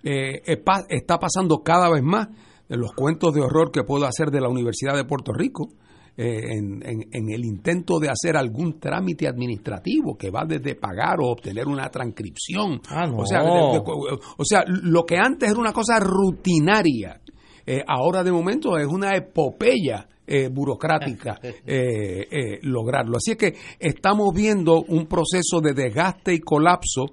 eh, 0.03 0.41
está 0.89 1.19
pasando 1.19 1.63
cada 1.63 1.91
vez 1.91 2.03
más 2.03 2.29
en 2.69 2.81
los 2.81 2.93
cuentos 2.93 3.35
de 3.35 3.43
horror 3.43 3.71
que 3.71 3.83
puedo 3.85 4.07
hacer 4.07 4.31
de 4.31 4.41
la 4.41 4.49
Universidad 4.49 4.95
de 4.97 5.05
Puerto 5.05 5.33
Rico. 5.33 5.69
eh, 6.17 6.53
en, 6.57 6.81
en- 6.87 7.09
en 7.11 7.29
el 7.33 7.45
intento 7.45 7.99
de 7.99 8.09
hacer 8.09 8.37
algún 8.37 8.79
trámite 8.79 9.27
administrativo 9.27 10.17
que 10.17 10.31
va 10.31 10.45
desde 10.47 10.77
pagar 10.77 11.17
o 11.21 11.27
obtener 11.33 11.67
una 11.67 11.89
transcripción. 11.91 12.81
Ah, 12.89 13.05
no. 13.09 13.17
o, 13.17 13.27
sea, 13.27 13.41
de- 13.43 13.51
de- 13.51 14.19
o 14.39 14.45
sea, 14.45 14.63
lo 14.69 15.03
que 15.05 15.17
antes 15.17 15.51
era 15.51 15.59
una 15.59 15.73
cosa 15.73 15.99
rutinaria, 15.99 17.21
eh, 17.67 17.83
ahora 17.87 18.23
de 18.23 18.33
momento 18.33 18.77
es 18.79 18.87
una 18.87 19.17
epopeya 19.17 20.09
eh, 20.27 20.49
burocrática 20.49 21.39
eh, 21.43 22.27
eh, 22.31 22.59
lograrlo. 22.63 23.19
Así 23.19 23.33
es 23.33 23.37
que 23.37 23.55
estamos 23.79 24.33
viendo 24.35 24.81
un 24.81 25.07
proceso 25.07 25.61
de 25.61 25.75
desgaste 25.75 26.33
y 26.33 26.41
colapso 26.41 27.09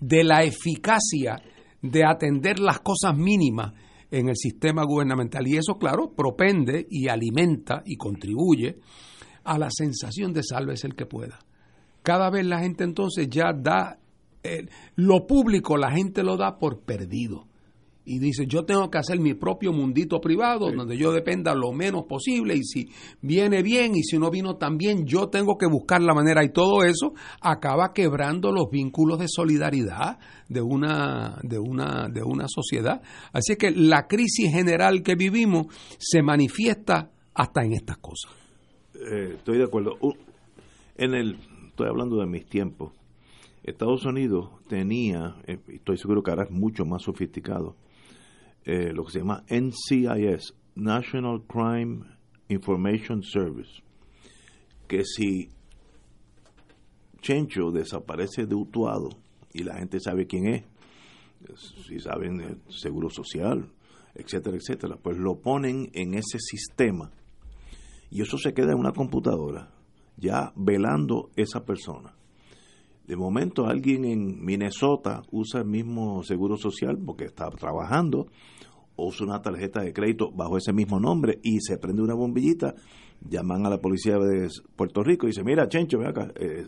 de 0.00 0.24
la 0.24 0.44
eficacia 0.44 1.42
de 1.82 2.04
atender 2.06 2.58
las 2.60 2.80
cosas 2.80 3.14
mínimas 3.14 3.74
en 4.10 4.30
el 4.30 4.36
sistema 4.36 4.82
gubernamental. 4.84 5.46
Y 5.46 5.58
eso, 5.58 5.74
claro, 5.74 6.14
propende 6.16 6.86
y 6.88 7.08
alimenta 7.08 7.82
y 7.84 7.96
contribuye 7.96 8.78
a 9.44 9.58
la 9.58 9.68
sensación 9.70 10.32
de 10.32 10.42
salves 10.42 10.84
el 10.84 10.94
que 10.94 11.04
pueda. 11.04 11.38
Cada 12.02 12.30
vez 12.30 12.46
la 12.46 12.60
gente 12.60 12.84
entonces 12.84 13.28
ya 13.28 13.52
da, 13.52 13.98
lo 14.96 15.26
público 15.26 15.76
la 15.76 15.90
gente 15.90 16.22
lo 16.22 16.38
da 16.38 16.58
por 16.58 16.80
perdido. 16.80 17.46
Y 18.06 18.18
dice, 18.18 18.46
yo 18.46 18.64
tengo 18.66 18.90
que 18.90 18.98
hacer 18.98 19.18
mi 19.18 19.32
propio 19.32 19.72
mundito 19.72 20.20
privado, 20.20 20.70
donde 20.70 20.98
yo 20.98 21.10
dependa 21.10 21.54
lo 21.54 21.72
menos 21.72 22.04
posible, 22.04 22.54
y 22.54 22.62
si 22.62 22.90
viene 23.22 23.62
bien, 23.62 23.94
y 23.96 24.02
si 24.02 24.18
no 24.18 24.30
vino 24.30 24.56
tan 24.56 24.76
bien, 24.76 25.06
yo 25.06 25.28
tengo 25.28 25.56
que 25.56 25.66
buscar 25.66 26.02
la 26.02 26.12
manera, 26.12 26.44
y 26.44 26.50
todo 26.52 26.84
eso 26.84 27.14
acaba 27.40 27.94
quebrando 27.94 28.52
los 28.52 28.68
vínculos 28.70 29.18
de 29.20 29.26
solidaridad 29.28 30.18
de 30.50 30.60
una, 30.60 31.38
de 31.42 31.58
una, 31.58 32.08
de 32.10 32.22
una 32.22 32.44
sociedad. 32.46 33.00
Así 33.32 33.56
que 33.56 33.70
la 33.70 34.06
crisis 34.06 34.52
general 34.52 35.02
que 35.02 35.14
vivimos 35.14 35.68
se 35.98 36.22
manifiesta 36.22 37.10
hasta 37.32 37.64
en 37.64 37.72
estas 37.72 37.96
cosas. 37.96 38.32
Eh, 38.94 39.34
estoy 39.38 39.56
de 39.58 39.64
acuerdo. 39.64 39.96
U- 40.02 40.12
En 40.98 41.14
el, 41.14 41.38
estoy 41.68 41.88
hablando 41.88 42.16
de 42.18 42.26
mis 42.26 42.44
tiempos. 42.46 42.92
Estados 43.64 44.04
Unidos 44.04 44.50
tenía, 44.68 45.36
eh, 45.46 45.58
estoy 45.68 45.96
seguro 45.96 46.22
que 46.22 46.30
ahora 46.30 46.44
es 46.44 46.50
mucho 46.50 46.84
más 46.84 47.02
sofisticado, 47.02 47.76
eh, 48.64 48.92
lo 48.92 49.04
que 49.04 49.12
se 49.12 49.18
llama 49.20 49.44
NCIS, 49.48 50.54
National 50.74 51.42
Crime 51.46 52.04
Information 52.48 53.22
Service, 53.22 53.82
que 54.88 55.04
si 55.04 55.48
Chencho 57.20 57.70
desaparece 57.70 58.46
de 58.46 58.54
Utuado 58.54 59.10
y 59.52 59.62
la 59.62 59.76
gente 59.76 60.00
sabe 60.00 60.26
quién 60.26 60.46
es, 60.46 60.64
si 61.86 62.00
saben 62.00 62.40
el 62.40 62.60
seguro 62.68 63.10
social, 63.10 63.70
etcétera, 64.14 64.56
etcétera, 64.56 64.96
pues 65.02 65.18
lo 65.18 65.40
ponen 65.40 65.90
en 65.92 66.14
ese 66.14 66.38
sistema 66.38 67.10
y 68.10 68.22
eso 68.22 68.38
se 68.38 68.54
queda 68.54 68.72
en 68.72 68.78
una 68.78 68.92
computadora, 68.92 69.72
ya 70.16 70.52
velando 70.54 71.30
esa 71.36 71.64
persona. 71.64 72.14
De 73.06 73.16
momento 73.16 73.66
alguien 73.66 74.04
en 74.04 74.44
Minnesota 74.44 75.22
usa 75.30 75.60
el 75.60 75.66
mismo 75.66 76.22
seguro 76.22 76.56
social 76.56 76.98
porque 77.04 77.24
está 77.24 77.50
trabajando, 77.50 78.28
o 78.96 79.08
usa 79.08 79.26
una 79.26 79.42
tarjeta 79.42 79.82
de 79.82 79.92
crédito 79.92 80.30
bajo 80.30 80.56
ese 80.56 80.72
mismo 80.72 81.00
nombre 81.00 81.38
y 81.42 81.60
se 81.60 81.78
prende 81.78 82.02
una 82.02 82.14
bombillita 82.14 82.74
llaman 83.28 83.66
a 83.66 83.70
la 83.70 83.78
policía 83.78 84.18
de 84.18 84.48
Puerto 84.76 85.02
Rico 85.02 85.26
y 85.26 85.30
dice, 85.30 85.42
mira, 85.42 85.68
Chencho, 85.68 85.98
ven 85.98 86.08
acá, 86.08 86.28
eh, 86.36 86.66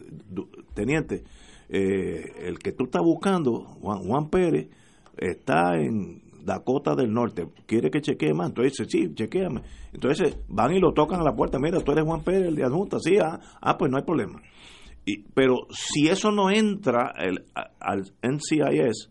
teniente, 0.75 1.25
eh, 1.69 2.33
el 2.43 2.59
que 2.59 2.73
tú 2.73 2.85
estás 2.85 3.03
buscando, 3.03 3.61
Juan, 3.81 4.29
Pérez, 4.31 4.69
está 5.17 5.77
en 5.79 6.23
Dakota 6.45 6.95
del 6.95 7.13
Norte, 7.13 7.49
quiere 7.67 7.91
que 7.91 8.01
chequee 8.01 8.33
más, 8.33 8.49
entonces 8.49 8.77
dice, 8.77 8.91
sí, 8.91 9.15
chequeame. 9.15 9.63
Entonces 9.93 10.39
van 10.49 10.73
y 10.73 10.81
lo 10.81 10.93
tocan 10.93 11.21
a 11.21 11.25
la 11.25 11.35
puerta, 11.35 11.59
mira, 11.59 11.81
tú 11.81 11.93
eres 11.93 12.05
Juan 12.05 12.23
Pérez, 12.23 12.49
el 12.49 12.57
de 12.57 12.65
adjunta, 12.65 12.99
sí, 13.01 13.19
ah, 13.19 13.41
ah 13.61 13.77
pues 13.77 13.91
no 13.91 13.99
hay 13.99 14.05
problema. 14.05 14.41
Y, 15.07 15.23
pero 15.35 15.69
si 15.71 16.09
eso 16.09 16.31
no 16.33 16.51
entra 16.51 17.15
el, 17.17 17.47
al 17.81 18.13
NCIS, 18.23 19.09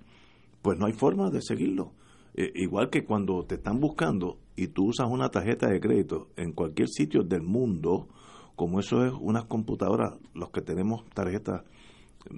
pues 0.61 0.77
no 0.77 0.85
hay 0.85 0.93
forma 0.93 1.29
de 1.31 1.41
seguirlo. 1.41 1.93
Eh, 2.33 2.51
igual 2.55 2.89
que 2.89 3.05
cuando 3.05 3.45
te 3.45 3.55
están 3.55 3.79
buscando 3.79 4.39
y 4.57 4.67
tú 4.67 4.87
usas 4.87 5.07
una 5.09 5.29
tarjeta 5.29 5.69
de 5.69 5.79
crédito 5.79 6.27
en 6.35 6.51
cualquier 6.51 6.89
sitio 6.89 7.23
del 7.23 7.43
mundo, 7.43 8.09
como 8.57 8.79
eso 8.81 9.05
es 9.05 9.13
unas 9.13 9.45
computadoras, 9.45 10.19
los 10.33 10.49
que 10.49 10.61
tenemos 10.61 11.05
tarjetas 11.13 11.63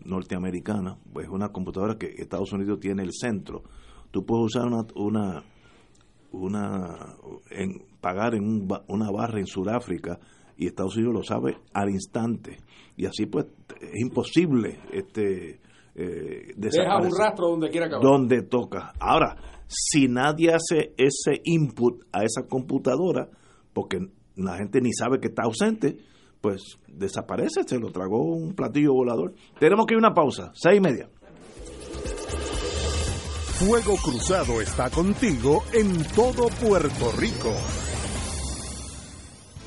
norteamericanas, 0.06 0.98
pues 1.12 1.26
es 1.26 1.32
una 1.32 1.50
computadora 1.50 1.98
que 1.98 2.14
Estados 2.18 2.54
Unidos 2.54 2.80
tiene 2.80 3.02
el 3.02 3.12
centro. 3.12 3.64
Tú 4.12 4.24
puedes 4.24 4.56
usar 4.56 4.68
una, 4.68 4.86
una, 4.96 5.44
una 6.32 7.16
en, 7.50 7.84
pagar 8.02 8.36
en 8.36 8.68
una 8.88 9.12
barra 9.12 9.40
en 9.40 9.48
Sudáfrica 9.48 10.20
y 10.58 10.68
Estados 10.68 10.96
Unidos 10.98 11.14
lo 11.14 11.24
sabe 11.24 11.58
al 11.74 11.90
instante. 11.90 12.58
Y 12.96 13.06
así 13.06 13.26
pues 13.26 13.46
es 13.80 14.02
imposible 14.02 14.80
este 14.92 15.60
eh, 15.96 16.54
Deja 16.56 16.98
un 16.98 17.12
rastro 17.18 17.50
donde 17.50 17.70
quiera 17.70 17.88
acabar. 17.88 18.04
Donde 18.04 18.44
toca. 18.44 18.94
Ahora, 19.00 19.36
si 19.68 20.08
nadie 20.08 20.54
hace 20.54 20.94
ese 20.98 21.42
input 21.44 22.04
a 22.12 22.24
esa 22.24 22.48
computadora, 22.48 23.30
porque 23.74 24.00
la 24.36 24.58
gente 24.58 24.80
ni 24.80 24.94
sabe 24.94 25.20
que 25.20 25.30
está 25.30 25.44
ausente, 25.44 25.98
pues 26.40 26.78
desaparece, 26.88 27.64
se 27.66 27.80
lo 27.80 27.92
tragó 27.92 28.24
un 28.24 28.54
platillo 28.54 28.94
volador. 28.94 29.34
Tenemos 29.60 29.88
que 29.88 29.96
ir 29.96 29.98
a 29.98 30.08
una 30.08 30.14
pausa, 30.14 30.52
seis 30.54 30.78
y 30.78 30.82
media. 30.82 31.10
Fuego 33.60 33.96
Cruzado 33.96 34.62
está 34.62 34.92
contigo 34.92 35.64
en 35.74 36.04
todo 36.14 36.48
Puerto 36.62 37.12
Rico. 37.18 37.52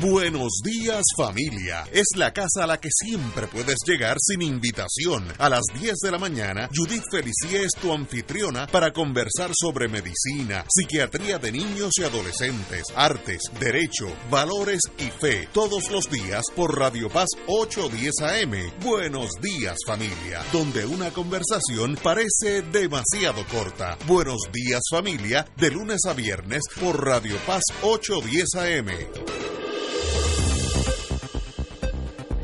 Buenos 0.00 0.60
días 0.64 1.02
familia. 1.16 1.84
Es 1.92 2.06
la 2.16 2.32
casa 2.32 2.64
a 2.64 2.66
la 2.66 2.80
que 2.80 2.88
siempre 2.90 3.46
puedes 3.46 3.76
llegar 3.86 4.16
sin 4.20 4.42
invitación. 4.42 5.24
A 5.38 5.48
las 5.48 5.62
10 5.80 5.94
de 6.02 6.10
la 6.10 6.18
mañana, 6.18 6.68
Judith 6.74 7.04
Felicie 7.10 7.64
es 7.64 7.72
tu 7.80 7.92
anfitriona 7.92 8.66
para 8.66 8.92
conversar 8.92 9.52
sobre 9.54 9.88
medicina, 9.88 10.64
psiquiatría 10.68 11.38
de 11.38 11.52
niños 11.52 11.92
y 11.98 12.02
adolescentes, 12.02 12.82
artes, 12.96 13.42
derecho, 13.60 14.08
valores 14.30 14.80
y 14.98 15.04
fe. 15.04 15.48
Todos 15.52 15.90
los 15.90 16.10
días 16.10 16.42
por 16.56 16.76
Radio 16.76 17.08
Paz 17.08 17.28
810 17.46 18.12
AM. 18.22 18.72
Buenos 18.84 19.13
días 19.40 19.76
familia, 19.86 20.42
donde 20.52 20.84
una 20.84 21.10
conversación 21.10 21.96
parece 22.02 22.62
demasiado 22.62 23.44
corta. 23.46 23.96
Buenos 24.08 24.40
días 24.52 24.82
familia, 24.90 25.46
de 25.56 25.70
lunes 25.70 26.00
a 26.06 26.14
viernes 26.14 26.62
por 26.80 27.06
Radio 27.06 27.36
Paz 27.46 27.62
810 27.82 28.54
AM. 28.56 28.88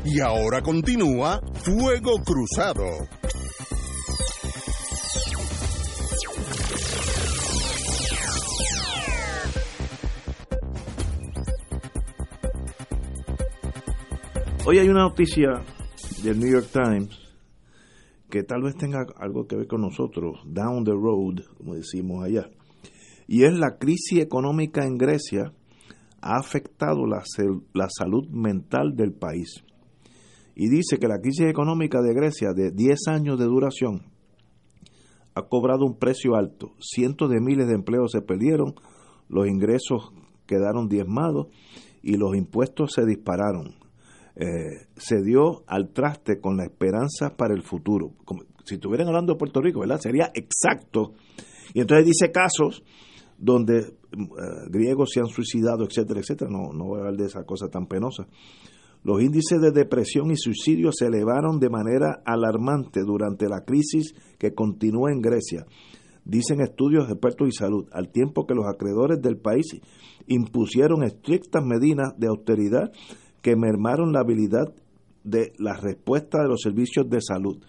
Y 0.05 0.21
ahora 0.21 0.61
continúa 0.61 1.41
Fuego 1.61 2.21
Cruzado. 2.23 2.85
Hoy 14.65 14.79
hay 14.79 14.87
una 14.87 15.01
noticia 15.01 15.61
del 16.23 16.39
New 16.39 16.51
York 16.51 16.67
Times 16.71 17.17
que 18.29 18.43
tal 18.43 18.63
vez 18.63 18.75
tenga 18.75 19.05
algo 19.17 19.45
que 19.45 19.57
ver 19.57 19.67
con 19.67 19.81
nosotros, 19.81 20.39
down 20.45 20.85
the 20.85 20.91
road, 20.91 21.43
como 21.57 21.75
decimos 21.75 22.23
allá. 22.23 22.49
Y 23.27 23.43
es 23.43 23.53
la 23.53 23.77
crisis 23.77 24.19
económica 24.19 24.85
en 24.85 24.97
Grecia 24.97 25.53
ha 26.21 26.37
afectado 26.37 27.05
la, 27.05 27.23
la 27.73 27.87
salud 27.89 28.27
mental 28.29 28.95
del 28.95 29.13
país. 29.13 29.63
Y 30.55 30.69
dice 30.69 30.97
que 30.97 31.07
la 31.07 31.19
crisis 31.19 31.47
económica 31.47 32.01
de 32.01 32.13
Grecia 32.13 32.53
de 32.53 32.71
10 32.71 33.07
años 33.07 33.37
de 33.37 33.45
duración 33.45 34.03
ha 35.33 35.43
cobrado 35.43 35.85
un 35.85 35.97
precio 35.97 36.35
alto. 36.35 36.71
Cientos 36.79 37.29
de 37.29 37.41
miles 37.41 37.67
de 37.67 37.75
empleos 37.75 38.11
se 38.11 38.21
perdieron, 38.21 38.75
los 39.27 39.47
ingresos 39.47 40.13
quedaron 40.45 40.87
diezmados 40.87 41.47
y 42.01 42.17
los 42.17 42.35
impuestos 42.35 42.93
se 42.93 43.05
dispararon. 43.05 43.80
Eh, 44.43 44.87
se 44.97 45.21
dio 45.21 45.63
al 45.67 45.89
traste 45.93 46.39
con 46.39 46.57
la 46.57 46.63
esperanza 46.63 47.37
para 47.37 47.53
el 47.53 47.61
futuro. 47.61 48.13
Como, 48.25 48.41
si 48.65 48.75
estuvieran 48.75 49.07
hablando 49.07 49.33
de 49.33 49.37
Puerto 49.37 49.61
Rico, 49.61 49.81
¿verdad? 49.81 49.99
Sería 49.99 50.31
exacto. 50.33 51.13
Y 51.75 51.81
entonces 51.81 52.07
dice 52.07 52.31
casos 52.31 52.83
donde 53.37 53.77
eh, 53.77 53.91
griegos 54.71 55.11
se 55.13 55.19
han 55.19 55.27
suicidado, 55.27 55.85
etcétera, 55.85 56.21
etcétera. 56.21 56.49
No, 56.49 56.73
no 56.73 56.85
voy 56.85 56.97
a 56.97 57.01
hablar 57.01 57.17
de 57.17 57.25
esa 57.25 57.43
cosa 57.43 57.67
tan 57.67 57.85
penosa. 57.85 58.25
Los 59.03 59.21
índices 59.21 59.61
de 59.61 59.69
depresión 59.69 60.31
y 60.31 60.37
suicidio 60.37 60.91
se 60.91 61.05
elevaron 61.05 61.59
de 61.59 61.69
manera 61.69 62.23
alarmante 62.25 63.01
durante 63.01 63.47
la 63.47 63.63
crisis 63.63 64.15
que 64.39 64.55
continúa 64.55 65.11
en 65.11 65.21
Grecia, 65.21 65.67
dicen 66.25 66.61
estudios 66.61 67.07
de 67.07 67.13
expertos 67.13 67.47
y 67.47 67.51
salud, 67.51 67.87
al 67.91 68.09
tiempo 68.09 68.47
que 68.47 68.55
los 68.55 68.65
acreedores 68.65 69.21
del 69.21 69.37
país 69.37 69.65
impusieron 70.27 71.03
estrictas 71.03 71.63
medidas 71.63 72.13
de 72.17 72.27
austeridad 72.27 72.91
que 73.41 73.55
mermaron 73.55 74.13
la 74.13 74.21
habilidad 74.21 74.73
de 75.23 75.53
la 75.57 75.75
respuesta 75.77 76.41
de 76.41 76.47
los 76.47 76.61
servicios 76.61 77.09
de 77.09 77.21
salud. 77.21 77.63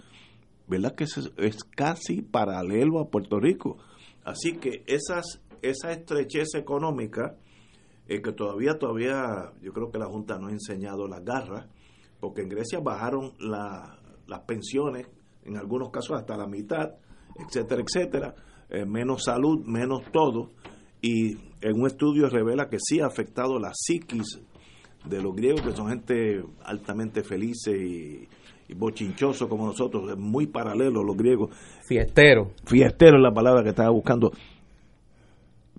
¿verdad? 0.69 0.95
Que 0.95 1.05
es, 1.05 1.33
es 1.37 1.65
casi 1.65 2.23
paralelo 2.23 3.01
a 3.01 3.11
Puerto 3.11 3.39
Rico. 3.39 3.77
Así 4.25 4.53
que 4.53 4.85
esas, 4.87 5.43
esa 5.61 5.93
estrechez 5.93 6.55
económica, 6.55 7.37
eh, 8.09 8.23
que 8.23 8.33
todavía, 8.33 8.79
todavía, 8.79 9.53
yo 9.61 9.73
creo 9.73 9.91
que 9.91 9.99
la 9.99 10.07
Junta 10.07 10.39
no 10.39 10.49
ha 10.49 10.53
enseñado 10.53 11.07
las 11.09 11.25
garras, 11.25 11.67
porque 12.21 12.43
en 12.43 12.49
Grecia 12.49 12.81
bajaron 12.81 13.33
la, 13.39 13.99
las 14.27 14.41
pensiones, 14.41 15.09
en 15.45 15.57
algunos 15.57 15.91
casos 15.91 16.17
hasta 16.19 16.37
la 16.37 16.47
mitad, 16.47 16.95
etcétera, 17.37 17.83
etcétera, 17.83 18.35
eh, 18.71 18.87
menos 18.87 19.25
salud, 19.25 19.65
menos 19.67 20.03
todo, 20.13 20.51
y 21.01 21.33
en 21.61 21.81
un 21.81 21.87
estudio 21.87 22.29
revela 22.29 22.69
que 22.69 22.79
sí 22.81 23.01
ha 23.01 23.07
afectado 23.07 23.59
la 23.59 23.73
psiquis 23.75 24.41
de 25.05 25.23
los 25.23 25.35
griegos, 25.35 25.63
que 25.63 25.73
son 25.73 25.89
gente 25.89 26.45
altamente 26.65 27.23
felices 27.23 27.75
y, 27.75 28.29
y 28.69 28.75
bochinchosos 28.75 29.49
como 29.49 29.67
nosotros, 29.67 30.17
muy 30.19 30.47
paralelos 30.47 31.05
los 31.05 31.17
griegos. 31.17 31.51
Fiestero. 31.87 32.53
Fiestero 32.65 33.17
es 33.17 33.23
la 33.23 33.33
palabra 33.33 33.63
que 33.63 33.71
estaba 33.71 33.91
buscando. 33.91 34.33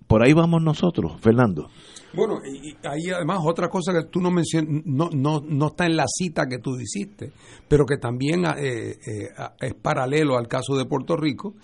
Por 0.07 0.21
ahí 0.23 0.33
vamos 0.33 0.61
nosotros, 0.61 1.13
Fernando. 1.21 1.69
Bueno, 2.15 2.35
y 2.45 2.75
hay 2.87 3.09
además 3.15 3.39
otra 3.43 3.69
cosa 3.69 3.91
que 3.91 4.07
tú 4.07 4.21
no 4.21 4.29
mencionas, 4.29 4.83
no, 4.85 5.09
no, 5.11 5.41
no 5.41 5.67
está 5.67 5.87
en 5.87 5.95
la 5.95 6.05
cita 6.07 6.45
que 6.47 6.59
tú 6.59 6.77
hiciste, 6.79 7.31
pero 7.67 7.85
que 7.87 7.97
también 7.97 8.45
eh, 8.45 8.91
eh, 8.91 9.29
es 9.59 9.73
paralelo 9.73 10.37
al 10.37 10.47
caso 10.47 10.75
de 10.77 10.85
Puerto 10.85 11.17
Rico, 11.17 11.55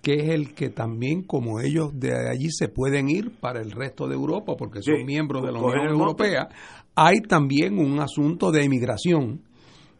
que 0.00 0.14
es 0.14 0.28
el 0.30 0.54
que 0.54 0.70
también, 0.70 1.24
como 1.24 1.60
ellos 1.60 1.90
de 1.92 2.30
allí 2.30 2.48
se 2.50 2.68
pueden 2.68 3.10
ir 3.10 3.32
para 3.40 3.60
el 3.60 3.72
resto 3.72 4.08
de 4.08 4.14
Europa, 4.14 4.54
porque 4.56 4.80
son 4.80 4.96
Sí, 4.96 5.04
miembros 5.04 5.42
de 5.44 5.52
la 5.52 5.58
Unión. 5.60 5.88
Europea, 5.88 6.48
hay 6.94 7.20
también 7.20 7.78
un 7.78 8.00
asunto 8.00 8.50
de 8.50 8.64
emigración 8.64 9.42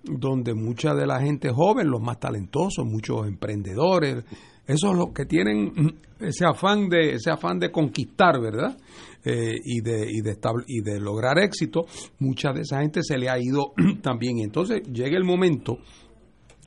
donde 0.03 0.55
mucha 0.55 0.95
de 0.95 1.07
la 1.07 1.21
gente 1.21 1.51
joven, 1.51 1.91
los 1.91 2.01
más 2.01 2.19
talentosos, 2.19 2.87
muchos 2.87 3.27
emprendedores, 3.27 4.25
esos 4.67 4.97
los 4.97 5.13
que 5.13 5.27
tienen 5.27 5.73
mm, 5.75 6.25
ese 6.25 6.45
afán 6.45 6.89
de 6.89 7.15
ese 7.15 7.31
afán 7.31 7.59
de 7.59 7.71
conquistar, 7.71 8.41
¿verdad? 8.41 8.77
Eh, 9.25 9.57
y 9.63 9.81
de 9.81 10.07
y 10.11 10.21
de 10.23 10.39
y 10.67 10.81
de 10.81 11.01
lograr 11.01 11.39
éxito, 11.39 11.87
mucha 12.21 12.53
de 12.53 12.63
esa 12.63 12.81
gente 12.81 13.01
se 13.03 13.19
le 13.19 13.29
ha 13.29 13.39
ido 13.39 13.73
también. 14.03 14.39
Y 14.39 14.43
entonces 14.43 14.83
llega 14.91 15.17
el 15.17 15.25
momento 15.25 15.79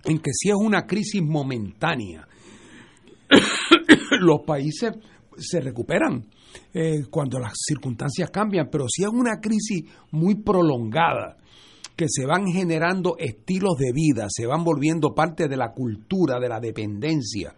en 0.06 0.20
que 0.20 0.32
si 0.34 0.50
es 0.50 0.56
una 0.56 0.86
crisis 0.86 1.22
momentánea, 1.22 2.28
los 4.20 4.42
países 4.46 4.92
se 5.38 5.62
recuperan 5.62 6.28
eh, 6.74 7.04
cuando 7.10 7.40
las 7.40 7.54
circunstancias 7.56 8.30
cambian, 8.32 8.70
pero 8.72 8.86
si 8.88 9.04
es 9.04 9.10
una 9.10 9.40
crisis 9.40 9.84
muy 10.12 10.36
prolongada, 10.36 11.38
que 11.96 12.06
se 12.10 12.26
van 12.26 12.48
generando 12.48 13.16
estilos 13.20 13.76
de 13.78 13.92
vida, 13.94 14.28
se 14.30 14.46
van 14.48 14.64
volviendo 14.64 15.14
parte 15.14 15.48
de 15.48 15.58
la 15.58 15.74
cultura, 15.74 16.40
de 16.40 16.50
la 16.50 16.60
dependencia. 16.60 17.54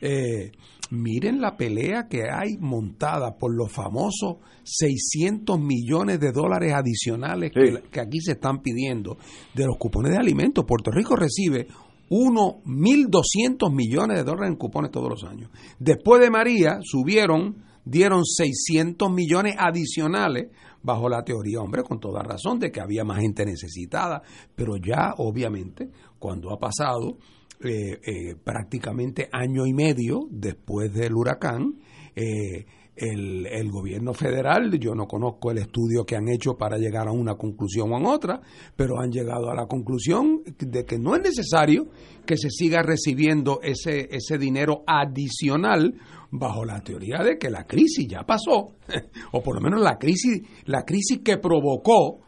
Eh, 0.00 0.52
miren 0.90 1.40
la 1.40 1.56
pelea 1.56 2.06
que 2.08 2.22
hay 2.30 2.56
montada 2.58 3.36
por 3.36 3.52
los 3.52 3.72
famosos 3.72 4.36
600 4.62 5.58
millones 5.58 6.20
de 6.20 6.30
dólares 6.30 6.74
adicionales 6.74 7.50
que, 7.52 7.82
que 7.90 8.00
aquí 8.00 8.20
se 8.20 8.32
están 8.32 8.62
pidiendo 8.62 9.18
de 9.54 9.66
los 9.66 9.76
cupones 9.78 10.12
de 10.12 10.18
alimentos. 10.18 10.64
Puerto 10.64 10.92
Rico 10.92 11.16
recibe 11.16 11.66
1.200 12.08 13.72
millones 13.72 14.18
de 14.18 14.24
dólares 14.24 14.50
en 14.50 14.56
cupones 14.56 14.90
todos 14.90 15.10
los 15.10 15.24
años. 15.24 15.50
Después 15.78 16.20
de 16.20 16.30
María 16.30 16.78
subieron, 16.82 17.64
dieron 17.86 18.24
600 18.24 19.10
millones 19.10 19.54
adicionales 19.58 20.50
bajo 20.82 21.08
la 21.08 21.24
teoría, 21.24 21.60
hombre, 21.60 21.82
con 21.82 21.98
toda 21.98 22.22
razón 22.22 22.58
de 22.58 22.70
que 22.70 22.80
había 22.80 23.04
más 23.04 23.20
gente 23.20 23.46
necesitada, 23.46 24.22
pero 24.54 24.76
ya 24.76 25.14
obviamente 25.18 25.88
cuando 26.18 26.52
ha 26.52 26.58
pasado 26.58 27.16
eh, 27.64 27.98
eh, 28.04 28.34
prácticamente 28.42 29.28
año 29.32 29.66
y 29.66 29.72
medio 29.72 30.26
después 30.30 30.92
del 30.92 31.14
huracán, 31.14 31.78
eh, 32.14 32.66
el, 32.96 33.46
el 33.46 33.70
gobierno 33.70 34.14
federal, 34.14 34.78
yo 34.78 34.94
no 34.94 35.06
conozco 35.06 35.50
el 35.50 35.58
estudio 35.58 36.04
que 36.04 36.16
han 36.16 36.28
hecho 36.28 36.56
para 36.56 36.78
llegar 36.78 37.08
a 37.08 37.12
una 37.12 37.34
conclusión 37.34 37.92
o 37.92 37.96
a 37.96 38.14
otra, 38.14 38.40
pero 38.74 38.98
han 38.98 39.10
llegado 39.10 39.50
a 39.50 39.54
la 39.54 39.66
conclusión 39.66 40.42
de 40.58 40.84
que 40.84 40.98
no 40.98 41.14
es 41.14 41.22
necesario 41.22 41.88
que 42.24 42.36
se 42.36 42.50
siga 42.50 42.82
recibiendo 42.82 43.60
ese, 43.62 44.08
ese 44.10 44.38
dinero 44.38 44.82
adicional 44.86 45.94
bajo 46.30 46.64
la 46.64 46.80
teoría 46.80 47.22
de 47.22 47.38
que 47.38 47.50
la 47.50 47.64
crisis 47.64 48.06
ya 48.08 48.22
pasó, 48.22 48.72
o 49.32 49.42
por 49.42 49.56
lo 49.56 49.60
menos 49.60 49.80
la 49.80 49.98
crisis, 49.98 50.42
la 50.64 50.84
crisis 50.84 51.20
que 51.24 51.38
provocó 51.38 52.20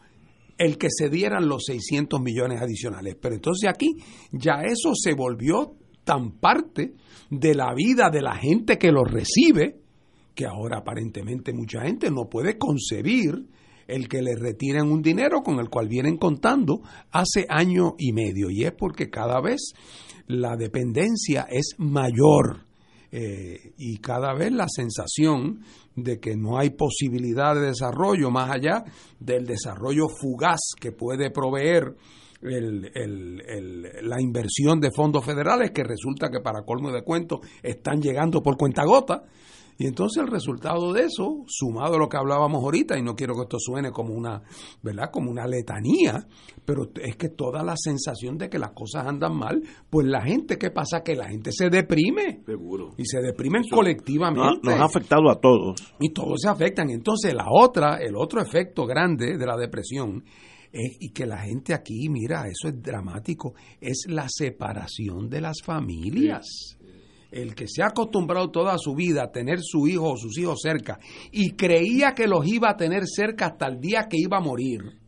el 0.58 0.76
que 0.76 0.88
se 0.90 1.08
dieran 1.08 1.48
los 1.48 1.64
600 1.66 2.20
millones 2.20 2.60
adicionales. 2.60 3.16
Pero 3.20 3.36
entonces 3.36 3.70
aquí 3.70 3.96
ya 4.32 4.62
eso 4.64 4.92
se 4.94 5.14
volvió 5.14 5.76
tan 6.04 6.32
parte 6.32 6.94
de 7.30 7.54
la 7.54 7.72
vida 7.74 8.10
de 8.10 8.22
la 8.22 8.34
gente 8.34 8.76
que 8.76 8.90
lo 8.90 9.04
recibe, 9.04 9.76
que 10.38 10.46
ahora 10.46 10.78
aparentemente 10.78 11.52
mucha 11.52 11.80
gente 11.80 12.12
no 12.12 12.28
puede 12.30 12.58
concebir 12.58 13.48
el 13.88 14.06
que 14.06 14.22
le 14.22 14.36
retiren 14.36 14.86
un 14.88 15.02
dinero 15.02 15.42
con 15.42 15.58
el 15.58 15.68
cual 15.68 15.88
vienen 15.88 16.16
contando 16.16 16.80
hace 17.10 17.44
año 17.48 17.96
y 17.98 18.12
medio. 18.12 18.48
Y 18.48 18.62
es 18.62 18.70
porque 18.70 19.10
cada 19.10 19.40
vez 19.40 19.72
la 20.28 20.56
dependencia 20.56 21.48
es 21.50 21.74
mayor. 21.78 22.68
eh, 23.10 23.72
y 23.78 23.98
cada 23.98 24.34
vez 24.34 24.52
la 24.52 24.68
sensación 24.68 25.62
de 25.96 26.20
que 26.20 26.36
no 26.36 26.58
hay 26.58 26.70
posibilidad 26.70 27.54
de 27.54 27.68
desarrollo 27.68 28.30
más 28.30 28.50
allá 28.50 28.84
del 29.18 29.46
desarrollo 29.46 30.08
fugaz 30.08 30.60
que 30.78 30.92
puede 30.92 31.30
proveer 31.30 31.96
la 32.42 34.20
inversión 34.20 34.78
de 34.78 34.90
fondos 34.92 35.24
federales 35.24 35.70
que 35.70 35.82
resulta 35.82 36.28
que 36.28 36.40
para 36.40 36.64
colmo 36.64 36.92
de 36.92 37.02
cuentos 37.02 37.40
están 37.62 38.02
llegando 38.02 38.42
por 38.42 38.58
cuenta 38.58 38.84
gota 38.84 39.24
y 39.78 39.86
entonces 39.86 40.20
el 40.20 40.28
resultado 40.28 40.92
de 40.92 41.04
eso, 41.04 41.44
sumado 41.46 41.94
a 41.94 41.98
lo 41.98 42.08
que 42.08 42.16
hablábamos 42.16 42.64
ahorita, 42.64 42.98
y 42.98 43.02
no 43.02 43.14
quiero 43.14 43.34
que 43.34 43.42
esto 43.42 43.58
suene 43.60 43.92
como 43.92 44.12
una, 44.12 44.42
¿verdad? 44.82 45.10
Como 45.12 45.30
una 45.30 45.46
letanía, 45.46 46.26
pero 46.64 46.90
es 47.00 47.14
que 47.14 47.28
toda 47.28 47.62
la 47.62 47.76
sensación 47.76 48.36
de 48.36 48.50
que 48.50 48.58
las 48.58 48.72
cosas 48.72 49.06
andan 49.06 49.36
mal, 49.36 49.62
pues 49.88 50.04
la 50.08 50.20
gente, 50.22 50.58
¿qué 50.58 50.72
pasa? 50.72 51.04
Que 51.04 51.14
la 51.14 51.28
gente 51.28 51.52
se 51.52 51.70
deprime. 51.70 52.42
Seguro. 52.44 52.94
Y 52.96 53.04
se 53.04 53.20
deprimen 53.20 53.62
Eso 53.62 53.76
colectivamente. 53.76 54.58
Nos, 54.64 54.64
nos 54.64 54.80
ha 54.80 54.84
afectado 54.84 55.30
a 55.30 55.40
todos. 55.40 55.80
Y 56.00 56.12
todos 56.12 56.40
se 56.42 56.48
afectan. 56.48 56.90
Entonces, 56.90 57.32
la 57.32 57.46
otra, 57.48 57.98
el 57.98 58.16
otro 58.16 58.42
efecto 58.42 58.84
grande 58.84 59.38
de 59.38 59.46
la 59.46 59.56
depresión 59.56 60.24
es 60.72 60.96
y 61.00 61.10
que 61.10 61.24
la 61.24 61.38
gente 61.38 61.72
aquí, 61.72 62.08
mira, 62.08 62.46
eso 62.48 62.68
es 62.68 62.82
dramático, 62.82 63.54
es 63.80 64.06
la 64.08 64.26
separación 64.28 65.28
de 65.28 65.40
las 65.40 65.62
familias. 65.62 66.77
El 67.30 67.54
que 67.54 67.66
se 67.68 67.82
ha 67.82 67.88
acostumbrado 67.88 68.50
toda 68.50 68.78
su 68.78 68.94
vida 68.94 69.24
a 69.24 69.32
tener 69.32 69.58
su 69.60 69.86
hijo 69.86 70.12
o 70.12 70.16
sus 70.16 70.38
hijos 70.38 70.60
cerca 70.62 70.98
y 71.30 71.50
creía 71.50 72.14
que 72.14 72.26
los 72.26 72.46
iba 72.46 72.70
a 72.70 72.76
tener 72.76 73.06
cerca 73.06 73.46
hasta 73.46 73.66
el 73.66 73.80
día 73.80 74.06
que 74.08 74.16
iba 74.18 74.38
a 74.38 74.42
morir, 74.42 74.98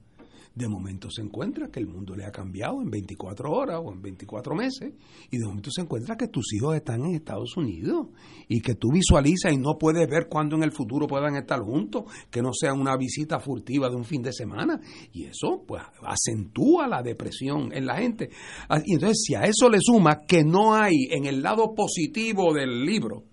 de 0.55 0.69
momento 0.69 1.09
se 1.11 1.23
encuentra 1.23 1.69
que 1.69 1.79
el 1.79 1.87
mundo 1.87 2.17
le 2.17 2.25
ha 2.25 2.33
cambiado 2.33 2.83
en 2.83 2.91
24 2.91 3.51
horas 3.51 3.81
o 3.83 3.93
en 3.93 4.03
24 4.03 4.55
meses 4.55 4.93
y 5.31 5.39
de 5.39 5.47
momento 5.47 5.71
se 5.71 5.83
encuentra 5.83 6.17
que 6.17 6.29
tus 6.29 6.53
hijos 6.55 6.75
están 6.75 7.05
en 7.05 7.15
Estados 7.15 7.57
Unidos 7.57 8.09
y 8.49 8.61
que 8.61 8.75
tú 8.75 8.89
visualizas 8.93 9.53
y 9.53 9.59
no 9.59 9.79
puedes 9.79 10.09
ver 10.09 10.29
cuándo 10.29 10.57
en 10.57 10.65
el 10.65 10.73
futuro 10.73 11.07
puedan 11.07 11.37
estar 11.37 11.61
juntos, 11.61 12.05
que 12.31 12.43
no 12.43 12.51
sea 12.53 12.73
una 12.73 12.97
visita 12.97 13.39
furtiva 13.39 13.89
de 13.89 13.97
un 13.97 14.05
fin 14.05 14.23
de 14.23 14.33
semana 14.33 14.81
y 15.13 15.25
eso 15.25 15.63
pues 15.67 15.83
acentúa 16.03 16.89
la 16.89 17.03
depresión 17.03 17.73
en 17.73 17.87
la 17.87 17.99
gente. 17.99 18.31
Y 18.85 18.95
entonces 18.95 19.23
si 19.25 19.35
a 19.35 19.43
eso 19.43 19.69
le 19.69 19.79
suma 19.81 20.23
que 20.27 20.43
no 20.45 20.75
hay 20.75 21.07
en 21.11 21.27
el 21.27 21.43
lado 21.43 21.75
positivo 21.75 22.53
del 22.53 22.85
libro, 22.85 23.25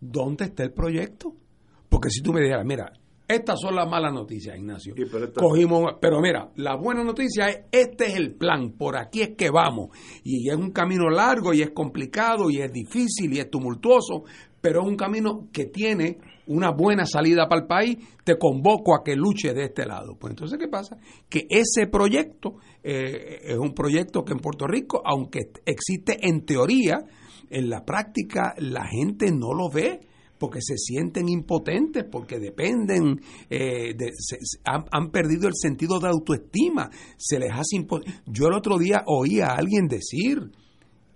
¿dónde 0.00 0.44
está 0.44 0.62
el 0.62 0.72
proyecto? 0.72 1.34
Porque 1.88 2.10
si 2.10 2.20
tú 2.20 2.32
me 2.32 2.40
dijeras, 2.40 2.66
mira, 2.66 2.92
estas 3.26 3.58
son 3.60 3.74
las 3.74 3.88
malas 3.88 4.12
noticias, 4.12 4.56
Ignacio. 4.56 4.94
Cogimos, 5.34 5.94
pero 6.00 6.20
mira, 6.20 6.50
la 6.56 6.76
buena 6.76 7.02
noticia 7.02 7.48
es, 7.48 7.60
este 7.72 8.06
es 8.06 8.16
el 8.16 8.34
plan, 8.34 8.72
por 8.72 8.98
aquí 8.98 9.22
es 9.22 9.30
que 9.36 9.50
vamos. 9.50 9.88
Y 10.22 10.50
es 10.50 10.56
un 10.56 10.70
camino 10.72 11.08
largo 11.08 11.54
y 11.54 11.62
es 11.62 11.70
complicado 11.70 12.50
y 12.50 12.60
es 12.60 12.70
difícil 12.70 13.32
y 13.32 13.38
es 13.38 13.50
tumultuoso, 13.50 14.24
pero 14.60 14.82
es 14.82 14.86
un 14.86 14.96
camino 14.96 15.48
que 15.52 15.66
tiene 15.66 16.18
una 16.46 16.70
buena 16.70 17.06
salida 17.06 17.48
para 17.48 17.62
el 17.62 17.66
país. 17.66 17.98
Te 18.24 18.36
convoco 18.38 18.94
a 18.94 19.02
que 19.02 19.16
luche 19.16 19.54
de 19.54 19.64
este 19.64 19.86
lado. 19.86 20.16
Pues 20.18 20.32
entonces, 20.32 20.58
¿qué 20.58 20.68
pasa? 20.68 20.98
Que 21.28 21.46
ese 21.48 21.86
proyecto 21.86 22.56
eh, 22.82 23.40
es 23.42 23.56
un 23.56 23.72
proyecto 23.72 24.22
que 24.22 24.32
en 24.32 24.40
Puerto 24.40 24.66
Rico, 24.66 25.00
aunque 25.04 25.50
existe 25.64 26.18
en 26.28 26.44
teoría, 26.44 26.98
en 27.48 27.70
la 27.70 27.84
práctica 27.84 28.54
la 28.58 28.86
gente 28.86 29.30
no 29.32 29.54
lo 29.54 29.70
ve 29.70 30.00
porque 30.44 30.60
se 30.60 30.76
sienten 30.76 31.26
impotentes, 31.30 32.04
porque 32.04 32.38
dependen, 32.38 33.18
eh, 33.48 33.96
han, 34.64 35.10
perdido 35.10 35.48
el 35.48 35.54
sentido 35.54 35.98
de 35.98 36.08
autoestima, 36.08 36.90
se 37.16 37.38
les 37.38 37.50
hace 37.50 37.78
impo- 37.78 38.04
Yo 38.26 38.48
el 38.48 38.52
otro 38.52 38.76
día 38.76 39.04
oí 39.06 39.40
a 39.40 39.54
alguien 39.54 39.88
decir 39.88 40.50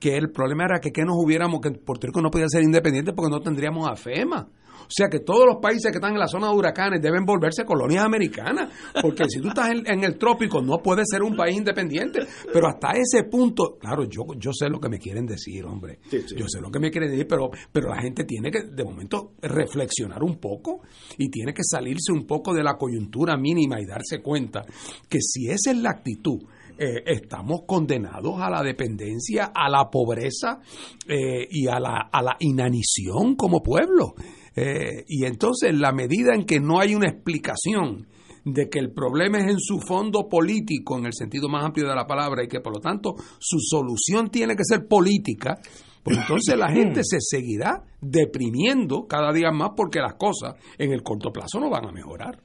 que 0.01 0.17
el 0.17 0.31
problema 0.31 0.65
era 0.65 0.81
que, 0.81 0.93
que 0.93 1.05
nos 1.05 1.17
hubiéramos, 1.19 1.61
que 1.61 1.73
Puerto 1.73 2.07
Rico 2.07 2.23
no 2.23 2.31
podía 2.31 2.49
ser 2.49 2.63
independiente 2.63 3.13
porque 3.13 3.31
no 3.31 3.41
tendríamos 3.43 3.87
a 3.87 3.97
FEMA. 3.97 4.49
O 4.89 4.91
sea 4.91 5.09
que 5.09 5.21
todos 5.21 5.45
los 5.47 5.57
países 5.61 5.93
que 5.93 5.99
están 5.99 6.15
en 6.15 6.19
la 6.19 6.27
zona 6.27 6.49
de 6.49 6.57
huracanes 6.57 7.03
deben 7.03 7.27
volverse 7.27 7.65
colonias 7.65 8.05
americanas, 8.05 8.73
porque 9.03 9.25
si 9.29 9.39
tú 9.41 9.49
estás 9.49 9.71
en, 9.71 10.03
el 10.03 10.17
trópico 10.17 10.63
no 10.63 10.79
puedes 10.79 11.07
ser 11.11 11.23
un 11.23 11.37
país 11.37 11.59
independiente. 11.59 12.21
Pero 12.51 12.69
hasta 12.69 12.93
ese 12.93 13.25
punto, 13.25 13.77
claro, 13.79 14.05
yo, 14.05 14.25
yo 14.39 14.51
sé 14.53 14.71
lo 14.71 14.81
que 14.81 14.89
me 14.89 14.99
quieren 14.99 15.27
decir, 15.27 15.65
hombre. 15.67 15.99
Yo 16.11 16.47
sé 16.49 16.61
lo 16.61 16.71
que 16.71 16.79
me 16.79 16.91
quieren 16.91 17.11
decir, 17.11 17.27
pero, 17.29 17.51
pero 17.71 17.91
la 17.91 18.01
gente 18.01 18.25
tiene 18.25 18.51
que 18.51 18.63
de 18.63 18.85
momento 18.85 19.33
reflexionar 19.43 20.23
un 20.23 20.39
poco 20.39 20.81
y 21.19 21.29
tiene 21.29 21.53
que 21.53 21.63
salirse 21.63 22.13
un 22.13 22.27
poco 22.27 22.55
de 22.55 22.63
la 22.63 22.79
coyuntura 22.79 23.37
mínima 23.37 23.81
y 23.81 23.85
darse 23.85 24.23
cuenta 24.23 24.65
que 25.09 25.19
si 25.21 25.51
esa 25.51 25.71
es 25.71 25.77
la 25.77 25.91
actitud, 25.91 26.41
eh, 26.81 27.03
estamos 27.07 27.63
condenados 27.67 28.41
a 28.41 28.49
la 28.49 28.63
dependencia, 28.63 29.51
a 29.53 29.69
la 29.69 29.91
pobreza 29.91 30.61
eh, 31.09 31.47
y 31.51 31.67
a 31.67 31.81
la, 31.81 32.09
a 32.13 32.23
la 32.23 32.37
inanición 32.39 33.35
como 33.35 33.61
pueblo. 33.61 34.15
Eh, 34.61 35.05
y 35.07 35.25
entonces, 35.25 35.73
la 35.73 35.93
medida 35.93 36.35
en 36.35 36.45
que 36.45 36.59
no 36.59 36.81
hay 36.81 36.93
una 36.97 37.09
explicación 37.09 38.09
de 38.45 38.69
que 38.69 38.81
el 38.81 38.93
problema 38.93 39.39
es 39.39 39.53
en 39.53 39.61
su 39.61 39.79
fondo 39.79 40.29
político, 40.29 40.99
en 40.99 41.07
el 41.07 41.13
sentido 41.13 41.49
más 41.49 41.65
amplio 41.65 41.87
de 41.87 41.95
la 41.95 42.07
palabra, 42.07 42.43
y 42.43 42.49
que 42.49 42.61
por 42.61 42.75
lo 42.75 42.81
tanto 42.81 43.15
su 43.39 43.59
solución 43.61 44.31
tiene 44.31 44.57
que 44.57 44.65
ser 44.65 44.89
política, 44.89 45.61
pues 46.03 46.19
entonces 46.19 46.59
la 46.59 46.73
gente 46.73 47.03
se 47.05 47.19
seguirá 47.21 47.85
deprimiendo 48.01 49.07
cada 49.07 49.33
día 49.33 49.53
más 49.53 49.71
porque 49.77 50.01
las 50.01 50.15
cosas 50.15 50.57
en 50.77 50.93
el 50.93 51.05
corto 51.05 51.31
plazo 51.31 51.61
no 51.61 51.71
van 51.71 51.87
a 51.87 51.93
mejorar. 51.93 52.41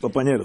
Compañero. 0.00 0.44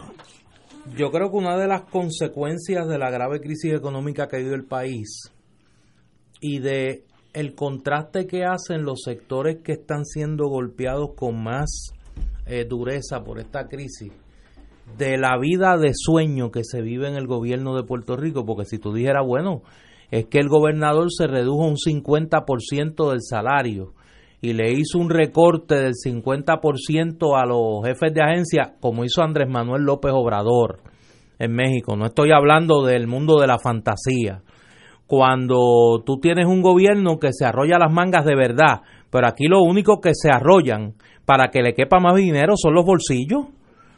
Yo 0.97 1.11
creo 1.11 1.29
que 1.29 1.37
una 1.37 1.55
de 1.55 1.67
las 1.67 1.83
consecuencias 1.83 2.87
de 2.87 2.97
la 2.97 3.11
grave 3.11 3.41
crisis 3.41 3.73
económica 3.73 4.27
que 4.27 4.37
ha 4.37 4.39
vive 4.39 4.55
el 4.55 4.65
país 4.65 5.31
y 6.41 6.59
de 6.59 7.05
el 7.34 7.55
contraste 7.55 8.27
que 8.27 8.45
hacen 8.45 8.84
los 8.84 9.01
sectores 9.03 9.57
que 9.64 9.73
están 9.73 10.05
siendo 10.05 10.47
golpeados 10.47 11.11
con 11.15 11.43
más 11.43 11.93
eh, 12.45 12.65
dureza 12.65 13.23
por 13.23 13.39
esta 13.39 13.68
crisis 13.68 14.11
de 14.97 15.18
la 15.18 15.38
vida 15.39 15.77
de 15.77 15.91
sueño 15.93 16.51
que 16.51 16.64
se 16.64 16.81
vive 16.81 17.07
en 17.07 17.15
el 17.15 17.26
gobierno 17.26 17.76
de 17.76 17.84
Puerto 17.84 18.15
Rico, 18.15 18.45
porque 18.45 18.65
si 18.65 18.77
tú 18.77 18.93
dijeras, 18.93 19.26
bueno, 19.26 19.64
es 20.11 20.26
que 20.26 20.38
el 20.38 20.49
gobernador 20.49 21.07
se 21.10 21.26
redujo 21.26 21.65
un 21.65 21.77
50% 21.77 23.10
del 23.10 23.22
salario 23.22 23.93
y 24.41 24.53
le 24.53 24.73
hizo 24.73 24.99
un 24.99 25.10
recorte 25.10 25.76
del 25.76 25.93
50% 25.93 27.41
a 27.41 27.45
los 27.45 27.84
jefes 27.85 28.14
de 28.14 28.22
agencia, 28.22 28.76
como 28.80 29.05
hizo 29.05 29.23
Andrés 29.23 29.49
Manuel 29.49 29.84
López 29.84 30.11
Obrador 30.14 30.81
en 31.39 31.53
México. 31.53 31.95
No 31.95 32.05
estoy 32.05 32.31
hablando 32.31 32.84
del 32.84 33.07
mundo 33.07 33.39
de 33.39 33.47
la 33.47 33.57
fantasía 33.57 34.43
cuando 35.07 36.01
tú 36.05 36.17
tienes 36.19 36.45
un 36.45 36.61
gobierno 36.61 37.19
que 37.19 37.34
se 37.34 37.45
arrolla 37.45 37.77
las 37.77 37.91
mangas 37.91 38.25
de 38.25 38.35
verdad, 38.35 38.81
pero 39.09 39.27
aquí 39.27 39.47
lo 39.47 39.61
único 39.61 39.99
que 39.99 40.11
se 40.13 40.30
arrollan 40.31 40.95
para 41.25 41.49
que 41.49 41.61
le 41.61 41.73
quepa 41.73 41.99
más 41.99 42.15
dinero 42.15 42.53
son 42.55 42.73
los 42.73 42.85
bolsillos. 42.85 43.45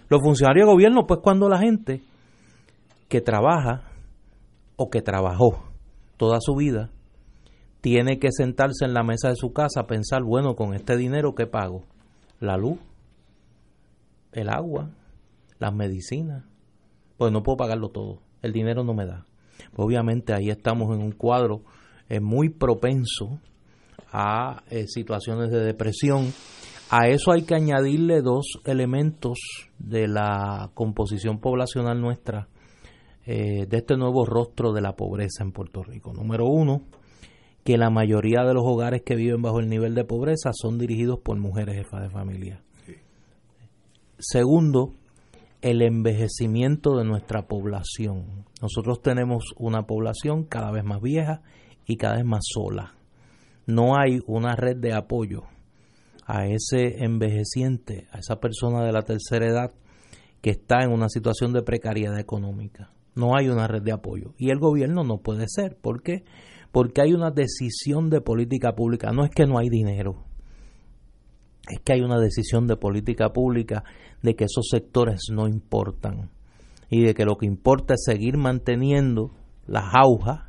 Los 0.10 0.22
funcionarios 0.22 0.68
de 0.68 0.74
gobierno, 0.74 1.08
pues 1.08 1.20
cuando 1.24 1.50
la 1.50 1.58
gente 1.58 2.02
que 3.08 3.22
trabaja 3.22 3.84
o 4.76 4.90
que 4.90 5.02
trabajó 5.02 5.64
toda 6.18 6.40
su 6.42 6.56
vida 6.56 6.90
tiene 7.82 8.20
que 8.20 8.32
sentarse 8.32 8.86
en 8.86 8.94
la 8.94 9.04
mesa 9.04 9.30
de 9.30 9.36
su 9.36 9.54
casa 9.54 9.82
a 9.82 9.88
pensar, 9.88 10.24
bueno, 10.24 10.56
con 10.56 10.74
este 10.74 10.98
dinero, 10.98 11.34
¿qué 11.34 11.48
pago? 11.48 11.84
La 12.40 12.58
luz, 12.58 12.80
el 14.32 14.50
agua, 14.50 14.90
las 15.60 15.74
medicinas. 15.74 16.44
Pues 17.18 17.32
no 17.32 17.44
puedo 17.44 17.58
pagarlo 17.58 17.90
todo, 17.90 18.20
el 18.42 18.52
dinero 18.52 18.84
no 18.84 18.94
me 18.94 19.06
da 19.06 19.26
obviamente 19.76 20.34
ahí 20.34 20.50
estamos 20.50 20.96
en 20.96 21.02
un 21.02 21.12
cuadro 21.12 21.62
eh, 22.10 22.20
muy 22.20 22.50
propenso 22.50 23.40
a 24.12 24.64
eh, 24.70 24.88
situaciones 24.88 25.52
de 25.52 25.60
depresión. 25.60 26.34
A 26.90 27.08
eso 27.08 27.32
hay 27.32 27.44
que 27.44 27.56
añadirle 27.56 28.22
dos 28.22 28.60
elementos 28.64 29.40
de 29.80 30.08
la 30.08 30.70
composición 30.74 31.40
poblacional 31.40 32.00
nuestra, 32.00 32.48
eh, 33.26 33.66
de 33.66 33.78
este 33.78 33.98
nuevo 33.98 34.26
rostro 34.26 34.72
de 34.72 34.82
la 34.82 34.96
pobreza 34.96 35.44
en 35.44 35.52
Puerto 35.52 35.84
Rico. 35.84 36.14
Número 36.14 36.46
uno, 36.46 36.84
que 37.64 37.78
la 37.78 37.90
mayoría 37.90 38.44
de 38.44 38.54
los 38.54 38.64
hogares 38.64 39.02
que 39.04 39.16
viven 39.16 39.42
bajo 39.42 39.60
el 39.60 39.68
nivel 39.68 39.96
de 39.96 40.06
pobreza 40.06 40.52
son 40.54 40.78
dirigidos 40.78 41.20
por 41.20 41.38
mujeres 41.40 41.76
jefas 41.76 42.04
de 42.04 42.10
familia. 42.10 42.62
Segundo, 44.20 44.94
el 45.66 45.82
envejecimiento 45.82 46.96
de 46.96 47.06
nuestra 47.06 47.48
población. 47.48 48.46
Nosotros 48.62 49.02
tenemos 49.02 49.46
una 49.58 49.88
población 49.88 50.44
cada 50.44 50.70
vez 50.70 50.84
más 50.84 51.02
vieja 51.02 51.42
y 51.88 51.98
cada 51.98 52.18
vez 52.18 52.26
más 52.26 52.44
sola. 52.44 52.94
No 53.66 53.98
hay 53.98 54.20
una 54.28 54.56
red 54.56 54.78
de 54.78 54.94
apoyo 54.94 55.42
a 56.28 56.46
ese 56.46 57.04
envejeciente, 57.04 58.06
a 58.12 58.20
esa 58.20 58.40
persona 58.40 58.84
de 58.84 58.92
la 58.92 59.02
tercera 59.02 59.48
edad 59.48 59.72
que 60.40 60.52
está 60.52 60.84
en 60.84 60.92
una 60.92 61.10
situación 61.10 61.52
de 61.52 61.64
precariedad 61.64 62.20
económica. 62.20 62.92
No 63.16 63.36
hay 63.36 63.50
una 63.50 63.68
red 63.68 63.82
de 63.82 63.92
apoyo. 63.92 64.36
Y 64.38 64.52
el 64.52 64.60
gobierno 64.60 65.04
no 65.04 65.18
puede 65.18 65.48
ser. 65.48 65.78
¿Por 65.78 66.04
qué? 66.04 66.26
Porque 66.72 67.02
hay 67.02 67.14
una 67.14 67.32
decisión 67.32 68.12
de 68.12 68.22
política 68.22 68.76
pública. 68.76 69.12
No 69.12 69.26
es 69.26 69.32
que 69.32 69.48
no 69.48 69.58
hay 69.58 69.70
dinero 69.70 70.26
es 71.70 71.80
que 71.82 71.94
hay 71.94 72.02
una 72.02 72.20
decisión 72.20 72.68
de 72.68 72.78
política 72.78 73.30
pública 73.30 73.84
de 74.22 74.36
que 74.36 74.46
esos 74.46 74.68
sectores 74.70 75.28
no 75.32 75.48
importan 75.48 76.30
y 76.90 77.04
de 77.04 77.14
que 77.14 77.26
lo 77.26 77.38
que 77.38 77.46
importa 77.46 77.96
es 77.96 78.04
seguir 78.06 78.38
manteniendo 78.38 79.32
las 79.68 79.94
aujas, 79.94 80.42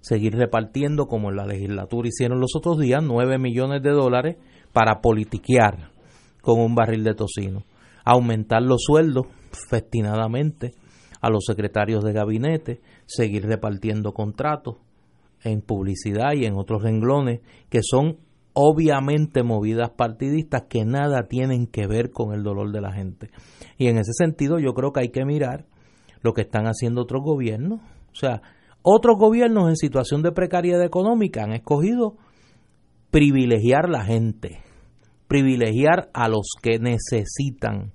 seguir 0.00 0.34
repartiendo 0.34 1.06
como 1.06 1.30
en 1.30 1.36
la 1.36 1.46
legislatura 1.46 2.08
hicieron 2.08 2.40
los 2.40 2.54
otros 2.56 2.78
días, 2.78 3.02
9 3.02 3.38
millones 3.38 3.82
de 3.82 3.90
dólares 3.90 4.36
para 4.72 5.00
politiquear 5.00 5.90
con 6.40 6.60
un 6.60 6.74
barril 6.74 7.04
de 7.04 7.14
tocino, 7.14 7.64
aumentar 8.04 8.62
los 8.62 8.82
sueldos 8.82 9.26
festinadamente 9.50 10.72
a 11.20 11.30
los 11.30 11.44
secretarios 11.44 12.02
de 12.02 12.12
gabinete, 12.12 12.80
seguir 13.06 13.46
repartiendo 13.46 14.12
contratos 14.12 14.76
en 15.44 15.60
publicidad 15.60 16.32
y 16.34 16.46
en 16.46 16.54
otros 16.56 16.82
renglones 16.82 17.40
que 17.68 17.80
son 17.82 18.18
obviamente 18.54 19.42
movidas 19.42 19.90
partidistas 19.90 20.64
que 20.68 20.84
nada 20.84 21.28
tienen 21.28 21.66
que 21.66 21.86
ver 21.86 22.10
con 22.10 22.34
el 22.34 22.42
dolor 22.42 22.72
de 22.72 22.80
la 22.80 22.92
gente. 22.92 23.30
Y 23.78 23.88
en 23.88 23.98
ese 23.98 24.12
sentido 24.12 24.58
yo 24.58 24.74
creo 24.74 24.92
que 24.92 25.00
hay 25.00 25.08
que 25.08 25.24
mirar 25.24 25.66
lo 26.22 26.34
que 26.34 26.42
están 26.42 26.66
haciendo 26.66 27.02
otros 27.02 27.22
gobiernos. 27.22 27.80
O 27.80 28.14
sea, 28.14 28.42
otros 28.82 29.16
gobiernos 29.18 29.68
en 29.68 29.76
situación 29.76 30.22
de 30.22 30.32
precariedad 30.32 30.82
económica 30.82 31.44
han 31.44 31.52
escogido 31.52 32.16
privilegiar 33.10 33.88
la 33.88 34.04
gente, 34.04 34.60
privilegiar 35.28 36.10
a 36.12 36.28
los 36.28 36.48
que 36.60 36.78
necesitan 36.78 37.92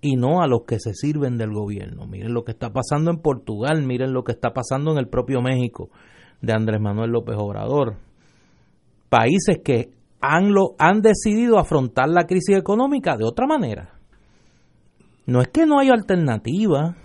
y 0.00 0.16
no 0.16 0.42
a 0.42 0.48
los 0.48 0.62
que 0.66 0.80
se 0.80 0.94
sirven 0.94 1.38
del 1.38 1.52
gobierno. 1.52 2.06
Miren 2.06 2.34
lo 2.34 2.44
que 2.44 2.52
está 2.52 2.72
pasando 2.72 3.10
en 3.10 3.18
Portugal, 3.18 3.84
miren 3.86 4.12
lo 4.12 4.24
que 4.24 4.32
está 4.32 4.52
pasando 4.52 4.92
en 4.92 4.98
el 4.98 5.08
propio 5.08 5.40
México 5.42 5.90
de 6.40 6.52
Andrés 6.52 6.80
Manuel 6.80 7.10
López 7.10 7.36
Obrador 7.38 7.96
países 9.12 9.58
que 9.62 9.90
han, 10.22 10.54
han 10.78 11.02
decidido 11.02 11.58
afrontar 11.58 12.08
la 12.08 12.24
crisis 12.24 12.56
económica 12.56 13.18
de 13.18 13.26
otra 13.26 13.46
manera. 13.46 13.90
No 15.26 15.42
es 15.42 15.48
que 15.48 15.66
no 15.66 15.78
hay 15.78 15.90
alternativa, 15.90 16.96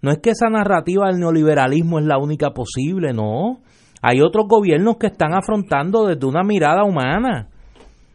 no 0.00 0.10
es 0.10 0.20
que 0.20 0.30
esa 0.30 0.48
narrativa 0.48 1.08
del 1.08 1.20
neoliberalismo 1.20 1.98
es 1.98 2.06
la 2.06 2.16
única 2.16 2.52
posible, 2.52 3.12
no. 3.12 3.58
Hay 4.00 4.22
otros 4.22 4.46
gobiernos 4.48 4.96
que 4.96 5.08
están 5.08 5.34
afrontando 5.34 6.06
desde 6.06 6.26
una 6.26 6.42
mirada 6.44 6.82
humana, 6.82 7.48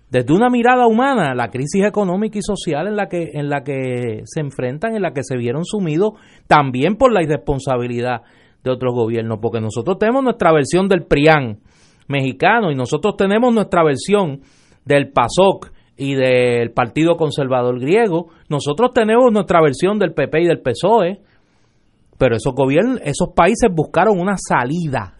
desde 0.10 0.34
una 0.34 0.50
mirada 0.50 0.88
humana, 0.88 1.36
la 1.36 1.50
crisis 1.50 1.86
económica 1.86 2.40
y 2.40 2.42
social 2.42 2.88
en 2.88 2.96
la 2.96 3.08
que, 3.08 3.30
en 3.34 3.48
la 3.48 3.62
que 3.62 4.22
se 4.26 4.40
enfrentan, 4.40 4.96
en 4.96 5.04
la 5.04 5.12
que 5.12 5.24
se 5.24 5.38
vieron 5.38 5.66
sumidos 5.66 6.14
también 6.48 6.96
por 6.96 7.14
la 7.14 7.22
irresponsabilidad 7.22 8.24
de 8.64 8.72
otros 8.72 8.92
gobiernos, 8.96 9.38
porque 9.40 9.62
nosotros 9.62 10.00
tenemos 10.00 10.24
nuestra 10.24 10.52
versión 10.52 10.88
del 10.88 11.04
PRIAN, 11.04 11.60
mexicano 12.10 12.72
y 12.72 12.76
nosotros 12.76 13.16
tenemos 13.16 13.54
nuestra 13.54 13.84
versión 13.84 14.42
del 14.84 15.12
PASOK 15.12 15.72
y 15.96 16.16
del 16.16 16.72
Partido 16.72 17.16
Conservador 17.16 17.80
griego, 17.80 18.30
nosotros 18.50 18.92
tenemos 18.94 19.32
nuestra 19.32 19.62
versión 19.62 20.00
del 20.00 20.14
PP 20.14 20.42
y 20.42 20.48
del 20.48 20.62
PSOE, 20.62 21.20
pero 22.18 22.36
esos 22.36 22.54
gobiernos, 22.54 23.00
esos 23.04 23.30
países 23.36 23.70
buscaron 23.72 24.20
una 24.20 24.36
salida 24.38 25.16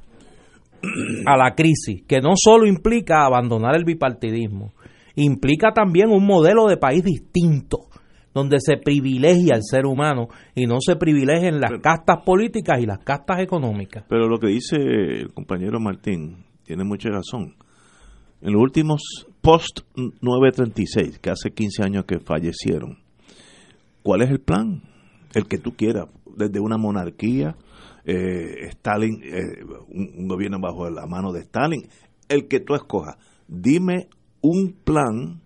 a 1.26 1.38
la 1.38 1.54
crisis, 1.56 2.04
que 2.08 2.22
no 2.22 2.32
solo 2.36 2.66
implica 2.66 3.26
abandonar 3.26 3.76
el 3.76 3.84
bipartidismo, 3.84 4.74
implica 5.16 5.74
también 5.74 6.10
un 6.10 6.26
modelo 6.26 6.68
de 6.68 6.78
país 6.78 7.04
distinto, 7.04 7.88
donde 8.34 8.60
se 8.62 8.78
privilegia 8.78 9.56
al 9.56 9.64
ser 9.64 9.86
humano 9.86 10.30
y 10.56 10.66
no 10.66 10.78
se 10.80 10.96
privilegian 10.96 11.60
las 11.60 11.72
castas 11.82 12.20
políticas 12.26 12.80
y 12.80 12.86
las 12.86 13.00
castas 13.00 13.42
económicas. 13.42 14.06
Pero 14.08 14.30
lo 14.30 14.40
que 14.40 14.48
dice 14.48 14.78
el 14.78 15.34
compañero 15.34 15.80
Martín 15.82 16.49
tiene 16.70 16.84
mucha 16.84 17.10
razón. 17.10 17.56
En 18.42 18.54
los 18.54 18.62
últimos 18.62 19.02
post 19.42 19.80
936, 19.96 21.18
que 21.18 21.32
hace 21.32 21.50
15 21.50 21.82
años 21.82 22.06
que 22.06 22.20
fallecieron, 22.20 23.00
¿cuál 24.04 24.22
es 24.22 24.30
el 24.30 24.40
plan? 24.40 24.84
El 25.34 25.48
que 25.48 25.58
tú 25.58 25.72
quieras, 25.76 26.10
desde 26.38 26.60
una 26.60 26.78
monarquía, 26.78 27.56
eh, 28.06 28.68
Stalin, 28.68 29.20
eh, 29.24 29.64
un, 29.88 30.28
gobierno 30.28 30.60
bajo 30.62 30.88
la 30.92 31.08
mano 31.08 31.32
de 31.32 31.40
Stalin, 31.40 31.90
el 32.28 32.48
que 32.48 32.60
tú 32.60 32.76
escojas. 32.76 33.18
Dime 33.48 34.08
un 34.42 34.74
plan 34.74 35.42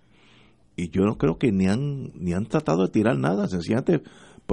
y 0.75 0.89
yo 0.89 1.03
no 1.03 1.17
creo 1.17 1.37
que 1.37 1.53
ni 1.53 1.67
han 1.67 2.11
ni 2.15 2.33
han 2.33 2.47
tratado 2.47 2.83
de 2.83 2.91
tirar 2.91 3.17
nada, 3.17 3.47
sencillamente 3.47 4.01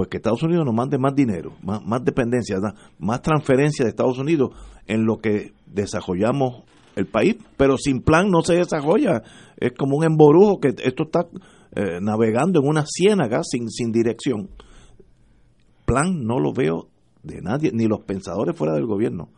pues 0.01 0.09
que 0.09 0.17
Estados 0.17 0.41
Unidos 0.41 0.65
nos 0.65 0.73
mande 0.73 0.97
más 0.97 1.13
dinero, 1.13 1.53
más, 1.61 2.03
dependencia, 2.03 2.57
más 2.97 3.21
transferencia 3.21 3.85
de 3.85 3.91
Estados 3.91 4.17
Unidos 4.17 4.49
en 4.87 5.05
lo 5.05 5.19
que 5.19 5.53
desarrollamos 5.67 6.63
el 6.95 7.05
país, 7.05 7.35
pero 7.55 7.77
sin 7.77 8.01
plan 8.01 8.31
no 8.31 8.41
se 8.41 8.55
desarrolla, 8.55 9.21
es 9.57 9.73
como 9.77 9.97
un 9.97 10.03
emborujo 10.03 10.59
que 10.59 10.69
esto 10.69 11.03
está 11.03 11.27
eh, 11.75 11.99
navegando 12.01 12.61
en 12.61 12.67
una 12.67 12.83
ciénaga 12.83 13.43
sin, 13.43 13.69
sin 13.69 13.91
dirección. 13.91 14.49
Plan 15.85 16.23
no 16.23 16.39
lo 16.39 16.51
veo 16.51 16.87
de 17.21 17.39
nadie, 17.39 17.69
ni 17.71 17.85
los 17.85 17.99
pensadores 17.99 18.57
fuera 18.57 18.73
del 18.73 18.87
gobierno. 18.87 19.29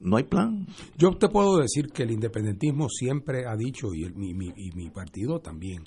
No 0.00 0.16
hay 0.16 0.24
plan. 0.24 0.66
Yo 0.98 1.12
te 1.12 1.28
puedo 1.28 1.58
decir 1.58 1.92
que 1.94 2.02
el 2.02 2.10
independentismo 2.10 2.88
siempre 2.88 3.46
ha 3.46 3.54
dicho, 3.54 3.94
y, 3.94 4.02
el, 4.02 4.16
mi, 4.16 4.30
y 4.30 4.72
mi 4.74 4.90
partido 4.90 5.38
también, 5.38 5.84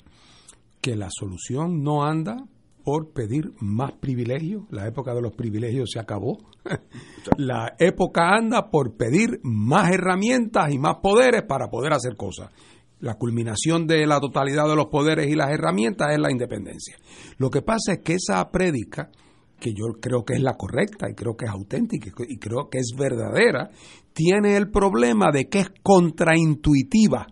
que 0.80 0.96
la 0.96 1.08
solución 1.10 1.82
no 1.82 2.04
anda 2.04 2.38
por 2.84 3.12
pedir 3.12 3.52
más 3.60 3.92
privilegios. 3.92 4.64
La 4.70 4.86
época 4.86 5.14
de 5.14 5.22
los 5.22 5.32
privilegios 5.32 5.90
se 5.92 5.98
acabó. 5.98 6.38
la 7.38 7.74
época 7.78 8.36
anda 8.36 8.70
por 8.70 8.96
pedir 8.96 9.40
más 9.42 9.90
herramientas 9.90 10.72
y 10.72 10.78
más 10.78 10.96
poderes 11.02 11.42
para 11.48 11.68
poder 11.68 11.94
hacer 11.94 12.14
cosas. 12.16 12.50
La 13.00 13.14
culminación 13.14 13.86
de 13.86 14.06
la 14.06 14.20
totalidad 14.20 14.68
de 14.68 14.76
los 14.76 14.86
poderes 14.86 15.28
y 15.28 15.34
las 15.34 15.50
herramientas 15.50 16.12
es 16.12 16.18
la 16.18 16.30
independencia. 16.30 16.96
Lo 17.38 17.50
que 17.50 17.62
pasa 17.62 17.94
es 17.94 17.98
que 18.04 18.14
esa 18.14 18.48
prédica, 18.50 19.10
que 19.58 19.72
yo 19.72 19.86
creo 20.00 20.24
que 20.24 20.34
es 20.34 20.42
la 20.42 20.54
correcta 20.54 21.08
y 21.10 21.14
creo 21.14 21.36
que 21.36 21.46
es 21.46 21.50
auténtica 21.50 22.10
y 22.28 22.38
creo 22.38 22.68
que 22.70 22.78
es 22.78 22.92
verdadera, 22.96 23.70
tiene 24.12 24.56
el 24.56 24.70
problema 24.70 25.30
de 25.32 25.48
que 25.48 25.60
es 25.60 25.72
contraintuitiva 25.82 27.26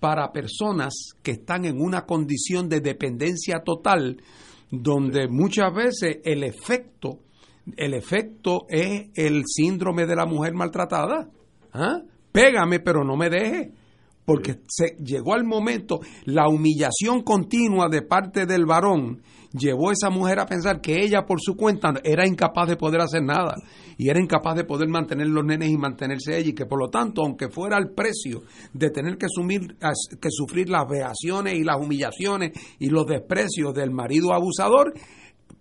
para 0.00 0.32
personas 0.32 0.94
que 1.22 1.32
están 1.32 1.64
en 1.64 1.80
una 1.80 2.06
condición 2.06 2.68
de 2.68 2.80
dependencia 2.80 3.62
total 3.64 4.22
donde 4.70 5.28
muchas 5.28 5.72
veces 5.74 6.18
el 6.24 6.44
efecto, 6.44 7.20
el 7.76 7.94
efecto 7.94 8.66
es 8.68 9.08
el 9.14 9.44
síndrome 9.46 10.06
de 10.06 10.16
la 10.16 10.26
mujer 10.26 10.54
maltratada. 10.54 11.28
¿Ah? 11.72 12.00
Pégame, 12.32 12.80
pero 12.80 13.04
no 13.04 13.16
me 13.16 13.30
deje. 13.30 13.72
Porque 14.28 14.60
se 14.68 14.94
llegó 15.02 15.32
al 15.32 15.44
momento, 15.44 16.00
la 16.26 16.48
humillación 16.48 17.22
continua 17.22 17.88
de 17.88 18.02
parte 18.02 18.44
del 18.44 18.66
varón 18.66 19.22
llevó 19.54 19.88
a 19.88 19.94
esa 19.94 20.10
mujer 20.10 20.38
a 20.38 20.44
pensar 20.44 20.82
que 20.82 21.02
ella 21.02 21.24
por 21.24 21.40
su 21.40 21.56
cuenta 21.56 21.94
era 22.04 22.28
incapaz 22.28 22.68
de 22.68 22.76
poder 22.76 23.00
hacer 23.00 23.22
nada 23.22 23.54
y 23.96 24.10
era 24.10 24.20
incapaz 24.20 24.54
de 24.54 24.64
poder 24.64 24.90
mantener 24.90 25.28
los 25.28 25.46
nenes 25.46 25.70
y 25.70 25.78
mantenerse 25.78 26.36
ella 26.36 26.50
y 26.50 26.52
que 26.52 26.66
por 26.66 26.78
lo 26.78 26.90
tanto, 26.90 27.22
aunque 27.22 27.48
fuera 27.48 27.78
el 27.78 27.92
precio 27.92 28.42
de 28.74 28.90
tener 28.90 29.16
que, 29.16 29.24
asumir, 29.24 29.78
que 29.78 30.28
sufrir 30.30 30.68
las 30.68 30.86
veaciones 30.86 31.54
y 31.54 31.64
las 31.64 31.80
humillaciones 31.80 32.52
y 32.78 32.90
los 32.90 33.06
desprecios 33.06 33.72
del 33.72 33.92
marido 33.92 34.34
abusador, 34.34 34.92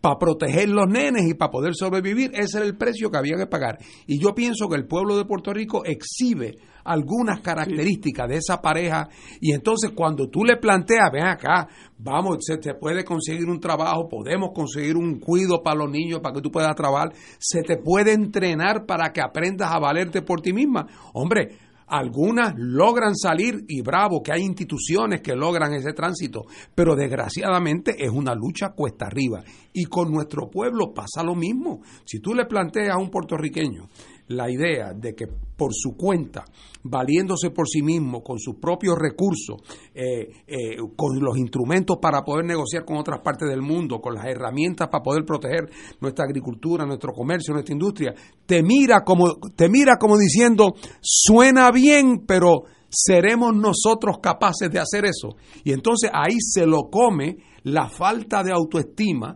para 0.02 0.19
proteger 0.19 0.69
los 0.69 0.88
nenes 0.88 1.23
y 1.27 1.34
para 1.34 1.52
poder 1.52 1.73
sobrevivir, 1.73 2.31
ese 2.34 2.57
era 2.57 2.68
el 2.68 2.77
precio 2.77 3.10
que 3.10 3.18
había 3.18 3.38
que 3.38 3.48
pagar. 3.48 3.77
Y 4.06 4.22
yo 4.22 4.35
pienso 4.35 4.68
que 4.69 4.76
el 4.76 4.85
pueblo 4.85 5.18
de 5.18 5.26
Puerto 5.26 5.53
Rico 5.53 5.84
exhibe 5.85 6.56
algunas 6.88 7.42
características 7.42 8.28
de 8.30 8.38
esa 8.38 8.62
pareja 8.62 9.10
y 9.42 9.54
entonces 9.54 9.92
cuando 9.94 10.30
tú 10.30 10.44
le 10.44 10.58
planteas, 10.58 11.12
ven 11.12 11.26
acá, 11.26 11.68
vamos, 11.98 12.38
se 12.40 12.58
te 12.58 12.74
puede 12.76 13.04
conseguir 13.04 13.50
un 13.50 13.60
trabajo, 13.60 14.08
podemos 14.08 14.52
conseguir 14.56 14.96
un 14.96 15.20
cuido 15.20 15.62
para 15.62 15.78
los 15.78 15.92
niños 15.92 16.22
para 16.22 16.36
que 16.36 16.42
tú 16.42 16.50
puedas 16.50 16.76
trabajar, 16.76 17.14
se 17.38 17.62
te 17.62 17.78
puede 17.78 18.14
entrenar 18.14 18.86
para 18.86 19.12
que 19.12 19.22
aprendas 19.22 19.72
a 19.72 19.80
valerte 19.80 20.22
por 20.22 20.42
ti 20.42 20.54
misma. 20.54 20.88
Hombre, 21.14 21.58
algunas 21.88 22.54
logran 22.58 23.16
salir 23.16 23.64
y 23.68 23.82
bravo, 23.82 24.22
que 24.22 24.34
hay 24.34 24.42
instituciones 24.42 25.22
que 25.22 25.36
logran 25.36 25.74
ese 25.74 25.94
tránsito, 25.94 26.46
pero 26.76 26.96
desgraciadamente 26.96 27.96
es 27.98 28.12
una 28.12 28.36
lucha 28.36 28.72
cuesta 28.76 29.08
arriba. 29.08 29.44
Y 29.72 29.86
con 29.86 30.12
nuestro 30.12 30.50
pueblo 30.50 30.94
pasa 30.94 31.24
lo 31.24 31.34
mismo. 31.34 31.82
Si 32.04 32.20
tú 32.20 32.34
le 32.34 32.46
planteas 32.46 32.96
a 32.96 32.98
un 32.98 33.10
puertorriqueño 33.10 33.88
la 34.28 34.49
idea 34.49 34.94
de 34.94 35.16
que 35.16 35.28
por 35.28 35.74
su 35.74 35.95
cuenta, 35.95 36.45
valiéndose 36.84 37.49
por 37.49 37.68
sí 37.68 37.82
mismo, 37.82 38.22
con 38.22 38.40
sus 38.40 38.56
propios 38.56 38.95
recursos, 38.98 39.58
eh, 39.94 40.30
eh, 40.45 40.78
con 40.95 41.20
los 41.20 41.38
instrumentos 41.38 41.98
para 42.02 42.22
poder 42.22 42.45
negociar 42.45 42.86
con 42.86 42.98
otras 42.98 43.22
partes 43.22 43.49
del 43.49 43.62
mundo, 43.62 43.99
con 43.99 44.14
las 44.14 44.26
herramientas 44.26 44.88
para 44.90 45.04
poder 45.04 45.26
proteger 45.26 45.70
nuestra 45.99 46.26
agricultura, 46.26 46.86
nuestro 46.86 47.12
comercio, 47.14 47.54
nuestra 47.54 47.74
industria, 47.74 48.14
te 48.45 48.62
mira 48.62 49.04
como, 49.04 49.36
te 49.56 49.70
mira 49.70 49.98
como 49.98 50.18
diciendo, 50.18 50.76
suena 51.02 51.72
bien, 51.72 52.24
pero 52.28 52.64
seremos 52.90 53.56
nosotros 53.56 54.18
capaces 54.22 54.70
de 54.70 54.80
hacer 54.80 55.06
eso. 55.06 55.36
Y 55.64 55.72
entonces 55.72 56.10
ahí 56.14 56.38
se 56.40 56.66
lo 56.66 56.90
come 56.90 57.38
la 57.64 57.90
falta 57.90 58.44
de 58.44 58.52
autoestima, 58.52 59.36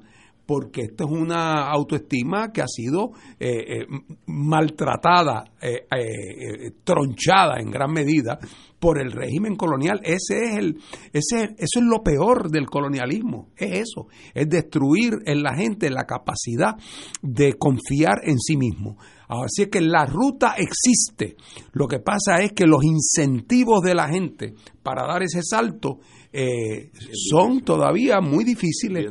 porque 0.51 0.81
esto 0.81 1.05
es 1.05 1.11
una 1.11 1.71
autoestima 1.71 2.51
que 2.51 2.61
ha 2.61 2.67
sido 2.67 3.11
eh, 3.39 3.83
eh, 3.83 3.85
maltratada, 4.25 5.45
eh, 5.61 6.71
tronchada 6.83 7.61
en 7.61 7.71
gran 7.71 7.89
medida 7.93 8.37
por 8.77 8.99
el 8.99 9.13
régimen 9.13 9.55
colonial. 9.55 10.01
Ese 10.03 10.43
es 10.43 10.57
el, 10.57 10.77
ese, 11.13 11.55
eso 11.57 11.79
es 11.79 11.83
lo 11.83 12.03
peor 12.03 12.51
del 12.51 12.65
colonialismo, 12.65 13.47
es 13.55 13.87
eso, 13.87 14.07
es 14.33 14.49
destruir 14.49 15.19
en 15.25 15.41
la 15.41 15.55
gente 15.55 15.89
la 15.89 16.03
capacidad 16.03 16.75
de 17.21 17.53
confiar 17.53 18.19
en 18.25 18.37
sí 18.37 18.57
mismo. 18.57 18.97
Así 19.29 19.67
que 19.67 19.79
la 19.79 20.05
ruta 20.05 20.55
existe. 20.57 21.37
Lo 21.71 21.87
que 21.87 21.99
pasa 21.99 22.41
es 22.41 22.51
que 22.51 22.65
los 22.65 22.83
incentivos 22.83 23.81
de 23.81 23.95
la 23.95 24.09
gente 24.09 24.55
para 24.83 25.07
dar 25.07 25.23
ese 25.23 25.41
salto 25.41 25.99
eh, 26.33 26.91
son 27.13 27.61
todavía 27.61 28.21
muy 28.21 28.43
difíciles. 28.43 29.05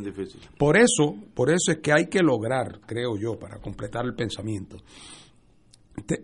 Por 0.59 0.77
eso, 0.77 1.17
por 1.35 1.51
eso 1.51 1.73
es 1.73 1.79
que 1.79 1.93
hay 1.93 2.07
que 2.07 2.21
lograr, 2.21 2.81
creo 2.87 3.17
yo, 3.19 3.39
para 3.39 3.61
completar 3.61 4.05
el 4.05 4.15
pensamiento. 4.15 4.77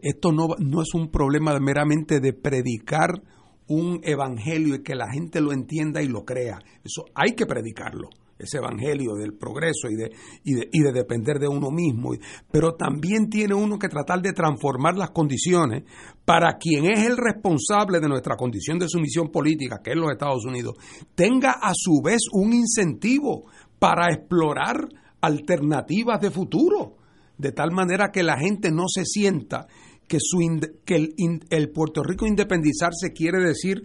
Esto 0.02 0.32
no, 0.32 0.48
no 0.58 0.82
es 0.82 0.94
un 0.94 1.10
problema 1.10 1.58
meramente 1.60 2.20
de 2.20 2.32
predicar 2.32 3.22
un 3.68 4.00
evangelio 4.04 4.76
y 4.76 4.82
que 4.82 4.94
la 4.94 5.10
gente 5.12 5.40
lo 5.40 5.52
entienda 5.52 6.02
y 6.02 6.08
lo 6.08 6.24
crea. 6.24 6.58
Eso 6.82 7.04
hay 7.14 7.34
que 7.34 7.46
predicarlo 7.46 8.08
ese 8.38 8.58
evangelio 8.58 9.14
del 9.14 9.34
progreso 9.34 9.88
y 9.90 9.96
de, 9.96 10.12
y 10.44 10.54
de, 10.54 10.68
y 10.70 10.80
de 10.80 10.92
depender 10.92 11.38
de 11.38 11.48
uno 11.48 11.70
mismo. 11.70 12.10
Pero 12.50 12.74
también 12.74 13.28
tiene 13.30 13.54
uno 13.54 13.78
que 13.78 13.88
tratar 13.88 14.20
de 14.20 14.32
transformar 14.32 14.96
las 14.96 15.10
condiciones 15.10 15.84
para 16.24 16.56
quien 16.58 16.86
es 16.86 17.06
el 17.06 17.16
responsable 17.16 18.00
de 18.00 18.08
nuestra 18.08 18.36
condición 18.36 18.78
de 18.78 18.88
sumisión 18.88 19.30
política, 19.30 19.80
que 19.82 19.90
es 19.90 19.96
los 19.96 20.10
Estados 20.10 20.44
Unidos, 20.44 20.74
tenga 21.14 21.52
a 21.52 21.72
su 21.74 22.00
vez 22.02 22.22
un 22.32 22.52
incentivo 22.52 23.44
para 23.78 24.12
explorar 24.12 24.88
alternativas 25.20 26.20
de 26.20 26.30
futuro, 26.30 26.96
de 27.38 27.52
tal 27.52 27.70
manera 27.72 28.10
que 28.12 28.22
la 28.22 28.38
gente 28.38 28.70
no 28.70 28.84
se 28.88 29.04
sienta 29.04 29.66
que, 30.08 30.18
su, 30.20 30.38
que 30.84 30.96
el, 30.96 31.14
el 31.50 31.70
Puerto 31.70 32.02
Rico 32.02 32.26
independizarse 32.26 33.12
quiere 33.14 33.38
decir 33.40 33.84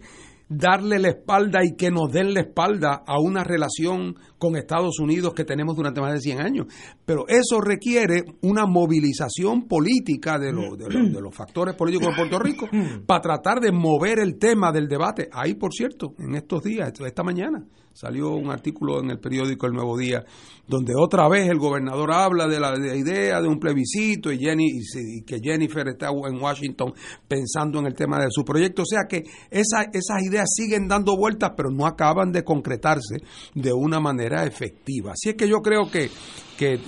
darle 0.51 0.99
la 0.99 1.09
espalda 1.09 1.63
y 1.63 1.75
que 1.75 1.91
nos 1.91 2.11
den 2.11 2.33
la 2.33 2.41
espalda 2.41 3.03
a 3.07 3.19
una 3.19 3.43
relación 3.43 4.15
con 4.41 4.55
Estados 4.55 4.97
Unidos 4.99 5.35
que 5.35 5.45
tenemos 5.45 5.75
durante 5.75 6.01
más 6.01 6.13
de 6.13 6.19
100 6.19 6.41
años. 6.41 6.65
Pero 7.05 7.27
eso 7.27 7.61
requiere 7.61 8.23
una 8.41 8.65
movilización 8.65 9.67
política 9.67 10.39
de, 10.39 10.47
de, 10.47 11.21
los 11.21 11.35
factores 11.35 11.75
políticos 11.75 12.07
de 12.09 12.15
Puerto 12.15 12.39
Rico 12.39 12.67
para 13.05 13.21
tratar 13.21 13.59
de 13.59 13.71
mover 13.71 14.17
el 14.17 14.39
tema 14.39 14.71
del 14.71 14.87
debate. 14.87 15.29
Ahí, 15.31 15.53
por 15.53 15.71
cierto, 15.71 16.15
en 16.17 16.33
estos 16.33 16.63
días, 16.63 16.91
esta 17.05 17.21
mañana, 17.21 17.63
salió 17.93 18.31
un 18.31 18.49
artículo 18.49 18.99
en 18.99 19.11
el 19.11 19.19
periódico 19.19 19.67
El 19.67 19.73
Nuevo 19.73 19.97
Día, 19.97 20.23
donde 20.67 20.93
otra 20.95 21.27
vez 21.27 21.49
el 21.49 21.57
gobernador 21.57 22.11
habla 22.13 22.47
de 22.47 22.59
la, 22.59 22.73
idea 22.95 23.41
de 23.41 23.47
un 23.47 23.59
plebiscito 23.59 24.31
y, 24.31 24.39
Jenny, 24.39 24.65
y, 24.67 25.23
que 25.23 25.39
Jennifer 25.41 25.87
está 25.87 26.07
en 26.09 26.41
Washington 26.41 26.93
pensando 27.27 27.79
en 27.79 27.87
el 27.87 27.93
tema 27.93 28.19
de 28.19 28.27
su 28.29 28.43
proyecto. 28.43 28.83
O 28.83 28.85
sea 28.85 29.01
que 29.07 29.23
esa, 29.49 29.83
esas 29.93 30.23
ideas 30.23 30.47
siguen 30.53 30.87
dando 30.87 31.17
vueltas, 31.17 31.51
pero 31.55 31.69
no 31.69 31.85
acaban 31.85 32.31
de 32.31 32.43
concretarse 32.43 33.17
de 33.53 33.73
una 33.73 33.99
manera 33.99 34.30
efectiva. 34.39 35.13
Así 35.13 35.29
es 35.29 35.35
que 35.35 35.47
yo 35.47 35.61
creo 35.61 35.89
que, 35.89 36.09
que, 36.57 36.79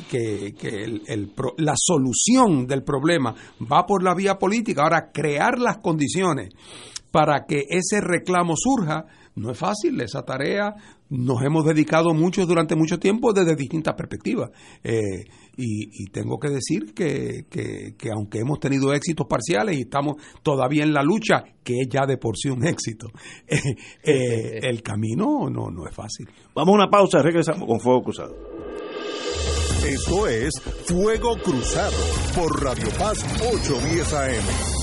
la 1.58 1.74
solución 1.76 2.68
del 2.68 2.84
problema 2.84 3.36
va 3.72 3.86
por 3.86 4.04
la 4.04 4.14
vía 4.14 4.38
política. 4.38 4.84
Ahora, 4.84 5.12
crear 5.12 5.60
las 5.60 5.78
condiciones 5.80 6.50
para 7.12 7.46
que 7.46 7.66
ese 7.70 8.02
reclamo 8.02 8.56
surja 8.58 9.06
no 9.36 9.52
es 9.52 9.58
fácil, 9.58 10.00
esa 10.02 10.24
tarea 10.24 10.76
nos 11.10 11.44
hemos 11.44 11.66
dedicado 11.66 12.14
mucho 12.14 12.46
durante 12.46 12.76
mucho 12.76 13.00
tiempo 13.00 13.34
desde 13.34 13.56
distintas 13.56 13.96
perspectivas. 13.96 14.50
Eh, 14.84 15.26
y, 15.56 16.06
tengo 16.12 16.40
que 16.40 16.50
decir 16.50 16.94
que, 16.94 17.46
que, 17.50 18.10
aunque 18.12 18.40
hemos 18.40 18.60
tenido 18.60 18.94
éxitos 18.94 19.28
parciales 19.28 19.78
y 19.78 19.82
estamos 19.82 20.16
todavía 20.42 20.84
en 20.84 20.94
la 20.94 21.04
lucha, 21.04 21.44
que 21.64 21.82
es 21.82 21.90
ya 21.90 22.06
de 22.06 22.18
por 22.18 22.38
sí 22.38 22.50
un 22.50 22.66
éxito, 22.66 23.08
eh, 23.48 23.60
eh, 24.04 24.60
el 24.64 24.82
camino 24.82 25.50
no, 25.50 25.70
no 25.70 25.88
es 25.88 25.96
fácil. 25.96 26.28
Vamos 26.56 26.74
a 26.74 26.76
una 26.76 26.90
pausa, 26.90 27.22
regresamos 27.22 27.68
con 27.68 27.80
Fuego 27.80 28.04
Cruzado. 28.04 28.36
Esto 29.86 30.28
es 30.28 30.52
Fuego 30.86 31.36
Cruzado 31.44 31.98
por 32.36 32.64
Radio 32.64 32.88
Paz 32.98 33.24
810 33.42 34.14
AM. 34.14 34.83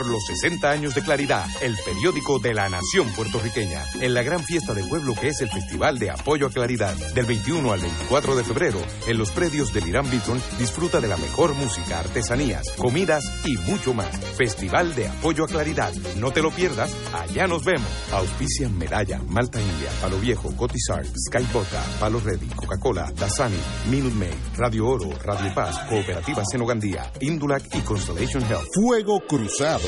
los 0.05 0.25
60 0.25 0.69
años 0.69 0.95
de 0.95 1.01
Claridad, 1.01 1.45
el 1.61 1.77
periódico 1.77 2.39
de 2.39 2.53
la 2.53 2.69
nación 2.69 3.07
puertorriqueña, 3.15 3.83
en 3.99 4.13
la 4.13 4.23
gran 4.23 4.43
fiesta 4.43 4.73
del 4.73 4.87
pueblo 4.87 5.13
que 5.19 5.29
es 5.29 5.41
el 5.41 5.49
Festival 5.49 5.99
de 5.99 6.11
Apoyo 6.11 6.47
a 6.47 6.51
Claridad. 6.51 6.95
Del 7.13 7.25
21 7.25 7.71
al 7.71 7.79
24 7.79 8.35
de 8.35 8.43
febrero, 8.43 8.79
en 9.07 9.17
los 9.17 9.31
predios 9.31 9.73
del 9.73 9.87
Irán 9.87 10.09
Beaton, 10.09 10.41
disfruta 10.59 10.99
de 10.99 11.07
la 11.07 11.17
mejor 11.17 11.53
música, 11.55 11.99
artesanías, 11.99 12.71
comidas 12.77 13.23
y 13.45 13.57
mucho 13.69 13.93
más. 13.93 14.15
Festival 14.37 14.95
de 14.95 15.07
Apoyo 15.07 15.45
a 15.45 15.47
Claridad. 15.47 15.93
No 16.17 16.31
te 16.31 16.41
lo 16.41 16.51
pierdas, 16.51 16.95
allá 17.13 17.47
nos 17.47 17.63
vemos. 17.63 17.87
Auspician 18.11 18.77
Medalla, 18.77 19.21
Malta 19.27 19.59
India, 19.59 19.89
Palo 20.01 20.17
Viejo, 20.19 20.55
Cotizar, 20.55 21.05
Sky 21.05 21.45
Bota, 21.53 21.83
Palo 21.99 22.19
Ready, 22.19 22.47
Coca-Cola, 22.47 23.11
Dasani, 23.15 23.59
Minute 23.89 24.15
Maid, 24.15 24.33
Radio 24.57 24.87
Oro, 24.87 25.09
Radio 25.23 25.53
Paz, 25.53 25.77
Cooperativa 25.89 26.43
Senogandía, 26.49 27.11
Indulac 27.19 27.63
y 27.75 27.81
Constellation 27.81 28.43
Health. 28.43 28.67
Fuego 28.73 29.21
Cruzado, 29.27 29.87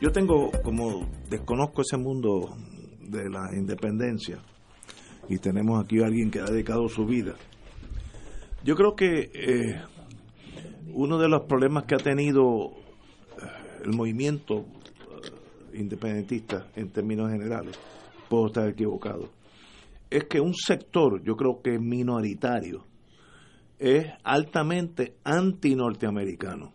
Yo 0.00 0.10
tengo, 0.12 0.50
como 0.62 1.06
desconozco 1.28 1.82
ese 1.82 1.98
mundo 1.98 2.56
de 3.02 3.28
la 3.28 3.54
independencia, 3.54 4.38
y 5.28 5.36
tenemos 5.36 5.84
aquí 5.84 6.00
a 6.00 6.06
alguien 6.06 6.30
que 6.30 6.40
ha 6.40 6.46
dedicado 6.46 6.88
su 6.88 7.04
vida, 7.04 7.34
yo 8.64 8.76
creo 8.76 8.96
que 8.96 9.30
eh, 9.34 9.78
uno 10.94 11.18
de 11.18 11.28
los 11.28 11.42
problemas 11.42 11.84
que 11.84 11.96
ha 11.96 11.98
tenido 11.98 12.70
eh, 12.70 13.82
el 13.84 13.92
movimiento 13.94 14.60
eh, 14.60 15.78
independentista 15.78 16.68
en 16.76 16.88
términos 16.88 17.30
generales, 17.30 17.78
puedo 18.30 18.46
estar 18.46 18.66
equivocado, 18.70 19.28
es 20.08 20.24
que 20.24 20.40
un 20.40 20.54
sector, 20.54 21.22
yo 21.22 21.36
creo 21.36 21.60
que 21.60 21.78
minoritario, 21.78 22.86
es 23.78 24.06
altamente 24.24 25.16
anti-norteamericano. 25.24 26.72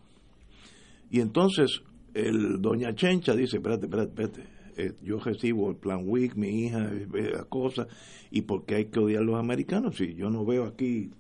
Y 1.10 1.22
entonces 1.22 1.82
el 2.16 2.62
doña 2.62 2.96
Chencha 2.96 3.36
dice, 3.36 3.58
espérate, 3.58 3.86
espérate, 3.86 4.10
espérate, 4.10 4.50
eh, 4.78 4.94
yo 5.04 5.20
recibo 5.20 5.70
el 5.70 5.76
plan 5.76 6.04
WIC, 6.06 6.36
mi 6.36 6.66
hija 6.66 6.90
ve 7.10 7.30
las 7.30 7.46
cosas, 7.46 7.88
y 8.32 8.42
por 8.44 8.66
qué 8.66 8.76
hay 8.76 8.86
que 8.86 9.00
odiar 9.00 9.22
a 9.22 9.26
los 9.26 9.36
americanos 9.36 9.98
si 9.98 10.16
yo 10.16 10.30
no 10.30 10.46
veo 10.46 10.66
aquí 10.66 11.12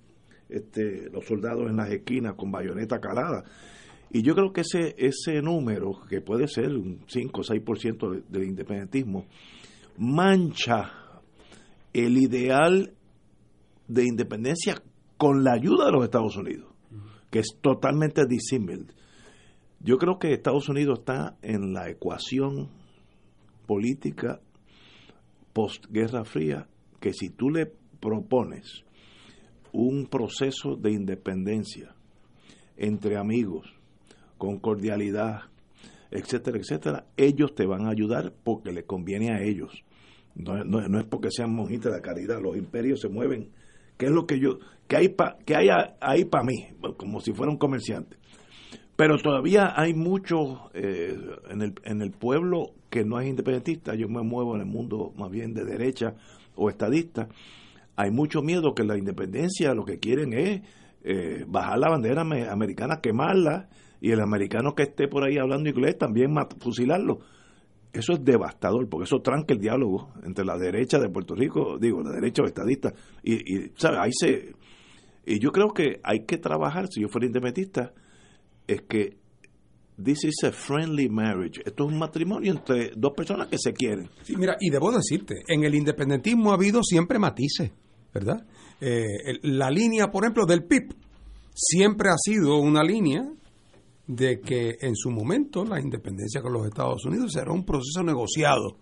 este, 0.49 1.09
los 1.11 1.25
soldados 1.25 1.69
en 1.69 1.75
las 1.75 1.91
esquinas 1.91 2.35
con 2.35 2.49
bayoneta 2.49 2.99
calada. 2.99 3.43
Y 4.09 4.21
yo 4.21 4.35
creo 4.35 4.53
que 4.53 4.61
ese, 4.61 4.95
ese 4.97 5.41
número, 5.41 5.99
que 6.09 6.21
puede 6.21 6.47
ser 6.47 6.69
un 6.69 7.01
5 7.07 7.41
o 7.41 7.43
6% 7.43 8.11
de, 8.11 8.23
del 8.29 8.47
independentismo, 8.47 9.25
mancha 9.97 10.91
el 11.91 12.17
ideal 12.17 12.93
de 13.87 14.03
independencia 14.05 14.81
con 15.17 15.43
la 15.43 15.53
ayuda 15.53 15.87
de 15.87 15.91
los 15.91 16.05
Estados 16.05 16.37
Unidos, 16.37 16.73
que 17.29 17.39
es 17.39 17.57
totalmente 17.61 18.25
disímil. 18.25 18.87
Yo 19.79 19.97
creo 19.97 20.17
que 20.19 20.33
Estados 20.33 20.69
Unidos 20.69 20.99
está 20.99 21.37
en 21.41 21.73
la 21.73 21.89
ecuación 21.89 22.69
política 23.67 24.39
post-Guerra 25.53 26.25
Fría, 26.25 26.67
que 26.99 27.13
si 27.13 27.29
tú 27.29 27.49
le 27.49 27.71
propones 27.99 28.83
un 29.71 30.07
proceso 30.07 30.75
de 30.75 30.91
independencia 30.91 31.95
entre 32.77 33.17
amigos, 33.17 33.73
con 34.37 34.59
cordialidad, 34.59 35.43
etcétera, 36.11 36.57
etcétera, 36.57 37.05
ellos 37.17 37.55
te 37.55 37.65
van 37.65 37.85
a 37.85 37.91
ayudar 37.91 38.33
porque 38.43 38.71
le 38.71 38.83
conviene 38.83 39.33
a 39.33 39.41
ellos. 39.41 39.83
No, 40.35 40.63
no, 40.65 40.99
es 40.99 41.05
porque 41.05 41.29
sean 41.31 41.53
monjitas 41.53 41.93
de 41.93 42.01
caridad, 42.01 42.41
los 42.41 42.57
imperios 42.57 42.99
se 42.99 43.09
mueven. 43.09 43.49
¿Qué 43.97 44.07
es 44.07 44.11
lo 44.11 44.25
que 44.25 44.39
yo, 44.39 44.59
que 44.87 44.97
hay, 44.97 45.09
pa, 45.09 45.37
que 45.45 45.55
hay 45.55 45.69
ahí 46.01 46.25
para 46.25 46.43
mí? 46.43 46.67
Como 46.97 47.21
si 47.21 47.31
fuera 47.31 47.51
un 47.51 47.57
comerciante. 47.57 48.17
Pero 48.95 49.17
todavía 49.17 49.73
hay 49.75 49.93
mucho 49.93 50.69
eh, 50.73 51.17
en, 51.49 51.61
el, 51.61 51.73
en 51.83 52.01
el 52.01 52.11
pueblo 52.11 52.71
que 52.89 53.03
no 53.03 53.19
es 53.19 53.27
independentista. 53.27 53.93
Yo 53.95 54.07
me 54.07 54.23
muevo 54.23 54.55
en 54.55 54.61
el 54.61 54.67
mundo 54.67 55.11
más 55.17 55.29
bien 55.29 55.53
de 55.53 55.65
derecha 55.65 56.15
o 56.55 56.69
estadista. 56.69 57.27
Hay 57.97 58.11
mucho 58.11 58.41
miedo 58.41 58.73
que 58.73 58.83
la 58.83 58.97
independencia 58.97 59.73
lo 59.73 59.83
que 59.83 59.99
quieren 59.99 60.33
es 60.33 60.61
eh, 61.03 61.45
bajar 61.47 61.77
la 61.79 61.89
bandera 61.89 62.21
americana, 62.21 62.99
quemarla, 63.01 63.69
y 64.01 64.11
el 64.11 64.21
americano 64.21 64.73
que 64.75 64.83
esté 64.83 65.07
por 65.07 65.23
ahí 65.23 65.37
hablando 65.37 65.69
inglés 65.69 65.97
también 65.97 66.33
fusilarlo. 66.59 67.19
Eso 67.91 68.13
es 68.13 68.23
devastador, 68.23 68.89
porque 68.89 69.05
eso 69.05 69.19
tranca 69.19 69.53
el 69.53 69.59
diálogo 69.59 70.11
entre 70.23 70.43
la 70.43 70.57
derecha 70.57 70.99
de 70.99 71.09
Puerto 71.09 71.33
Rico, 71.33 71.77
digo, 71.79 72.01
la 72.01 72.11
derecha 72.11 72.43
estadista. 72.43 72.93
Y, 73.23 73.33
y 73.33 73.71
¿sabes? 73.77 73.99
Ahí 73.99 74.11
se. 74.13 74.53
Y 75.25 75.39
yo 75.39 75.51
creo 75.51 75.69
que 75.69 75.99
hay 76.03 76.25
que 76.25 76.37
trabajar, 76.37 76.87
si 76.87 77.01
yo 77.01 77.07
fuera 77.07 77.27
independentista, 77.27 77.93
es 78.67 78.81
que 78.83 79.17
this 80.01 80.23
is 80.23 80.43
a 80.43 80.51
friendly 80.51 81.09
marriage. 81.09 81.61
Esto 81.65 81.85
es 81.85 81.91
un 81.93 81.99
matrimonio 81.99 82.51
entre 82.51 82.91
dos 82.95 83.13
personas 83.15 83.47
que 83.47 83.57
se 83.57 83.73
quieren. 83.73 84.09
Sí, 84.23 84.35
mira, 84.35 84.57
y 84.59 84.69
debo 84.69 84.91
decirte, 84.91 85.43
en 85.47 85.63
el 85.63 85.75
independentismo 85.75 86.51
ha 86.51 86.55
habido 86.55 86.83
siempre 86.83 87.19
matices, 87.19 87.71
¿verdad? 88.13 88.45
Eh, 88.81 89.39
la 89.43 89.69
línea, 89.69 90.11
por 90.11 90.23
ejemplo, 90.23 90.45
del 90.45 90.63
PIB 90.63 90.93
siempre 91.53 92.09
ha 92.09 92.17
sido 92.17 92.57
una 92.57 92.83
línea 92.83 93.23
de 94.07 94.39
que 94.41 94.77
en 94.81 94.95
su 94.95 95.09
momento 95.09 95.65
la 95.65 95.79
independencia 95.79 96.41
con 96.41 96.53
los 96.53 96.67
Estados 96.67 97.05
Unidos 97.05 97.31
será 97.33 97.51
un 97.51 97.65
proceso 97.65 98.03
negociado. 98.03 98.77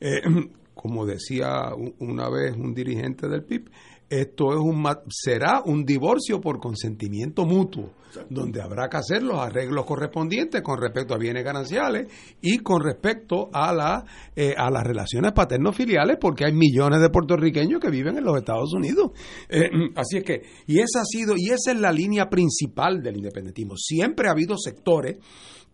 Eh, 0.00 0.22
como 0.74 1.04
decía 1.04 1.70
una 1.98 2.30
vez 2.30 2.56
un 2.56 2.72
dirigente 2.74 3.28
del 3.28 3.44
PIB, 3.44 3.70
esto 4.12 4.52
es 4.52 4.58
un 4.58 4.84
será 5.08 5.62
un 5.64 5.86
divorcio 5.86 6.38
por 6.38 6.60
consentimiento 6.60 7.46
mutuo, 7.46 7.92
donde 8.28 8.60
habrá 8.60 8.90
que 8.90 8.98
hacer 8.98 9.22
los 9.22 9.38
arreglos 9.38 9.86
correspondientes 9.86 10.60
con 10.60 10.78
respecto 10.78 11.14
a 11.14 11.18
bienes 11.18 11.42
gananciales 11.42 12.12
y 12.42 12.58
con 12.58 12.82
respecto 12.82 13.48
a 13.54 13.72
la 13.72 14.04
eh, 14.36 14.54
a 14.54 14.70
las 14.70 14.84
relaciones 14.84 15.32
paterno-filiales, 15.32 16.18
porque 16.20 16.44
hay 16.44 16.52
millones 16.52 17.00
de 17.00 17.08
puertorriqueños 17.08 17.80
que 17.80 17.88
viven 17.88 18.18
en 18.18 18.24
los 18.24 18.36
Estados 18.36 18.74
Unidos. 18.74 19.12
Eh, 19.48 19.70
así 19.96 20.18
es 20.18 20.24
que 20.24 20.42
y 20.66 20.80
esa 20.80 21.00
ha 21.00 21.04
sido 21.06 21.34
y 21.34 21.46
esa 21.46 21.72
es 21.72 21.80
la 21.80 21.90
línea 21.90 22.28
principal 22.28 23.02
del 23.02 23.16
independentismo. 23.16 23.78
Siempre 23.78 24.28
ha 24.28 24.32
habido 24.32 24.58
sectores 24.58 25.16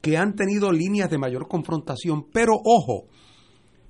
que 0.00 0.16
han 0.16 0.36
tenido 0.36 0.70
líneas 0.70 1.10
de 1.10 1.18
mayor 1.18 1.48
confrontación, 1.48 2.26
pero 2.32 2.52
ojo, 2.54 3.08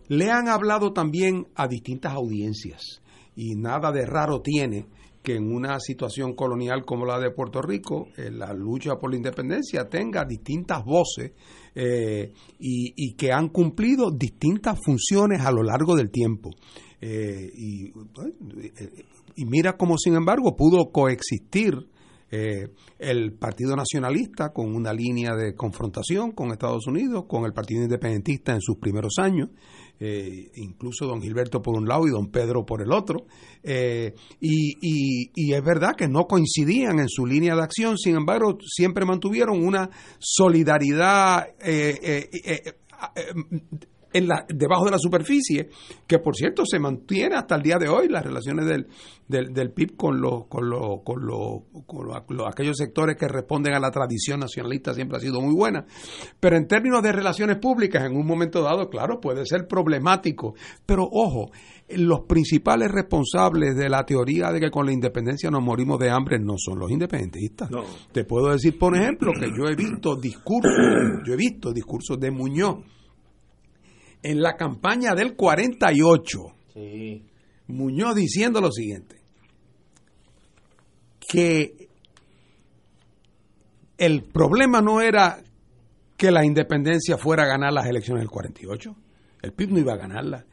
le 0.08 0.30
han 0.30 0.48
hablado 0.48 0.94
también 0.94 1.48
a 1.54 1.68
distintas 1.68 2.14
audiencias 2.14 3.02
y 3.38 3.54
nada 3.54 3.92
de 3.92 4.04
raro 4.04 4.40
tiene 4.42 4.86
que 5.22 5.36
en 5.36 5.54
una 5.54 5.78
situación 5.78 6.34
colonial 6.34 6.84
como 6.84 7.06
la 7.06 7.20
de 7.20 7.30
Puerto 7.30 7.62
Rico, 7.62 8.08
eh, 8.16 8.32
la 8.32 8.52
lucha 8.52 8.96
por 8.96 9.10
la 9.10 9.16
independencia 9.16 9.88
tenga 9.88 10.24
distintas 10.24 10.84
voces 10.84 11.32
eh, 11.72 12.32
y, 12.58 13.14
que 13.14 13.30
han 13.32 13.50
cumplido 13.50 14.10
distintas 14.10 14.80
funciones 14.84 15.40
a 15.42 15.52
lo 15.52 15.62
largo 15.62 15.94
del 15.94 16.10
tiempo. 16.10 16.50
Eh, 17.00 17.48
y, 17.54 17.92
y, 19.36 19.44
mira 19.46 19.76
cómo, 19.76 19.96
sin 19.98 20.14
embargo, 20.14 20.56
pudo 20.56 20.90
coexistir 20.90 21.74
el 22.30 23.32
Partido 23.32 23.74
Nacionalista 23.74 24.52
con 24.52 24.74
una 24.74 24.92
línea 24.92 25.34
de 25.34 25.54
confrontación 25.54 26.32
con 26.32 26.50
Estados 26.50 26.86
Unidos, 26.86 27.24
con 27.26 27.46
el 27.46 27.54
Partido 27.54 27.82
Independentista 27.82 28.52
en 28.52 28.60
sus 28.60 28.76
primeros 28.76 29.14
años, 29.18 29.48
eh, 30.00 30.50
incluso 30.56 31.06
don 31.06 31.20
Gilberto 31.20 31.60
por 31.60 31.76
un 31.76 31.88
lado 31.88 32.06
y 32.06 32.10
don 32.10 32.30
Pedro 32.30 32.64
por 32.64 32.82
el 32.82 32.92
otro, 32.92 33.26
eh, 33.62 34.14
y, 34.40 35.52
es 35.52 35.64
verdad 35.64 35.96
que 35.96 36.08
no 36.08 36.26
coincidían 36.26 37.00
en 37.00 37.08
su 37.08 37.26
línea 37.26 37.54
de 37.54 37.62
acción, 37.62 37.98
sin 37.98 38.16
embargo, 38.16 38.58
siempre 38.64 39.04
mantuvieron 39.04 39.64
una 39.64 39.90
solidaridad 40.18 41.48
eh, 41.60 42.28
en 44.12 44.28
la, 44.28 44.44
debajo 44.48 44.84
de 44.84 44.92
la 44.92 44.98
superficie, 44.98 45.68
que 46.06 46.18
por 46.18 46.34
cierto 46.34 46.64
se 46.64 46.78
mantiene 46.78 47.36
hasta 47.36 47.56
el 47.56 47.62
día 47.62 47.76
de 47.78 47.88
hoy 47.88 48.08
las 48.08 48.24
relaciones 48.24 48.66
del, 48.66 48.86
del, 49.26 49.52
del 49.52 49.70
PIB 49.72 49.96
con, 49.96 50.20
los, 50.20 50.46
con, 50.46 50.68
los, 50.68 51.02
con, 51.04 51.26
los, 51.26 51.62
con 51.86 52.40
aquellos 52.46 52.76
sectores 52.76 53.16
que 53.16 53.28
responden 53.28 53.74
a 53.74 53.80
la 53.80 53.90
tradición 53.90 54.40
nacionalista 54.40 54.94
siempre 54.94 55.18
ha 55.18 55.20
sido 55.20 55.40
muy 55.40 55.54
buena. 55.54 55.86
Pero 56.40 56.56
en 56.56 56.66
términos 56.66 57.02
de 57.02 57.12
relaciones 57.12 57.58
públicas, 57.58 58.04
en 58.04 58.16
un 58.16 58.26
momento 58.26 58.62
dado, 58.62 58.88
claro, 58.88 59.20
puede 59.20 59.44
ser 59.44 59.66
problemático. 59.66 60.54
Pero 60.86 61.08
ojo, 61.10 61.50
los 61.90 62.20
principales 62.26 62.90
responsables 62.90 63.76
de 63.76 63.88
la 63.88 64.04
teoría 64.04 64.50
de 64.52 64.60
que 64.60 64.70
con 64.70 64.86
la 64.86 64.92
independencia 64.92 65.50
nos 65.50 65.62
morimos 65.62 65.98
de 65.98 66.10
hambre 66.10 66.38
no 66.38 66.54
son 66.56 66.78
los 66.78 66.90
independentistas. 66.90 67.68
Te 68.12 68.24
puedo 68.24 68.50
decir, 68.50 68.78
por 68.78 68.96
ejemplo, 68.96 69.32
que 69.38 69.48
yo 69.48 69.68
he 69.68 69.74
visto 69.74 70.16
discursos, 70.16 70.72
yo 71.26 71.34
he 71.34 71.36
visto 71.36 71.72
discursos 71.72 72.18
de 72.18 72.30
Muñoz 72.30 72.78
en 74.22 74.40
la 74.40 74.56
campaña 74.56 75.14
del 75.14 75.34
48, 75.36 76.38
Muñoz 77.68 78.14
diciendo 78.14 78.60
lo 78.60 78.70
siguiente, 78.70 79.16
que 81.20 81.88
el 83.96 84.24
problema 84.24 84.80
no 84.80 85.00
era 85.00 85.42
que 86.16 86.30
la 86.30 86.44
independencia 86.44 87.16
fuera 87.16 87.44
a 87.44 87.46
ganar 87.46 87.72
las 87.72 87.86
elecciones 87.86 88.22
del 88.22 88.30
48, 88.30 88.94
el 89.42 89.52
PIB 89.52 89.70
no 89.70 89.78
iba 89.78 89.92
a 89.92 89.98
ganarla, 89.98 90.44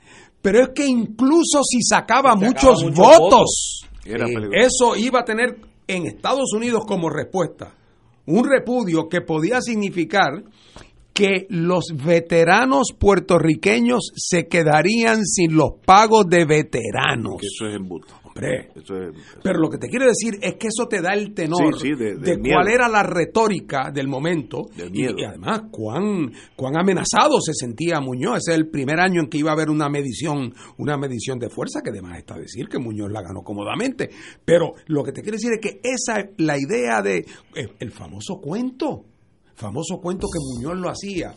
pero 0.42 0.62
es 0.62 0.70
que 0.70 0.86
incluso 0.86 1.64
si 1.64 1.82
sacaba, 1.82 2.36
muchos, 2.36 2.84
votos, 2.94 3.88
eso 4.06 4.96
iba 4.96 5.22
a 5.22 5.26
tener 5.26 5.58
en 5.88 6.06
Estados 6.06 6.54
Unidos 6.54 6.84
como 6.88 7.10
respuesta 7.10 7.74
un 8.28 8.48
repudio 8.48 9.08
que 9.08 9.22
podía 9.22 9.62
significar 9.62 10.44
que 11.16 11.48
los 11.50 11.94
veteranos 12.06 12.90
puertorriqueños 13.00 14.12
se 14.16 14.48
quedarían 14.48 15.24
sin 15.24 15.56
los 15.56 15.80
pagos 15.86 16.28
de 16.28 16.44
veteranos. 16.44 17.36
eso 17.42 17.68
es 17.68 17.76
embuste. 17.78 18.14
Hombre, 18.22 18.70
pero 19.42 19.60
lo 19.60 19.70
que 19.70 19.78
te 19.78 19.88
quiero 19.88 20.08
decir 20.08 20.38
es 20.42 20.56
que 20.56 20.68
eso 20.68 20.90
te 20.90 21.02
da 21.02 21.14
el 21.14 21.34
tenor 21.34 21.80
de, 21.80 22.38
cuál 22.38 22.68
era 22.68 22.90
la 22.90 23.02
retórica 23.02 23.92
del 23.94 24.10
momento 24.10 24.64
y, 24.92 25.06
además 25.24 25.62
cuán, 25.72 26.34
cuán 26.54 26.78
amenazado 26.78 27.40
se 27.40 27.54
sentía 27.54 28.02
Muñoz. 28.02 28.40
Ese 28.40 28.52
es 28.52 28.58
el 28.58 28.68
primer 28.68 29.00
año 29.00 29.22
en 29.22 29.30
que 29.30 29.38
iba 29.38 29.52
a 29.52 29.54
haber 29.54 29.70
una 29.70 29.88
medición, 29.88 30.54
una 30.80 30.98
medición 30.98 31.40
de 31.40 31.50
fuerza, 31.50 31.80
que 31.82 31.92
además 31.92 32.18
está 32.18 32.36
a 32.36 32.40
decir 32.40 32.68
que 32.68 32.78
Muñoz 32.78 33.10
la 33.10 33.22
ganó 33.22 33.42
cómodamente. 33.42 34.10
Pero 34.44 34.74
lo 34.88 35.02
que 35.02 35.14
te 35.14 35.22
quiero 35.22 35.38
decir 35.38 35.54
es 35.54 35.62
que 35.62 35.80
esa 35.82 36.20
es 36.20 36.32
la 36.36 36.58
idea 36.58 37.02
de 37.02 37.20
eh, 37.56 37.70
el 37.80 37.92
famoso 37.92 38.42
cuento 38.42 39.15
famoso 39.56 40.00
cuento 40.02 40.28
que 40.32 40.40
Muñoz 40.40 40.78
lo 40.78 40.90
hacía. 40.90 41.34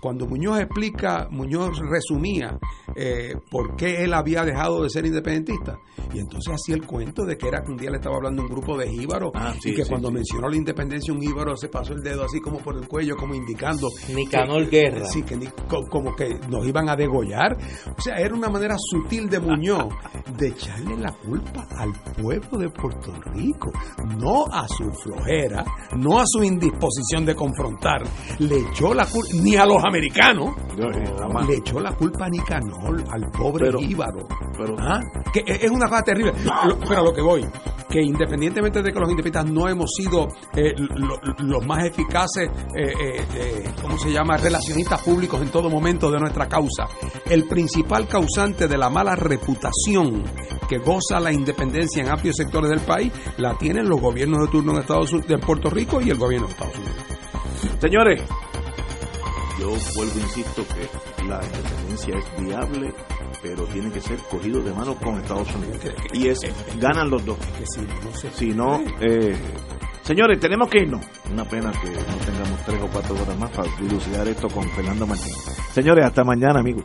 Cuando 0.00 0.26
Muñoz 0.26 0.60
explica, 0.60 1.28
Muñoz 1.30 1.78
resumía 1.78 2.58
eh, 2.94 3.34
por 3.50 3.76
qué 3.76 4.04
él 4.04 4.14
había 4.14 4.44
dejado 4.44 4.82
de 4.82 4.90
ser 4.90 5.06
independentista. 5.06 5.78
Y 6.14 6.20
entonces 6.20 6.54
hacía 6.54 6.76
el 6.76 6.86
cuento 6.86 7.24
de 7.24 7.36
que 7.36 7.48
era 7.48 7.62
que 7.62 7.72
un 7.72 7.76
día 7.76 7.90
le 7.90 7.96
estaba 7.96 8.16
hablando 8.16 8.42
un 8.42 8.48
grupo 8.48 8.76
de 8.76 8.88
jíbaros 8.88 9.32
ah, 9.34 9.54
y 9.62 9.74
que 9.74 9.84
cuando 9.84 10.10
mencionó 10.10 10.48
la 10.48 10.56
independencia 10.56 11.12
un 11.12 11.20
jíbaro 11.20 11.56
se 11.56 11.68
pasó 11.68 11.92
el 11.92 12.02
dedo 12.02 12.24
así 12.24 12.40
como 12.40 12.58
por 12.58 12.76
el 12.76 12.86
cuello, 12.86 13.16
como 13.16 13.34
indicando... 13.34 13.88
Nicanor 14.14 14.68
Guerra. 14.68 15.04
Sí, 15.06 15.22
que 15.22 15.36
como 15.90 16.14
que 16.14 16.38
nos 16.48 16.66
iban 16.66 16.88
a 16.88 16.96
degollar. 16.96 17.56
O 17.96 18.00
sea, 18.00 18.16
era 18.16 18.34
una 18.34 18.48
manera 18.48 18.76
sutil 18.78 19.28
de 19.28 19.40
Muñoz 19.40 19.92
de 20.38 20.48
echarle 20.48 20.96
la 20.96 21.12
culpa 21.12 21.66
al 21.76 21.92
pueblo 22.14 22.58
de 22.58 22.70
Puerto 22.70 23.12
Rico, 23.34 23.72
no 24.18 24.46
a 24.46 24.66
su 24.68 24.90
flojera, 24.90 25.64
no 25.96 26.18
a 26.18 26.24
su 26.26 26.42
indisposición 26.42 27.24
de 27.24 27.34
confrontar, 27.56 28.02
le 28.38 28.58
echó 28.58 28.94
la 28.94 29.06
culpa, 29.06 29.34
ni 29.42 29.56
a 29.56 29.66
los 29.66 29.82
americanos, 29.84 30.54
le 31.48 31.56
echó 31.56 31.80
la 31.80 31.92
culpa 31.92 32.26
a 32.26 32.28
Nicanor, 32.28 33.04
al 33.10 33.30
pobre 33.30 33.70
Íbaro. 33.80 34.26
¿Ah? 34.78 35.00
Que 35.32 35.42
es 35.46 35.70
una 35.70 35.88
cosa 35.88 36.02
terrible. 36.02 36.32
Pero 36.88 37.00
a 37.00 37.04
lo 37.04 37.12
que 37.12 37.22
voy, 37.22 37.46
que 37.88 38.02
independientemente 38.02 38.82
de 38.82 38.92
que 38.92 38.98
los 39.00 39.10
independentistas 39.10 39.52
no 39.52 39.68
hemos 39.68 39.90
sido 39.92 40.28
eh, 40.54 40.74
los 41.38 41.66
más 41.66 41.84
eficaces, 41.84 42.50
eh, 42.74 43.22
eh, 43.34 43.70
¿cómo 43.80 43.98
se 43.98 44.12
llama?, 44.12 44.36
relacionistas 44.36 45.02
públicos 45.02 45.40
en 45.40 45.50
todo 45.50 45.70
momento 45.70 46.10
de 46.10 46.18
nuestra 46.18 46.48
causa, 46.48 46.88
el 47.26 47.44
principal 47.44 48.06
causante 48.08 48.68
de 48.68 48.78
la 48.78 48.90
mala 48.90 49.14
reputación 49.16 50.24
que 50.68 50.78
goza 50.78 51.20
la 51.20 51.32
independencia 51.32 52.02
en 52.02 52.10
amplios 52.10 52.36
sectores 52.36 52.70
del 52.70 52.80
país, 52.80 53.12
la 53.38 53.56
tienen 53.56 53.88
los 53.88 54.00
gobiernos 54.00 54.40
de 54.40 54.48
turno 54.48 54.72
de, 54.74 54.80
Estados 54.80 55.12
Unidos, 55.12 55.28
de 55.28 55.38
Puerto 55.38 55.70
Rico 55.70 56.00
y 56.00 56.10
el 56.10 56.18
gobierno 56.18 56.48
de 56.48 56.52
Estados 56.52 56.76
Unidos. 56.76 56.96
Señores, 57.80 58.22
yo 59.58 59.68
vuelvo, 59.94 60.18
insisto, 60.20 60.62
que 60.68 61.24
la 61.24 61.40
independencia 61.42 62.18
es 62.18 62.44
viable, 62.44 62.94
pero 63.42 63.64
tiene 63.66 63.90
que 63.90 64.00
ser 64.00 64.18
cogido 64.30 64.62
de 64.62 64.72
mano 64.72 64.94
con 64.96 65.16
Estados 65.16 65.54
Unidos. 65.54 65.80
Y 66.12 66.28
es, 66.28 66.40
ganan 66.78 67.10
los 67.10 67.24
dos. 67.24 67.38
Si 68.34 68.52
no, 68.52 68.82
eh, 69.00 69.34
señores, 70.02 70.38
tenemos 70.40 70.68
que 70.68 70.80
irnos. 70.80 71.04
Una 71.30 71.44
pena 71.44 71.70
que 71.72 71.88
no 71.90 72.16
tengamos 72.24 72.64
tres 72.66 72.82
o 72.82 72.86
cuatro 72.88 73.14
horas 73.14 73.38
más 73.38 73.50
para 73.50 73.68
dilucidar 73.80 74.28
esto 74.28 74.48
con 74.48 74.68
Fernando 74.70 75.06
Martín. 75.06 75.32
Señores, 75.72 76.04
hasta 76.04 76.22
mañana, 76.22 76.60
amigos. 76.60 76.84